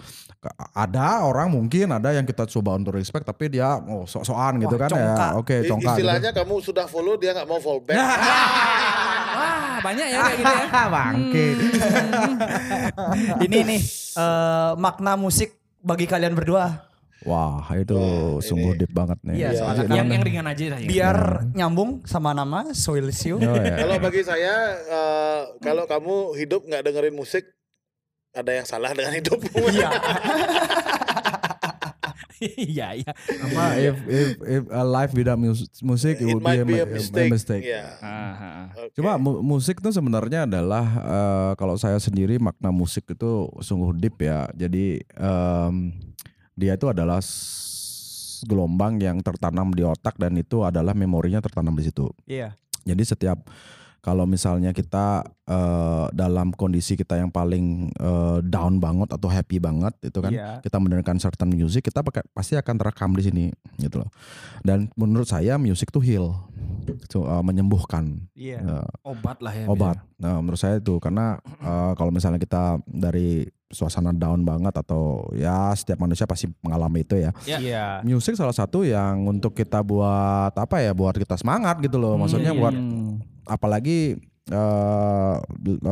ada 0.71 1.23
orang 1.23 1.49
mungkin 1.49 1.91
ada 1.91 2.11
yang 2.11 2.23
kita 2.23 2.47
coba 2.49 2.75
untuk 2.75 2.95
respect 2.95 3.23
tapi 3.23 3.49
dia 3.49 3.77
oh 3.77 4.05
sok-sokan 4.05 4.57
gitu 4.59 4.75
Wah, 4.75 4.81
kan 4.81 4.91
congkak. 4.91 5.31
ya 5.31 5.37
oke 5.37 5.55
I- 5.55 5.67
congkak 5.67 5.85
gitu. 5.85 5.99
Istilahnya 5.99 6.31
kamu 6.33 6.55
sudah 6.61 6.87
follow 6.87 7.15
dia 7.15 7.31
nggak 7.33 7.45
mau 7.45 7.59
follow 7.59 7.81
back. 7.81 7.99
wah 9.39 9.79
banyak 9.81 10.07
ya 10.07 10.19
kayak 10.21 10.37
gitu 10.37 10.53
ya 10.53 10.85
Bangke. 10.95 11.47
Ini 13.45 13.59
nih 13.65 13.81
eh, 14.17 14.73
makna 14.77 15.15
musik 15.15 15.55
bagi 15.81 16.05
kalian 16.05 16.35
berdua. 16.35 16.88
Wah 17.21 17.67
itu 17.73 17.99
sungguh 18.41 18.77
deep 18.77 18.91
banget 18.91 19.19
nih 19.23 19.35
Iya, 19.37 19.49
soalnya 19.55 19.75
Jadi- 19.81 19.89
kan- 19.89 19.99
yang 19.99 20.09
yang 20.09 20.23
ringan 20.23 20.47
aja 20.47 20.65
lah 20.69 20.79
ya 20.79 20.87
Biar 20.87 21.17
nyambung 21.53 21.91
sama 22.05 22.31
nama 22.31 22.71
Soil 22.73 23.11
Show. 23.11 23.39
Oh, 23.39 23.55
ya. 23.55 23.75
Kalau 23.77 23.97
bagi 23.99 24.23
saya 24.23 24.55
eh, 24.81 25.41
kalau 25.59 25.85
kamu 25.85 26.15
hidup 26.37 26.63
nggak 26.63 26.83
dengerin 26.83 27.13
musik 27.13 27.43
ada 28.31 28.53
yang 28.53 28.65
salah 28.65 28.93
dengan 28.93 29.15
hidupmu. 29.15 29.51
Iya. 29.69 29.89
Iya 32.39 32.89
iya. 32.95 33.11
Apa 33.43 33.65
if 33.77 33.97
if 34.07 34.29
if 34.41 34.63
a 34.71 34.87
life 34.87 35.11
without 35.11 35.35
mus- 35.35 35.67
musik 35.83 36.15
it, 36.15 36.23
It 36.23 36.31
would 36.31 36.39
might 36.41 36.63
be 36.63 36.71
be 36.71 36.79
a, 36.79 36.87
a 36.87 36.89
mistake. 36.89 37.31
mistake. 37.33 37.65
Iya. 37.67 37.99
Ah, 37.99 38.07
ah, 38.07 38.35
ah. 38.39 38.67
Oke. 38.79 38.95
Cuma 38.95 39.19
mu- 39.19 39.43
musik 39.43 39.83
itu 39.83 39.91
sebenarnya 39.91 40.47
adalah 40.47 40.87
eh, 40.87 41.53
kalau 41.59 41.75
saya 41.75 41.99
sendiri 41.99 42.39
makna 42.39 42.71
musik 42.71 43.11
itu 43.11 43.31
sungguh 43.59 43.91
deep 43.93 44.23
ya. 44.23 44.47
Jadi 44.55 45.03
em, 45.11 45.75
dia 46.59 46.75
itu 46.75 46.91
adalah 46.91 47.23
gelombang 48.41 48.99
yang 48.99 49.19
tertanam 49.19 49.71
di 49.71 49.83
otak 49.83 50.15
dan 50.15 50.35
itu 50.35 50.63
adalah 50.63 50.95
memorinya 50.95 51.39
tertanam 51.39 51.75
di 51.75 51.87
situ. 51.87 52.07
Iya. 52.27 52.55
Jadi 52.83 53.03
setiap 53.05 53.39
kalau 53.99 54.25
misalnya 54.25 54.71
kita 54.71 55.27
eh, 55.45 56.07
dalam 56.15 56.55
kondisi 56.55 56.95
kita 56.95 57.19
yang 57.19 57.35
paling 57.35 57.91
eh, 57.93 58.39
down 58.47 58.79
banget 58.79 59.11
atau 59.11 59.27
happy 59.27 59.59
banget 59.59 59.91
itu 60.01 60.19
kan 60.23 60.31
Iya. 60.31 60.63
kita 60.63 60.79
mendengarkan 60.79 61.19
certain 61.19 61.51
music 61.51 61.83
kita 61.85 62.01
pakai 62.01 62.23
pasti 62.31 62.55
akan 62.55 62.75
terekam 62.79 63.11
di 63.13 63.23
sini 63.23 63.45
gitu 63.77 64.07
loh. 64.07 64.11
Dan 64.63 64.87
menurut 64.95 65.27
saya 65.27 65.59
music 65.59 65.91
tuh 65.91 66.03
heal, 66.03 66.31
So, 67.11 67.27
eh, 67.27 67.43
menyembuhkan 67.43 68.31
Iya. 68.33 68.63
eh, 68.63 68.87
Obat 69.05 69.43
lah 69.43 69.53
ya. 69.53 69.67
obat. 69.67 69.99
Nah, 70.17 70.41
menurut 70.41 70.57
saya 70.57 70.79
itu 70.79 70.97
karena 71.03 71.37
eh, 71.59 71.93
kalau 71.99 72.15
misalnya 72.15 72.39
kita 72.39 72.79
dari 72.87 73.51
suasana 73.69 74.11
down 74.11 74.43
banget 74.43 74.73
atau 74.73 75.29
ya 75.33 75.69
setiap 75.73 76.01
manusia 76.01 76.25
pasti 76.25 76.49
mengalami 76.61 77.05
itu 77.05 77.21
ya. 77.21 77.31
Ya. 77.45 77.59
Iya. 77.61 77.85
Musik 78.03 78.33
salah 78.33 78.53
satu 78.53 78.81
yang 78.83 79.25
untuk 79.25 79.53
kita 79.53 79.81
buat 79.81 80.53
apa 80.53 80.81
ya, 80.81 80.93
buat 80.93 81.13
kita 81.15 81.37
semangat 81.37 81.77
gitu 81.81 82.01
loh. 82.01 82.17
Maksudnya 82.17 82.53
buat 82.53 82.73
Hmm. 82.73 83.21
apalagi 83.45 84.17
eh, 84.49 85.35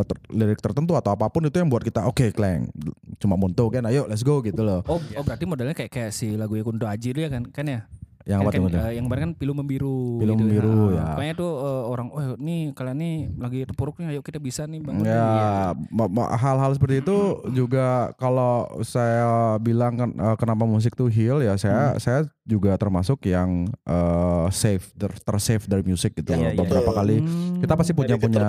ter- 0.02 0.24
lirik 0.32 0.60
tertentu 0.60 0.96
atau 0.96 1.12
apa 1.12 1.28
pun 1.28 1.44
itu 1.44 1.56
yang 1.56 1.68
buat 1.68 1.84
kita 1.84 2.08
oke 2.08 2.32
kleng 2.32 2.72
cuma 3.16 3.36
muntuk 3.36 3.68
kan 3.68 3.84
ayo 3.84 4.08
let's 4.08 4.24
go 4.24 4.40
gitu 4.40 4.64
loh 4.64 4.80
Oh, 4.88 4.96
oh 4.96 5.24
berarti 5.24 5.44
modelnya 5.44 5.76
kayak 5.76 5.92
kayak 5.92 6.12
si 6.12 6.36
lagu 6.36 6.56
Kunto 6.64 6.88
Aji 6.88 7.12
itu 7.12 7.20
ya 7.20 7.28
kan 7.28 7.44
kan 7.44 7.68
ya? 7.68 7.84
Yang 8.26 8.42
apa 8.42 8.50
tuh 8.50 8.66
eh, 8.66 8.98
yang 8.98 9.06
kemarin 9.06 9.22
kan 9.22 9.32
pilu 9.38 9.54
membiru 9.54 10.18
Pilu 10.18 10.34
gitu. 10.34 10.42
Membiru, 10.42 10.78
ya. 10.92 10.98
Nah, 10.98 11.06
Pokoknya 11.14 11.34
tuh 11.38 11.52
eh, 11.62 11.82
orang 11.86 12.06
oh 12.10 12.22
nih 12.42 12.60
kalian 12.74 12.98
nih 12.98 13.14
lagi 13.38 13.58
terpuruk 13.70 13.94
nih 14.02 14.06
ayo 14.10 14.20
kita 14.20 14.42
bisa 14.42 14.66
nih 14.66 14.82
bangun. 14.82 15.06
nih." 15.06 15.14
Ya, 15.14 15.72
ma- 15.94 16.34
hal-hal 16.34 16.74
seperti 16.74 17.06
itu 17.06 17.16
juga 17.54 18.10
kalau 18.18 18.66
saya 18.82 19.56
bilang 19.62 19.94
kan 19.94 20.10
eh, 20.10 20.36
kenapa 20.36 20.66
musik 20.66 20.98
tuh 20.98 21.06
heal 21.06 21.38
ya 21.38 21.54
saya 21.54 21.94
saya 22.02 22.26
juga 22.46 22.72
termasuk 22.74 23.26
yang 23.26 23.66
eh, 23.82 24.46
safe 24.50 24.86
ter, 24.94 25.10
tersave 25.18 25.66
dari 25.66 25.82
musik 25.82 26.14
gitu 26.14 26.30
Iya, 26.30 26.38
loh. 26.38 26.46
iya, 26.46 26.56
Beberapa 26.56 26.88
Hmm. 26.88 26.96
kali 26.96 27.16
kita 27.58 27.74
pasti 27.74 27.92
punya 27.92 28.14
Dari 28.14 28.22
punya 28.22 28.40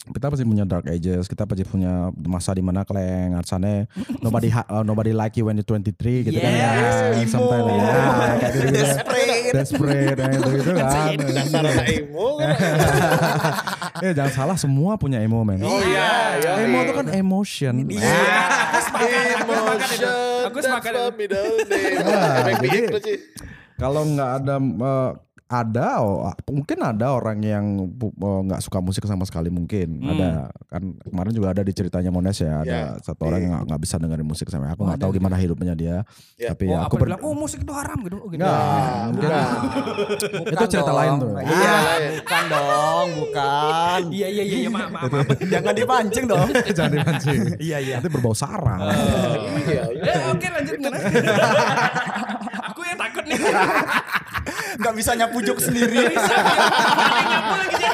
kita 0.00 0.26
pasti 0.26 0.42
punya 0.42 0.64
dark 0.64 0.86
ages, 0.86 1.24
kita 1.24 1.44
pasti 1.44 1.62
punya 1.62 1.92
masa 2.18 2.50
di 2.50 2.60
mana 2.60 2.82
kleng 2.82 3.36
arsane 3.36 3.84
nobody 4.18 4.48
ha- 4.48 4.64
uh, 4.66 4.80
nobody 4.80 5.12
like 5.12 5.36
you 5.36 5.44
when 5.44 5.54
you're 5.54 5.68
23 5.68 6.24
gitu 6.24 6.36
kan 6.36 6.50
ya. 6.50 6.70
Yes, 6.72 7.28
Sometimes 7.28 7.68
ya, 7.68 7.92
kayak 8.34 8.50
gitu, 8.50 8.66
gitu. 8.66 8.80
Desperate. 8.80 9.52
Desperate 9.52 10.16
ya, 10.18 10.26
gitu, 10.30 10.48
gitu 10.56 10.70
kan. 10.72 11.16
Dasar 11.30 11.62
anak 11.62 11.86
emo. 11.86 12.28
Eh 14.00 14.12
jangan 14.12 14.32
salah 14.32 14.56
semua 14.56 14.96
punya 14.96 15.20
emo 15.20 15.44
men. 15.44 15.60
Oh 15.60 15.76
iya, 15.78 16.40
iya. 16.40 16.64
Emo 16.64 16.78
itu 16.80 16.92
kan 16.96 17.06
emotion. 17.12 17.74
Emotion. 17.84 18.08
Middle 21.14 21.64
name. 21.66 21.98
Nah, 22.04 22.50
jadi-. 22.60 23.18
Kalau 23.80 24.02
nggak 24.04 24.30
ada 24.44 24.56
eh, 24.60 25.10
ada 25.50 25.98
oh, 25.98 26.22
mungkin 26.46 26.78
ada 26.78 27.10
orang 27.10 27.42
yang 27.42 27.64
eh, 27.90 28.12
nggak 28.46 28.60
suka 28.60 28.78
musik 28.78 29.02
sama 29.02 29.24
sekali 29.24 29.50
mungkin 29.50 29.98
Hmm. 30.00 30.06
ada 30.08 30.30
kan 30.64 30.78
kemarin 31.02 31.32
juga 31.32 31.50
ada 31.50 31.60
di 31.60 31.70
ceritanya 31.70 32.08
Mones 32.08 32.38
ya 32.38 32.62
ada 32.62 32.70
Ya, 32.70 32.84
satu 33.00 33.26
orang 33.26 33.40
yang 33.42 33.54
nggak- 33.60 33.80
bisa 33.80 33.96
dengerin 33.96 34.22
musik 34.22 34.46
sama 34.46 34.70
aku 34.70 34.84
nggak 34.84 34.96
tahu 34.96 35.10
gimana 35.12 35.34
hidupnya 35.34 35.74
dia 35.74 36.06
Ya. 36.36 36.54
tapi 36.54 36.70
Oh, 36.70 36.78
aku 36.78 36.94
apa 36.94 36.96
ber- 36.96 37.08
bilang 37.08 37.22
oh 37.22 37.34
musik 37.34 37.58
itu 37.58 37.72
haram 37.72 37.98
gitu. 38.00 38.16
Oh, 38.16 38.28
gitu. 38.28 38.38
Nggak, 38.38 38.54
Ah, 38.54 39.04
mungkin 39.08 39.26
bukan. 39.26 39.46
itu 40.46 40.64
cerita 40.70 40.92
lain 40.92 41.12
tuh. 41.16 41.30
Iya, 41.34 41.74
lain. 41.74 42.10
bukan 42.16 42.44
dong, 42.46 43.08
bukan. 43.18 44.00
Iya 44.08 44.28
iya 44.28 44.42
iya 44.44 44.56
iya, 44.60 44.70
maaf 44.70 44.88
maaf. 44.88 45.10
Jangan 45.52 45.72
dipancing 45.74 46.24
dong. 46.24 46.48
Jangan 46.76 46.92
dipancing. 46.94 47.40
Iya, 47.58 47.76
iya. 47.80 47.94
Nanti 47.98 48.08
berbau 48.08 48.32
sarang. 48.32 48.80
Iya, 49.60 49.82
iya. 49.90 50.04
Eh, 50.06 50.20
oke 50.30 50.46
lanjut? 50.46 50.76
Aku 52.70 52.80
yang 52.82 52.98
takut 53.00 53.24
nih. 53.24 53.40
Gak 54.80 54.94
bisa 54.94 55.12
nyapu 55.12 55.38
jok 55.40 55.60
sendiri. 55.60 56.08
Nyapu 56.08 57.52
lagi 57.54 57.76
dia. 57.76 57.92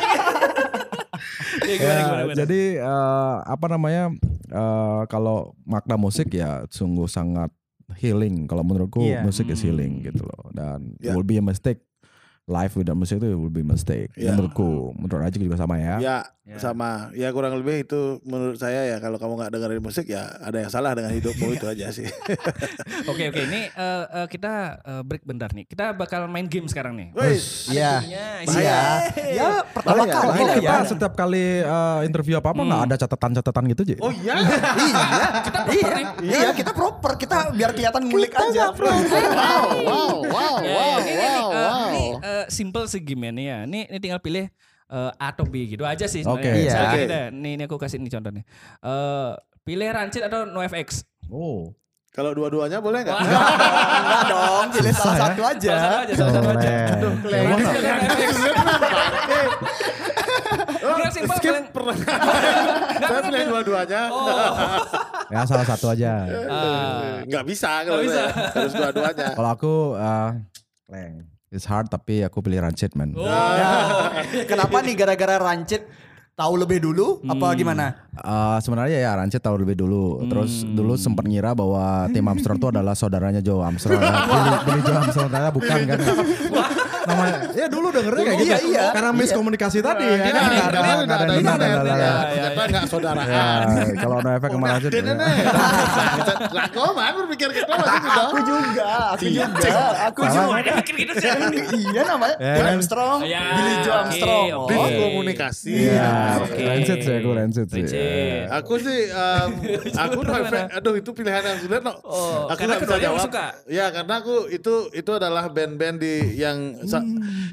Ya, 1.59 1.75
gimana, 1.75 1.91
Ya, 1.91 1.99
gimana, 1.99 2.23
gimana? 2.23 2.37
jadi 2.37 2.61
eh, 2.79 3.37
apa 3.43 3.67
namanya 3.67 4.05
eh, 4.47 5.03
kalau 5.07 5.37
makna 5.63 5.97
musik 5.97 6.31
ya 6.31 6.63
sungguh 6.69 7.07
sangat 7.07 7.51
healing. 7.97 8.47
Kalau 8.47 8.63
menurutku 8.63 8.99
Iya. 9.01 9.23
musik 9.23 9.47
is 9.49 9.63
healing 9.63 10.03
gitu 10.03 10.23
loh. 10.23 10.51
Dan 10.51 10.95
it 10.99 11.11
Ya. 11.11 11.15
will 11.15 11.27
be 11.27 11.39
a 11.39 11.45
mistake. 11.45 11.83
Life 12.47 12.79
without 12.79 12.95
musik 12.95 13.19
itu 13.19 13.35
will 13.35 13.51
be 13.51 13.67
mistake. 13.67 14.15
Ya. 14.15 14.31
Menurutku, 14.31 14.95
menurut 14.95 15.27
Aji 15.27 15.43
juga 15.43 15.59
sama 15.59 15.83
ya. 15.83 15.99
Ya, 15.99 16.17
Ya. 16.47 16.63
sama. 16.63 17.11
Ya 17.11 17.35
kurang 17.35 17.59
lebih 17.59 17.83
itu 17.83 18.23
menurut 18.23 18.55
saya 18.55 18.87
ya 18.87 19.03
kalau 19.03 19.19
kamu 19.19 19.35
nggak 19.35 19.51
dengerin 19.51 19.83
musik 19.83 20.07
ya 20.07 20.31
ada 20.39 20.63
yang 20.63 20.71
salah 20.71 20.95
dengan 20.95 21.11
hidupmu 21.11 21.59
itu 21.59 21.67
aja 21.67 21.91
sih. 21.91 22.07
Oke 23.11 23.31
oke 23.31 23.41
ini 23.41 23.67
eh, 23.67 24.05
eh, 24.07 24.27
kita 24.31 24.79
eh, 24.79 25.03
break 25.03 25.27
bentar 25.27 25.51
nih. 25.51 25.67
Kita 25.67 25.91
bakal 25.91 26.31
main 26.31 26.47
game 26.47 26.71
sekarang 26.71 26.95
nih. 26.95 27.11
Iya. 27.67 27.99
Gamenya, 27.99 28.27
Iya. 28.47 28.79
Ya, 29.35 29.49
pertama 29.67 30.07
kali 30.07 30.43
lah 30.47 30.57
ya. 30.63 30.75
Setiap 30.87 31.19
kali 31.19 31.67
eh, 31.67 32.01
interview 32.07 32.39
apa 32.39 32.55
apa 32.55 32.63
nggak 32.63 32.83
ada 32.87 32.97
catatan-catatan 32.97 33.63
gitu 33.75 33.83
Ji? 33.83 33.97
Oh 33.99 34.15
iya. 34.15 34.39
iya, 34.87 35.27
kita 35.43 35.59
iya, 35.67 35.99
iya, 36.23 36.51
kita 36.55 36.71
proper, 36.71 37.19
kita 37.19 37.51
biar 37.59 37.75
kelihatan 37.75 38.07
ngulik 38.07 38.31
aja. 38.31 38.71
wow, 38.71 38.87
wow, 39.83 40.15
wow, 40.31 40.55
Ya, 40.63 40.75
wow, 40.79 40.97
ya, 41.03 41.11
ini, 41.11 41.11
nih, 41.11 41.35
wow, 41.35 41.51
wow. 41.51 41.87
Ini 41.91 42.05
eh, 42.23 42.36
simple 42.53 42.85
sih 42.87 43.01
game-nya 43.01 43.43
ya. 43.43 43.59
Ini, 43.65 43.89
ini 43.89 43.99
tinggal 43.99 44.21
pilih 44.21 44.47
eh, 44.93 45.11
A 45.17 45.27
atau 45.33 45.45
B 45.49 45.67
gitu 45.71 45.89
aja 45.89 46.05
sih. 46.05 46.23
Oke. 46.23 46.45
Iya. 46.67 46.93
Oke. 46.93 46.93
gini 46.93 47.05
deh, 47.09 47.25
Nih, 47.33 47.53
ini 47.57 47.63
aku 47.65 47.77
kasih 47.81 47.97
ini 47.97 48.13
contohnya. 48.13 48.45
Eh, 48.85 49.31
pilih 49.65 49.89
Rancid 49.91 50.23
atau 50.29 50.45
NoFX. 50.47 51.03
Oh. 51.33 51.73
Kalau 52.17 52.33
dua-duanya 52.33 52.81
boleh 52.81 53.05
nggak? 53.05 53.13
Enggak 53.13 54.23
dong, 54.33 54.67
pilih 54.73 54.93
salah 54.97 55.13
ya. 55.13 55.21
satu 55.21 55.43
aja. 55.45 55.75
Salah 55.77 55.85
satu 55.85 56.01
aja, 56.01 56.15
salah 56.17 56.33
satu 56.33 56.49
aja. 56.57 56.73
Aduh. 56.97 57.13
Biar 60.97 61.11
simple, 61.13 61.37
Skip 61.37 61.57
pernah. 61.77 61.97
Saya 63.05 63.21
pilih 63.21 63.43
dua-duanya. 63.53 64.03
Ya 65.27 65.43
salah 65.43 65.67
satu 65.67 65.91
aja. 65.91 66.23
Ah. 66.47 67.19
Nggak 67.27 67.45
bisa 67.51 67.83
kalau 67.83 67.99
bisa. 67.99 68.31
Harus 68.31 68.73
dua-duanya. 68.79 69.35
Kalau 69.35 69.51
aku 69.51 69.75
eh 69.99 70.31
Leng. 70.87 71.36
It's 71.57 71.65
hard 71.65 71.89
tapi 71.89 72.21
aku 72.21 72.45
pilih 72.45 72.61
Rancid 72.61 72.93
man. 72.93 73.17
Oh. 73.17 73.25
Kenapa 74.51 74.85
nih 74.85 74.93
gara-gara 74.93 75.41
rancid 75.41 75.89
tahu 76.37 76.53
lebih 76.61 76.85
dulu 76.85 77.25
apa 77.25 77.57
gimana? 77.57 77.97
Eh, 78.13 78.59
sebenarnya 78.61 79.01
ya 79.01 79.17
Rancid 79.17 79.41
tahu 79.41 79.65
lebih 79.65 79.81
dulu. 79.81 80.21
Terus 80.29 80.69
dulu 80.69 81.01
sempat 81.01 81.25
ngira 81.25 81.57
bahwa 81.57 82.13
tim 82.13 82.29
Armstrong 82.29 82.61
itu 82.61 82.69
adalah 82.69 82.93
saudaranya 82.93 83.41
Joe 83.41 83.65
Armstrong. 83.65 83.97
Billy 84.69 84.81
Joe 84.85 85.01
Armstrong 85.01 85.33
ternyata 85.33 85.53
bukan 85.57 85.79
kan. 85.89 85.99
Namanya 87.07 87.35
ya 87.55 87.67
dulu 87.71 87.89
dengernya 87.95 88.23
kayak 88.27 88.39
gitu. 88.39 88.51
Iya, 88.51 88.59
iya. 88.67 88.85
Karena 88.93 89.11
miskomunikasi 89.15 89.79
tadi 89.81 90.05
ya. 90.05 90.17
Tidak 90.27 90.33
kan. 90.35 90.51
ada, 90.51 90.63
tidak 90.67 90.81
ada, 90.83 90.95
ada, 91.07 91.67
ada. 91.67 91.93
ada. 91.95 92.11
Ternyata 92.27 92.61
nggak 92.67 92.85
saudaraan. 92.91 93.27
Ya, 93.27 93.85
kalau 93.99 94.17
no 94.21 94.29
efek 94.35 94.49
ke 94.51 94.59
mana 94.59 94.75
aja. 94.79 94.89
Nih. 94.91 95.37
Lah 96.53 96.67
kau 96.75 96.91
mah 96.93 97.11
berpikir 97.15 97.49
gitu. 97.55 97.73
Aku 97.73 98.39
juga, 98.43 98.89
aku 99.15 99.25
juga, 99.31 99.75
aku 100.11 100.21
juga. 100.27 100.57
Ada 100.57 100.71
mikir 100.83 100.95
gitu 101.07 101.13
sih. 101.21 101.29
iya 101.93 102.03
namanya 102.07 102.37
Ya, 102.37 102.53
Joe 102.57 102.65
kan? 102.65 102.73
Armstrong, 102.77 103.19
Ya, 103.25 103.43
Billy 103.57 103.75
Joe 103.81 103.93
oke, 103.93 104.01
Armstrong. 104.03 104.47
Oh, 104.57 104.89
Komunikasi. 105.07 105.71
Iya, 105.73 106.11
Oke. 106.43 106.65
Sih 106.87 107.15
aku 107.23 107.31
Rancid 107.37 107.67
sih. 107.71 107.83
Aku 108.51 108.75
sih, 108.81 109.01
aku 110.05 110.19
no 110.25 110.33
effect. 110.43 110.69
Aduh 110.77 110.95
itu 110.99 111.11
pilihan 111.13 111.43
yang 111.45 111.59
sulit 111.61 111.83
no. 111.83 111.95
Oh, 112.03 112.49
aku 112.51 112.65
karena 112.65 112.79
nggak 112.79 112.89
bisa 112.89 112.97
jawab. 113.03 113.23
suka. 113.29 113.47
Ya 113.71 113.87
karena 113.93 114.15
aku 114.21 114.37
itu 114.51 114.75
itu 114.93 115.11
adalah 115.13 115.45
band-band 115.51 115.97
di 116.01 116.37
yang 116.39 116.77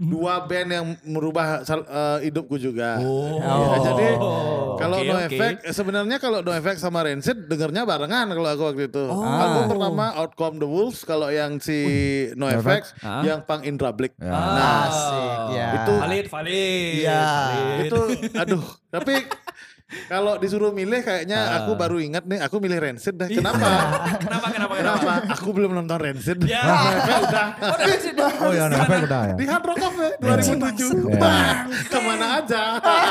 dua 0.03 0.43
band 0.43 0.69
yang 0.69 0.85
merubah 1.03 1.61
sal- 1.61 1.83
eh, 1.83 2.27
hidupku 2.27 2.55
juga. 2.55 2.99
Ya, 2.99 3.77
jadi 3.83 4.07
kalau 4.73 4.97
Oke, 4.97 5.07
no 5.07 5.15
oke. 5.15 5.25
effect 5.27 5.57
sebenarnya 5.69 6.17
kalau 6.17 6.39
no 6.39 6.51
effect 6.51 6.77
sama 6.77 7.01
Rancid 7.01 7.45
dengernya 7.45 7.83
barengan 7.83 8.27
kalau 8.27 8.49
aku 8.49 8.63
waktu 8.65 8.83
itu. 8.87 9.05
Album 9.07 9.63
pertama 9.67 10.05
Outcome 10.15 10.55
the 10.57 10.65
Wolves 10.65 11.01
kalau 11.01 11.27
yang 11.27 11.57
si 11.57 11.77
no 12.33 12.47
effect 12.47 12.93
Ah. 12.99 13.21
yang 13.21 13.41
Pang 13.41 13.61
Indra 13.61 13.89
Blick. 13.89 14.13
Ya. 14.17 14.33
Asik, 14.83 15.37
ya. 15.51 15.67
Itu- 15.77 15.99
valid, 15.99 16.25
valid. 16.27 16.93
Iya. 16.99 17.23
valid. 17.23 17.81
itu 17.83 18.01
aduh 18.33 18.63
tapi 18.89 19.13
Kalau 20.05 20.35
disuruh 20.35 20.69
milih 20.69 20.99
kayaknya 20.99 21.39
aku 21.57 21.73
baru 21.73 21.97
ingat 21.97 22.23
nih, 22.23 22.39
aku 22.41 22.57
milih 22.57 22.77
Rancid 22.77 23.15
dah. 23.15 23.27
Kenapa? 23.27 23.67
Kenapa 24.19 24.47
kenapa 24.49 24.73
kenapa? 24.75 24.75
Kenapa? 24.99 25.13
Aku 25.33 25.49
belum 25.51 25.71
nonton 25.73 25.97
Rancid. 25.97 26.37
Ya. 26.43 26.63
udah. 27.23 27.47
Oh, 27.59 27.77
dari 27.77 27.97
situ. 27.97 28.23
Oh 28.23 28.51
ya, 28.51 28.65
nah, 28.67 28.83
efek 28.83 29.05
udah 29.05 29.21
ya. 29.25 29.35
Di 29.35 29.45
Hard 29.45 29.63
Rock 29.63 29.77
Cafe 29.79 30.07
Iya. 30.13 30.33
2007. 30.35 31.19
Bang, 31.19 31.57
ke 31.85 31.99
mana 31.99 32.25
aja? 32.39 32.61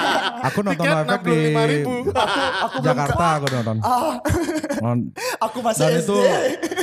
Aku 0.51 0.59
nonton 0.61 0.85
Tiket 0.85 1.03
efek 1.03 1.20
di 1.22 1.39
65.000. 1.55 2.83
Jakarta 2.83 3.24
aku 3.37 3.47
nonton. 3.51 3.76
Non- 4.80 5.09
Aku 5.41 5.59
masih 5.61 5.83
Dan 5.83 5.93
SD. 5.99 6.03
itu 6.03 6.16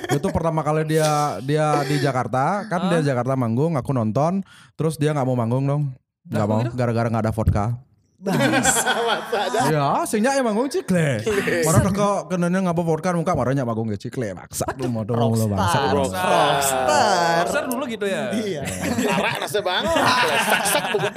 itu 0.09 0.27
pertama 0.29 0.61
kali 0.61 0.83
dia 0.85 1.09
dia 1.41 1.83
di 1.85 1.99
Jakarta, 1.99 2.65
kan 2.65 2.89
dia 2.89 3.01
Jakarta 3.03 3.35
manggung, 3.35 3.75
aku 3.75 3.91
nonton, 3.91 4.41
terus 4.73 4.95
dia 4.95 5.11
nggak 5.11 5.25
mau 5.25 5.37
manggung 5.37 5.63
dong. 5.63 5.81
Nggak 6.27 6.47
mau, 6.47 6.61
gara-gara 6.71 7.07
nggak 7.07 7.23
ada 7.25 7.33
vodka. 7.33 7.65
Ya, 9.71 10.03
sehingga 10.03 10.35
ya 10.35 10.43
manggung 10.43 10.67
cikle. 10.67 11.23
Orang 11.63 11.81
teko 11.87 12.27
kenanya 12.27 12.59
ngapa 12.67 12.81
vodka 12.83 13.15
muka 13.15 13.31
marahnya 13.31 13.63
manggung 13.63 13.87
ya 13.87 13.95
cikle. 13.95 14.35
Maksa 14.35 14.67
lu 14.75 14.91
mau 14.91 15.07
dong 15.07 15.39
bangsa. 15.39 15.95
Rockstar. 15.95 17.47
Rockstar 17.47 17.63
dulu 17.71 17.83
gitu 17.87 18.03
ya. 18.03 18.35
Iya. 18.35 18.61
Arak 19.15 19.33
nasi 19.47 19.59
banget. 19.63 19.95
Sak-sak 20.43 20.83
benar 20.99 21.11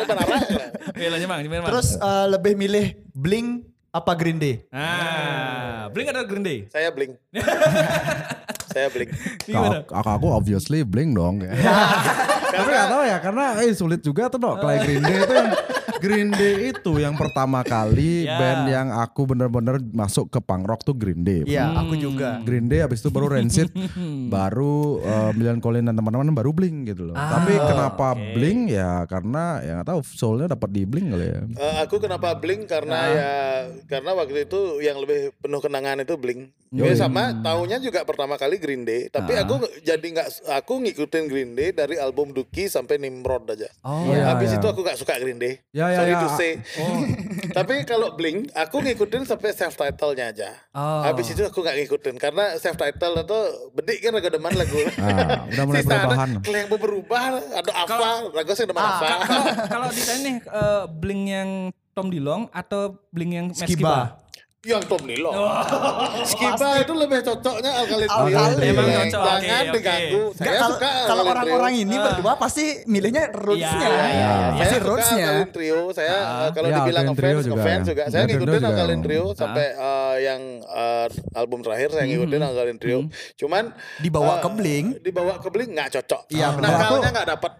Oke, 0.92 1.04
lanjut 1.10 1.26
Bang, 1.26 1.40
gimana 1.42 1.60
Bang? 1.66 1.70
Terus 1.74 1.88
eh, 1.98 2.26
lebih 2.30 2.54
milih 2.54 2.86
Blink 3.10 3.66
apa 3.92 4.12
Green 4.14 4.38
Day? 4.38 4.62
Ah, 4.70 5.90
Blink 5.90 6.06
ada 6.14 6.22
Green 6.22 6.44
Day. 6.46 6.70
Saya 6.70 6.94
bling. 6.94 7.18
Saya 8.72 8.88
bling. 8.88 9.10
Kakak 9.84 10.14
aku 10.16 10.32
obviously 10.32 10.86
bling 10.86 11.12
dong. 11.12 11.42
Ya. 11.44 11.52
Tapi 12.54 12.68
gak 12.70 12.88
tahu 12.88 13.02
ya 13.02 13.16
karena 13.18 13.44
eh, 13.58 13.72
sulit 13.72 14.00
juga 14.00 14.28
tuh 14.28 14.38
dok. 14.38 14.56
Kayak 14.58 14.80
Green 14.84 15.02
Day 15.02 15.16
itu 15.18 15.32
yang 15.34 15.50
Green 15.98 16.30
Day 16.30 16.54
itu 16.68 16.92
yang 16.96 17.14
pertama 17.14 17.62
kali 17.62 18.12
Ya. 18.22 18.34
band 18.34 18.62
yang 18.66 18.88
aku 18.92 19.22
bener-bener 19.24 19.78
masuk 19.88 20.26
ke 20.28 20.38
punk 20.38 20.64
rock 20.64 20.82
tuh 20.82 20.92
Green 20.92 21.22
Day. 21.22 21.42
Iya, 21.44 21.70
aku 21.76 21.94
juga. 21.94 22.42
Green 22.42 22.66
Day 22.66 22.82
habis 22.82 22.98
itu 22.98 23.08
baru 23.08 23.30
Rancid, 23.30 23.70
baru 24.26 24.98
uh, 24.98 25.30
Million 25.32 25.58
Colin 25.58 25.84
dan 25.84 25.94
teman-teman 25.94 26.30
baru 26.32 26.50
Blink 26.50 26.88
gitu 26.88 27.06
loh. 27.06 27.14
Tapi 27.14 27.54
kenapa 27.54 28.12
Blink 28.14 28.60
ya 28.68 29.06
karena 29.06 29.60
ya 29.60 29.72
nggak 29.78 29.88
tahu 29.88 30.00
soulnya 30.04 30.50
dapat 30.50 30.68
di 30.70 30.82
Blink 30.82 31.06
kali 31.08 31.26
ya. 31.28 31.40
Eh, 31.52 31.76
aku 31.80 31.96
kenapa 31.98 32.34
bling 32.34 32.66
karena 32.66 32.98
ya 33.06 33.32
karena 33.86 34.10
waktu 34.12 34.44
itu 34.44 34.60
yang 34.80 34.98
lebih 34.98 35.30
penuh 35.38 35.60
kenangan 35.60 36.02
itu 36.02 36.14
bling. 36.16 36.50
Ya 36.72 36.88
sama 36.96 37.36
tahunya 37.36 37.78
juga 37.78 38.00
pertama 38.02 38.34
kali 38.34 38.56
Green 38.56 38.82
Day, 38.82 39.06
tapi 39.06 39.36
aku 39.36 39.60
nge- 39.60 39.84
jadi 39.84 40.06
nggak 40.08 40.28
aku 40.56 40.80
ngikutin 40.80 41.24
Green 41.28 41.52
Day 41.52 41.68
dari 41.70 41.94
album 41.94 42.32
Duki 42.42 42.66
sampai 42.66 42.98
Nimrod 42.98 43.46
aja. 43.46 43.70
Oh, 43.80 44.02
Iya, 44.04 44.34
Habis 44.34 44.50
iya. 44.50 44.58
itu 44.58 44.66
aku 44.66 44.82
nggak 44.82 44.98
suka 44.98 45.14
Green 45.16 45.38
Day. 45.38 45.62
Ya, 45.70 45.86
ya, 45.88 46.02
Sorry 46.02 46.12
ya. 46.12 46.20
to 46.20 46.28
say. 46.34 46.52
tapi 47.56 47.86
kalau 47.86 48.18
Blink 48.18 48.50
aku 48.50 48.82
ngikutin 48.82 49.22
sampai 49.22 49.54
self 49.54 49.78
title-nya 49.78 50.34
aja. 50.34 50.50
Oh. 50.74 51.06
Habis 51.06 51.30
itu 51.30 51.46
aku 51.46 51.62
nggak 51.62 51.76
ngikutin 51.78 52.18
karena 52.18 52.58
self 52.58 52.74
title 52.74 53.14
itu 53.16 53.40
bedik 53.72 54.02
kan 54.02 54.10
lagu 54.12 54.28
deman 54.28 54.52
lagu. 54.52 54.78
Ah, 54.98 55.46
udah 55.46 55.64
mulai 55.64 55.80
Sisa 55.86 55.94
ada 55.94 56.02
perubahan. 56.02 56.28
Yang 56.42 56.68
berubah 56.74 57.20
ada 57.54 57.72
apa? 57.72 58.06
Lagu 58.32 58.50
sih 58.52 58.66
deman 58.66 58.82
apa? 58.82 59.06
Kalau 59.22 59.42
kalau 59.70 59.86
ditanya 59.96 60.20
nih 60.20 60.36
eh, 60.42 60.82
Blink 60.90 61.22
yang 61.24 61.50
Tom 61.92 62.08
Dilong 62.08 62.48
atau 62.50 62.96
Blink 63.12 63.30
yang 63.30 63.46
Matt 63.52 63.68
Skiba. 63.68 64.18
Yang 64.62 64.86
Tom 64.86 65.02
Nilo. 65.02 65.34
Skiba 66.22 66.78
itu 66.78 66.94
lebih 66.94 67.18
cocoknya 67.20 67.70
Alkaline 67.82 68.06
Trio. 68.06 68.22
Alkaline. 68.38 68.62
Emang 68.62 68.86
Jangan 68.86 69.08
cocok, 69.10 69.22
oke, 69.26 69.42
oke. 69.42 69.72
diganggu. 69.74 70.22
Saya 70.32 70.46
kalau 70.46 70.70
suka 70.70 70.88
kalau 71.02 71.22
orang-orang 71.26 71.72
ini 71.74 71.96
berdua 71.98 72.32
pasti 72.38 72.64
milihnya 72.86 73.24
rootsnya. 73.34 73.74
Iya, 73.74 73.90
iya, 73.90 74.06
iya. 74.06 74.30
Pasti 74.54 74.62
Saya 74.62 74.70
suka 74.70 74.86
rootsnya. 74.86 75.26
Alkaline 75.26 75.50
Trio. 75.50 75.80
Saya 75.90 76.14
eh, 76.14 76.48
kalau 76.54 76.68
Ya, 76.70 76.76
dibilang 76.78 77.04
Alkaline 77.04 77.18
Trio 77.18 77.38
ngefans, 77.42 77.82
ya. 77.82 77.90
juga. 77.90 78.02
Saya 78.06 78.22
ngikutin 78.22 78.54
juga. 78.54 78.68
Alkaline 78.70 79.02
Trio 79.02 79.24
sampai 79.34 79.66
eh, 79.74 80.14
yang 80.22 80.42
eh, 80.62 81.06
album 81.34 81.58
terakhir 81.60 81.88
saya 81.90 82.04
ngikutin 82.06 82.40
Alkaline 82.40 82.78
Trio. 82.78 82.98
Cuman 83.34 83.64
Dibawa 83.98 84.32
eh, 84.32 84.38
ke 84.38 84.48
Blink. 84.54 84.86
dibawa 85.02 85.32
ke 85.42 85.48
Blink 85.50 85.70
nggak 85.74 85.88
cocok. 85.92 86.22
Iya, 86.30 86.54
benar. 86.54 86.70
Nakalnya 86.78 87.10
nggak 87.10 87.28
dapat. 87.34 87.52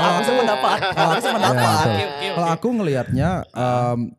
Aku 0.00 0.20
sependapat. 0.24 0.78
Aku 0.96 1.18
sependapat. 1.20 1.84
oke, 1.84 2.26
Kalau 2.32 2.48
aku 2.48 2.68
ngelihatnya 2.72 3.30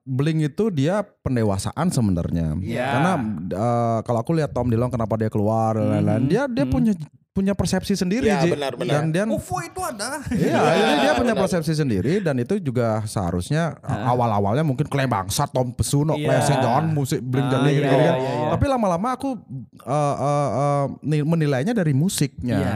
Blink 0.06 0.46
itu 0.46 0.70
dia 0.70 1.02
pendewasaan 1.22 1.88
sebenarnya. 1.94 2.58
Iya. 2.60 2.88
Karena 2.90 3.14
uh, 3.54 4.00
kalau 4.04 4.20
aku 4.26 4.34
lihat 4.36 4.52
Tom 4.52 4.68
Dillon 4.68 4.90
kenapa 4.90 5.16
dia 5.18 5.30
keluar 5.30 5.78
dan 5.78 5.88
lain-lain, 6.02 6.24
dia 6.28 6.50
dia 6.50 6.66
punya 6.66 6.94
punya 7.32 7.56
persepsi 7.56 7.96
sendiri 7.96 8.28
Iya, 8.28 8.44
Ji. 8.44 8.52
benar, 8.52 8.76
benar. 8.76 8.94
Dan 8.98 9.06
dia 9.10 9.24
UFO 9.24 9.58
itu 9.60 9.80
ada. 9.80 10.20
Iya, 10.28 10.52
ini 10.76 10.94
dia 11.00 11.14
punya 11.16 11.32
persepsi 11.34 11.72
sendiri 11.72 12.20
dan 12.20 12.36
itu 12.36 12.60
juga 12.60 13.00
seharusnya 13.06 13.72
awal-awalnya 13.82 14.62
mungkin 14.62 14.84
klaim 14.84 15.08
bangsa 15.08 15.48
Tom 15.48 15.72
Pesuno, 15.72 16.14
Iya. 16.14 16.28
klasik 16.28 16.60
jangan 16.60 16.86
musik 16.88 17.24
Blink 17.24 17.48
Ah, 17.48 17.52
jadi 17.54 17.64
iya, 17.64 17.72
gitu 17.74 17.88
iya, 17.88 17.96
kan. 17.96 18.04
iya, 18.18 18.32
iya. 18.36 18.50
Tapi 18.52 18.66
lama-lama 18.68 19.10
aku 19.12 19.30
uh, 19.82 19.96
uh, 20.14 20.50
uh, 20.52 20.84
ni- 21.02 21.24
menilainya 21.24 21.72
dari 21.72 21.96
musiknya. 21.96 22.60
Iya. 22.60 22.76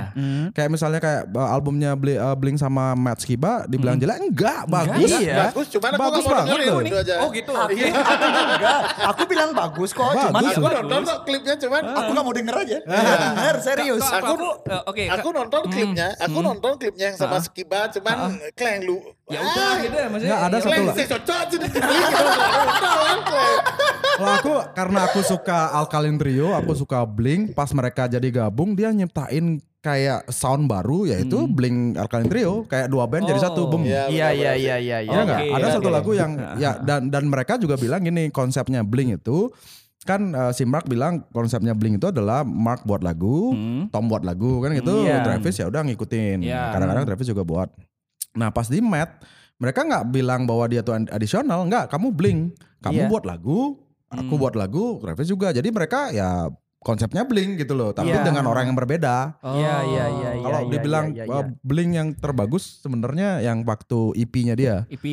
Kayak 0.52 0.70
misalnya 0.72 1.00
kayak 1.00 1.22
uh, 1.30 1.50
albumnya 1.52 1.92
Bli- 1.94 2.16
uh, 2.16 2.34
Blink 2.34 2.56
sama 2.56 2.96
Matt 2.96 3.20
Skiba 3.20 3.68
dibilang 3.68 4.00
jelek 4.00 4.24
enggak, 4.24 4.68
bagus. 4.68 5.12
Iya. 5.12 5.52
Bagus, 5.52 5.68
cuman 5.70 5.90
aku 5.90 6.02
Bagus 6.02 6.24
nggak 6.24 6.32
mau 6.32 6.48
banget. 6.48 7.18
Oh 7.20 7.30
gitu. 7.30 7.52
Aku 7.52 7.76
enggak. 7.76 8.80
Aku 9.12 9.22
bilang 9.28 9.52
bagus 9.52 9.92
kok. 9.92 10.08
Cuman 10.08 10.32
Bagus. 10.32 10.56
aku, 10.56 10.64
Aku 10.66 10.80
nonton 10.88 11.04
klipnya 11.24 11.56
cuman 11.58 11.82
aku 11.92 12.10
gak 12.14 12.24
mau 12.24 12.34
denger 12.34 12.56
aja. 12.56 12.78
Denger 12.80 13.56
serius. 13.60 14.04
Aku, 14.06 14.45
aku 14.46 14.70
eh, 14.70 14.82
oke. 14.86 15.04
Aku 15.20 15.30
nonton 15.34 15.62
klipnya, 15.68 16.08
aku 16.22 16.40
nonton 16.40 16.72
klipnya 16.78 17.06
yang 17.14 17.18
sama 17.18 17.38
Skiba, 17.42 17.90
cuman 17.90 18.38
kleng 18.54 18.86
lu. 18.86 18.98
Ya 19.26 19.42
udah 19.42 19.72
gitu 19.82 19.96
ya 19.98 20.08
maksudnya. 20.08 20.30
Nggak, 20.30 20.46
ada 20.46 20.56
ya 20.56 20.62
satu 20.62 20.70
Kleng 20.70 20.86
lah. 20.86 20.96
cocok 20.96 21.38
aja 21.42 21.56
di 21.58 21.68
Blink 21.70 22.06
gitu. 22.14 23.38
Kalau 24.16 24.32
aku 24.40 24.54
karena 24.72 25.00
aku 25.12 25.20
suka 25.26 25.60
Alkaline 25.76 26.18
Trio, 26.22 26.48
aku 26.54 26.72
suka 26.78 27.00
Blink, 27.04 27.58
pas 27.58 27.70
mereka 27.74 28.08
jadi 28.08 28.28
gabung 28.32 28.78
dia 28.78 28.94
nyiptain 28.94 29.60
kayak 29.84 30.34
sound 30.34 30.66
baru 30.66 31.06
yaitu 31.06 31.46
Blink 31.50 31.98
Alkaline 31.98 32.30
Trio, 32.30 32.64
kayak 32.70 32.88
dua 32.88 33.06
band 33.10 33.28
jadi 33.28 33.42
satu, 33.42 33.68
boom. 33.70 33.84
Iya, 33.86 34.08
Iya 34.08 34.28
iya 34.32 34.54
iya 34.56 34.76
iya. 34.80 34.98
Iya 35.02 35.54
Ada 35.58 35.82
satu 35.82 35.90
lagu 35.90 36.14
yang 36.14 36.38
ya 36.62 36.78
dan 36.80 37.10
dan 37.10 37.28
mereka 37.28 37.58
juga 37.58 37.76
bilang 37.76 38.06
gini 38.06 38.30
konsepnya 38.30 38.86
Blink 38.86 39.20
itu 39.22 39.50
kan 40.06 40.22
eh, 40.32 40.52
si 40.54 40.64
Mark 40.64 40.86
bilang 40.86 41.26
konsepnya 41.34 41.74
Blink 41.74 41.98
itu 41.98 42.14
adalah 42.14 42.46
Mark 42.46 42.86
buat 42.86 43.02
lagu, 43.02 43.52
Tom 43.90 44.06
buat 44.06 44.22
lagu 44.22 44.62
kan 44.62 44.72
gitu, 44.78 45.04
Iya. 45.04 45.26
Travis 45.26 45.58
ya 45.58 45.66
udah 45.66 45.82
ngikutin. 45.82 46.46
Iya. 46.46 46.72
Kadang-kadang 46.78 47.06
Travis 47.10 47.28
juga 47.28 47.42
buat. 47.42 47.70
Nah 48.38 48.54
pas 48.54 48.70
di 48.70 48.80
Matt 48.80 49.26
mereka 49.58 49.82
nggak 49.82 50.14
bilang 50.14 50.46
bahwa 50.46 50.70
dia 50.70 50.86
tuh 50.86 50.94
additional, 51.10 51.66
nggak. 51.66 51.90
Kamu 51.90 52.14
Blink, 52.14 52.54
kamu 52.86 53.08
Iya. 53.08 53.10
buat 53.10 53.24
lagu, 53.26 53.82
aku 54.14 54.34
buat 54.38 54.54
lagu, 54.54 55.02
Travis 55.02 55.26
juga. 55.26 55.50
Jadi 55.50 55.74
mereka 55.74 56.14
ya 56.14 56.52
konsepnya 56.86 57.26
Blink 57.26 57.58
gitu 57.58 57.74
loh, 57.74 57.90
tapi 57.90 58.14
Iya. 58.14 58.22
dengan 58.22 58.46
orang 58.46 58.70
yang 58.70 58.78
berbeda. 58.78 59.42
Iya 59.42 59.76
iya 59.90 60.06
iya. 60.06 60.30
Kalau 60.38 60.60
iya, 60.62 60.70
dibilang 60.70 61.06
iya, 61.18 61.24
uh, 61.26 61.42
iya. 61.42 61.46
Blink 61.66 61.92
yang 61.98 62.08
terbagus 62.14 62.84
sebenarnya 62.86 63.42
yang 63.42 63.66
waktu 63.66 64.14
EP-nya 64.22 64.54
dia. 64.54 64.76
IP. 64.94 65.06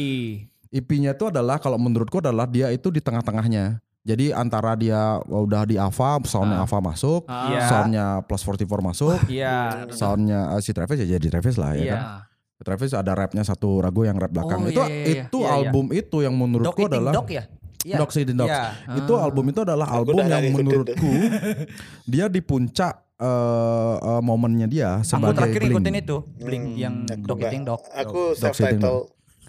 IP-nya 0.68 1.16
itu 1.16 1.32
adalah 1.32 1.56
kalau 1.56 1.80
menurutku 1.80 2.20
adalah 2.20 2.44
dia 2.44 2.68
itu 2.68 2.92
di 2.92 3.00
tengah-tengahnya. 3.00 3.80
Jadi 4.02 4.34
antara 4.34 4.74
dia 4.74 4.98
udah 5.22 5.62
di 5.62 5.78
Ava, 5.78 6.18
soundnya 6.24 6.58
Ava 6.60 6.82
masuk, 6.82 7.22
Ah. 7.24 7.46
Iya. 7.48 7.60
soundnya 7.64 8.06
Plus 8.26 8.42
44 8.42 8.82
masuk, 8.82 9.14
Iya. 9.30 9.86
soundnya 9.88 10.50
eh, 10.52 10.60
si 10.60 10.74
Travis 10.74 10.98
ya 10.98 11.06
jadi 11.08 11.26
Travis 11.28 11.54
lah 11.54 11.72
ya 11.72 11.80
Iya. 11.80 11.94
kan. 11.94 12.02
Travis 12.62 12.90
ada 12.92 13.12
rapnya 13.12 13.42
satu 13.42 13.78
ragu 13.78 14.02
yang 14.02 14.14
rap 14.16 14.30
belakang. 14.30 14.62
Oh, 14.62 14.66
itu 14.66 14.78
iya, 14.78 14.86
iya, 14.86 15.02
iya. 15.02 15.22
itu 15.26 15.38
Iya, 15.38 15.46
iya. 15.46 15.54
album 15.56 15.86
itu 15.90 16.16
yang 16.18 16.34
menurutku 16.34 16.82
adalah 16.84 17.12
dog 17.12 17.26
ya? 17.26 17.44
Iya. 17.82 17.96
Dogs 17.98 18.14
Eating 18.16 18.38
Dogs. 18.38 18.50
Iya. 18.50 18.62
Itu 18.96 19.12
album 19.18 19.44
itu 19.48 19.60
adalah 19.60 19.86
album 19.88 20.14
yang 20.18 20.46
menurutku 20.50 21.10
dia 22.12 22.26
di 22.26 22.38
puncak 22.38 22.94
eh, 23.18 23.26
eh, 23.98 24.18
momennya 24.20 24.66
dia 24.66 24.90
Aku 24.96 25.06
sebagai 25.08 25.34
terakhir 25.36 25.60
Blink. 25.60 25.70
ngikutin 25.74 25.94
itu. 25.96 26.16
Blink 26.38 26.64
yang 26.74 26.94
dog 27.22 27.38
Enggak. 27.38 27.50
eating 27.50 27.62
dog. 27.62 27.80
Aku 27.88 28.22
Dog 28.30 28.38
self 28.40 28.54
title 28.56 28.98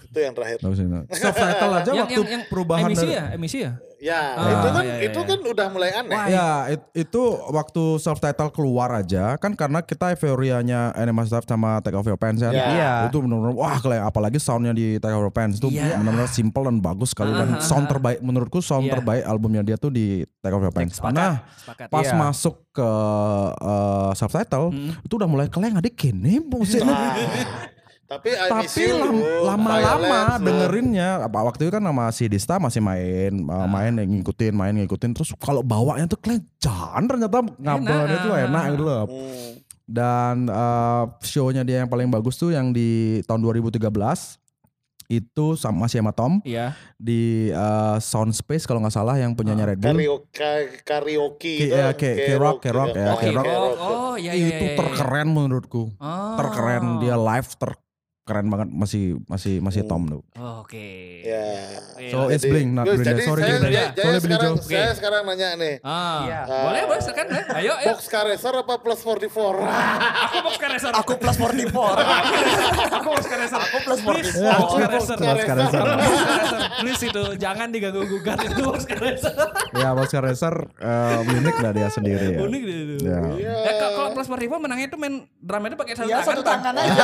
itu 0.04 0.20
yang 0.20 0.34
terakhir. 0.34 0.58
Dogs. 0.62 0.78
Subtitle 1.12 1.72
aja 1.72 1.90
Yang, 1.90 1.98
waktu 2.06 2.14
yang, 2.14 2.30
yang 2.30 2.44
perubahan 2.46 2.86
emisi 2.86 3.02
dari 3.04 3.14
ya, 3.14 3.24
emisi 3.34 3.58
ya. 3.62 3.72
Ya, 4.04 4.36
Ah, 4.36 4.52
itu 4.52 4.68
kan 4.70 4.84
iya, 4.84 4.94
iya, 4.94 5.08
itu 5.08 5.16
iya. 5.18 5.30
kan 5.32 5.40
udah 5.40 5.68
mulai 5.72 5.90
aneh. 5.94 6.18
Ya 6.28 6.48
it- 6.68 6.92
itu 6.94 7.22
waktu 7.48 7.84
self 7.98 8.20
title 8.20 8.52
keluar 8.52 8.92
aja 8.92 9.40
kan 9.40 9.56
karena 9.56 9.80
kita 9.80 10.12
euforianya 10.12 10.92
Anima 10.92 11.24
Staff 11.24 11.48
sama 11.48 11.80
Take 11.80 11.96
Off 11.96 12.04
Your 12.04 12.20
Pants 12.20 12.38
kan. 12.38 12.52
Iya. 12.52 12.66
Iya. 12.70 12.92
Itu 13.08 13.24
benar-benar 13.24 13.56
wah 13.56 13.80
kayak 13.80 14.04
apalagi 14.04 14.38
soundnya 14.38 14.72
di 14.72 15.00
Take 15.00 15.14
Off 15.14 15.24
Your 15.24 15.32
Pants 15.32 15.58
itu 15.58 15.72
Iya. 15.72 15.96
benar-benar 15.96 16.28
simple 16.28 16.64
dan 16.64 16.78
bagus 16.78 17.10
sekali 17.10 17.32
dan 17.32 17.64
sound 17.64 17.88
terbaik 17.88 18.20
menurutku 18.20 18.60
sound 18.60 18.86
Iya. 18.86 19.00
terbaik 19.00 19.24
albumnya 19.24 19.64
dia 19.64 19.80
tuh 19.80 19.88
di 19.88 20.28
Take 20.38 20.52
Off 20.52 20.62
Your 20.62 20.76
Pants. 20.76 21.00
Sepakat. 21.00 21.16
Nah 21.16 21.34
Sepakat. 21.56 21.88
pas 21.88 22.04
Iya. 22.04 22.20
masuk 22.20 22.56
ke 22.70 22.90
uh, 23.56 24.12
self 24.14 24.34
title 24.34 24.68
itu 25.00 25.14
udah 25.14 25.26
mulai 25.26 25.48
keleng 25.48 25.74
adik 25.74 25.96
gini 25.96 26.44
musik. 26.44 26.84
Tapi 28.14 28.30
I 28.30 28.50
Miss 28.62 28.74
Tapi 28.74 28.84
lama-lama 29.42 29.98
Violence, 29.98 30.44
dengerinnya 30.44 31.10
apa 31.26 31.40
waktu 31.42 31.62
itu 31.66 31.72
kan 31.74 31.84
sama 31.84 32.06
si 32.14 32.26
Dista 32.30 32.62
masih 32.62 32.80
main 32.80 33.34
uh, 33.48 33.66
main 33.66 33.94
ngikutin 33.98 34.54
main 34.54 34.74
ngikutin 34.78 35.12
terus 35.14 35.34
kalau 35.42 35.66
bawanya 35.66 36.06
tuh 36.06 36.20
kelejan 36.22 37.02
ternyata 37.10 37.42
ngabelnya 37.58 38.18
tuh 38.22 38.34
enak 38.38 38.64
gitu 38.76 38.84
loh. 38.84 39.04
Hmm. 39.10 39.52
Dan 39.84 40.36
uh, 40.48 41.12
show-nya 41.20 41.68
dia 41.68 41.84
yang 41.84 41.90
paling 41.92 42.08
bagus 42.08 42.40
tuh 42.40 42.56
yang 42.56 42.72
di 42.72 43.20
tahun 43.28 43.44
2013 43.44 43.84
itu 45.12 45.60
sama 45.60 45.86
masih 45.86 46.00
sama 46.00 46.16
Tom 46.16 46.40
Iya. 46.42 46.74
di 46.96 47.52
eh, 47.52 47.98
Sound 48.00 48.32
Space 48.34 48.64
kalau 48.64 48.80
nggak 48.82 48.96
salah 48.96 49.20
yang 49.20 49.36
punyanya 49.36 49.68
Red 49.68 49.84
Bull. 49.84 50.00
Karaoke, 50.00 50.54
karaoke 50.88 51.54
itu. 51.68 51.76
ya, 51.76 51.92
Ki- 51.94 52.18
K-Rock, 52.34 52.64
K-Rock, 52.64 52.90
ya, 52.96 53.08
Oh, 53.14 53.18
K-Rock. 53.20 53.46
K-Rock. 53.46 53.76
Oh, 53.78 54.14
iya 54.16 54.32
iya. 54.34 54.58
itu 54.58 54.64
iya, 54.64 54.74
iya. 54.74 54.80
terkeren 54.80 55.28
menurutku. 55.30 55.92
Oh. 56.00 56.36
Terkeren 56.40 57.04
dia 57.04 57.16
live 57.20 57.50
terkeren 58.24 58.48
banget 58.48 58.72
masih 58.72 59.20
masih 59.28 59.60
masih 59.60 59.84
Tom 59.84 60.08
tuh. 60.08 60.24
Oh, 60.40 60.64
Oke. 60.64 61.20
Ya. 61.22 61.76
So 62.08 62.32
it's 62.32 62.48
Blink 62.48 62.72
not 62.72 62.88
Green 62.88 63.04
Day. 63.04 63.12
jadi 63.12 63.22
Sorry 63.22 63.42
saya, 63.44 63.52
Green 63.52 63.64
Day. 63.68 63.84
Sorry 63.94 64.16
Billy 64.16 64.32
sekarang, 64.32 64.56
Joe. 64.56 64.64
saya 64.64 64.92
sekarang 64.96 65.22
nanya 65.28 65.50
nih. 65.60 65.76
Ah. 65.84 66.24
Iya. 66.24 66.40
Boleh, 66.48 66.82
boleh 66.88 67.02
silakan. 67.04 67.28
eh. 67.30 67.44
Ayo, 67.54 67.74
ayo. 67.76 67.92
Box 67.92 68.08
car 68.08 68.24
racer 68.24 68.54
apa 68.56 68.74
plus 68.80 69.00
44? 69.04 69.28
Aku 69.28 70.38
box 70.40 70.56
car 70.56 70.72
racer. 70.72 70.92
Aku 70.96 71.14
plus 71.20 71.36
44. 71.36 71.68
aku 72.96 73.08
box 73.12 73.26
car 73.28 73.40
racer. 73.44 73.60
Aku 73.60 73.78
plus 73.84 74.00
44. 74.00 74.16
Box 74.56 74.72
car 74.72 74.88
racer. 74.88 75.18
Box 75.20 75.44
car 75.44 75.58
racer. 75.60 75.68
Aku 75.68 75.68
box 75.68 75.74
car 75.76 75.84
racer. 75.84 75.84
Please 76.80 77.04
itu 77.04 77.24
jangan 77.36 77.68
diganggu 77.70 78.08
gugat 78.08 78.40
itu 78.40 78.62
box 78.64 78.88
car 78.88 79.04
racer. 79.04 79.36
Ya 79.74 79.92
Boxer 79.92 80.22
Racer 80.22 80.56
eh, 80.80 81.18
unik 81.28 81.56
lah 81.60 81.72
dia 81.74 81.90
sendiri 81.90 82.38
ya. 82.38 82.40
Unik 82.40 82.62
deh 82.62 82.78
itu. 82.80 82.96
Ya. 83.04 83.20
Eh, 83.42 83.74
kalau 83.76 84.13
plus 84.24 84.40
ribu 84.40 84.56
menangnya 84.56 84.88
itu 84.88 84.96
main 84.96 85.14
drumnya 85.38 85.70
itu 85.70 85.78
pakai 85.78 85.94
satu 85.94 86.08
Ya 86.08 86.16
tangan. 86.16 86.28
satu 86.30 86.42
Bang. 86.42 86.54
tangan 86.56 86.74
aja. 86.80 87.04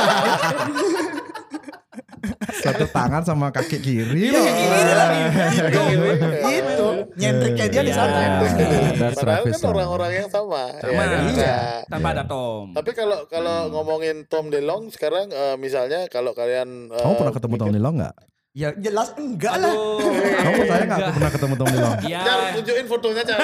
Satu 2.60 2.84
tangan 2.86 3.22
sama 3.22 3.48
kaki 3.48 3.80
kiri 3.80 4.28
Iya, 4.28 4.36
loh. 4.36 4.44
kiri 4.44 4.92
lagi. 4.92 5.20
Itu. 5.70 5.82
Itu. 6.44 6.86
Nyendriknya 7.16 7.66
dia 7.70 7.82
di 7.82 7.92
sana. 7.94 8.18
Iya. 8.44 9.08
Padahal 9.16 9.44
kan 9.46 9.62
orang-orang 9.64 10.10
yang 10.14 10.28
sama. 10.28 10.68
Sama. 10.76 11.00
kan? 11.00 11.20
Iya. 11.30 11.56
Nah, 11.56 11.80
Tanpa 11.88 12.08
ada 12.12 12.24
Tom. 12.28 12.76
Tapi 12.76 12.90
kalau 12.92 13.24
kalau 13.24 13.72
ngomongin 13.72 14.28
Tom 14.28 14.52
DeLong 14.52 14.92
sekarang 14.92 15.32
eh, 15.32 15.56
misalnya 15.56 16.04
kalau 16.12 16.36
kalian 16.36 16.92
eh, 16.92 17.00
Kamu 17.00 17.14
pernah 17.16 17.32
ketemu 17.32 17.54
Tom 17.56 17.72
Dilong 17.72 17.96
nggak? 17.96 18.14
Ya 18.50 18.74
jelas 18.74 19.14
enggak 19.14 19.54
lah. 19.56 19.70
Aduh. 19.70 20.10
Kamu 20.10 20.52
percaya 20.58 20.82
nggak 20.82 20.98
aku 21.00 21.12
pernah 21.14 21.30
ketemu 21.30 21.54
Tom 21.54 21.66
Dilong? 21.70 21.94
Iya. 22.02 22.20
Jar, 22.20 22.38
tunjukin 22.50 22.86
fotonya 22.90 23.22
Jar. 23.22 23.38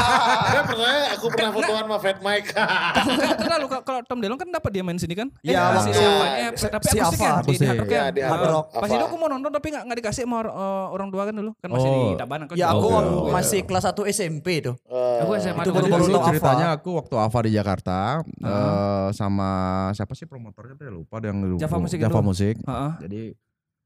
Dia 0.52 0.62
percaya 0.62 1.00
aku 1.16 1.26
pernah 1.32 1.50
fotoan 1.50 1.80
sama 1.80 1.96
Fat 1.96 2.18
Mike. 2.20 2.48
Enggak 2.52 3.36
terlalu 3.40 3.66
kalau- 3.66 3.84
kalau 3.88 4.00
Tom 4.04 4.18
DeLonge 4.20 4.36
kan 4.38 4.48
dapat 4.50 4.70
dia 4.70 4.84
main 4.84 5.00
sini 5.00 5.14
kan? 5.14 5.32
Iya, 5.40 5.56
Eh, 5.56 5.64
waktu- 5.64 5.80
si 5.82 5.90
siapa? 5.96 6.24
Eh, 6.28 6.50
si- 6.52 6.68
tapi 6.68 6.84
kan? 6.84 6.92
Di-. 6.92 7.56
Hard 7.64 7.80
Rock 7.80 7.88
Iya, 7.88 7.96
ya? 7.96 8.04
di 8.10 8.20
Hard 8.20 8.44
Rock, 8.46 8.66
Pas 8.74 8.90
itu 8.90 9.00
aku 9.02 9.16
mau 9.16 9.28
nonton 9.28 9.48
tapi 9.48 9.66
nggak 9.66 9.82
nggak 9.82 9.98
dikasih 9.98 10.22
sama 10.22 10.38
eh, 10.42 10.86
orang 10.90 11.08
tua 11.08 11.22
kan 11.24 11.34
dulu 11.34 11.50
kan 11.56 11.68
masih 11.70 11.88
Oh. 11.88 11.96
di 11.96 12.20
Tabanan 12.20 12.44
kan. 12.44 12.54
Ya 12.54 12.66
aku 12.68 12.86
waktu 12.86 13.16
oke. 13.16 13.32
masih 13.32 13.60
kelas 13.64 13.84
1 13.86 14.02
SMP 14.06 14.46
tuh. 14.60 14.76
Eh, 14.84 15.18
Aku 15.20 15.32
SMA 15.36 15.62
Itu 15.62 15.72
Dulu 15.72 15.88
tahu 15.88 16.20
ceritanya 16.28 16.66
aku 16.74 16.90
waktu 16.94 17.14
Ava 17.16 17.38
di 17.40 17.50
Jakarta 17.50 17.98
eh, 18.20 19.08
sama 19.10 19.48
siapa 19.90 20.12
sih 20.12 20.28
promotornya 20.28 20.76
tuh 20.76 20.84
ya 20.84 20.92
lupa 20.92 21.16
ada 21.16 21.32
yang 21.32 21.56
Java 21.56 21.76
Musik 21.78 21.96
Java. 21.96 22.20
Musik. 22.20 22.60
Heeh. 22.60 22.92
Jadi 23.00 23.22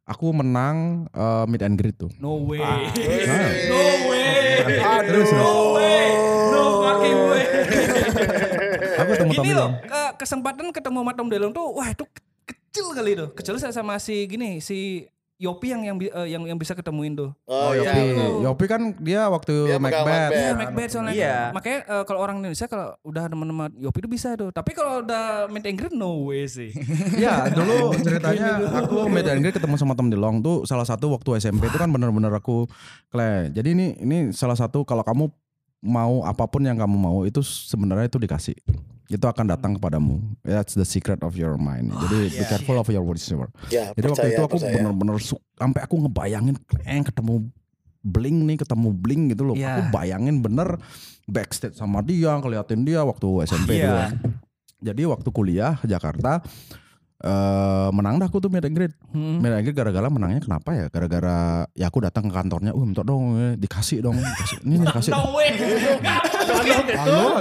aku 0.04 0.30
menang 0.30 1.08
eh, 1.08 1.44
meet 1.46 1.62
and 1.62 1.74
greet 1.74 1.96
tuh. 1.96 2.12
No 2.16 2.36
way. 2.42 2.60
Nah, 2.60 2.80
No 3.66 3.80
way. 4.06 4.60
Terus, 5.02 5.28
No 5.30 5.52
way. 5.74 6.04
No 6.50 6.62
fucking 6.80 7.18
way. 7.26 7.44
aku 8.94 9.10
ketemu 9.10 9.32
Tom 9.32 9.44
Gini 9.44 9.52
loh, 9.52 9.70
ke- 9.80 10.14
kesempatan 10.16 10.66
ketemu 10.70 10.98
sama 11.00 11.12
Tom 11.12 11.28
DeLonge 11.28 11.52
tuh 11.52 11.66
wah 11.70 11.88
itu 11.88 12.04
ke- 12.06 12.24
kecil 12.46 12.86
kali 12.92 13.10
itu. 13.14 13.26
Kecil 13.32 13.56
saya 13.56 13.72
sama 13.72 13.96
si 13.96 14.24
gini, 14.24 14.58
si 14.58 15.08
Yopi 15.34 15.74
yang 15.74 15.82
yang 15.82 15.96
eh, 15.98 16.28
yang 16.30 16.42
yang 16.46 16.54
bisa 16.54 16.78
ketemuin 16.78 17.18
tuh. 17.18 17.30
Oh, 17.44 17.68
Oh, 17.68 17.70
iya. 17.74 17.90
Yopi. 17.90 18.06
Yopi 18.46 18.64
kan 18.70 18.80
dia 19.02 19.26
waktu 19.26 19.66
Dia 19.66 19.82
Macbeth. 19.82 20.06
Macbeth. 20.06 20.30
Iya, 20.30 20.46
Ya, 20.46 20.52
Macbeth 20.54 20.90
soalnya. 20.94 21.12
Iya. 21.12 21.36
Makanya 21.50 21.78
eh, 21.90 22.04
kalau 22.06 22.20
orang 22.22 22.36
Indonesia 22.38 22.66
kalau 22.70 22.94
udah 23.02 23.24
teman-teman 23.26 23.68
Yopi 23.76 23.98
itu 23.98 24.08
bisa 24.08 24.38
tuh. 24.38 24.54
Tapi 24.54 24.70
kalau 24.72 25.02
udah 25.02 25.50
meet 25.50 25.66
and 25.66 25.74
greet 25.74 25.90
no 25.90 26.30
way 26.30 26.46
sih. 26.46 26.70
Ya 27.24 27.50
dulu 27.50 27.98
ceritanya 27.98 28.62
aku 28.78 29.10
meet 29.10 29.26
and 29.26 29.42
greet 29.42 29.58
ketemu 29.58 29.74
sama 29.74 29.98
Tom 29.98 30.06
DeLong 30.06 30.38
tuh 30.38 30.62
salah 30.64 30.86
satu 30.86 31.10
waktu 31.10 31.42
SMP 31.42 31.66
itu 31.66 31.78
kan 31.78 31.90
bener-bener 31.90 32.30
aku 32.30 32.70
kle. 33.10 33.50
Jadi 33.50 33.74
ini 33.74 33.86
ini 33.98 34.18
salah 34.30 34.54
satu 34.54 34.86
kalau 34.86 35.02
kamu 35.02 35.34
mau 35.84 36.22
apa 36.24 36.46
pun 36.46 36.62
yang 36.62 36.78
kamu 36.78 36.96
mau 36.96 37.26
itu 37.26 37.42
sebenarnya 37.42 38.06
itu 38.06 38.16
dikasih. 38.16 38.56
Itu 39.04 39.24
akan 39.24 39.44
datang 39.46 39.76
kepadamu. 39.76 40.16
That's 40.40 40.72
the 40.72 40.84
secret 40.84 41.20
of 41.20 41.36
your 41.36 41.60
mind. 41.60 41.92
Jadi 41.92 42.32
be 42.32 42.44
careful 42.46 42.76
of 42.76 42.88
your 42.88 43.04
words. 43.04 43.24
Ya, 43.68 43.92
Jadi 43.92 44.06
waktu 44.06 44.24
percaya, 44.24 44.32
itu 44.32 44.42
aku 44.42 44.56
su- 45.20 45.42
sampai 45.54 45.80
aku 45.84 45.94
ngebayangin 46.00 46.56
kleng 46.64 47.04
ketemu 47.04 47.34
Blink 48.00 48.38
nih 48.44 48.56
ketemu 48.60 48.88
Blink 48.92 49.22
gitu 49.32 49.42
loh. 49.44 49.56
Iya. 49.56 49.76
Aku 49.76 49.80
bayangin 49.90 50.40
bener 50.40 50.76
backstage 51.24 51.72
sama 51.72 52.00
dia, 52.00 52.36
ngeliatin 52.36 52.84
dia 52.84 53.00
waktu 53.00 53.28
SMP 53.44 53.76
Iya. 53.76 53.84
dulu. 53.84 54.00
Jadi 54.84 55.02
waktu 55.04 55.28
kuliah 55.30 55.80
Jakarta 55.80 56.44
eh 57.24 57.88
menang 57.88 58.20
dah 58.20 58.28
aku 58.28 58.36
tuh 58.36 58.52
meet 58.52 58.68
and 58.68 58.76
greet. 58.76 58.92
Hmm. 59.16 59.40
Meet 59.40 59.52
and 59.56 59.64
greet 59.64 59.76
gara-gara 59.76 60.08
menangnya 60.12 60.44
kenapa 60.44 60.76
ya? 60.76 60.86
Gara-gara 60.92 61.64
ya 61.72 61.88
aku 61.88 62.04
datang 62.04 62.28
ke 62.28 62.32
kantornya, 62.36 62.76
"Uh, 62.76 62.84
minta 62.84 63.00
dong, 63.00 63.40
eh, 63.40 63.56
dikasih 63.56 64.04
dong." 64.04 64.20
Dikasih. 64.20 64.56
Ini 64.60 64.74
nih 64.76 64.86
dikasih. 64.92 65.12
Halo. 67.00 67.40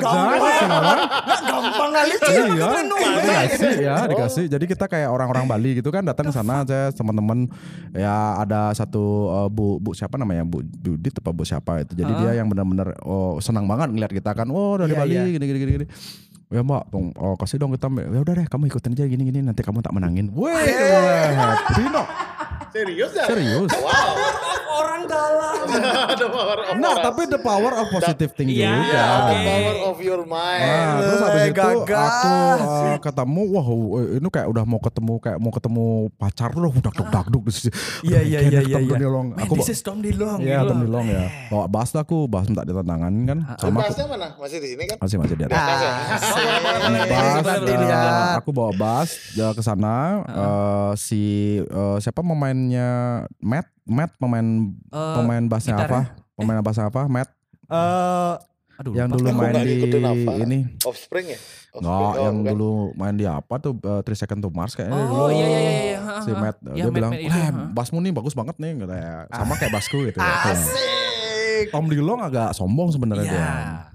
Gampang 1.44 1.92
kali 1.92 2.16
Iya, 2.24 2.56
dikasih 3.20 3.74
ya, 3.84 3.96
dikasih. 4.08 4.46
Jadi 4.48 4.66
kita 4.72 4.86
kayak 4.88 5.10
orang-orang 5.12 5.46
Bali 5.46 5.84
gitu 5.84 5.92
kan 5.92 6.08
datang 6.08 6.32
ke 6.32 6.34
sana 6.34 6.64
aja 6.64 6.90
teman-teman 6.96 7.52
ya 7.92 8.40
ada 8.40 8.72
satu 8.72 9.04
uh, 9.30 9.50
bu 9.52 9.84
bu 9.84 9.92
siapa 9.92 10.16
namanya 10.16 10.48
Bu 10.48 10.64
Judit 10.64 11.20
apa 11.20 11.36
Bu 11.36 11.44
siapa 11.44 11.84
itu. 11.84 11.92
Jadi 11.94 12.12
dia 12.24 12.40
yang 12.40 12.48
benar-benar 12.48 12.96
oh 13.04 13.38
senang 13.44 13.68
banget 13.68 13.92
ngeliat 13.92 14.12
kita 14.16 14.32
kan. 14.32 14.48
Oh 14.48 14.80
dari 14.80 14.96
Iya, 14.96 15.00
Bali 15.00 15.14
iya. 15.14 15.24
gini 15.28 15.46
gini 15.46 15.60
gini 15.60 15.72
gini. 15.82 15.88
Ya 16.54 16.62
mbak, 16.62 16.86
tong, 16.94 17.10
oh, 17.18 17.34
kasih 17.34 17.58
dong 17.58 17.74
kita. 17.74 17.90
Ya 17.90 18.20
udah 18.22 18.34
deh, 18.38 18.46
kamu 18.46 18.70
ikutin 18.70 18.94
aja 18.94 19.10
gini 19.10 19.26
gini. 19.26 19.42
Nanti 19.42 19.66
kamu 19.66 19.82
tak 19.82 19.90
menangin. 19.98 20.30
Wih, 20.38 20.54
happy 21.34 21.90
no. 21.90 22.06
Serius 22.74 23.12
ya? 23.14 23.26
Serius. 23.26 23.70
Wow. 23.76 24.18
Orang 24.74 25.06
dalam. 25.06 25.62
Ada 26.10 26.26
power 26.26 26.58
of 26.60 26.74
Nah, 26.76 26.92
orang. 26.92 27.06
tapi 27.06 27.22
the 27.28 27.38
power 27.38 27.72
of 27.72 27.86
positive 27.88 28.34
thinking 28.34 28.58
Iya, 28.58 28.74
juga. 28.74 28.98
The 28.98 29.14
oke. 29.14 29.46
power 29.46 29.76
of 29.86 29.98
your 30.02 30.22
mind. 30.26 30.62
Nah, 30.64 30.98
terus 31.00 31.22
habis 31.22 31.38
Eh, 31.38 31.46
itu 31.46 31.58
gagah. 31.62 32.02
aku 32.04 32.34
uh, 32.66 32.98
ketemu, 32.98 33.42
wah 33.48 33.68
eh, 33.70 34.18
ini 34.18 34.28
kayak 34.28 34.48
udah 34.50 34.64
mau 34.66 34.80
ketemu 34.82 35.14
kayak 35.20 35.38
mau 35.38 35.52
ketemu 35.54 35.86
pacar 36.16 36.52
loh, 36.54 36.72
udah 36.74 36.92
duk 36.92 37.08
dak 37.08 37.28
duk. 37.30 37.44
Iya, 38.02 38.20
iya, 38.20 38.40
iya, 38.42 38.60
iya, 38.66 38.80
iya. 38.82 38.98
Man, 39.06 39.38
Aku 39.40 39.54
this 39.56 39.70
is 39.70 39.80
Tom 39.80 40.02
DeLonge. 40.02 40.42
Iya, 40.42 40.66
gitu 40.66 40.74
Tom 40.74 40.78
loh. 40.80 40.86
Dilong 40.90 41.08
ya. 41.08 41.24
Bawa 41.48 41.66
bas 41.70 41.90
lah 41.94 42.02
aku, 42.02 42.26
bas 42.26 42.50
minta 42.50 42.66
ditandangan 42.66 43.14
kan. 43.24 43.38
Lu 43.40 43.54
Sama 43.56 43.70
aku 43.70 43.78
bahasnya 43.86 44.06
mana? 44.10 44.28
Masih 44.36 44.58
di 44.58 44.68
sini 44.68 44.84
kan? 44.90 44.98
masih 44.98 45.18
masih 45.22 45.36
di 45.38 45.44
atas. 45.46 45.60
Ah, 45.60 45.78
Bas, 47.04 47.46
nanti 47.46 47.74
lihat. 47.76 48.42
aku 48.42 48.50
bawa 48.50 48.72
bas 48.74 49.10
ke 49.30 49.62
sana. 49.62 50.26
si 50.96 51.22
siapa 52.00 52.26
pemainnya 52.64 52.90
Matt, 53.40 53.68
Matt 53.84 54.12
pemain 54.18 54.48
Eh, 54.90 55.14
pemain 55.14 55.44
bassnya 55.44 55.76
gitarnya? 55.76 56.04
apa? 56.10 56.34
Pemain 56.34 56.60
bassnya 56.62 56.86
apa? 56.88 57.02
Matt 57.06 57.30
Eh, 57.66 58.34
Aduh, 58.76 58.92
yang 58.92 59.06
dulu 59.08 59.28
main 59.32 59.54
di 59.60 59.86
ini. 60.40 60.60
Offspring 60.84 61.28
ya? 61.28 61.40
Offspring, 61.74 62.14
yang 62.20 62.36
bukan. 62.40 62.52
dulu 62.54 62.72
main 62.94 63.14
di 63.14 63.26
apa 63.26 63.56
tuh 63.58 63.74
uh, 63.80 64.02
Three 64.02 64.16
Second 64.16 64.40
to 64.40 64.50
Mars 64.50 64.74
kayaknya 64.74 64.94
Oh, 65.00 65.26
dulu. 65.26 65.26
iya, 65.32 65.46
iya, 65.48 65.60
iya, 65.60 65.74
iya. 65.88 66.00
Si. 66.20 66.30
Matt 66.32 66.58
Iya, 66.64 66.70
dia 66.70 66.84
Matt- 66.84 66.94
bilang, 66.94 67.12
Matt 67.12 67.22
itu, 67.24 67.34
"Wah, 67.34 67.50
ha." 67.50 67.64
basmu 67.72 67.98
nih 68.00 68.12
bagus 68.12 68.34
banget 68.34 68.56
nih." 68.58 68.72
Katanya. 68.78 69.12
Sama 69.28 69.54
kayak 69.56 69.72
basku 69.74 69.98
gitu. 70.04 70.20
asik. 70.20 71.68
Tom 71.70 71.86
Dilong 71.88 72.22
agak 72.22 72.50
sombong 72.52 72.90
sebenarnya 72.90 73.26
Iya. 73.26 73.32
dia. 73.32 73.50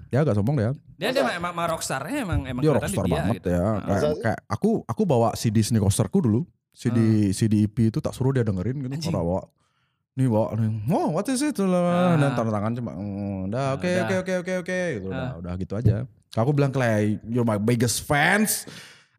Dia 0.09 0.19
agak 0.23 0.35
sombong 0.35 0.55
dia. 0.57 0.71
Dia 0.97 1.09
dia 1.09 1.21
emang, 1.23 1.53
emang, 1.53 1.67
rockstar-nya 1.69 2.17
emang 2.19 2.39
emang 2.43 2.61
Dia 2.61 2.71
rockstar 2.73 3.05
dia 3.05 3.13
banget 3.13 3.35
gitu. 3.37 3.49
ya. 3.49 3.61
Ah. 3.61 3.75
Kayak, 3.79 4.13
kayak 4.19 4.39
aku 4.49 4.69
aku 4.83 5.01
bawa 5.05 5.29
CD 5.33 5.59
Sneakersterku 5.59 6.19
dulu. 6.19 6.43
CD 6.79 6.97
CD 7.35 7.67
EP 7.67 7.91
itu 7.91 7.99
tak 7.99 8.15
suruh 8.15 8.31
dia 8.31 8.47
dengerin 8.47 8.79
gitu. 8.79 8.95
Anjing. 8.95 9.11
Bawa. 9.11 9.43
Nih 10.15 10.31
bawa 10.31 10.55
nih. 10.55 10.71
Oh, 10.87 11.11
what 11.11 11.27
is 11.27 11.43
it? 11.43 11.59
Ah. 11.59 12.15
Dan 12.15 12.31
tanda 12.33 12.51
tangan 12.51 12.71
cuma 12.71 12.91
mm, 12.95 13.51
udah 13.51 13.59
Ah, 13.59 13.75
oke 13.75 13.89
oke 13.99 14.15
oke 14.23 14.33
oke 14.39 14.53
oke 14.63 14.79
gitu 14.95 15.07
udah 15.11 15.27
Ah. 15.35 15.39
udah 15.43 15.53
gitu 15.59 15.73
aja. 15.75 16.07
Aku 16.31 16.55
bilang 16.55 16.71
Clay, 16.71 17.19
you're 17.27 17.43
my 17.43 17.59
biggest 17.59 18.07
fans. 18.07 18.63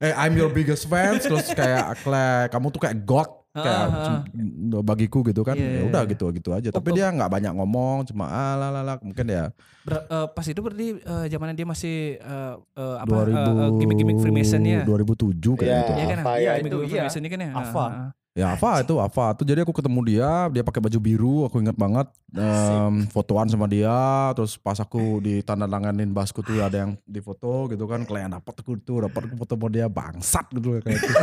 Eh, 0.01 0.17
I'm 0.17 0.33
your 0.33 0.49
biggest 0.49 0.89
fans. 0.89 1.29
Terus 1.29 1.53
kayak 1.53 2.01
Clay, 2.01 2.49
kamu 2.49 2.73
tuh 2.73 2.81
kayak 2.81 3.05
god 3.05 3.29
kayak 3.61 3.83
Ah, 3.83 4.21
ah. 4.21 4.83
bagiku 4.83 5.23
gitu 5.23 5.41
kan. 5.41 5.55
Iya, 5.55 5.65
Ya 5.65 5.73
iya, 5.77 5.83
udah 5.87 6.03
iya. 6.05 6.11
gitu 6.11 6.25
gitu 6.31 6.51
aja. 6.51 6.69
Tapi 6.69 6.89
Oh, 6.91 6.95
dia 6.95 7.07
nggak 7.09 7.31
banyak 7.31 7.53
ngomong, 7.53 7.97
cuma 8.05 8.27
ah 8.27 8.55
lah 8.55 8.71
lah 8.71 8.83
lah. 8.83 8.97
Mungkin 8.99 9.27
ya 9.27 9.53
Ber- 9.81 10.05
eh, 10.05 10.27
pas 10.29 10.45
itu 10.45 10.61
berarti 10.61 10.87
eh, 10.97 11.25
zamannya 11.27 11.55
dia 11.55 11.65
masih 11.65 11.97
eh, 12.17 12.55
eh, 12.75 12.97
apa 12.99 13.09
2000 13.09 13.33
eh, 13.33 13.71
gimmick-gimmick 13.79 14.19
Freemason 14.19 14.61
ya. 14.63 14.83
2007 14.83 15.57
kayak 15.57 15.65
Iya. 15.65 15.79
gitu. 15.79 15.93
Iya 15.93 16.05
kan? 16.07 16.19
Apa 16.19 16.33
Iya, 16.33 16.43
ya 16.43 16.53
gimmick 16.57 16.71
itu, 16.71 16.79
iya. 16.79 16.89
Freemason 16.91 17.21
ini 17.21 17.29
kan 17.29 17.41
ya. 17.41 17.51
Apa? 17.53 17.83
Ah, 17.83 18.01
ah. 18.07 18.11
Ya 18.31 18.55
apa 18.55 18.79
itu 18.79 18.95
apa 18.95 19.35
tuh 19.35 19.43
jadi 19.43 19.67
aku 19.67 19.75
ketemu 19.75 20.01
dia 20.07 20.31
dia 20.49 20.63
pakai 20.63 20.79
baju 20.79 20.99
biru 21.03 21.37
aku 21.45 21.59
ingat 21.59 21.75
banget 21.75 22.07
Em, 22.31 23.11
fotoan 23.11 23.51
sama 23.51 23.67
dia 23.67 23.91
terus 24.33 24.55
pas 24.55 24.79
aku 24.79 25.19
ditanda 25.19 25.67
tanganin 25.67 26.07
basku 26.09 26.39
tuh 26.39 26.63
ada 26.63 26.87
yang 26.87 26.95
di 27.03 27.19
foto 27.19 27.67
gitu 27.67 27.91
kan 27.91 28.07
kalian 28.07 28.31
dapat 28.31 28.55
aku 28.55 28.79
tuh 28.79 29.03
dapat 29.03 29.35
foto 29.35 29.59
sama 29.59 29.67
dia 29.69 29.91
bangsat 29.91 30.47
gitu 30.55 30.79
kayak 30.79 31.03
gitu. 31.03 31.11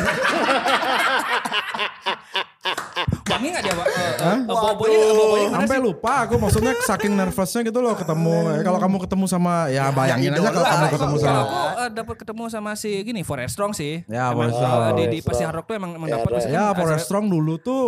Wangi 3.27 3.47
nggak 3.51 3.63
dia 3.63 3.73
Pak? 3.75 3.87
Eh, 3.87 4.11
eh, 4.23 4.37
Bobonya 4.47 4.97
bobonya 5.13 5.47
sampai 5.51 5.77
sih? 5.77 5.83
lupa 5.83 6.13
aku 6.23 6.35
maksudnya 6.39 6.73
saking 6.83 7.13
nervousnya 7.13 7.61
gitu 7.67 7.79
loh 7.83 7.93
ketemu 7.95 8.35
Eh, 8.57 8.63
kalau 8.63 8.79
kamu 8.79 8.97
ketemu 9.03 9.25
sama 9.27 9.53
ya 9.67 9.91
bayangin 9.91 10.31
aja 10.33 10.49
kalau 10.49 10.67
kamu 10.67 10.85
ketemu 10.95 11.15
Kalau 11.15 11.19
sama 11.19 11.39
aku 11.43 11.57
eh, 11.83 11.89
dapat 11.91 12.15
ketemu 12.15 12.43
sama 12.47 12.71
si 12.79 12.91
gini 13.03 13.21
Forest 13.27 13.53
Strong 13.57 13.71
sih. 13.75 14.01
Ya, 14.07 14.31
Emang, 14.31 14.49
Forest 14.51 14.55
Strong. 14.57 14.95
di, 14.95 15.03
di. 15.11 15.19
Hard 15.47 15.55
Rock 15.59 15.65
tuh 15.69 15.75
emang, 15.77 15.91
emang 15.95 16.07
Ya, 16.07 16.15
dapat 16.19 16.29
ya 16.47 16.63
kan, 16.71 16.77
Forest 16.79 17.03
Strong 17.07 17.25
dulu 17.31 17.53
tuh 17.59 17.83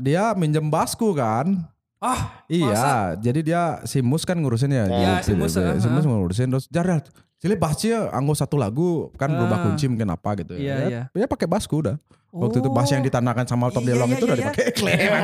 dia 0.00 0.32
minjem 0.38 0.70
basku 0.70 1.10
kan. 1.16 1.66
Ah, 2.04 2.44
Iya, 2.52 3.16
jadi 3.16 3.40
dia 3.40 3.62
Simus 3.88 4.28
kan 4.28 4.36
ngurusin 4.36 4.68
ya. 4.68 4.84
Iya, 4.84 5.12
Simus, 5.24 5.56
uh, 5.56 5.80
Simus 5.80 6.04
uh. 6.04 6.12
ngurusin 6.12 6.52
terus 6.52 6.68
Jar, 6.68 7.00
Cili 7.44 7.60
basnya 7.60 8.08
anggo 8.08 8.32
satu 8.32 8.56
lagu 8.56 9.12
kan 9.20 9.28
berubah 9.28 9.60
Ah. 9.60 9.64
kunci 9.68 9.84
mungkin 9.84 10.08
apa 10.08 10.32
gitu. 10.40 10.56
Iya, 10.56 10.74
ya. 10.88 10.88
iya. 10.88 11.02
Ya 11.12 11.28
pakai 11.28 11.44
basku 11.44 11.84
udah. 11.84 12.00
Waktu 12.34 12.64
itu 12.64 12.72
bass 12.72 12.90
yang 12.90 13.04
ditandakan 13.04 13.44
sama 13.46 13.68
Tom 13.70 13.84
Iya, 13.86 13.94
Delong 13.94 14.10
iya, 14.10 14.16
itu 14.18 14.24
udah 14.24 14.34
iya, 14.34 14.42
dipakai 14.48 14.64
Clem. 14.72 15.12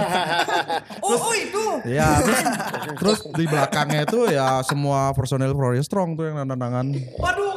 Oh, 1.01 1.17
oh 1.27 1.35
itu. 1.35 1.65
Iya, 1.91 2.07
terus, 2.23 2.41
terus 3.01 3.19
di 3.35 3.45
belakangnya 3.49 4.05
itu 4.05 4.21
ya 4.31 4.61
semua 4.63 5.17
personel 5.17 5.51
Florida 5.57 5.81
Strong 5.81 6.15
tuh 6.15 6.29
yang 6.29 6.45
tangan. 6.45 6.93
Waduh. 7.19 7.51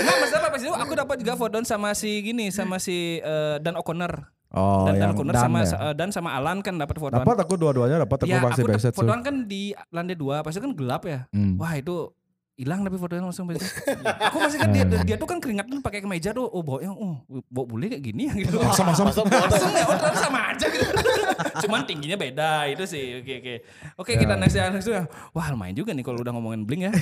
Enggak 0.00 0.16
masalah 0.26 0.48
pas 0.50 0.60
itu 0.64 0.72
aku 0.74 0.92
dapat 0.96 1.16
juga 1.22 1.34
fotoan 1.38 1.68
sama 1.68 1.92
si 1.94 2.24
gini 2.24 2.50
sama 2.50 2.80
si 2.82 3.20
eh, 3.20 3.56
Dan 3.62 3.76
O'Connor. 3.78 4.32
Oh, 4.54 4.86
dan 4.86 4.94
Dan 4.96 5.08
O'Connor 5.10 5.34
Dan 5.34 5.42
sama 5.42 5.58
ya? 5.60 5.74
eh, 5.74 5.94
dan 5.98 6.08
sama 6.14 6.30
Alan 6.30 6.62
kan 6.62 6.78
dapat 6.78 6.94
fotoan. 6.94 7.20
Dapat 7.20 7.36
aku 7.42 7.54
dua-duanya 7.58 8.06
dapat 8.06 8.18
aku 8.22 8.30
ya, 8.30 8.38
aku 8.38 8.62
tuh. 8.62 8.94
fotoan 8.94 9.20
kan 9.20 9.34
di 9.44 9.74
lantai 9.90 10.14
dua, 10.14 10.46
pasti 10.46 10.62
kan 10.62 10.70
gelap 10.70 11.02
ya. 11.04 11.26
Hmm. 11.34 11.58
Wah 11.58 11.74
itu 11.74 12.14
hilang 12.54 12.86
tapi 12.86 12.94
fotonya 12.94 13.26
langsung 13.26 13.50
begitu. 13.50 13.66
aku 14.30 14.36
masih 14.38 14.62
kan 14.62 14.70
dia, 14.70 14.86
dia 14.86 15.16
tuh 15.18 15.26
kan 15.26 15.42
keringat 15.42 15.66
kan 15.66 15.82
pakai 15.82 15.98
kemeja 15.98 16.30
tuh, 16.30 16.46
oh 16.46 16.62
baunya, 16.62 16.86
oh 16.86 17.18
bau 17.50 17.66
bule 17.66 17.90
kayak 17.90 17.98
gini 18.00 18.30
ya 18.30 18.34
gitu. 18.38 18.62
Sama-sama. 18.70 19.10
Langsung 19.10 19.26
ya, 19.74 19.82
oh 19.90 19.98
ternyata 19.98 20.20
sama 20.22 20.40
aja 20.54 20.66
gitu. 20.70 20.86
Cuman 21.66 21.82
tingginya 21.82 22.14
beda 22.14 22.70
itu 22.70 22.86
sih. 22.86 23.18
Oke 23.18 23.42
oke. 23.42 23.54
Oke 23.98 24.12
kita 24.14 24.38
next 24.38 24.54
ya 24.54 24.70
next 24.70 24.86
ya. 24.86 25.02
Wah 25.34 25.50
lumayan 25.50 25.74
juga 25.74 25.90
nih 25.90 26.06
kalau 26.06 26.22
udah 26.22 26.30
ngomongin 26.30 26.62
bling 26.62 26.86
ya. 26.86 26.92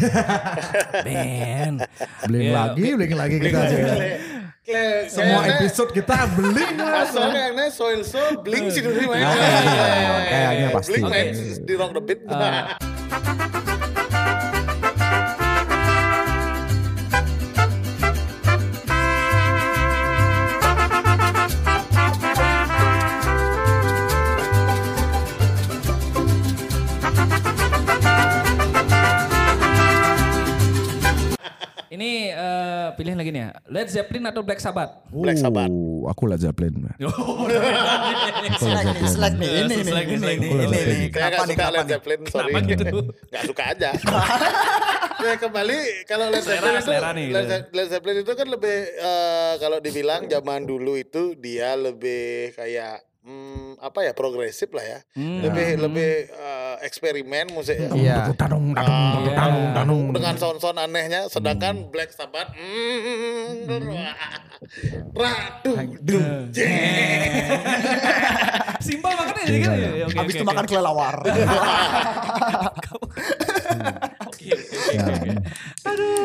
Ben. 1.06 1.84
Bling 2.24 2.48
Iya, 2.48 2.52
lagi, 2.56 2.80
bling 2.96 3.12
lagi 3.12 3.36
kita 3.38 3.58
aja. 3.60 3.76
Semua 5.10 5.43
episode 5.59 5.90
kita 5.90 6.14
bling 6.39 6.78
Soalnya 7.10 7.51
yang 7.51 7.66
soil 7.74 8.06
so 8.06 8.22
bling 8.47 8.70
sih 8.70 8.78
dulu. 8.78 9.10
Nah, 9.10 9.18
iya, 9.18 10.14
kayaknya 10.30 10.66
pasti. 10.70 11.02
Bling 11.02 11.10
main 11.10 11.34
di 11.66 11.74
rock 11.74 11.90
the 11.98 12.02
beat. 12.06 12.22
Ini 31.93 32.32
eh, 32.32 32.89
pilihan 32.97 33.20
lagi 33.20 33.28
nih 33.36 33.43
ya. 33.44 33.51
Led 33.69 33.89
Zeppelin 33.93 34.24
atau 34.24 34.40
Black 34.40 34.64
Sabbath? 34.64 35.05
Black 35.12 35.36
Sabbath. 35.36 35.69
Uh, 35.69 36.09
aku 36.09 36.24
Led 36.24 36.40
Zeppelin. 36.40 36.73
Selek 38.56 38.97
nih, 38.97 39.05
Zeppelin. 39.05 39.12
selek 39.12 39.35
nih. 39.36 39.51
Ini 39.52 39.74
ini 39.77 39.93
ini. 40.40 40.48
Saya 40.73 41.12
Kenapa 41.12 41.44
nih, 41.44 41.52
suka 41.52 41.60
kenapa 41.60 41.77
Led? 41.77 41.89
Zeppelin, 41.93 42.20
sorry. 42.32 42.52
Kenapa 42.56 42.70
gitu? 42.73 42.85
Gak 43.36 43.44
suka 43.44 43.62
aja. 43.77 43.90
ya 45.20 45.35
kembali 45.36 45.78
kalau 46.09 46.27
Led 46.32 46.40
Zeppelin 46.48 46.73
itu, 46.73 46.86
selera 46.89 47.10
nih, 47.12 47.27
Led, 47.28 47.44
gitu. 47.44 47.56
Led 47.77 47.89
Zeppelin 47.93 48.16
itu 48.24 48.32
kan 48.40 48.47
lebih 48.48 48.77
eh, 48.97 49.55
kalau 49.60 49.78
dibilang 49.85 50.23
zaman 50.32 50.60
dulu 50.64 50.97
itu 50.97 51.36
dia 51.36 51.77
lebih 51.77 52.56
kayak 52.56 53.05
hmm, 53.23 53.78
apa 53.78 54.03
ya 54.03 54.12
progresif 54.12 54.70
lah 54.70 54.82
ya. 54.82 54.99
Hmm. 55.15 55.43
Lebih 55.43 55.69
lebih 55.81 56.11
eh, 56.28 56.77
eksperimen 56.82 57.51
musiknya. 57.51 57.90
Iya. 57.90 58.19
Tanung, 58.35 58.74
tanung, 58.74 58.74
Ah, 58.74 59.15
tanung, 59.15 59.35
tanung, 59.35 59.66
tanung. 59.74 60.03
dengan 60.12 60.35
sound-sound 60.36 60.77
anehnya 60.77 61.27
sedangkan 61.27 61.89
Black 61.89 62.11
Sabbath 62.11 62.51
mm, 62.53 63.70
radu 65.12 65.73
Simpel 68.82 69.12
banget 69.15 69.35
ya 69.36 69.44
jadi 69.47 69.59
kan. 69.62 69.70
ya? 69.73 69.90
Oke, 70.05 70.16
Habis 70.19 70.35
oke, 70.35 70.36
itu 70.36 70.43
oke. 70.43 70.51
makan 70.51 70.65
kelelawar. 70.66 71.16
Oke, 74.23 74.49
oke, 74.53 74.74
oke, 74.99 75.12
oke. 75.12 75.31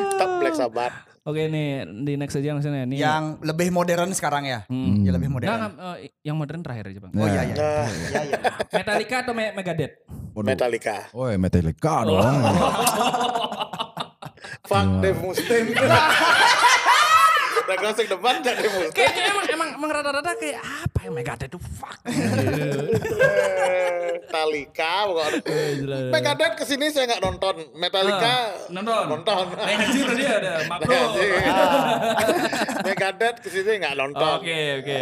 tetap 0.10 0.30
Black 0.41 0.56
Sabbath 0.56 0.95
Oke 1.27 1.51
nih 1.51 1.67
di 2.01 2.15
next 2.15 2.39
aja 2.39 2.55
maksudnya 2.55 2.87
nih. 2.87 2.97
Yang 2.97 3.23
lebih 3.43 3.67
modern 3.69 4.15
sekarang 4.15 4.47
ya. 4.47 4.63
Hmm. 4.65 5.03
Ya 5.03 5.11
lebih 5.11 5.27
modern. 5.27 5.51
nggak, 5.51 5.73
eh, 5.99 6.15
yang 6.23 6.39
modern 6.39 6.63
terakhir 6.63 6.87
aja 6.87 6.99
bang. 7.03 7.11
Oh 7.13 7.27
iya 7.27 7.41
iya. 7.43 7.53
Nah, 7.53 7.87
Iya 8.07 8.21
iya. 8.23 8.39
Metallica 8.71 9.15
atau 9.19 9.33
Me- 9.35 9.51
Megadeth? 9.51 9.93
Waduh. 10.31 10.47
Metallica 10.47 10.97
Oh, 11.11 11.27
Metallica 11.29 11.95
dong. 12.01 12.23
fuck 14.63 14.87
Dave 14.99 15.19
Mustaine 15.19 15.71
udah 17.68 17.77
closing 17.77 18.07
depan 18.07 18.34
jadi 18.39 18.56
Dave 18.57 18.72
Mustaine 18.72 18.95
Kayaknya 18.95 19.23
emang 19.27 19.45
emang, 19.49 19.69
emang 19.76 19.89
rata-rata 19.91 20.31
kayak 20.34 20.60
apa 20.64 20.99
ya 21.03 21.11
Megadeth 21.11 21.49
tuh 21.49 21.60
fuck. 21.60 21.99
Metallica 24.18 24.94
pokoknya 25.06 25.39
Megadeth 26.10 26.53
ke 26.56 26.64
sini 26.64 26.85
saya 26.88 27.06
nggak 27.07 27.22
nonton 27.22 27.56
Metallica 27.76 28.26
Ah, 28.27 28.44
nonton. 28.69 29.03
nonton 29.10 29.45
Nah, 29.52 29.68
anjir 29.68 30.07
dia 30.15 30.31
ada 30.38 30.52
makro. 30.72 30.91
Anjing. 30.91 31.31
Megadeth 32.88 33.38
ke 33.39 33.49
sini 33.49 33.72
nggak 33.77 33.95
nonton 33.95 34.31
Oke 34.39 34.57
oke. 34.80 34.99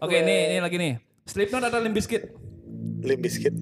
Oke 0.00 0.16
ini 0.20 0.36
ini 0.50 0.58
lagi 0.58 0.76
nih. 0.76 0.92
Slipknot 1.22 1.62
atau 1.62 1.78
Limp 1.78 1.94
Bizkit? 1.94 2.22
Limp 3.02 3.22
Bizkit 3.22 3.54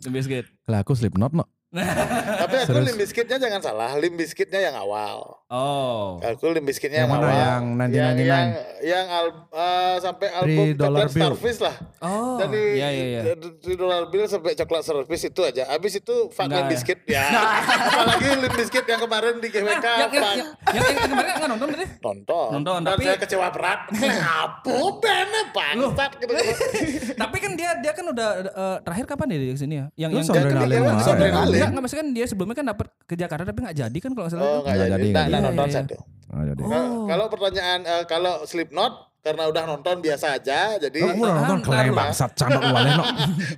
Limp 0.00 0.14
Bizkit. 0.14 0.44
Lah 0.68 0.84
aku 0.84 0.92
Slipknot 0.92 1.32
no. 1.32 1.48
tapi 1.70 2.54
aku 2.60 2.76
Limp 2.76 2.98
Bizkitnya 2.98 3.38
jangan 3.38 3.62
salah 3.62 3.90
Limp 3.96 4.18
Bizkitnya 4.18 4.60
yang 4.60 4.76
awal 4.76 5.39
Oh. 5.50 6.22
Aku 6.22 6.46
Limp 6.48 6.62
Bizkitnya 6.62 7.02
Yang 7.02 7.10
mana? 7.10 7.26
awal. 7.26 7.34
Yang 7.34 7.62
1999? 7.90 7.90
Yang, 7.90 8.22
yang, 8.22 8.46
yang 8.80 9.06
al- 9.10 9.46
eh, 9.50 9.96
sampai 9.98 10.28
album 10.30 10.46
Three 10.46 10.72
Dollar 10.72 10.98
Coklat 11.00 11.10
Bill. 11.10 11.22
Starfish 11.26 11.58
lah. 11.58 11.74
Oh, 12.00 12.38
Dari 12.38 12.62
iya, 12.72 12.88
iya, 12.88 13.04
iya. 13.04 13.22
Three 13.58 13.74
Dollar 13.74 14.02
Bill 14.06 14.24
sampai 14.24 14.54
Coklat 14.54 14.82
Starfish 14.82 15.24
itu 15.26 15.40
aja. 15.42 15.66
Abis 15.68 15.92
itu 15.96 16.14
Fuck 16.28 16.46
Enggak, 16.46 16.54
Limp 16.56 16.64
ya. 16.64 16.70
Bizkit 16.72 16.98
ya. 17.04 17.24
Apalagi 17.90 18.28
Limp 18.38 18.54
Bizkit 18.54 18.84
yang 18.86 19.00
kemarin 19.00 19.34
di 19.36 19.48
GWK. 19.48 19.66
yang, 19.66 19.82
yang, 19.82 20.10
Fuck. 20.14 20.34
yang, 20.38 20.48
yang, 20.70 20.84
yang 20.88 21.10
kemarin 21.10 21.30
nggak 21.34 21.50
nonton 21.50 21.66
tadi? 21.68 21.86
Nonton. 22.00 22.48
Nonton, 22.54 22.78
tapi- 22.86 23.04
saya 23.04 23.18
kecewa 23.18 23.46
berat. 23.50 23.80
Apa 24.40 24.70
bandnya 24.96 25.42
bangsat 25.50 26.10
gitu. 26.16 26.32
Tapi 27.20 27.36
kan 27.36 27.52
dia 27.52 27.70
dia 27.76 27.90
kan 27.90 28.06
udah 28.06 28.28
eh, 28.44 28.76
terakhir 28.80 29.04
kapan 29.04 29.26
dia 29.28 29.38
di 29.40 29.58
sini 29.58 29.74
ya? 29.76 29.86
Yang 29.98 30.10
Itu 30.14 30.30
yang 30.30 30.46
lah. 30.46 30.66
yang 30.70 30.98
Soundrenalin. 31.00 31.52
Enggak, 31.52 31.68
enggak 31.68 31.82
maksudnya 31.82 32.00
kan 32.00 32.10
dia 32.14 32.24
sebelumnya 32.24 32.54
kan 32.54 32.66
dapat 32.68 32.86
ke 33.04 33.14
Jakarta 33.14 33.42
tapi 33.44 33.58
nggak 33.60 33.76
jadi 33.76 33.98
kan 33.98 34.10
kalau 34.10 34.24
nggak 34.24 34.32
salah. 34.32 34.46
Oh 34.46 34.48
itu. 34.48 34.62
enggak 34.62 34.76
Nggak 34.78 34.90
jadi. 34.94 35.39
Jadi. 35.40 35.46
nonton 35.50 35.68
Iya, 35.68 35.74
iya. 35.74 35.82
satu. 35.82 35.96
Jadi. 36.30 36.62
Oh. 36.62 36.70
Nah, 36.70 36.86
Kalau 37.10 37.24
pertanyaan 37.26 37.80
eh, 37.82 38.04
kalau 38.06 38.34
Slipknot 38.46 39.09
karena 39.20 39.42
udah 39.46 39.62
nonton 39.66 40.00
biasa 40.00 40.26
aja 40.34 40.80
jadi 40.80 41.00
Kamu 41.02 41.20
udah 41.20 41.34
nonton 41.46 41.60
Bang. 41.60 41.92
bangsat 41.92 42.30
candok 42.32 42.62
wale 42.64 42.90
no. 42.90 43.04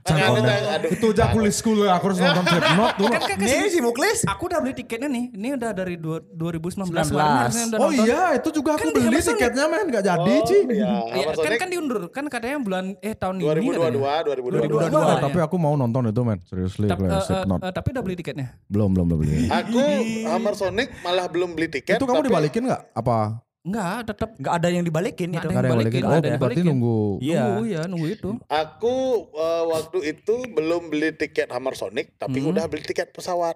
Itu 0.92 1.06
aja 1.08 1.22
aku 1.24 1.38
list 1.40 1.58
school 1.58 1.78
aku 1.84 2.04
harus 2.10 2.18
nonton 2.18 2.44
Slipknot 2.44 2.92
dulu. 2.98 3.08
Kan 3.08 3.20
kan 3.22 3.36
Nih 3.36 3.46
kesini- 3.46 3.70
si 3.70 3.78
Muklis. 3.78 4.18
Aku 4.24 4.42
udah 4.44 4.58
beli 4.58 4.74
tiketnya 4.74 5.06
nih. 5.06 5.24
Ini 5.30 5.48
udah 5.54 5.70
dari 5.70 5.94
dua- 5.96 6.24
2019 6.26 6.90
19. 6.90 7.08
kemarin 7.08 7.36
harusnya 7.38 7.64
udah 7.68 7.78
Oh 7.78 7.90
iya, 7.90 8.22
itu 8.34 8.48
juga 8.50 8.70
aku 8.74 8.82
Kan 8.82 8.88
beli 8.92 9.18
tiketnya 9.18 9.64
men 9.66 9.86
gak 9.88 10.04
jadi 10.04 10.32
Oh, 10.34 10.44
Ci. 10.44 10.56
iya. 10.68 10.92
Iya, 11.12 11.26
kan 11.32 11.52
kan 11.56 11.68
diundur 11.68 12.00
kan 12.08 12.24
katanya 12.26 12.58
bulan 12.58 12.84
eh 12.98 13.14
tahun 13.14 13.34
ini 13.38 13.46
2022, 13.70 14.02
2022. 14.34 14.90
2022. 14.90 14.98
Oh, 14.98 15.18
tapi 15.20 15.38
aku 15.38 15.56
mau 15.56 15.74
nonton 15.74 16.02
itu 16.04 16.20
men, 16.20 16.38
seriously 16.42 16.86
Tapi, 16.86 17.00
Kleng, 17.00 17.12
eh, 17.12 17.22
Slipknot. 17.22 17.60
eh, 17.60 17.72
tapi 17.72 17.88
udah 17.92 18.02
beli 18.02 18.16
tiketnya. 18.16 18.46
Belum, 18.66 18.90
belum, 18.90 19.06
belum 19.08 19.18
beli. 19.20 19.46
Aku 19.46 19.78
Hammer 20.26 20.54
Sonic 20.54 20.90
malah 21.00 21.26
belum 21.26 21.54
beli 21.54 21.70
tiket. 21.70 21.96
Itu 21.96 22.04
kamu 22.04 22.26
dibalikin 22.26 22.66
gak? 22.66 22.90
Apa? 22.92 23.38
Enggak, 23.62 24.10
tetap 24.10 24.28
Enggak 24.34 24.54
ada 24.58 24.68
yang 24.68 24.82
dibalikin 24.82 25.28
Nggak 25.30 25.38
itu. 25.38 25.46
ada 25.46 25.54
Gak 25.54 25.62
ada 25.62 25.62
yang 25.62 25.76
balikin? 25.78 25.92
balikin, 25.92 26.02
Oh, 26.02 26.18
ada 26.18 26.28
yang 26.28 26.40
berarti 26.42 26.62
nunggu. 26.62 26.98
Iya. 27.22 27.40
nunggu 27.40 27.64
ya, 27.64 27.82
nunggu 27.86 28.06
itu. 28.10 28.30
Aku 28.44 28.94
eh, 29.32 29.62
waktu 29.68 29.98
itu 30.08 30.34
belum 30.50 30.82
beli 30.88 31.10
tiket 31.14 31.48
Hammer 31.48 31.74
Sonic, 31.74 32.18
tapi 32.18 32.42
Hmm. 32.42 32.50
udah 32.50 32.64
beli 32.66 32.82
tiket 32.82 33.14
pesawat. 33.14 33.54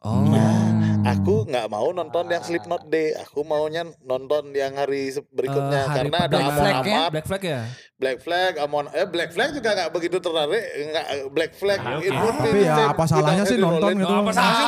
Oh. 0.00 0.26
Aku 1.02 1.42
nggak 1.44 1.66
mau 1.66 1.90
nonton 1.90 2.26
yang 2.26 2.42
Slipknot 2.42 2.86
Day. 2.86 3.10
Aku 3.16 3.42
maunya 3.42 3.82
nonton 4.00 4.50
yang 4.50 4.74
hari 4.74 5.10
berikutnya 5.28 5.78
Eh, 5.80 5.86
hari 5.88 5.98
karena 6.06 6.18
ada 6.20 6.30
Black 6.32 6.54
Flag 6.54 6.82
ya? 6.84 7.02
Black 7.10 7.26
Flag 7.26 7.42
ya? 7.42 7.60
Black 8.02 8.18
Flag, 8.18 8.58
Amon 8.58 8.90
eh 8.90 9.06
Black 9.06 9.30
Flag 9.30 9.54
juga 9.54 9.70
nggak 9.72 9.90
begitu 9.94 10.18
tertarik. 10.18 10.64
Nggak 10.90 11.06
Black 11.30 11.52
Flag. 11.54 11.78
Ah, 11.78 11.94
oke. 11.94 12.02
it 12.02 12.12
would 12.12 12.36
be 12.36 12.50
Tapi 12.50 12.60
ya 12.60 12.74
same 12.74 12.90
apa 12.90 13.04
salahnya 13.06 13.44
sih 13.46 13.56
nonton 13.56 13.90
gitu? 13.94 14.10
Oh, 14.10 14.20
apa 14.20 14.32
salah 14.34 14.54
sih? 14.58 14.66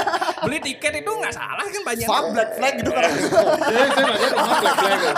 Beli 0.42 0.58
tiket 0.58 0.92
itu 0.98 1.12
nggak 1.14 1.30
salah 1.30 1.62
kan 1.62 1.82
banyak. 1.86 2.06
Fuck 2.10 2.24
Black 2.34 2.50
Flag 2.58 2.74
gitu 2.74 2.90
kan. 2.90 3.02
Iya, 3.06 3.84
saya 3.86 4.04
belajar 4.04 4.28
tentang 4.28 4.58
Black 4.58 4.76
Flag. 4.76 4.98
ya. 4.98 5.12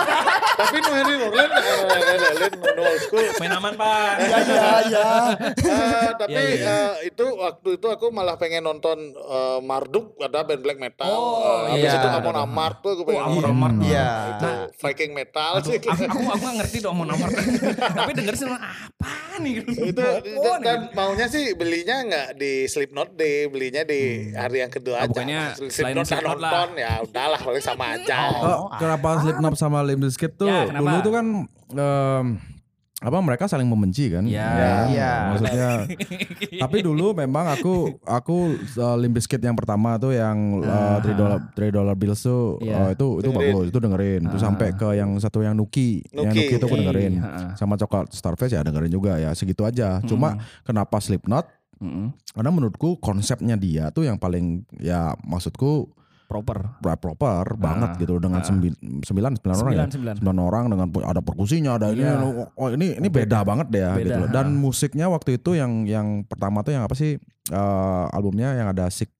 Tapi 0.55 0.75
no 0.77 0.91
Henry 0.93 1.15
Rollins, 1.17 1.51
no 2.53 2.81
old 2.85 3.01
school. 3.01 3.25
Main 3.35 3.51
aman 3.51 3.73
pak. 3.73 4.13
Iya 4.21 4.37
iya 4.39 4.69
iya. 4.85 5.05
Eh, 5.65 6.09
tapi 6.15 6.31
Iya, 6.31 6.41
iya. 6.45 6.69
eh, 6.69 7.09
itu 7.09 7.25
waktu 7.35 7.69
itu 7.75 7.87
aku 7.89 8.05
malah 8.07 8.37
pengen 8.37 8.61
nonton 8.61 8.97
eh, 9.11 9.59
Marduk 9.59 10.13
ada 10.21 10.45
band 10.45 10.61
black 10.61 10.77
metal. 10.77 11.09
Oh, 11.09 11.65
Habis 11.65 11.89
iya. 11.89 11.97
itu 11.97 12.07
Amon 12.07 12.37
Amarth 12.37 12.79
tuh 12.79 12.93
gue 12.95 13.05
pengen. 13.05 13.25
Amon 13.25 13.33
nonton. 13.35 13.51
Amarth. 13.51 13.77
Iya. 13.81 14.07
Itu 14.31 14.47
Viking 14.77 15.11
metal 15.11 15.51
sih. 15.59 15.75
aku, 15.75 15.89
aku, 15.89 16.03
aku 16.05 16.43
gak 16.45 16.55
ngerti 16.61 16.77
dong 16.79 16.95
mau 16.95 17.05
nomor. 17.05 17.29
Tapi 17.57 18.11
denger 18.13 18.35
sih 18.35 18.47
apa 18.47 19.11
nih? 19.37 19.53
itu 19.61 20.01
dan, 20.41 20.59
dan 20.59 20.79
maunya 20.91 21.25
sih 21.25 21.53
belinya 21.53 22.01
nggak 22.01 22.27
di 22.35 22.65
Slipknot 22.65 23.13
deh, 23.13 23.47
belinya 23.47 23.81
di 23.81 24.01
hari 24.31 24.59
yang 24.59 24.69
kedua 24.69 24.95
Ah, 24.95 25.01
aja. 25.01 25.09
bukannya 25.09 25.41
selain 25.59 25.71
Slipknot 25.93 26.05
Slipknot 26.05 26.37
lah. 26.37 26.51
nonton 26.53 26.69
ya 26.77 26.93
udahlah 27.01 27.39
paling 27.39 27.61
sama 27.61 27.85
aja. 27.95 28.17
Oh, 28.33 28.71
kenapa 28.73 29.07
Slipknot 29.19 29.55
sama 29.55 29.79
Limp 29.81 30.01
Bizkit 30.01 30.33
tuh 30.33 30.47
Ya, 30.47 30.65
kenapa? 30.65 30.87
dulu 30.87 30.99
tuh 31.01 31.13
kan 31.13 31.25
em, 31.71 32.25
apa 33.05 33.21
mereka 33.21 33.45
saling 33.45 33.69
membenci 33.69 34.09
kan? 34.09 34.25
Ya. 34.25 34.49
kan? 34.49 34.85
Iya. 34.89 35.11
Maksudnya 35.29 35.69
tapi 36.65 36.77
dulu 36.81 37.13
memang 37.13 37.45
aku 37.47 38.01
aku 38.01 38.37
uh, 38.75 38.97
Limp 38.97 39.13
Bizkit 39.13 39.37
yang 39.37 39.53
pertama 39.53 39.95
tuh 39.95 40.11
yang 40.11 40.59
uh, 40.59 40.97
three 40.99 41.13
dollar 41.13 41.39
three 41.53 41.69
dollar 41.69 41.93
bills 41.93 42.19
tuh 42.19 42.57
Iya. 42.59 42.75
uh, 42.75 42.89
itu 42.91 43.07
itu 43.21 43.29
Dengerin. 43.29 43.53
bagus 43.53 43.65
itu 43.69 43.77
dengerin 43.77 44.21
terus 44.25 44.41
sampai 44.41 44.67
ke 44.73 44.89
yang 44.93 45.11
satu 45.15 45.39
yang 45.39 45.53
Nuki, 45.53 46.01
yang 46.09 46.33
Nuki. 46.33 46.39
Nuki 46.41 46.53
itu 46.57 46.65
aku 46.65 46.77
dengerin 46.77 47.13
Heeh. 47.21 47.47
sama 47.53 47.77
coklat 47.77 48.09
Starface 48.09 48.57
ya 48.57 48.65
dengerin 48.65 48.89
juga 48.89 49.15
ya 49.15 49.29
segitu 49.31 49.61
aja 49.61 50.01
cuma 50.03 50.35
kenapa 50.63 50.97
Slipknot 50.97 51.45
Mm-mm. 51.75 52.09
karena 52.31 52.49
menurutku 52.49 52.97
konsepnya 52.97 53.53
dia 53.53 53.91
tuh 53.91 54.07
yang 54.07 54.15
paling 54.15 54.63
ya 54.79 55.13
maksudku 55.21 55.91
Proper. 56.25 56.81
pra- 56.81 56.97
proper 56.97 57.45
banget 57.55 57.89
gitu 57.97 58.17
dengan 58.17 58.41
sembi- 58.41 58.73
sembilan 58.99 59.37
sembilan 59.37 59.55
orang 59.55 59.71
ya 59.71 59.85
Sembilan, 59.85 59.89
sembilan. 59.89 60.15
sembilan 60.17 60.39
orang 60.41 60.63
dengan 60.67 60.87
ada 61.05 61.21
perkusinya 61.21 61.71
ada 61.75 61.87
ini 61.89 62.01
Iya. 62.01 62.17
oh 62.51 62.67
ini 62.69 62.97
ini 62.97 63.07
beda, 63.07 63.41
banget 63.41 63.67
deh 63.69 63.79
ya 63.79 63.91
Beda, 63.91 64.01
gitu 64.01 64.19
loh. 64.19 64.29
dan 64.29 64.45
ha. 64.47 64.57
musiknya 64.57 65.05
waktu 65.07 65.29
itu 65.35 65.53
yang 65.53 65.85
yang 65.85 66.07
pertama 66.23 66.59
tuh 66.59 66.73
yang 66.73 66.81
apa 66.81 66.93
sih 66.93 67.15
eh, 67.45 68.05
albumnya 68.09 68.53
yang 68.53 68.67
ada 68.67 68.89
Sick 68.89 69.13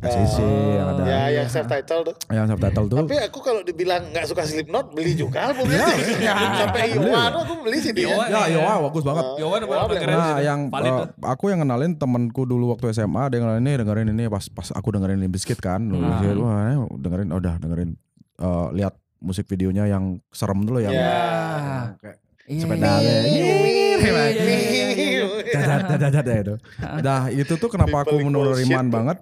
SEC 0.00 0.36
yang 0.40 0.86
ada 0.90 1.02
Ya 1.02 1.20
yang 1.34 1.46
self 1.46 1.66
title 1.66 2.00
tuh. 2.02 2.14
yang 2.28 2.46
subtitle 2.46 2.86
tuh 2.86 2.98
Tapi 3.00 3.16
aku 3.20 3.38
kalau 3.38 3.60
dibilang 3.60 4.08
nggak 4.08 4.24
suka 4.24 4.42
Slipknot 4.42 4.90
beli 4.90 5.12
juga 5.12 5.48
albumnya 5.48 5.76
sih. 5.90 6.16
Sampai 6.60 6.92
tuh 6.92 7.12
aku 7.12 7.54
beli 7.60 7.78
sih 7.78 7.92
dia. 7.92 8.08
Ya 8.26 8.46
ya 8.46 8.58
wah, 8.60 8.86
bagus 8.86 9.02
banget 9.02 9.24
Wah, 9.36 9.60
apa 9.60 9.92
keren 9.94 10.14
Nah, 10.14 10.28
sih. 10.32 10.44
yang 10.44 10.60
eh, 10.68 11.04
aku 11.22 11.44
yang 11.48 11.60
kenalin 11.60 11.92
temanku 11.94 12.42
dulu 12.42 12.72
waktu 12.72 12.90
SMA 12.90 13.28
dia 13.28 13.38
dengerin 13.38 13.60
ini 13.60 13.72
dengerin 13.76 14.08
ini 14.10 14.24
pas 14.26 14.44
pas 14.46 14.68
aku 14.70 14.88
dengerin 14.90 15.18
Limp 15.18 15.30
Bizkit 15.30 15.58
kan. 15.58 15.84
Ah. 15.90 16.16
Bizkit, 16.16 16.36
wah, 16.36 16.56
ini 16.64 16.74
dengerin 16.96 17.28
oh, 17.28 17.38
udah 17.38 17.54
dengerin 17.56 17.90
eh, 18.38 18.66
lihat 18.74 18.94
musik 19.18 19.44
videonya 19.44 19.84
yang 19.84 20.16
serem 20.28 20.62
dulu 20.62 20.80
yang 20.80 20.90
Ya. 20.90 21.92
kayak 21.96 22.16
Iya, 22.50 22.66
iya, 22.66 22.82
iya, 22.82 23.18
iya, 23.22 23.54
iya, 24.02 24.56
iya, 24.58 24.86
iya. 24.90 25.24
Dadat, 25.54 26.02
dadat 26.02 26.26
itu. 26.42 26.54
Nah 26.98 27.30
itu 27.30 27.54
tuh 27.54 27.70
kenapa 27.70 28.02
aku 28.02 28.18
menerimaan 28.18 28.50
bullshit. 28.86 28.90
banget. 28.90 29.18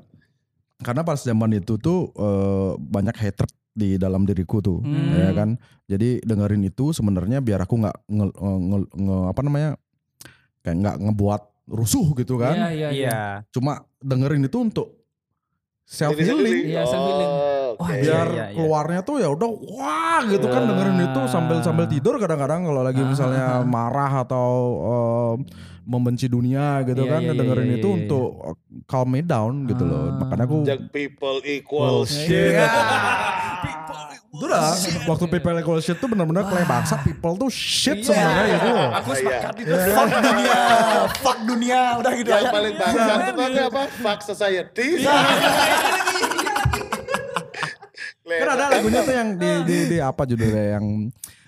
Karena 0.79 1.03
pas 1.03 1.19
zaman 1.19 1.51
itu 1.53 1.75
tuh 1.77 2.15
eh, 2.15 2.73
banyak 2.79 3.15
hatred 3.15 3.51
di 3.73 3.95
dalam 3.95 4.23
diriku 4.23 4.59
tuh, 4.59 4.79
Hmm. 4.79 5.15
ya 5.15 5.31
kan. 5.33 5.55
Jadi 5.87 6.19
dengerin 6.23 6.63
itu 6.63 6.91
sebenarnya 6.91 7.39
biar 7.39 7.63
aku 7.63 7.79
nggak 7.79 7.97
nge, 8.07 8.27
nge- 8.35 8.91
nge- 8.93 9.27
apa 9.29 9.41
namanya 9.41 9.71
kayak 10.61 10.77
nggak 10.79 10.97
ngebuat 10.99 11.43
rusuh 11.69 12.07
gitu 12.15 12.39
kan. 12.39 12.55
Iya, 12.55 12.69
iya, 12.69 12.89
iya. 12.91 12.91
Iya. 12.91 13.21
Cuma 13.51 13.73
dengerin 13.99 14.43
itu 14.43 14.59
untuk 14.59 14.99
self 15.85 16.15
healing. 16.15 16.67
Iya, 16.67 16.83
self 16.85 17.03
healing. 17.03 17.31
Oh, 17.31 17.58
Wah, 17.71 17.85
oke. 17.85 17.95
biar 17.99 18.07
Iya, 18.25 18.25
iya, 18.31 18.45
iya. 18.47 18.55
keluarnya 18.55 19.01
tuh 19.03 19.17
ya 19.17 19.29
udah 19.29 19.49
wah 19.69 20.21
gitu 20.25 20.47
kan 20.47 20.63
dengerin 20.65 20.99
itu 21.03 21.21
sambil 21.27 21.61
sambil 21.61 21.85
tidur 21.85 22.17
kadang-kadang 22.17 22.63
kalau 22.63 22.81
lagi 22.81 23.03
misalnya 23.03 23.61
marah 23.63 24.23
atau 24.23 24.49
eh, 24.81 25.35
membenci 25.85 26.27
dunia 26.27 26.81
gitu 26.83 27.01
Iya, 27.01 27.11
kan 27.11 27.21
iya, 27.23 27.27
iya, 27.27 27.39
dengerin 27.39 27.65
iya, 27.67 27.77
itu 27.77 27.89
iya. 27.89 27.97
untuk 27.99 28.27
calm 28.85 29.09
me 29.09 29.21
down 29.21 29.65
gitu 29.65 29.83
loh 29.83 30.13
makanya 30.15 30.45
aku 30.45 30.57
Young 30.63 30.85
people 30.89 31.39
equal 31.43 32.05
shit. 32.05 32.29
shit. 32.53 32.71
itu 34.29 34.45
dah 34.45 34.71
waktu 35.09 35.25
people 35.27 35.57
equal 35.57 35.81
shit 35.81 35.97
tuh 35.97 36.07
benar-benar 36.07 36.45
kayak 36.45 36.63
bangsa 36.63 37.01
people 37.01 37.33
tuh 37.35 37.49
shit 37.49 38.05
sebenarnya 38.05 38.45
gitu 38.55 38.69
loh 38.69 38.89
Aku 38.95 39.11
Iya. 39.11 39.19
sepakat 39.41 39.55
itu. 39.59 39.73
Fuck 39.89 40.11
dunia, 40.21 40.61
fuck 41.17 41.39
dunia, 41.43 41.81
udah 41.97 42.13
gitu 42.13 42.29
Yang 42.29 42.39
aja. 42.39 42.51
paling 42.53 42.75
bangsa 42.77 43.11
itu 43.11 43.33
tapi 43.35 43.59
apa? 43.65 43.83
Fuck 43.97 44.21
society. 44.23 44.87
Kan 48.29 48.49
ada 48.53 48.65
lagunya 48.77 49.01
tuh 49.03 49.15
yang 49.15 49.29
di 49.35 49.51
di, 49.65 49.77
di 49.89 49.99
apa 49.99 50.23
judulnya 50.23 50.65
yang 50.77 50.87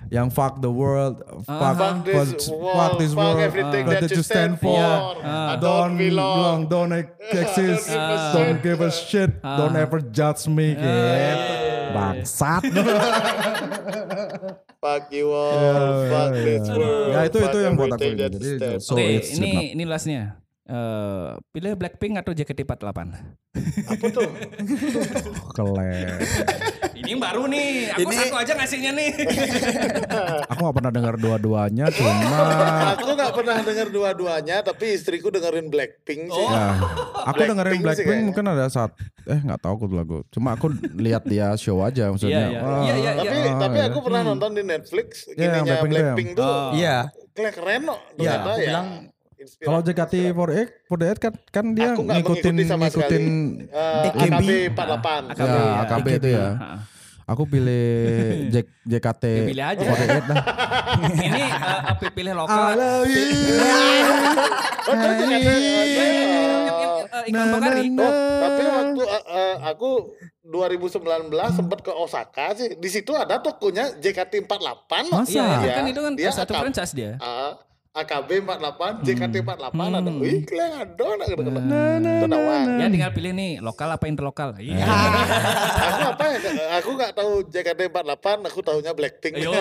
yang 0.09 0.33
fuck 0.33 0.65
the 0.65 0.73
world 0.73 1.21
fuck, 1.45 1.77
Fuck 1.77 2.09
this 2.09 2.49
fuck, 2.49 2.57
world, 2.57 2.73
fuck 2.75 2.93
this 2.97 3.13
fuck 3.13 3.21
world 3.21 3.45
everything 3.45 3.85
what 3.85 4.01
that 4.01 4.09
you 4.11 4.25
stand 4.25 4.57
for. 4.57 4.81
I 5.21 5.61
don't 5.61 5.61
don't 5.61 5.95
belong. 6.01 6.59
don't 6.73 6.93
exist 6.97 7.93
Don't 7.93 8.01
give 8.01 8.01
a 8.17 8.33
don't 8.33 8.57
shit. 8.57 8.63
give 8.65 8.81
a 8.81 8.91
shit 8.91 9.31
don't 9.45 9.77
ever 9.77 10.01
judge 10.01 10.49
me 10.49 10.73
gitu 10.73 11.01
bangsat 11.93 12.63
Fuck 14.81 15.13
you 15.13 15.29
all. 15.29 16.09
Fuck 16.09 16.33
this 16.41 16.65
world. 16.73 17.13
ya 17.13 17.21
itu 17.29 17.37
fuck 17.37 17.53
itu 17.53 17.59
yang 17.61 17.75
buat 17.77 17.93
aku 17.93 18.01
everything 18.01 18.17
ini. 18.17 18.23
that 18.25 18.33
you 18.33 18.41
jadi 18.41 18.57
stand 18.57 18.81
so 18.81 18.95
Oke, 18.97 19.05
it's 19.05 19.31
ini 19.37 19.77
ini 19.77 19.85
lastnya. 19.85 20.41
Eh, 20.71 21.29
pilih 21.51 21.75
Blackpink 21.75 22.15
atau 22.17 22.31
JKT48? 22.31 22.99
Apa 23.91 24.07
tuh? 24.07 24.31
kelen 25.59 26.23
Ini 26.95 27.11
yang 27.11 27.19
baru 27.19 27.51
nih. 27.51 27.91
Aku 27.91 28.07
Ini- 28.07 28.19
satu 28.23 28.37
aja 28.39 28.53
ngasihnya 28.55 28.93
nih. 28.95 29.11
aku 30.51 30.61
gak 30.63 30.77
pernah 30.79 30.93
dengar 30.93 31.15
dua-duanya 31.17 31.91
cuma 31.91 32.13
Aku 32.95 33.09
nggak 33.11 33.33
pernah 33.35 33.57
denger 33.61 33.89
dua-duanya, 33.89 34.57
tapi 34.63 34.95
istriku 34.95 35.29
dengerin 35.29 35.67
Blackpink 35.67 36.29
sih. 36.29 36.47
ya 36.47 36.79
aku 37.21 37.41
dengerin 37.43 37.81
Blackpink 37.81 38.21
mungkin 38.25 38.45
ada 38.47 38.67
saat 38.69 38.95
eh 39.25 39.39
nggak 39.39 39.61
tahu 39.61 39.73
aku 39.75 39.85
tuh 39.87 39.97
lagu 39.97 40.17
cuma 40.29 40.55
aku 40.55 40.67
lihat 40.95 41.23
dia 41.25 41.53
show 41.55 41.81
aja 41.81 42.09
maksudnya 42.09 42.47
Iya, 42.47 42.51
iya. 42.51 42.61
Wah, 42.61 42.81
Iya, 42.81 42.95
iya, 42.97 43.11
Tapi 43.17 43.37
ah, 43.37 43.59
tapi 43.59 43.77
ya. 43.77 43.85
aku 43.87 43.99
pernah 44.01 44.23
nonton 44.25 44.51
di 44.53 44.63
Netflix 44.63 45.09
Iya, 45.29 45.35
gininya 45.37 45.63
Blackpink 45.77 45.93
Blackpink, 45.93 46.31
tuh 46.33 46.41
tuh. 46.41 46.51
Oh. 46.51 46.71
Iya. 46.73 46.97
Kayak 47.31 47.53
keren 47.55 47.83
kok 47.85 48.01
Iya, 48.01 48.09
ternyata 48.17 48.47
aku 48.47 48.57
ya. 48.57 48.67
bilang 48.67 48.87
Inspirasi. 49.41 49.65
Kalau 49.65 49.81
JKT48 49.81 50.85
48 50.85 51.17
kan 51.19 51.33
kan 51.49 51.65
dia 51.73 51.91
Aku 51.91 52.03
ngikutin 52.05 52.55
sama 52.63 52.85
ngikutin 52.85 53.25
Eh, 53.67 54.05
AKB. 54.07 54.21
AKB 54.21 54.49
48. 54.77 55.33
AKB, 55.33 55.49
ya, 55.49 55.57
ya. 55.57 55.73
AKB 55.83 56.07
itu 56.15 56.29
ya. 56.31 56.49
Ha. 56.53 56.69
Aku 57.27 57.47
pilih 57.47 57.87
J, 58.53 58.57
JKT 58.85 59.25
Ya, 59.25 59.43
pilih 59.47 59.65
aja. 59.65 59.85
48 59.87 60.29
dah. 60.29 60.37
Ini 61.25 61.41
eh, 61.41 61.51
apa 61.89 62.05
pilih 62.11 62.33
lokal? 62.35 62.75
love 62.75 63.07
you. 63.07 63.27
Oh, 64.83 64.95
terus 64.95 65.15
JKT, 65.17 65.49
eh, 65.49 66.29
Eh, 67.11 67.23
Iklan 67.27 67.47
Pokari. 67.51 67.83
Tapi 67.91 68.63
waktu 68.65 69.03
uh, 69.03 69.25
uh, 69.27 69.55
aku 69.67 69.91
2019 70.43 71.01
sempat 71.53 71.79
ke 71.81 71.93
Osaka 71.93 72.55
sih. 72.55 72.75
Di 72.75 72.89
situ 72.89 73.13
ada 73.13 73.39
tokonya 73.39 73.95
JKT48. 73.97 74.93
Masa? 75.09 75.31
Iya, 75.31 75.71
kan 75.73 75.85
itu 75.87 76.01
kan 76.01 76.13
dia 76.15 76.31
satu 76.31 76.53
franchise 76.53 76.93
dia. 76.93 77.19
Ah, 77.19 77.59
AKB 77.91 78.47
48, 78.47 79.03
JKT48 79.03 79.75
ada. 79.75 79.99
Wih, 80.23 80.47
kalian 80.47 80.73
ada 80.79 81.07
nak 81.19 81.27
gitu. 81.27 81.43
Itu 81.43 81.51
Nah, 81.51 82.23
nawang. 82.31 82.79
Ya 82.79 82.87
tinggal 82.87 83.11
pilih 83.11 83.35
nih 83.35 83.59
lokal 83.59 83.91
apa 83.91 84.07
interlokal. 84.07 84.55
Iya. 84.63 84.87
Aku 84.87 86.03
apa 86.15 86.25
ya? 86.31 86.39
Aku 86.79 86.91
nggak 86.95 87.19
tahu 87.19 87.43
JKT48, 87.51 88.27
aku 88.47 88.63
tahunya 88.63 88.95
Blackpink. 88.95 89.43
Ayo. 89.43 89.59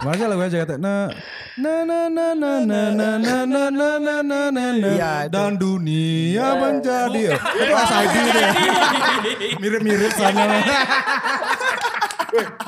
Masa 0.00 0.32
lagunya 0.32 0.48
JKT 0.48 0.80
na 0.80 1.12
na 1.60 1.84
na 1.84 2.08
na 2.08 2.26
na 2.32 2.52
na 2.64 2.80
na 2.88 3.08
na 3.20 3.36
na 3.44 3.68
na 3.68 3.90
na 4.00 4.16
na 4.24 4.40
na 4.48 4.66
na 4.72 4.88
Iya, 4.96 5.28
dan 5.28 5.60
dunia 5.60 6.56
menjadi 6.56 7.36
itu 7.36 7.74
SID 7.84 8.16
itu 8.16 8.38
ya. 8.40 8.50
Mirip-mirip 9.60 10.12
soalnya. 10.16 10.64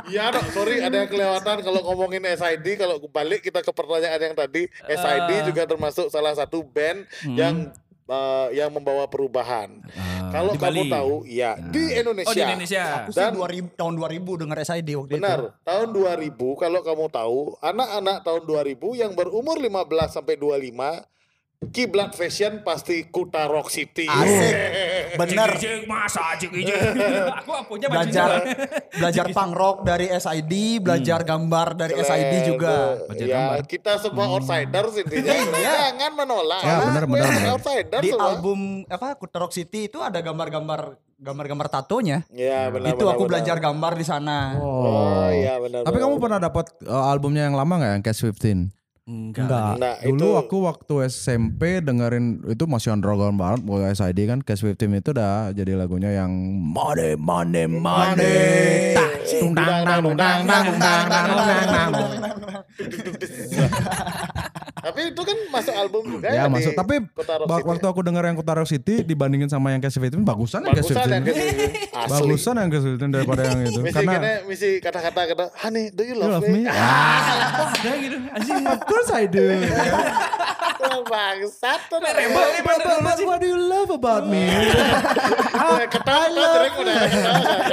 Iya 0.06 0.30
dok, 0.30 0.46
sorry 0.50 0.80
ada 0.80 0.96
yang 0.98 1.10
kelewatan 1.10 1.56
kalau 1.60 1.80
ngomongin 1.84 2.22
SID. 2.26 2.66
Kalau 2.76 2.96
balik 3.04 3.40
kita 3.40 3.60
ke 3.60 3.70
pertanyaan 3.70 4.20
yang 4.22 4.34
tadi, 4.34 4.66
SID 4.84 5.30
juga 5.46 5.62
termasuk 5.64 6.08
salah 6.08 6.32
satu 6.32 6.62
band 6.62 7.04
yang 7.28 7.68
uh, 8.06 8.48
yang 8.50 8.68
membawa 8.68 9.04
perubahan. 9.06 9.78
kalau 10.28 10.52
di 10.52 10.60
kamu 10.60 10.72
Bali. 10.84 10.92
tahu, 10.92 11.14
ya 11.24 11.56
di 11.56 11.84
Indonesia. 11.94 12.28
Oh 12.28 12.34
di 12.34 12.42
Indonesia. 12.42 12.84
Aku 13.00 13.10
sih 13.10 13.20
Dan- 13.20 13.36
2000 13.36 13.72
tahun 13.74 13.94
2000 13.96 14.40
denger 14.44 14.58
SID 14.62 14.88
waktu 14.94 15.12
Benar, 15.16 15.38
itu. 15.38 15.46
tahun 15.64 15.88
2000 15.88 16.60
kalau 16.60 16.80
kamu 16.84 17.04
tahu, 17.08 17.38
anak-anak 17.60 18.16
tahun 18.20 18.42
2000 18.44 19.00
yang 19.00 19.12
berumur 19.16 19.56
15 19.56 20.12
sampai 20.12 20.36
25 20.36 21.00
kiblat 21.68 22.14
fashion 22.14 22.62
pasti 22.62 23.06
Kuta 23.06 23.50
Rock 23.50 23.68
City. 23.68 24.06
Asik. 24.06 24.54
Bener. 25.20 25.50
Cik, 25.58 25.90
masa 25.90 26.38
cik 26.38 26.54
ijik. 26.54 26.74
Aku 27.42 27.50
punya. 27.66 27.90
Belajar 27.90 28.46
belajar 28.94 29.26
punk 29.30 29.52
rock 29.54 29.76
dari 29.82 30.06
SID, 30.06 30.78
belajar 30.78 31.26
gambar 31.26 31.74
dari 31.74 31.94
SID 31.98 32.32
juga. 32.46 33.02
Baca 33.04 33.24
Ya, 33.24 33.34
gambar. 33.34 33.66
kita 33.66 33.92
semua 33.98 34.24
outsiders 34.30 34.94
intinya. 34.96 35.34
Jangan 35.34 36.12
menolak. 36.14 36.62
Ya, 36.62 36.74
benar, 36.86 37.02
yang 37.02 37.12
benar. 37.12 37.52
Outsider 37.58 38.00
Di 38.00 38.10
semua. 38.14 38.26
album 38.30 38.58
apa 38.86 39.18
Kuta 39.18 39.36
Rock 39.42 39.52
City 39.52 39.90
itu 39.90 39.98
ada 39.98 40.22
gambar-gambar 40.22 40.94
gambar-gambar 41.18 41.66
tatonya. 41.66 42.22
Ya, 42.30 42.70
benar. 42.70 42.94
itu 42.94 43.02
benar, 43.02 43.14
aku 43.18 43.22
benar. 43.26 43.30
belajar 43.34 43.56
gambar 43.58 43.92
di 43.98 44.06
sana. 44.06 44.38
Oh, 44.62 45.26
iya 45.34 45.58
benar. 45.58 45.82
Tapi 45.82 45.98
benar, 45.98 46.06
kamu 46.06 46.14
pernah 46.22 46.38
dapat 46.38 46.66
uh, 46.86 47.10
albumnya 47.10 47.50
yang 47.50 47.58
lama 47.58 47.74
nggak 47.74 47.92
yang 47.98 48.04
Cash 48.06 48.22
15? 48.22 48.77
Enggak. 49.08 49.48
Enggak. 49.48 49.72
Nah, 49.80 49.94
Dulu 50.04 50.20
itu... 50.20 50.28
aku 50.36 50.56
waktu 50.68 50.94
SMP 51.08 51.80
dengerin 51.80 52.44
itu 52.44 52.68
masih 52.68 52.92
underground 52.92 53.40
banget 53.40 53.64
mulai 53.64 53.96
SID 53.96 54.28
kan 54.28 54.44
Cash 54.44 54.60
15 54.60 55.00
itu 55.00 55.16
udah 55.16 55.56
jadi 55.56 55.80
lagunya 55.80 56.12
yang 56.12 56.28
money 56.60 57.16
money 57.16 57.64
money. 57.64 58.92
Tung 59.40 59.56
dang 59.56 59.80
dang 59.88 60.04
dang 60.12 60.40
dang 60.44 60.66
dang 60.76 61.06
dang 61.08 61.26
dang 61.72 61.92
Tapi 64.78 65.00
itu 65.12 65.22
kan 65.24 65.36
masuk 65.52 65.74
album 65.74 66.02
juga 66.16 66.28
ya. 66.32 66.46
masuk. 66.48 66.72
Tapi 66.72 66.94
waktu 67.48 67.86
aku 67.88 68.00
denger 68.04 68.24
yang 68.30 68.36
Kotaro 68.38 68.64
City 68.64 69.02
dibandingin 69.04 69.50
sama 69.50 69.72
yang 69.74 69.80
Cash 69.80 69.98
15 70.00 70.20
bagusan 70.22 70.64
yang 70.64 70.76
Cash 70.76 70.92
15. 70.92 72.12
Bagusan 72.12 72.54
yang 72.60 72.68
Cash 72.72 72.86
15 72.96 73.08
daripada 73.12 73.42
yang 73.48 73.60
itu. 73.68 73.80
Karena 73.88 74.44
misi 74.48 74.78
kata-kata 74.80 75.20
kata, 75.32 75.44
"Honey, 75.64 75.90
do 75.92 76.04
you 76.04 76.16
love 76.16 76.44
me?" 76.44 76.64
Ah, 76.68 77.74
gitu. 77.82 78.16
Anjing. 78.32 78.64
Course 78.98 79.14
I 79.14 79.30
do 79.30 79.46
Bangsat 81.06 81.86
tuh. 81.86 82.02
But, 82.02 82.18
but 82.18 83.18
what 83.22 83.38
do 83.38 83.46
you 83.46 83.54
love 83.54 83.86
about 83.94 84.26
me? 84.26 84.50
Ketawa 85.86 86.26
jelek 86.26 86.74
udah. 86.74 86.98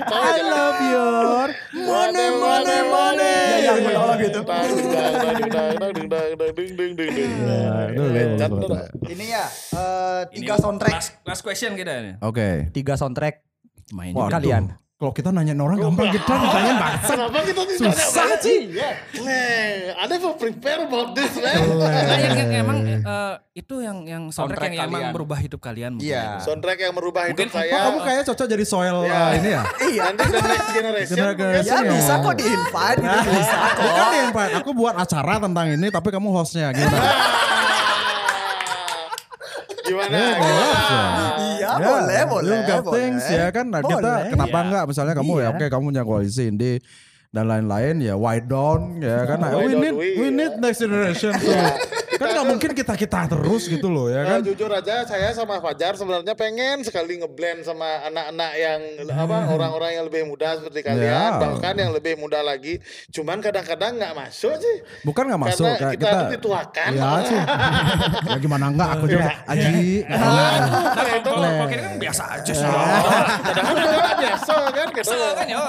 I 0.06 0.40
love 0.46 0.80
your 0.86 1.50
money, 1.74 2.28
money, 2.38 2.80
money. 2.86 3.36
Ya, 3.66 3.74
yang 3.74 3.78
menolak 3.82 4.18
gitu. 4.30 4.40
Ini 9.10 9.26
ya 9.26 9.46
eh, 9.50 10.22
tiga 10.30 10.56
soundtrack. 10.62 10.94
Last, 10.94 11.10
last 11.26 11.42
question 11.42 11.74
kita 11.74 11.92
nih. 12.06 12.14
Oke. 12.22 12.70
Tiga 12.70 12.94
soundtrack 12.94 13.42
Main 13.90 14.14
kalian. 14.14 14.85
Kalau 14.96 15.12
kita 15.12 15.28
nanya 15.28 15.52
orang 15.60 15.76
gampang 15.78 16.08
kita 16.08 16.24
ditanya 16.24 16.74
bangsa. 16.80 17.12
Kenapa 17.20 17.40
kita 17.44 17.62
Susah 17.76 18.32
sih. 18.40 18.72
Nih, 18.72 19.92
ada 19.92 20.16
mau 20.18 20.40
prepare 20.40 20.88
about 20.88 21.12
this, 21.12 21.36
man. 21.36 21.52
Nah, 21.76 22.16
yang, 22.16 22.36
yang 22.40 22.52
emang 22.64 22.78
eh, 23.04 23.34
itu 23.54 23.84
yang 23.84 24.08
yang 24.08 24.24
soundtrack, 24.32 24.56
Soundtrack 24.56 24.72
yang 24.72 24.88
emang 24.88 25.04
kalian. 25.04 25.12
berubah 25.12 25.38
hidup 25.38 25.60
kalian. 25.60 25.92
mungkin. 26.00 26.08
Iya. 26.08 26.40
Soundtrack 26.40 26.80
yang 26.80 26.94
merubah 26.96 27.28
hidup 27.28 27.36
Mungkin 27.36 27.50
saya. 27.52 27.76
Oh, 27.76 27.84
kamu 27.92 28.00
kayak 28.08 28.22
cocok 28.24 28.48
jadi 28.48 28.66
soil 28.66 28.98
Ya. 29.04 29.20
uh, 29.20 29.32
ini 29.36 29.50
ya? 29.52 29.62
Nanti 30.08 30.24
the 30.26 30.40
next 30.42 30.70
generation. 30.72 31.16
Generation 31.18 31.76
Ya 31.76 31.78
ya. 31.78 31.92
bisa 31.92 32.14
kok 32.16 32.34
di 32.34 32.46
invite 32.48 33.00
gitu 33.04 33.20
bisa 33.36 33.56
Aku 33.68 33.82
kok. 33.84 33.92
kan 33.92 34.08
yang 34.16 34.30
Pak, 34.32 34.48
aku 34.56 34.70
buat 34.72 34.96
acara 34.96 35.34
tentang 35.38 35.68
ini 35.72 35.88
tapi 35.92 36.08
kamu 36.08 36.28
hostnya 36.32 36.72
gimana? 36.72 37.04
Gimana? 39.86 40.18
Eh, 40.18 40.34
boleh. 40.34 40.74
Iya 41.76 41.86
boleh 41.86 42.22
boleh. 42.26 42.48
You 42.48 42.58
got 42.66 42.82
boleh. 42.82 42.94
things 42.96 43.24
ya 43.26 43.46
kan. 43.50 43.66
Nah, 43.68 43.82
kita 43.82 43.98
Boleh. 44.00 44.30
kenapa 44.30 44.50
Iya. 44.52 44.66
enggak 44.66 44.84
misalnya 44.88 45.14
kamu 45.14 45.32
ya 45.34 45.42
Iya. 45.42 45.50
oke 45.52 45.66
kamu 45.68 45.84
punya 45.90 46.04
koalisi 46.04 46.44
indie 46.46 46.78
dan 47.30 47.46
lain-lain 47.46 47.96
ya 48.00 48.16
why 48.16 48.40
down 48.40 49.00
ya 49.00 49.26
kan. 49.26 49.38
Nah, 49.38 49.52
Why 49.52 49.66
we 49.66 49.72
don't 49.72 49.82
need 49.82 49.96
we, 49.96 50.08
we 50.16 50.28
ya. 50.28 50.32
need 50.34 50.54
next 50.58 50.80
generation 50.80 51.32
tuh. 51.34 51.52
kan 52.18 52.28
nggak 52.32 52.48
mungkin 52.48 52.72
kita 52.72 52.94
kita 52.94 53.20
terus 53.28 53.64
gitu 53.66 53.88
loh 53.88 54.08
ya 54.08 54.22
Nah, 54.22 54.30
kan. 54.34 54.40
jujur 54.44 54.68
aja 54.68 55.04
saya 55.04 55.30
sama 55.32 55.58
Fajar 55.58 55.94
sebenarnya 55.94 56.34
pengen 56.34 56.82
sekali 56.82 57.18
ngeblend 57.18 57.62
sama 57.62 57.86
anak-anak 58.04 58.52
yang 58.54 58.80
apa 59.08 59.38
orang-orang 59.50 59.92
yang 59.94 60.06
lebih 60.06 60.24
muda 60.26 60.56
seperti 60.56 60.80
kalian 60.82 61.04
Ya. 61.06 61.38
bahkan 61.38 61.74
yang 61.74 61.92
lebih 61.92 62.16
muda 62.16 62.40
lagi 62.40 62.80
cuman 63.10 63.40
kadang-kadang 63.40 63.96
nggak 63.96 64.14
masuk 64.14 64.56
sih 64.56 64.76
Bukan 65.02 65.24
nggak 65.26 65.42
masuk 65.42 65.66
karena 65.66 65.78
kayak 65.78 65.94
kita, 65.94 66.08
kita. 66.08 66.32
dituakan 66.34 66.90
Ya 66.92 67.10
sih. 67.22 67.42
ya 68.30 68.38
gimana 68.38 68.66
enggak 68.68 68.90
aku 68.92 69.06
juga 69.08 69.32
Aji. 69.46 70.04
Nah, 70.06 71.20
kalau 71.22 71.68
kita 71.68 71.82
kan 71.82 71.96
biasa 71.98 72.24
aja 72.34 72.52
sih. 72.52 72.66
kita 72.66 73.62
kan 73.62 73.76
biasa 74.18 74.54
kan 74.72 74.88
Biasa 74.88 75.14
kan 75.36 75.46
ya. 75.46 75.60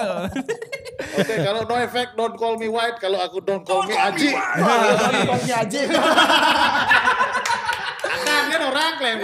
oke 0.97 1.35
kalau 1.39 1.61
no 1.63 1.77
effect 1.79 2.11
don't 2.15 2.35
call 2.35 2.55
me 2.55 2.67
white 2.67 2.97
kalau 2.97 3.19
aku 3.19 3.39
don't 3.41 3.63
call 3.63 3.83
me 3.83 3.93
Aji 3.93 4.33
Kongnya 5.27 5.57
aja. 5.63 5.81
kan 8.27 8.43
kan 8.51 8.61
orang 8.67 8.93
klaim 8.99 9.19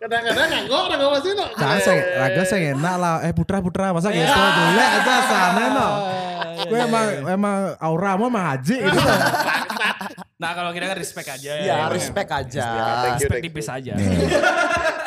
kadang-kadang 0.00 0.46
nganggok 0.48 0.80
orang 0.90 0.98
ngomong 1.04 1.22
sih 1.22 1.32
no 1.36 1.46
saya 1.54 2.02
raga 2.18 2.42
saya 2.48 2.72
enak 2.74 2.94
lah. 2.98 3.14
Eh 3.22 3.32
putra 3.36 3.60
putra 3.62 3.92
masa 3.92 4.10
gitu 4.10 4.26
boleh 4.26 4.88
aja 4.96 5.14
sana 5.28 5.64
no. 5.70 5.88
Gue 6.60 6.76
emang 6.76 7.06
emang 7.28 7.58
aura 7.78 8.16
mau 8.16 8.32
mah 8.32 8.56
haji 8.56 8.76
gitu. 8.80 8.96
Nah 10.36 10.50
kalau 10.52 10.70
kita 10.72 10.86
kan 10.86 10.96
respect 10.96 11.28
aja. 11.30 11.52
Ya 11.52 11.74
Emang 11.78 11.92
respect 11.92 12.30
aja. 12.30 12.64
You, 12.64 13.14
Respect 13.20 13.42
tipis 13.42 13.68
aja. 13.68 13.92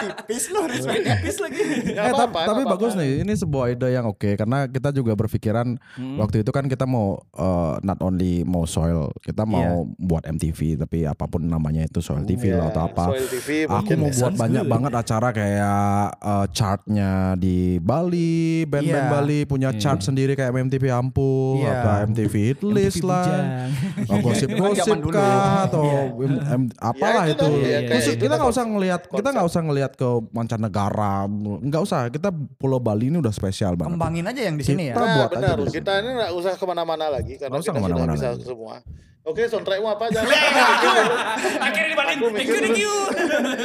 Tipis 0.03 0.51
loh 0.51 0.68
respect 0.68 0.99
tipis 0.99 1.38
lagi. 1.39 1.64
Eh, 1.89 1.95
apa-apa, 1.95 2.39
tapi, 2.43 2.61
bagus 2.68 2.91
nih, 2.93 3.23
ini 3.23 3.34
sebuah 3.34 3.72
ide 3.72 3.88
yang 3.89 4.03
oke 4.03 4.35
karena 4.35 4.68
kita 4.68 4.91
juga 4.91 5.15
berpikiran 5.15 5.80
waktu 6.19 6.43
itu 6.43 6.51
kan 6.51 6.68
kita 6.68 6.84
mau 6.84 7.15
uh, 7.34 7.80
not 7.80 8.03
only 8.03 8.43
mau 8.43 8.68
soil, 8.68 9.15
kita 9.23 9.47
mau 9.47 9.88
buat 9.95 10.27
MTV 10.27 10.76
tapi 10.77 11.07
apa 11.07 11.23
pun 11.23 11.47
namanya 11.47 11.88
itu 11.88 12.03
soil 12.03 12.19
TV 12.23 12.51
lah 12.51 12.68
atau 12.68 12.84
apa. 12.84 13.15
Soil 13.15 13.26
TV 13.26 13.47
Aku 13.64 13.91
mau 13.95 14.11
ya. 14.11 14.15
buat 14.19 14.34
banyak 14.35 14.64
banget 14.76 14.91
acara 14.93 15.30
kayak 15.31 15.80
uh, 16.19 16.45
chartnya 16.51 17.11
di 17.35 17.80
Bali, 17.80 18.68
band-band 18.68 18.91
Iya. 19.03 19.10
Bali 19.10 19.39
punya 19.43 19.69
chart 19.73 20.03
sendiri 20.03 20.35
kayak 20.35 20.51
MTV 20.53 20.84
Ampuh, 20.91 21.64
Iya. 21.64 21.72
apa 21.80 21.91
MTV 22.11 22.34
Hit 22.43 22.60
List 22.61 23.01
lah, 23.01 23.72
oh, 24.05 24.19
gosip-gosip 24.19 24.73
Dulu. 24.76 25.10
kah 25.10 25.30
atau 25.64 25.84
em- 26.20 26.74
apalah 26.76 27.24
itu 27.26 27.36
itu. 27.36 27.48
ya, 27.62 27.80
Terus 27.86 28.04
kayak 28.04 28.16
itu 28.16 28.24
kita 28.24 28.34
nggak 28.36 28.52
usah 28.52 28.64
ngelihat, 28.66 29.02
kita 29.06 29.30
nggak 29.30 29.48
usah 29.48 29.62
ngelihat 29.62 29.91
ke 29.94 30.10
mancanegara, 30.30 31.16
nggak 31.60 31.82
usah. 31.82 32.00
Kita 32.08 32.30
Pulau 32.32 32.78
Bali 32.78 33.08
ini 33.08 33.18
udah 33.18 33.30
spesial 33.30 33.74
banget. 33.74 33.94
Kembangin 33.94 34.26
aja 34.26 34.41
yang 34.41 34.56
di 34.56 34.64
sini 34.64 34.90
ya. 34.90 34.94
Kita 34.94 35.04
Nah, 35.04 35.16
buat 35.16 35.30
aja 35.30 35.36
benar. 35.36 35.56
di 35.56 35.64
sini. 35.64 35.76
Kita 35.76 35.91
ini 35.98 36.10
nggak 36.16 36.32
usah 36.34 36.52
ke 36.54 36.66
mana-mana 36.66 37.06
lagi 37.08 37.34
karena 37.36 37.54
usah 37.54 37.66
kita 37.66 37.72
ke 37.72 37.84
mana-mana 37.84 38.12
sudah 38.12 38.16
bisa 38.16 38.30
lagi. 38.32 38.44
semua. 38.44 38.76
Oke, 39.24 39.48
soundtrackmu 39.48 39.88
apa 39.88 40.04
aja? 40.06 40.20
Akhirnya 40.20 41.88
dibalik. 41.90 42.18
Thank 42.20 42.44
you, 42.44 42.60
thank 42.60 42.76
you. 42.78 42.95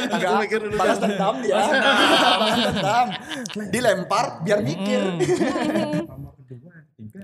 Aku 0.09 0.33
mikir 0.39 0.59
dulu. 0.61 0.75
Balas 0.75 0.97
dendam 0.97 1.35
dia. 1.43 1.59
Balas 1.59 2.59
dendam. 2.63 3.05
Dilempar 3.67 4.25
biar 4.39 4.59
mikir. 4.63 5.01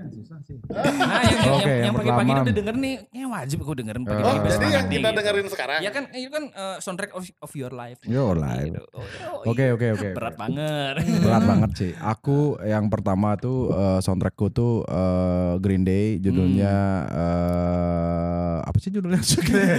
Nah 0.06 1.20
yang 1.26 1.36
yang, 1.36 1.54
Oke, 1.56 1.66
yang, 1.66 1.84
yang 1.90 1.94
pagi-pagi 1.94 2.30
udah 2.30 2.54
denger 2.54 2.74
nih, 2.76 2.94
kayaknya 3.06 3.28
wajib 3.28 3.58
aku 3.60 3.72
dengerin 3.74 4.02
Oh, 4.02 4.08
pagi-pagi. 4.08 4.38
biar 4.38 4.52
jadi 4.52 4.66
yang 4.66 4.86
kita 4.86 5.08
gitu. 5.08 5.18
dengerin 5.18 5.46
sekarang. 5.50 5.80
Ya 5.82 5.90
kan 5.90 6.04
itu 6.10 6.30
kan 6.30 6.44
eh, 6.48 6.76
soundtrack 6.80 7.12
of, 7.12 7.24
of 7.40 7.50
your 7.52 7.72
life. 7.72 7.98
Your 8.04 8.34
life. 8.34 8.70
Gitu. 8.70 8.82
Oh, 8.92 9.02
oh, 9.44 9.50
Oke 9.50 9.64
oke 9.72 9.86
oke. 9.94 10.08
Berat 10.14 10.34
banget. 10.36 10.94
Berat 11.24 11.42
banget 11.44 11.70
sih. 11.74 11.90
Aku 11.96 12.58
yang 12.62 12.86
pertama 12.86 13.34
tuh 13.36 13.70
eh, 13.70 13.98
soundtrackku 14.00 14.46
tuh 14.50 14.82
eh, 14.82 15.52
Green 15.58 15.82
Day, 15.82 16.18
judulnya 16.18 16.74
eh, 17.10 18.56
apa 18.66 18.78
sih 18.78 18.90
judulnya? 18.90 19.20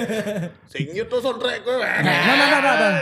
Sing 0.71 0.87
you 0.91 1.05
tuh 1.05 1.19
soundtrack 1.19 1.63
gue. 1.63 1.77
Nah, 1.77 2.01
nah, 2.03 2.35
nah, 2.35 2.59
nah, 2.59 2.75
nah. 2.77 2.93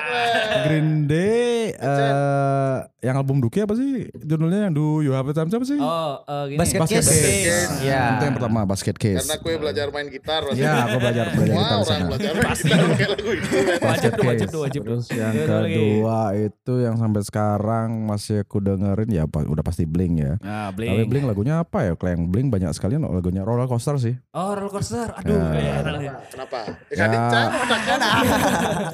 Green 0.65 1.06
Day 1.06 1.73
eh 1.76 2.77
yang 3.02 3.15
album 3.15 3.38
Duki 3.38 3.61
apa 3.61 3.77
sih? 3.77 4.10
Judulnya 4.18 4.69
yang 4.69 4.73
Do 4.73 4.99
You 4.99 5.14
Have 5.14 5.30
a 5.30 5.34
Time 5.34 5.49
siapa 5.49 5.65
sih? 5.65 5.77
Oh, 5.77 6.18
eh, 6.26 6.43
gini. 6.49 6.60
Basket 6.60 6.80
Basket 6.81 7.03
Case. 7.06 7.14
Case. 7.15 7.69
Ya. 7.81 8.03
Itu 8.17 8.23
yang 8.25 8.35
pertama 8.35 8.59
Basket 8.63 8.95
Case. 8.95 9.19
Karena 9.21 9.35
gue 9.37 9.53
belajar 9.55 9.85
main 9.89 10.07
gitar. 10.09 10.41
Ya, 10.53 10.73
aku 10.85 10.97
belajar 10.99 11.25
belajar 11.31 11.55
gitar 11.55 11.75
orang 11.75 11.85
sana. 11.85 12.05
belajar 12.09 12.33
main 12.33 12.55
gitar 12.55 12.79
pakai 12.85 13.07
lagu 13.07 13.29
itu. 13.31 13.47
Wajib 13.55 13.79
Basket 13.79 14.11
tuh, 14.11 14.25
wajib 14.25 14.47
Case. 14.47 14.51
tuh, 14.51 14.61
wajib 14.61 14.81
tuh. 14.81 14.89
Terus 14.95 15.05
yang 15.11 15.33
Ada 15.35 15.57
kedua 15.61 16.17
itu 16.33 16.73
yang 16.79 16.95
sampai 16.95 17.21
sekarang 17.21 17.87
masih 18.05 18.37
aku 18.41 18.57
dengerin 18.59 19.09
ya 19.09 19.23
udah 19.25 19.63
pasti 19.63 19.83
Blink 19.85 20.13
ya. 20.17 20.33
Nah, 20.39 20.69
Tapi 20.69 20.77
Blink. 20.91 21.07
Blink 21.09 21.25
lagunya 21.25 21.55
apa 21.59 21.83
ya? 21.83 21.93
Kalau 21.95 22.11
yang 22.11 22.23
Blink 22.27 22.47
banyak 22.49 22.71
sekali 22.71 22.95
lagunya 22.97 23.43
Roller 23.43 23.65
Coaster 23.65 23.95
sih. 23.97 24.15
Oh, 24.31 24.51
roller 24.51 24.71
coaster. 24.71 25.07
Aduh. 25.15 25.35
ya, 25.55 25.79
ya. 25.99 26.13
Kenapa? 26.27 26.59
Eh, 26.89 26.95
Ya. 26.95 27.07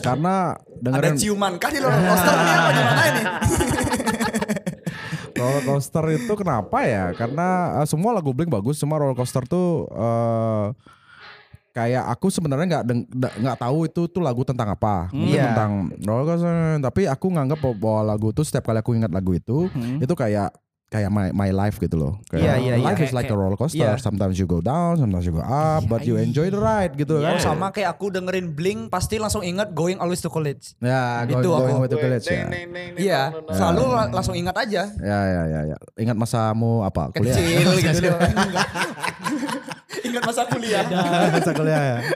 Karena 0.01 0.35
Ada 0.53 0.81
dengerin 0.81 1.15
ciuman 1.17 1.53
kah 1.55 1.69
di 1.69 1.79
roller 1.79 2.01
coaster 2.01 2.33
nih 2.33 2.51
apa 2.51 2.69
gimana 2.71 3.03
ini? 3.05 3.21
Roller 5.41 5.63
coaster 5.65 6.05
itu 6.13 6.33
kenapa 6.33 6.77
ya? 6.83 7.11
Karena 7.11 7.47
eh, 7.81 7.87
semua 7.89 8.13
lagu 8.13 8.29
Blink 8.31 8.47
bagus, 8.47 8.77
semua 8.77 8.95
roller 8.95 9.13
coaster 9.13 9.41
tuh 9.43 9.89
eh 9.89 10.67
kayak 11.71 12.03
aku 12.11 12.27
sebenarnya 12.27 12.83
nggak 12.83 12.83
nggak 13.39 13.57
tahu 13.57 13.87
itu 13.87 14.03
tuh 14.05 14.19
lagu 14.19 14.43
tentang 14.43 14.67
apa, 14.69 15.07
mungkin 15.09 15.39
Iya. 15.39 15.55
tentang 15.55 15.71
roller 16.03 16.25
coaster. 16.27 16.51
Tapi 16.79 17.01
aku 17.07 17.25
nganggap 17.27 17.59
bahwa- 17.59 17.79
bahwa 17.79 18.01
lagu 18.11 18.27
itu 18.29 18.43
setiap 18.43 18.67
kali 18.67 18.79
aku 18.79 18.91
ingat 18.93 19.09
lagu 19.09 19.31
itu, 19.31 19.71
itu 19.97 20.13
kayak 20.13 20.51
kayak 20.91 21.07
my 21.07 21.31
my 21.31 21.49
life 21.49 21.79
gitu 21.79 21.95
loh. 21.95 22.13
Kayak 22.27 22.43
Iya, 22.43 22.53
iya, 22.59 22.73
iya. 22.75 22.83
life 22.83 22.99
is 22.99 23.09
Kayak- 23.09 23.15
like 23.15 23.31
a 23.31 23.37
roller 23.37 23.55
coaster. 23.55 23.79
iya. 23.79 23.95
Sometimes 23.95 24.35
you 24.35 24.43
go 24.43 24.59
down, 24.59 24.99
sometimes 24.99 25.23
you 25.23 25.31
go 25.31 25.39
up, 25.39 25.87
but 25.87 26.03
you 26.03 26.19
enjoy 26.19 26.51
the 26.51 26.59
ride 26.59 26.93
gitu 26.93 27.15
Oh, 27.15 27.23
kan. 27.23 27.39
sama 27.39 27.71
kayak 27.71 27.95
aku 27.95 28.11
dengerin 28.11 28.51
Blink 28.51 28.91
pasti 28.91 29.15
langsung 29.15 29.39
inget 29.39 29.71
going 29.71 29.95
always 29.97 30.19
to 30.19 30.27
college. 30.27 30.75
Ya, 30.77 31.23
Itu 31.23 31.47
going, 31.47 31.79
going 31.79 31.87
the 31.87 31.95
village 31.95 32.27
ya. 32.27 32.43
Iya, 32.93 33.21
selalu 33.47 33.81
la- 33.87 34.11
langsung 34.11 34.35
ingat 34.35 34.51
aja. 34.53 34.91
Ya, 34.91 35.19
ya, 35.25 35.41
ya, 35.47 35.59
ya. 35.65 35.77
Ingat 35.95 36.19
masamu 36.19 36.83
apa? 36.83 37.07
Kuliah. 37.09 37.39
Kecil 37.39 37.71
gitu. 37.79 38.11
Ingat 40.07 40.23
masa 40.23 40.43
kuliah. 40.43 40.83
Masa 41.31 41.51
kuliah 41.53 41.81
ya. 41.81 41.97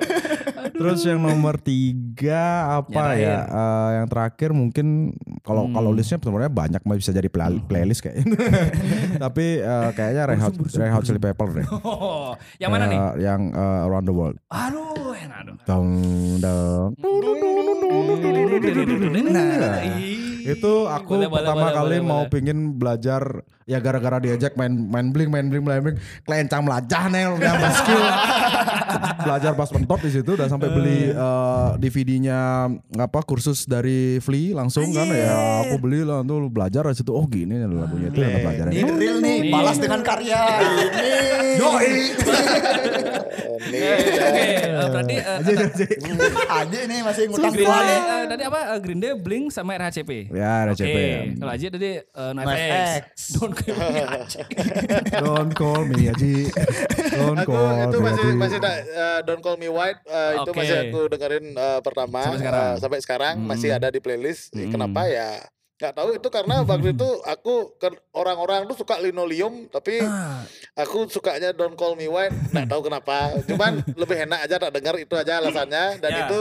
Terus 0.76 1.00
yang 1.04 1.20
nomor 1.20 1.56
tiga 1.58 2.44
apa 2.84 3.16
Yang 3.16 3.24
ya? 3.24 3.38
Eh, 3.44 3.90
yang 3.98 4.08
terakhir 4.08 4.50
mungkin 4.52 5.16
kalau 5.42 5.72
kalau 5.72 5.90
listnya 5.90 6.20
sebenarnya 6.20 6.52
banyak 6.52 6.82
masih 6.84 7.00
bisa 7.00 7.12
jadi 7.12 7.30
play- 7.30 7.64
playlist 7.64 8.04
kayak. 8.04 8.28
Tapi 9.24 9.46
eh, 9.60 9.90
kayaknya 9.92 10.24
Red 10.28 10.40
Hot, 10.40 10.54
Red 10.60 10.92
Hot 10.92 11.04
Chili 11.04 11.20
Pepper 11.20 11.48
deh. 11.52 11.66
Oh, 11.82 12.36
yang 12.58 12.70
mana 12.70 12.86
nih? 12.86 13.00
Eh, 13.00 13.14
Yang 13.24 13.42
eh, 13.52 13.86
Around 13.88 14.06
the 14.06 14.16
World. 14.16 14.38
Aduh, 14.48 15.12
enak 15.12 15.40
dong. 15.46 15.58
Dong, 15.66 15.90
dong. 16.40 16.90
Nah, 19.26 19.82
itu 20.46 20.74
aku 20.86 21.14
boleh, 21.18 21.30
pertama 21.32 21.66
boleh, 21.66 21.74
kali 21.74 21.98
boleh, 21.98 22.00
mau 22.02 22.22
boleh. 22.26 22.32
pingin 22.32 22.60
belajar 22.78 23.42
ya 23.66 23.82
gara-gara 23.82 24.22
diajak 24.22 24.54
main 24.54 24.70
main 24.70 25.10
bling 25.10 25.34
main 25.34 25.50
bling 25.50 25.66
main 25.66 25.82
bling 25.82 25.98
kelencang 26.22 26.62
melajah 26.62 27.10
nih 27.10 27.34
yang 27.34 27.58
skill 27.74 28.04
belajar 29.26 29.52
pas 29.58 29.70
mentok 29.74 30.06
di 30.06 30.12
situ 30.14 30.38
udah 30.38 30.46
sampai 30.46 30.70
beli 30.70 31.10
eh, 31.10 31.70
DVD-nya 31.82 32.70
apa 32.94 33.26
kursus 33.26 33.66
dari 33.66 34.22
Flea 34.22 34.54
langsung 34.54 34.94
kan 34.94 35.10
ya 35.10 35.66
aku 35.66 35.82
beli 35.82 36.06
lah 36.06 36.22
tuh 36.22 36.46
belajar 36.46 36.86
di 36.86 36.94
situ 36.94 37.10
oh 37.10 37.26
gini 37.26 37.58
nih 37.58 37.66
lagunya 37.66 38.14
itu 38.14 38.20
yang 38.22 38.38
pelajaran 38.46 38.70
Ini 38.70 38.92
real 39.02 39.18
nih, 39.18 39.38
balas 39.50 39.78
dengan 39.82 40.02
karya. 40.06 40.42
Ini. 40.62 41.10
Yoi. 41.58 41.90
Eh, 43.76 44.88
berarti 44.92 45.16
eh, 45.18 45.38
Aja 46.52 46.80
nih 46.86 47.00
masih 47.02 47.24
ngutang 47.32 47.54
Day, 47.56 47.66
nih. 47.66 48.00
eh, 48.00 48.24
tadi 48.30 48.44
apa? 48.46 48.60
Eh, 48.76 48.80
Green 48.84 49.00
Day, 49.02 49.14
Blink 49.18 49.46
sama 49.52 49.76
RHCP. 49.76 50.32
ya 50.32 50.70
ya. 50.70 51.20
kalau 51.40 51.52
Aji 51.52 51.66
tadi 51.72 51.92
uh, 52.14 52.32
NoFX. 52.36 53.20
Don't 53.56 53.72
call 53.88 53.88
me 53.88 54.04
Aji. 54.06 54.36
don't 55.16 55.52
call 55.52 55.82
me 55.84 55.98
Aji 56.08 56.36
don't 57.12 57.40
Aku 57.40 57.52
call 57.52 57.72
itu 57.86 57.98
me 57.98 58.06
masih 58.06 58.26
masih 58.36 58.58
da- 58.60 58.84
eh, 58.84 59.20
Don't 59.24 59.40
Call 59.40 59.56
Me 59.56 59.68
White 59.68 60.02
eh, 60.04 60.32
itu 60.38 60.52
masih 60.52 60.78
aku 60.86 61.00
dengerin 61.08 61.46
eh, 61.52 61.80
pertama 61.80 62.20
Sampai 62.22 62.40
sekarang. 62.40 62.64
eh, 62.66 62.76
sampai 62.78 63.00
sekarang 63.00 63.36
masih 63.42 63.70
ada 63.72 63.88
di 63.88 64.00
playlist. 64.00 64.52
Hmm. 64.52 64.70
Kenapa 64.70 65.06
ya? 65.06 65.40
Nggak 65.76 65.92
tahu 65.94 66.10
itu 66.14 66.28
karena 66.30 66.56
waktu 66.62 66.88
itu 66.90 67.10
aku 67.22 67.76
orang-orang 68.14 68.64
tuh 68.66 68.78
suka 68.78 68.96
linoleum 68.98 69.68
tapi 69.68 70.00
Ah. 70.00 70.40
aku 70.74 71.04
sukanya 71.06 71.52
Don't 71.52 71.76
Call 71.76 71.94
Me 71.94 72.08
White. 72.08 72.32
Nggak 72.50 72.68
tahu 72.70 72.82
kenapa. 72.86 73.36
Cuman 73.44 73.72
lebih 73.94 74.18
enak 74.22 74.40
aja 74.42 74.56
tak 74.58 74.72
dengar 74.72 74.96
itu 74.96 75.12
aja 75.14 75.38
alasannya 75.38 76.00
dan 76.00 76.12
Ya. 76.12 76.20
itu 76.26 76.40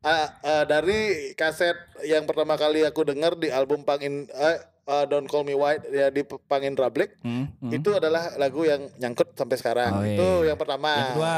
eh, 0.00 0.28
eh, 0.44 0.64
dari 0.64 1.00
kaset 1.34 1.74
yang 2.02 2.24
pertama 2.24 2.54
kali 2.54 2.82
aku 2.82 3.02
dengar 3.04 3.34
di 3.34 3.50
album 3.50 3.82
Pangin 3.82 4.26
eh, 4.28 4.58
eh, 4.86 5.04
Don't 5.04 5.26
Call 5.26 5.42
Me 5.42 5.52
White 5.52 5.84
ya 5.88 6.08
di 6.08 6.22
Pangindra 6.22 6.86
Black 6.88 7.18
Hmm, 7.18 7.50
hmm. 7.56 7.72
itu 7.72 7.90
adalah 7.92 8.34
lagu 8.36 8.62
yang 8.62 8.86
nyangkut 8.96 9.32
sampai 9.32 9.56
sekarang. 9.56 9.92
Oh, 9.92 10.00
iya. 10.00 10.14
Itu 10.14 10.28
yang 10.44 10.56
pertama. 10.56 10.90
Yang 10.92 11.08
kedua. 11.12 11.36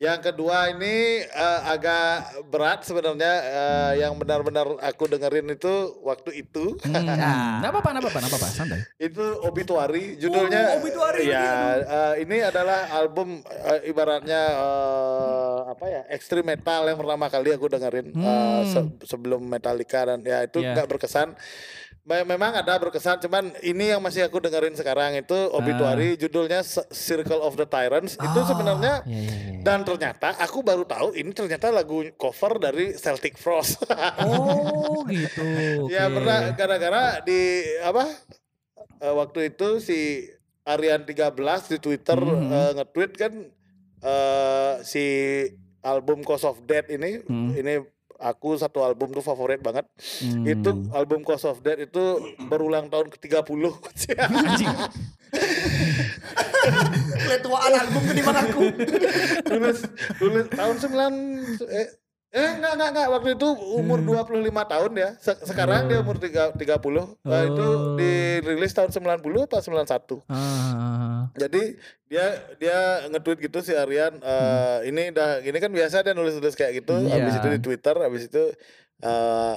Yang 0.00 0.20
kedua 0.24 0.58
ini 0.70 0.96
eh, 1.20 1.60
agak 1.66 2.08
berat 2.48 2.80
sebenarnya 2.82 3.34
eh, 3.44 3.92
yang 4.00 4.16
benar-benar 4.16 4.80
aku 4.80 5.04
dengerin 5.06 5.44
itu 5.50 5.68
waktu 6.00 6.40
itu 6.40 6.80
Hmm. 6.80 6.96
Apa-apa, 7.70 7.92
nggak 7.92 8.02
apa-apa, 8.02 8.18
nggak 8.18 8.32
apa-apa, 8.32 8.48
santai. 8.50 8.80
itu 8.96 9.20
Obituary 9.42 10.16
judulnya. 10.16 10.72
Obituary, 10.74 11.28
Ya, 11.28 11.52
eh, 11.76 12.24
ini 12.24 12.40
adalah 12.40 12.88
album 12.94 13.44
eh, 13.44 13.84
ibaratnya 13.86 14.40
eh, 14.56 15.58
apa 15.68 15.84
ya 15.86 16.02
ekstrim 16.08 16.42
metal 16.42 16.82
yang 16.82 16.96
pertama 16.96 17.28
kali 17.28 17.52
aku 17.52 17.68
dengerin 17.68 18.08
eh, 18.10 18.60
se- 18.66 18.96
sebelum 19.06 19.44
Metallica 19.44 20.02
dan 20.06 20.20
ya 20.22 20.42
itu 20.42 20.58
Ya. 20.60 20.72
nggak 20.72 20.88
berkesan. 20.88 21.36
Me- 22.02 22.24
Memang 22.24 22.52
ada 22.54 22.74
berkesan, 22.74 23.20
cuman 23.20 23.52
ini 23.60 23.88
yang 23.88 24.00
masih 24.00 24.22
aku 24.22 24.38
dengerin 24.38 24.72
sekarang 24.72 25.14
itu 25.14 25.36
Obituary 25.50 26.16
judulnya 26.16 26.60
S- 26.60 26.88
Circle 26.88 27.38
of 27.38 27.54
the 27.54 27.64
Tyrants. 27.64 28.16
Itu 28.16 28.40
sebenarnya 28.42 29.04
Iya, 29.04 29.20
iya, 29.20 29.34
iya. 29.50 29.60
dan 29.60 29.84
ternyata 29.84 30.32
aku 30.34 30.60
baru 30.60 30.82
tahu 30.82 31.12
ini 31.12 31.30
ternyata 31.30 31.68
lagu 31.68 32.00
cover 32.14 32.56
dari 32.58 32.92
Celtic 32.94 33.36
Frost. 33.36 33.84
Oh, 34.18 35.04
gitu. 35.06 35.44
ya 35.92 36.06
oke. 36.06 36.14
pernah 36.16 36.38
gara-gara 36.52 37.04
di 37.20 37.40
apa 37.78 38.08
eh, 38.98 39.14
waktu 39.14 39.50
itu 39.50 39.78
si 39.78 40.24
Arian 40.62 41.04
13 41.04 41.36
di 41.68 41.78
Twitter 41.78 42.16
Mhm. 42.16 42.48
eh, 42.48 42.70
nge-tweet 42.76 43.12
kan 43.14 43.32
eh, 44.00 44.74
si 44.82 45.04
album 45.80 46.20
Cause 46.20 46.44
of 46.44 46.60
Death 46.62 46.88
ini 46.88 47.20
Hmm. 47.20 47.52
ini 47.52 47.80
aku 48.20 48.54
satu 48.60 48.84
album 48.84 49.10
tuh 49.16 49.24
favorit 49.24 49.58
banget. 49.64 49.88
Hmm. 50.20 50.44
Itu 50.44 50.70
album 50.92 51.24
Cause 51.24 51.48
of 51.48 51.64
Death 51.64 51.80
itu 51.80 52.36
berulang 52.46 52.92
tahun 52.92 53.08
ke-30. 53.08 53.48
Ketuaan 57.30 57.72
album 57.72 58.02
ke 58.04 58.12
di 58.12 58.22
aku. 58.22 58.62
tulis 59.48 59.78
tulis 60.20 60.46
tahun 60.52 60.76
9 60.76 61.72
eh 61.72 61.88
Eh 62.30 62.50
enggak 62.54 62.72
enggak 62.72 62.90
enggak 62.90 63.08
waktu 63.10 63.28
itu 63.34 63.48
umur 63.74 63.98
25 64.00 64.38
tahun 64.64 64.92
ya. 64.94 65.10
Se- 65.16 65.42
sekarang 65.42 65.90
dia 65.90 65.98
umur 65.98 66.14
tiga- 66.16 66.54
30. 66.54 67.18
Nah, 67.20 67.42
itu 67.42 67.58
Oh. 67.60 67.98
dirilis 67.98 68.70
tahun 68.70 68.90
90 68.90 69.42
apa 69.42 69.58
91. 69.58 70.22
Ah. 70.26 71.26
Jadi 71.34 71.74
dia 72.06 72.26
dia 72.56 72.78
nge-tweet 73.06 73.38
gitu 73.42 73.58
si 73.60 73.72
Aryan 73.72 74.14
eh, 74.16 74.78
ini 74.84 75.10
dah 75.10 75.38
ini 75.40 75.58
kan 75.58 75.70
biasa 75.70 76.02
dia 76.02 76.12
nulis-nulis 76.12 76.54
kayak 76.54 76.80
gitu 76.80 76.94
Hmm, 76.96 77.06
habis 77.08 77.34
iya. 77.34 77.40
itu 77.40 77.48
di 77.50 77.60
Twitter 77.60 77.94
habis 77.96 78.22
itu 78.24 78.42
eh 79.00 79.56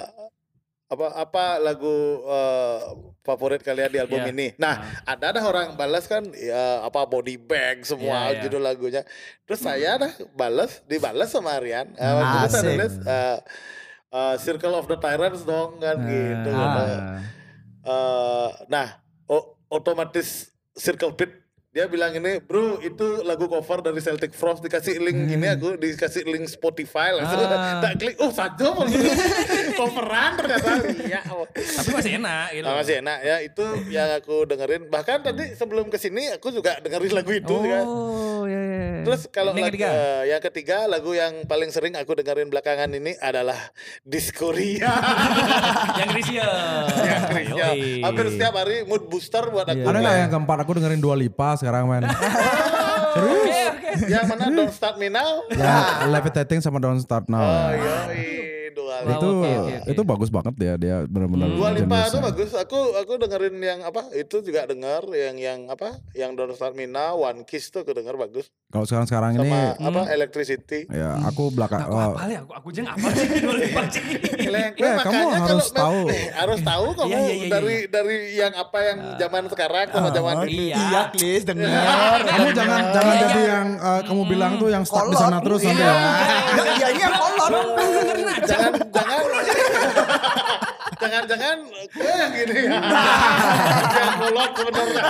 apa 0.93 1.07
apa 1.13 1.43
lagu 1.57 1.91
eh, 2.23 2.79
favorit 3.21 3.59
kalian 3.59 3.89
di 3.89 3.99
album 3.99 4.19
Iya. 4.19 4.29
ini. 4.29 4.47
Nah, 4.55 4.75
ada 5.03 5.31
ada 5.31 5.41
orang 5.41 5.73
balas 5.73 6.05
kan 6.05 6.21
ya 6.29 6.81
apa 6.81 7.03
body 7.03 7.35
bag 7.35 7.81
semua 7.83 8.29
Iya, 8.29 8.29
iya. 8.29 8.41
judul 8.45 8.61
lagunya. 8.61 9.01
Terus 9.43 9.59
saya 9.59 9.97
dah 9.97 10.11
balas 10.31 10.85
dibalas 10.85 11.27
sama 11.27 11.55
Aryan. 11.55 11.91
Eh, 11.95 12.03
itu 12.05 12.47
saya 12.49 12.85
Asik. 12.85 13.01
eh, 13.03 13.37
eh, 14.11 14.35
Circle 14.37 14.75
of 14.75 14.85
the 14.85 14.95
Tyrants 14.95 15.43
dong 15.43 15.79
kan 15.79 15.97
gitu. 16.03 16.49
Ah. 16.51 17.19
Eh, 17.83 18.49
nah, 18.67 18.87
otomatis 19.67 20.53
Circle 20.73 21.13
Pit 21.13 21.31
dia 21.73 21.89
bilang 21.89 22.13
ini, 22.13 22.37
bro 22.37 22.77
itu 22.79 23.01
lagu 23.21 23.49
cover 23.49 23.81
dari 23.81 23.97
Celtic 23.97 24.29
Frost 24.31 24.61
dikasih 24.61 25.01
link 25.01 25.25
ini 25.27 25.47
aku 25.47 25.73
dikasih 25.75 26.21
link 26.23 26.45
Spotify 26.47 27.09
langsung 27.11 27.33
Hmm. 27.35 27.49
Ah. 27.49 27.81
tak 27.83 27.93
klik, 27.97 28.13
oh 28.19 28.29
satu 28.29 28.77
coveran 29.79 30.37
ternyata. 30.37 30.69
Iya. 30.85 31.21
oh. 31.29 31.49
Tapi 31.49 31.89
masih 31.91 32.11
enak 32.15 32.45
gitu. 32.51 32.63
Nah, 32.63 32.73
masih 32.77 32.95
enak 33.01 33.17
ya 33.19 33.37
itu 33.41 33.65
yang 33.89 34.09
aku 34.13 34.45
dengerin. 34.45 34.85
Bahkan 34.85 35.17
tadi 35.23 35.45
sebelum 35.53 35.89
ke 35.89 35.97
sini 35.97 36.29
aku 36.29 36.49
juga 36.49 36.77
dengerin 36.77 37.09
lagu 37.11 37.31
itu 37.31 37.55
kan. 37.57 37.83
Oh, 37.83 38.45
iya, 38.45 38.61
iya. 38.61 38.81
Terus 39.03 39.25
kalau 39.27 39.51
yang 39.51 39.65
lagu- 39.65 39.73
ketiga. 39.73 39.89
eh, 39.89 40.21
yang 40.29 40.41
ketiga 40.41 40.77
lagu 40.85 41.11
yang 41.11 41.33
paling 41.43 41.69
sering 41.69 41.93
aku 41.93 42.13
dengerin 42.13 42.47
belakangan 42.47 42.89
ini 42.91 43.17
adalah 43.17 43.57
Discoria. 44.03 44.93
yang 45.99 46.09
Krisya. 46.11 46.47
Ya, 46.93 47.17
Chris, 47.27 47.49
ya. 47.49 47.67
Yoi. 47.67 47.99
Hampir 47.99 48.25
setiap 48.29 48.53
hari 48.55 48.85
mood 48.85 49.09
booster 49.09 49.49
buat 49.49 49.65
aku. 49.65 49.81
Ada 49.81 49.97
nggak 49.99 50.15
yang 50.19 50.31
keempat 50.31 50.57
aku 50.59 50.71
dengerin 50.77 51.01
Dua 51.01 51.17
Lipa 51.17 51.57
sekarang 51.63 51.87
men? 51.87 52.03
Oke, 53.13 53.29
oke. 53.45 54.09
Yang 54.09 54.25
mana 54.25 54.49
Don't 54.49 54.73
Start 54.73 54.97
Me 54.97 55.05
Now? 55.05 55.45
ya 55.53 56.09
Levitating 56.09 56.65
sama 56.65 56.81
Don't 56.81 56.97
Start 56.97 57.29
Now. 57.29 57.45
Oh 57.45 57.69
ya. 57.71 58.09
Iya, 58.95 59.03
Dua 59.03 59.13
Wow, 59.13 59.15
itu 59.15 59.27
oke, 59.27 59.33
oke, 59.33 59.51
oke. 59.75 59.77
itu 59.89 60.01
bagus 60.03 60.29
banget 60.29 60.53
ya 60.59 60.73
dia 60.75 60.95
benar-benar. 61.05 61.47
Dua 61.49 61.69
Lipa 61.69 61.81
itu 61.81 61.89
jeniusnya. 62.11 62.21
bagus. 62.23 62.49
Aku 62.55 62.79
aku 62.93 63.11
dengerin 63.17 63.55
yang 63.57 63.79
apa? 63.81 64.01
Itu 64.11 64.35
juga 64.39 64.63
denger 64.63 65.01
yang 65.09 65.35
yang 65.37 65.59
apa? 65.67 65.89
Yang 66.11 66.31
Don't 66.35 66.53
Start 66.53 66.73
Me 66.73 66.85
Now, 66.85 67.17
One 67.19 67.41
Kiss 67.43 67.67
tuh 67.67 67.81
aku 67.81 67.91
denger 67.91 68.13
bagus. 68.15 68.51
Kalau 68.67 68.83
sekarang 68.83 69.05
sekarang 69.05 69.31
ini 69.35 69.45
Sama 69.45 69.61
apa? 69.79 70.01
Electricity. 70.09 70.85
ya 70.87 71.21
aku 71.21 71.49
belakang. 71.49 71.83
Aku 71.83 71.91
oh, 71.91 72.01
apa 72.11 72.25
ya? 72.27 72.41
Aku, 72.41 72.51
aku 72.51 72.67
nggak 72.71 72.89
apa 72.91 73.07
sih. 73.11 73.27
Dua 73.43 73.55
Lipa 73.55 73.81
sih. 73.87 74.03
Leng, 74.45 74.71
Ya, 74.83 74.93
kamu 74.99 75.13
makanya 75.13 75.37
harus 75.39 75.67
kalau- 75.67 75.79
tahu. 75.79 75.99
Eh, 76.09 76.25
harus 76.31 76.59
tahu 76.61 76.87
kamu 76.93 77.09
Iya, 77.09 77.19
iya, 77.19 77.33
iya, 77.33 77.47
dari 77.49 77.75
dari 77.87 78.17
yang 78.35 78.53
apa 78.53 78.79
yang 78.81 78.97
zaman 79.15 79.43
sekarang 79.45 79.85
sama 79.89 80.09
zaman 80.09 80.33
Oh, 80.35 80.43
ini. 80.43 80.65
Iya. 80.67 80.77
Iya, 80.83 81.01
Klis, 81.11 81.43
denger. 81.43 81.69
kamu 82.27 82.47
jangan 82.51 82.81
jangan 82.91 83.15
jadi 83.19 83.41
yang 83.47 83.67
eh, 83.75 84.01
kamu 84.03 84.21
bilang 84.25 84.51
tuh 84.55 84.67
yang 84.67 84.83
stuck 84.83 85.05
di 85.05 85.15
sana 85.15 85.37
terus 85.39 85.61
nanti 85.61 85.79
ya. 85.79 85.93
Iya 86.73 86.87
ini 86.89 87.01
yang 87.01 87.13
kolot. 87.13 87.65
Jangan 88.43 88.71
jangan 88.91 89.19
jangan-jangan 90.99 91.57
gue 91.91 92.11
yang 92.15 92.31
gini 92.31 92.55
ya. 92.63 92.79
yang 93.93 94.13
kolot 94.19 94.51
sebenarnya. 94.55 95.01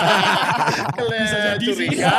Bisa 0.97 1.37
jadi 1.37 1.65
curiga. 1.65 2.13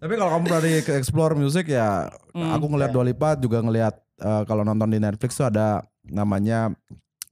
Tapi 0.00 0.14
kalau 0.16 0.30
kamu 0.36 0.46
tadi 0.48 0.70
ke 0.84 0.92
explore 0.96 1.32
music 1.32 1.72
ya, 1.72 2.08
aku 2.32 2.64
ngelihat 2.68 2.92
Dua 2.92 3.04
Lipa 3.04 3.36
juga 3.36 3.60
ngelihat 3.60 3.94
eh, 4.20 4.42
kalau 4.44 4.64
nonton 4.64 4.88
di 4.88 5.00
Netflix 5.00 5.36
tuh 5.36 5.48
ada 5.48 5.80
namanya 6.04 6.72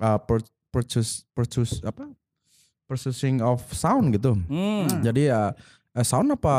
eh, 0.01 0.19
pur- 0.25 0.49
purchase 0.73 1.25
purchase 1.33 1.81
apa? 1.85 2.09
Purchasing 2.89 3.41
of 3.41 3.61
sound 3.73 4.13
gitu. 4.13 4.37
Hmm. 4.49 4.89
Jadi 5.01 5.29
ya 5.29 5.53
eh, 5.93 6.05
sound 6.05 6.33
apa 6.33 6.57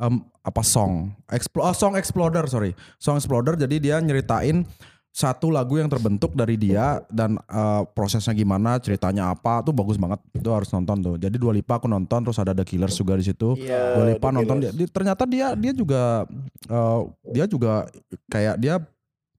em, 0.00 0.20
apa 0.44 0.60
song? 0.60 1.08
Explo 1.26 1.64
oh, 1.64 1.72
song 1.72 1.96
exploder 1.96 2.44
sorry, 2.46 2.76
song 3.00 3.16
exploder. 3.16 3.56
Jadi 3.56 3.80
dia 3.80 3.96
nyeritain 3.98 4.62
satu 5.08 5.46
lagu 5.46 5.78
yang 5.78 5.86
terbentuk 5.86 6.34
dari 6.34 6.58
dia 6.58 6.98
dan 7.06 7.38
eh, 7.38 7.82
prosesnya 7.94 8.34
gimana, 8.34 8.76
ceritanya 8.76 9.30
apa 9.30 9.62
tuh 9.62 9.70
bagus 9.70 9.96
banget. 9.96 10.20
Itu 10.34 10.50
harus 10.50 10.68
nonton 10.68 10.96
tuh. 11.00 11.14
Jadi 11.16 11.38
Dua 11.38 11.54
Lipa 11.54 11.78
aku 11.78 11.86
nonton 11.86 12.20
terus 12.20 12.36
ada 12.36 12.50
The 12.50 12.62
Killers 12.62 12.92
juga 12.94 13.16
di 13.16 13.24
situ. 13.24 13.56
Iya, 13.56 13.94
Dua 13.94 14.04
Lipa 14.10 14.28
nonton 14.28 14.60
dia, 14.60 14.70
dia- 14.70 14.90
ternyata 14.90 15.22
dia 15.24 15.54
dia 15.54 15.72
juga 15.72 16.28
eh, 16.68 17.00
dia 17.30 17.44
juga 17.46 17.86
kayak 18.28 18.60
dia 18.60 18.82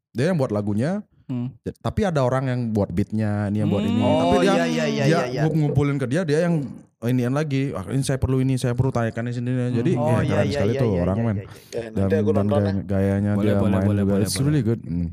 dia 0.10 0.26
yang 0.32 0.40
buat 0.40 0.50
lagunya 0.50 1.04
Hmm. 1.26 1.50
tapi 1.82 2.06
ada 2.06 2.22
orang 2.22 2.46
yang 2.46 2.62
buat 2.70 2.94
beatnya 2.94 3.50
ini 3.50 3.66
yang 3.66 3.70
buat 3.74 3.82
ini 3.82 3.98
Hmm. 3.98 4.14
tapi 4.22 4.36
Oh, 4.38 4.42
dia 4.46 4.54
iya, 4.54 4.66
iya, 4.70 4.86
iya, 4.86 4.86
dia 4.86 5.10
iya, 5.10 5.22
iya. 5.26 5.42
ngumpulin 5.50 5.98
ke 5.98 6.06
dia 6.06 6.22
dia 6.22 6.46
yang 6.46 6.70
inian 7.08 7.32
lagi 7.32 7.72
ah, 7.72 7.86
ini 7.88 8.02
saya 8.02 8.18
perlu 8.18 8.38
ini 8.38 8.56
saya 8.56 8.72
perlu 8.72 8.90
tanyakan 8.90 9.24
di 9.26 9.34
sini 9.34 9.50
jadi 9.72 9.92
Oh 9.94 10.20
ya, 10.20 10.20
iya 10.20 10.36
keren 10.36 10.44
iya 10.44 10.52
sekali 10.52 10.72
iya 10.72 10.82
tuh 10.82 10.90
iya, 10.90 11.02
orang 11.02 11.18
iya, 11.18 11.26
men 11.26 11.36
iya, 11.36 11.44
iya. 11.44 11.52
Ya, 11.76 11.82
dan, 11.88 12.10
dan 12.10 12.12
ya. 12.12 12.22
gaya- 12.46 12.86
gayanya 12.86 13.32
Boleh, 13.34 13.46
dia 13.46 13.56
boleh, 13.56 13.72
main 13.72 13.86
boleh, 13.86 14.02
juga 14.02 14.12
boleh, 14.12 14.24
it's 14.24 14.36
boleh. 14.36 14.46
really 14.46 14.62
good 14.62 14.82
Hmm. 14.82 15.10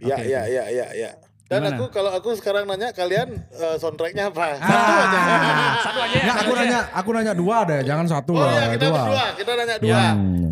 Ya, 0.00 0.16
Oke, 0.16 0.24
ya, 0.26 0.42
ya, 0.46 0.64
ya, 0.66 0.86
ya. 0.96 1.10
Dan 1.44 1.60
Gimana? 1.60 1.76
aku 1.76 1.84
kalau 1.90 2.10
aku 2.10 2.32
sekarang 2.32 2.64
nanya 2.64 2.88
kalian 2.90 3.28
eh, 3.50 3.76
soundtracknya 3.76 4.30
apa? 4.30 4.56
Satu 4.56 4.70
aja. 4.96 5.18
Satu 5.84 5.98
aja 6.00 6.16
ya. 6.16 6.32
Aku 6.38 6.52
nanya 6.54 6.78
aku 6.90 7.08
nanya 7.10 7.32
dua 7.34 7.56
deh 7.64 7.80
jangan 7.82 8.06
satu 8.06 8.32
Oh 8.32 8.40
lah 8.40 8.48
iya, 8.50 8.64
kita 8.70 8.86
dua 8.86 8.96
berdua. 8.96 9.24
Kita 9.34 9.50
nanya 9.52 9.76
dua. 9.76 10.02
Hmm. 10.14 10.49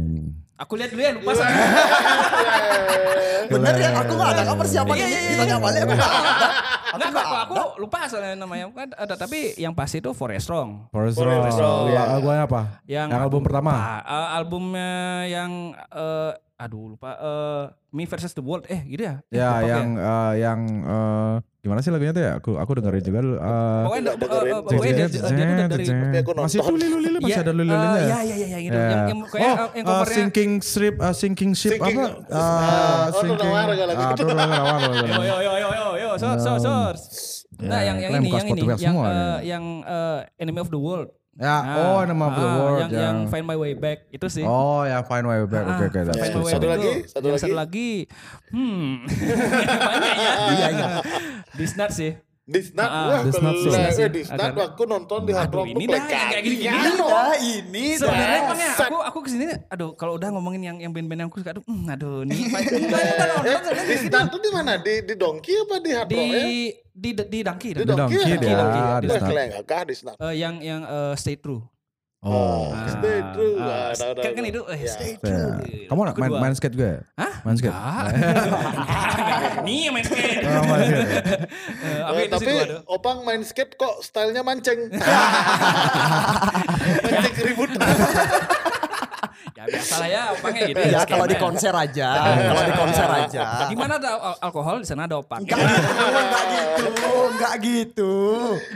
Aku 0.59 0.75
lihat 0.75 0.91
dulu 0.91 1.03
ya 1.07 1.13
lupa 1.15 1.33
satu. 1.39 1.55
Bener 3.55 3.75
ya, 3.81 3.89
aku 3.97 4.13
gak 4.19 4.31
ada 4.35 4.53
persiapan 4.53 4.95
Iya, 4.99 5.07
ini. 5.07 5.09
iya, 5.09 5.21
iya, 5.23 5.31
Ditanya 5.33 5.55
iya. 5.55 5.63
balik 5.63 5.81
aku 5.87 5.93
gak 5.95 6.11
ada. 6.11 6.49
Enggak, 6.89 7.13
aku, 7.15 7.35
aku 7.37 7.63
lupa 7.79 7.99
soalnya 8.09 8.35
namanya 8.35 8.65
kan 8.73 8.89
ada 8.97 9.15
tapi 9.15 9.55
yang 9.61 9.77
pasti 9.77 10.01
itu 10.01 10.11
Forest 10.17 10.49
Strong. 10.51 10.89
Forest 10.91 11.21
Forest 11.21 11.61
iya. 11.61 12.03
lagunya 12.17 12.43
apa 12.49 12.63
Yang, 12.89 13.09
yang 13.13 13.21
album 13.23 13.41
pertama 13.45 13.73
eh, 14.03 14.29
albumnya 14.35 14.93
yang 15.29 15.51
eh, 15.77 16.33
aduh 16.59 16.97
lupa 16.97 17.11
eh, 17.15 17.65
Me 17.95 18.05
versus 18.09 18.33
the 18.35 18.43
World 18.43 18.67
eh 18.73 18.83
gitu 18.89 19.05
ya. 19.05 19.15
Ya 19.31 19.51
yang 19.63 19.89
eh, 19.95 20.33
yang 20.43 20.61
eh, 20.83 21.35
gimana 21.69 21.81
sih 21.85 21.93
lagunya 21.93 22.11
tuh 22.11 22.25
ya 22.25 22.33
aku 22.41 22.57
aku 22.57 22.71
dengerin 22.81 23.03
juga 23.05 23.19
dulu 23.21 23.37
eh, 23.37 23.83
Pokoknya 23.85 24.01
Nggak 24.01 24.17
eh, 24.17 24.21
dengerin. 24.25 24.49
eh, 24.49 24.61
pokoknya 24.65 24.95
dia, 24.97 25.07
dia 25.07 25.21
tuh 25.21 25.29
udah 25.29 25.69
dari 25.69 25.85
masih 26.41 26.59
tuh 26.59 26.73
lili-lili 26.73 27.19
masih 27.21 27.29
Iya, 27.29 27.45
ada 27.45 27.53
lili-lilinya 27.53 27.93
eh, 27.93 28.01
ya? 28.01 28.09
Iya 28.09 28.19
iya 28.25 28.47
iya 28.49 28.59
gitu. 28.65 28.79
Ya. 28.79 28.89
Yang 28.89 29.05
yang 29.05 29.21
kayak 29.29 29.45
oh, 29.53 29.69
yang 29.77 29.85
uh, 29.85 29.91
covernya 29.93 30.17
sinking 30.17 30.51
ship, 30.65 30.95
uh, 30.97 31.13
sinking 31.13 31.53
ship 31.53 31.77
apa? 31.77 32.03
Ah, 32.33 32.47
Uh, 33.05 33.05
oh, 33.13 33.21
sinking. 33.21 33.53
Ah, 33.53 34.13
Aduh, 34.17 34.27
Nawar, 34.33 34.49
Nawar, 34.49 34.79
Nawar. 34.81 35.21
Yo 35.21 35.21
yo 35.21 35.37
yo 35.45 35.53
yo 35.53 35.71
yo 35.77 35.89
yo 36.01 36.11
so 36.17 36.29
so 36.41 36.53
so. 36.57 36.75
Nah, 37.59 37.83
Ya, 37.83 37.91
yang 37.91 37.99
yang 37.99 38.23
ini 38.23 38.31
yang 38.31 38.47
ini 38.49 38.63
yang 38.79 38.95
eh, 39.03 39.39
yang 39.43 39.65
eh, 39.83 40.19
Enemy 40.39 40.63
of 40.63 40.71
the 40.71 40.79
World. 40.79 41.11
Ya, 41.39 41.55
Nah, 41.63 41.75
oh 41.79 42.01
nama 42.03 42.25
of 42.27 42.35
the 42.35 42.43
ah, 42.43 42.55
world 42.59 42.79
yang, 42.83 42.91
yang 42.99 43.17
Find 43.31 43.47
My 43.47 43.55
Way 43.55 43.79
Back 43.79 44.11
itu 44.11 44.27
sih. 44.27 44.43
Oh, 44.43 44.83
ya 44.83 45.07
Fine 45.07 45.23
Way 45.23 45.47
Back. 45.47 45.65
Oke, 45.71 45.71
Ah, 45.71 45.87
oke. 45.87 46.01
Find. 46.03 46.35
My 46.35 46.43
Way 46.43 46.51
Satu 46.51 46.67
Back 46.67 46.75
lagi? 46.75 46.91
Satu 47.07 47.27
lagi? 47.31 47.39
Satu 47.39 47.55
lagi. 47.55 47.91
Hmm. 48.51 49.07
Banyak 50.03 50.19
ya. 50.19 50.35
Iya 50.51 50.69
iya. 50.75 50.89
Disnut 51.55 51.95
sih. 51.95 52.19
Disnut, 52.49 52.81
Ah, 52.83 53.05
wah 53.07 53.21
Disnut 54.09 54.41
Agar- 54.41 54.73
aku 54.73 54.83
nonton 54.83 55.21
di 55.23 55.33
Hard 55.33 55.53
Rock 55.53 55.69
ini 55.69 55.85
dah, 55.85 56.01
kayak 56.01 56.25
kaki. 56.33 56.41
gini-gini. 56.49 56.79
Iya, 56.81 57.25
ini 57.39 57.85
Sebenarnya 57.95 58.25
dah. 58.27 58.41
emang 58.43 58.59
ya, 58.59 58.73
aku 58.81 58.97
aku 59.05 59.19
ke 59.21 59.29
sini 59.29 59.45
aduh 59.69 59.91
kalau 59.93 60.13
udah 60.15 60.29
ngomongin 60.31 60.63
yang 60.65 60.77
yang 60.79 60.91
band-band 60.91 61.21
yang 61.21 61.29
aku 61.29 61.39
suka 61.39 61.53
aduh 61.53 61.61
hmm, 61.63 61.85
aduh 61.87 62.25
nih 62.25 62.41
Eh, 63.45 63.59
Disnut 63.87 64.27
tuh 64.29 64.41
di 64.41 64.51
mana? 64.51 64.73
Di 64.79 64.95
di 65.03 65.15
Donkey 65.15 65.55
apa 65.59 65.77
di 65.79 65.91
Hard 65.93 66.09
di 66.09 66.17
Rock 66.17 66.25
ya? 66.27 66.41
di 66.41 66.57
di 67.21 67.39
Di 67.71 67.79
Di 67.79 67.85
Donkey 67.87 68.17
Donkey 68.17 68.33
ya? 68.33 68.37
dia, 68.39 68.57
Donkey. 68.57 68.81
di 68.81 69.07
Disnut. 69.07 69.29
keren 69.29 69.49
kah 69.63 69.83
Disnut? 69.85 70.17
Eh, 70.19 70.35
yang 70.35 70.55
yang 70.59 70.81
eh, 70.83 71.15
Stay 71.15 71.37
True. 71.37 71.63
Oh. 72.19 72.75
Ah, 72.75 72.99
Stay 72.99 73.23
true. 73.31 73.63
Ah, 73.63 73.95
tahu, 73.95 74.11
tahu, 74.19 74.25
kan, 74.27 74.31
kan 74.35 74.45
itu 74.51 74.61
eh, 74.75 74.79
Ya. 74.83 74.91
Stay. 74.91 75.15
True. 75.23 75.55
Kamu 75.87 76.01
Aku 76.11 76.19
main, 76.19 76.33
main 76.35 76.55
skate 76.59 76.75
juga? 76.75 77.07
Hah? 77.15 77.33
Main 77.47 77.55
skate? 77.55 77.79
Nih 79.63 79.87
main 79.95 80.03
skate. 80.03 80.43
Oh, 80.43 80.63
main 80.67 80.83
skate. 80.83 81.15
Itu 82.27 82.37
sih 82.43 82.47
tapi. 82.51 82.55
Opang 82.91 83.23
main 83.23 83.47
skate 83.47 83.79
kok 83.79 84.03
stylenya 84.03 84.43
mancing. 84.43 84.91
mancing 87.07 87.35
keributan. 87.39 87.87
Ya 89.57 89.65
biasa 89.67 89.95
lah 89.99 90.09
ya, 90.09 90.23
opangnya 90.35 90.63
gitu. 90.67 90.79
Ya 90.81 90.99
skate 90.99 91.11
kalau 91.11 91.27
di 91.27 91.37
konser 91.37 91.73
aja, 91.73 92.09
kalau 92.45 92.63
di 92.63 92.75
konser 92.75 93.09
aja. 93.09 93.43
Gimana 93.67 93.93
ada 93.97 94.11
al- 94.15 94.39
alkohol 94.45 94.77
di 94.79 94.87
sana 94.87 95.07
ada 95.07 95.19
opang. 95.19 95.43
Enggak 95.43 95.59
gitu, 95.59 95.91
enggak 95.99 96.45
gitu, 96.47 97.03
enggak 97.29 97.55
gitu. 97.59 98.13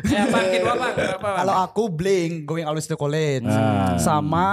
Ya 0.06 0.22
gitu 0.26 0.66
apa? 0.68 0.86
Apa? 1.18 1.28
Kalau 1.38 1.54
aku 1.60 1.82
Blink, 1.88 2.44
Going 2.44 2.64
Always 2.64 2.86
to 2.86 2.96
College. 2.96 3.46
Ah. 3.46 3.94
Sama 3.96 4.46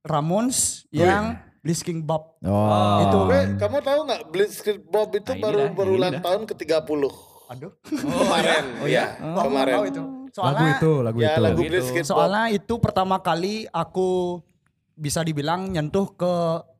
Ramones 0.00 0.86
yang 0.90 1.38
Blisking 1.60 2.00
Bob. 2.00 2.40
Oh. 2.40 3.02
Itu. 3.02 3.18
Weh, 3.26 3.44
kamu 3.54 3.78
tahu 3.80 4.00
nggak 4.06 4.22
Blitzkrieg 4.28 4.80
Bob 4.84 5.12
itu 5.12 5.30
Nah, 5.30 5.40
baru 5.40 5.58
dah, 5.60 5.70
berulang 5.72 6.12
dah. 6.14 6.22
tahun 6.22 6.42
ke-30. 6.46 7.02
Aduh. 7.50 7.72
kemarin. 7.82 8.64
Oh 8.80 8.88
ya, 8.88 9.04
kemarin. 9.18 9.74
Tahu 9.74 9.86
itu. 9.86 10.02
Lagu 10.30 10.30
Soalnya 10.30 10.68
itu, 10.72 10.92
lagu 11.02 11.18
Ya 11.18 11.28
itu. 11.28 11.40
lagu 11.42 11.58
Bob. 11.60 12.06
soalnya 12.06 12.44
itu 12.48 12.74
pertama 12.78 13.18
kali 13.18 13.66
aku 13.68 14.38
bisa 15.00 15.24
dibilang 15.24 15.72
nyentuh 15.72 16.12
ke 16.12 16.32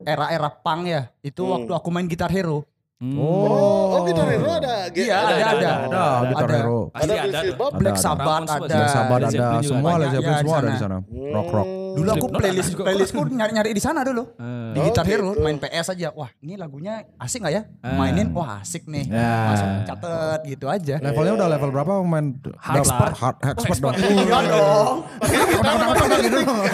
era-era 0.05 0.53
punk 0.53 0.81
ya. 0.85 1.09
Itu 1.19 1.41
Hmm. 1.43 1.53
waktu 1.57 1.71
aku 1.73 1.87
main 1.89 2.05
Gitar 2.05 2.29
Hero. 2.29 2.69
Oh, 3.01 3.97
oh 3.97 4.01
Guitar 4.05 4.29
Hero 4.29 4.45
ada. 4.61 4.85
Iya, 4.93 5.15
ada, 5.25 5.33
ada. 5.33 5.71
Ada, 5.89 6.05
Gitar 6.29 6.45
Ada. 6.45 6.57
Hero. 6.61 6.79
Ada 6.85 6.93
Pasti 6.93 7.09
ada 7.09 7.21
Blitzkrieg 7.25 7.49
tuh. 7.49 7.57
Bob. 7.57 7.71
Black 7.81 7.97
ada. 7.97 8.03
Sabbath 8.05 8.45
ada. 8.45 8.61
Black 8.61 8.89
Sabbath 8.93 9.17
ada, 9.17 9.29
semua 9.65 9.89
banyak. 9.89 9.97
Led 10.05 10.11
Zeppelin 10.13 10.29
Ya, 10.29 10.37
di 10.37 10.45
semua 10.45 10.57
ada 10.61 10.69
di 10.69 10.77
sana. 10.77 10.97
Rock 11.33 11.49
rock. 11.49 11.67
Dulu 11.97 12.09
aku 12.11 12.27
playlist 12.31 12.71
playlistku 12.77 13.21
nyari-nyari 13.31 13.71
di 13.75 13.81
sana 13.83 14.05
dulu. 14.05 14.35
Uh, 14.37 14.71
di 14.75 14.79
Guitar 14.81 15.05
Hero 15.07 15.35
main 15.39 15.57
PS 15.59 15.93
aja. 15.95 16.09
Wah, 16.15 16.31
ini 16.43 16.55
lagunya 16.55 17.03
asik 17.19 17.43
nggak 17.43 17.53
ya? 17.53 17.63
Mainin 17.83 18.31
wah 18.31 18.61
asik 18.63 18.87
nih. 18.87 19.07
Yeah. 19.07 19.47
Masuk 19.51 19.67
catet 19.87 20.39
gitu 20.47 20.65
aja. 20.71 20.95
Levelnya 21.01 21.33
udah 21.37 21.47
level 21.51 21.69
berapa 21.73 21.93
main 22.03 22.39
hard 22.59 22.77
expert 22.81 23.13
hard 23.17 23.37
expert 23.43 23.79
dong. 23.79 23.95
Iya 23.97 24.39
dong. 24.47 24.97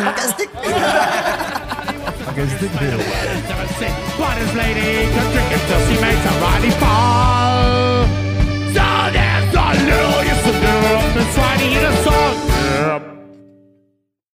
Pakai 0.08 0.26
stick. 0.34 0.50
Stick. 3.78 3.94
Lady, 4.58 5.06
can 5.12 6.38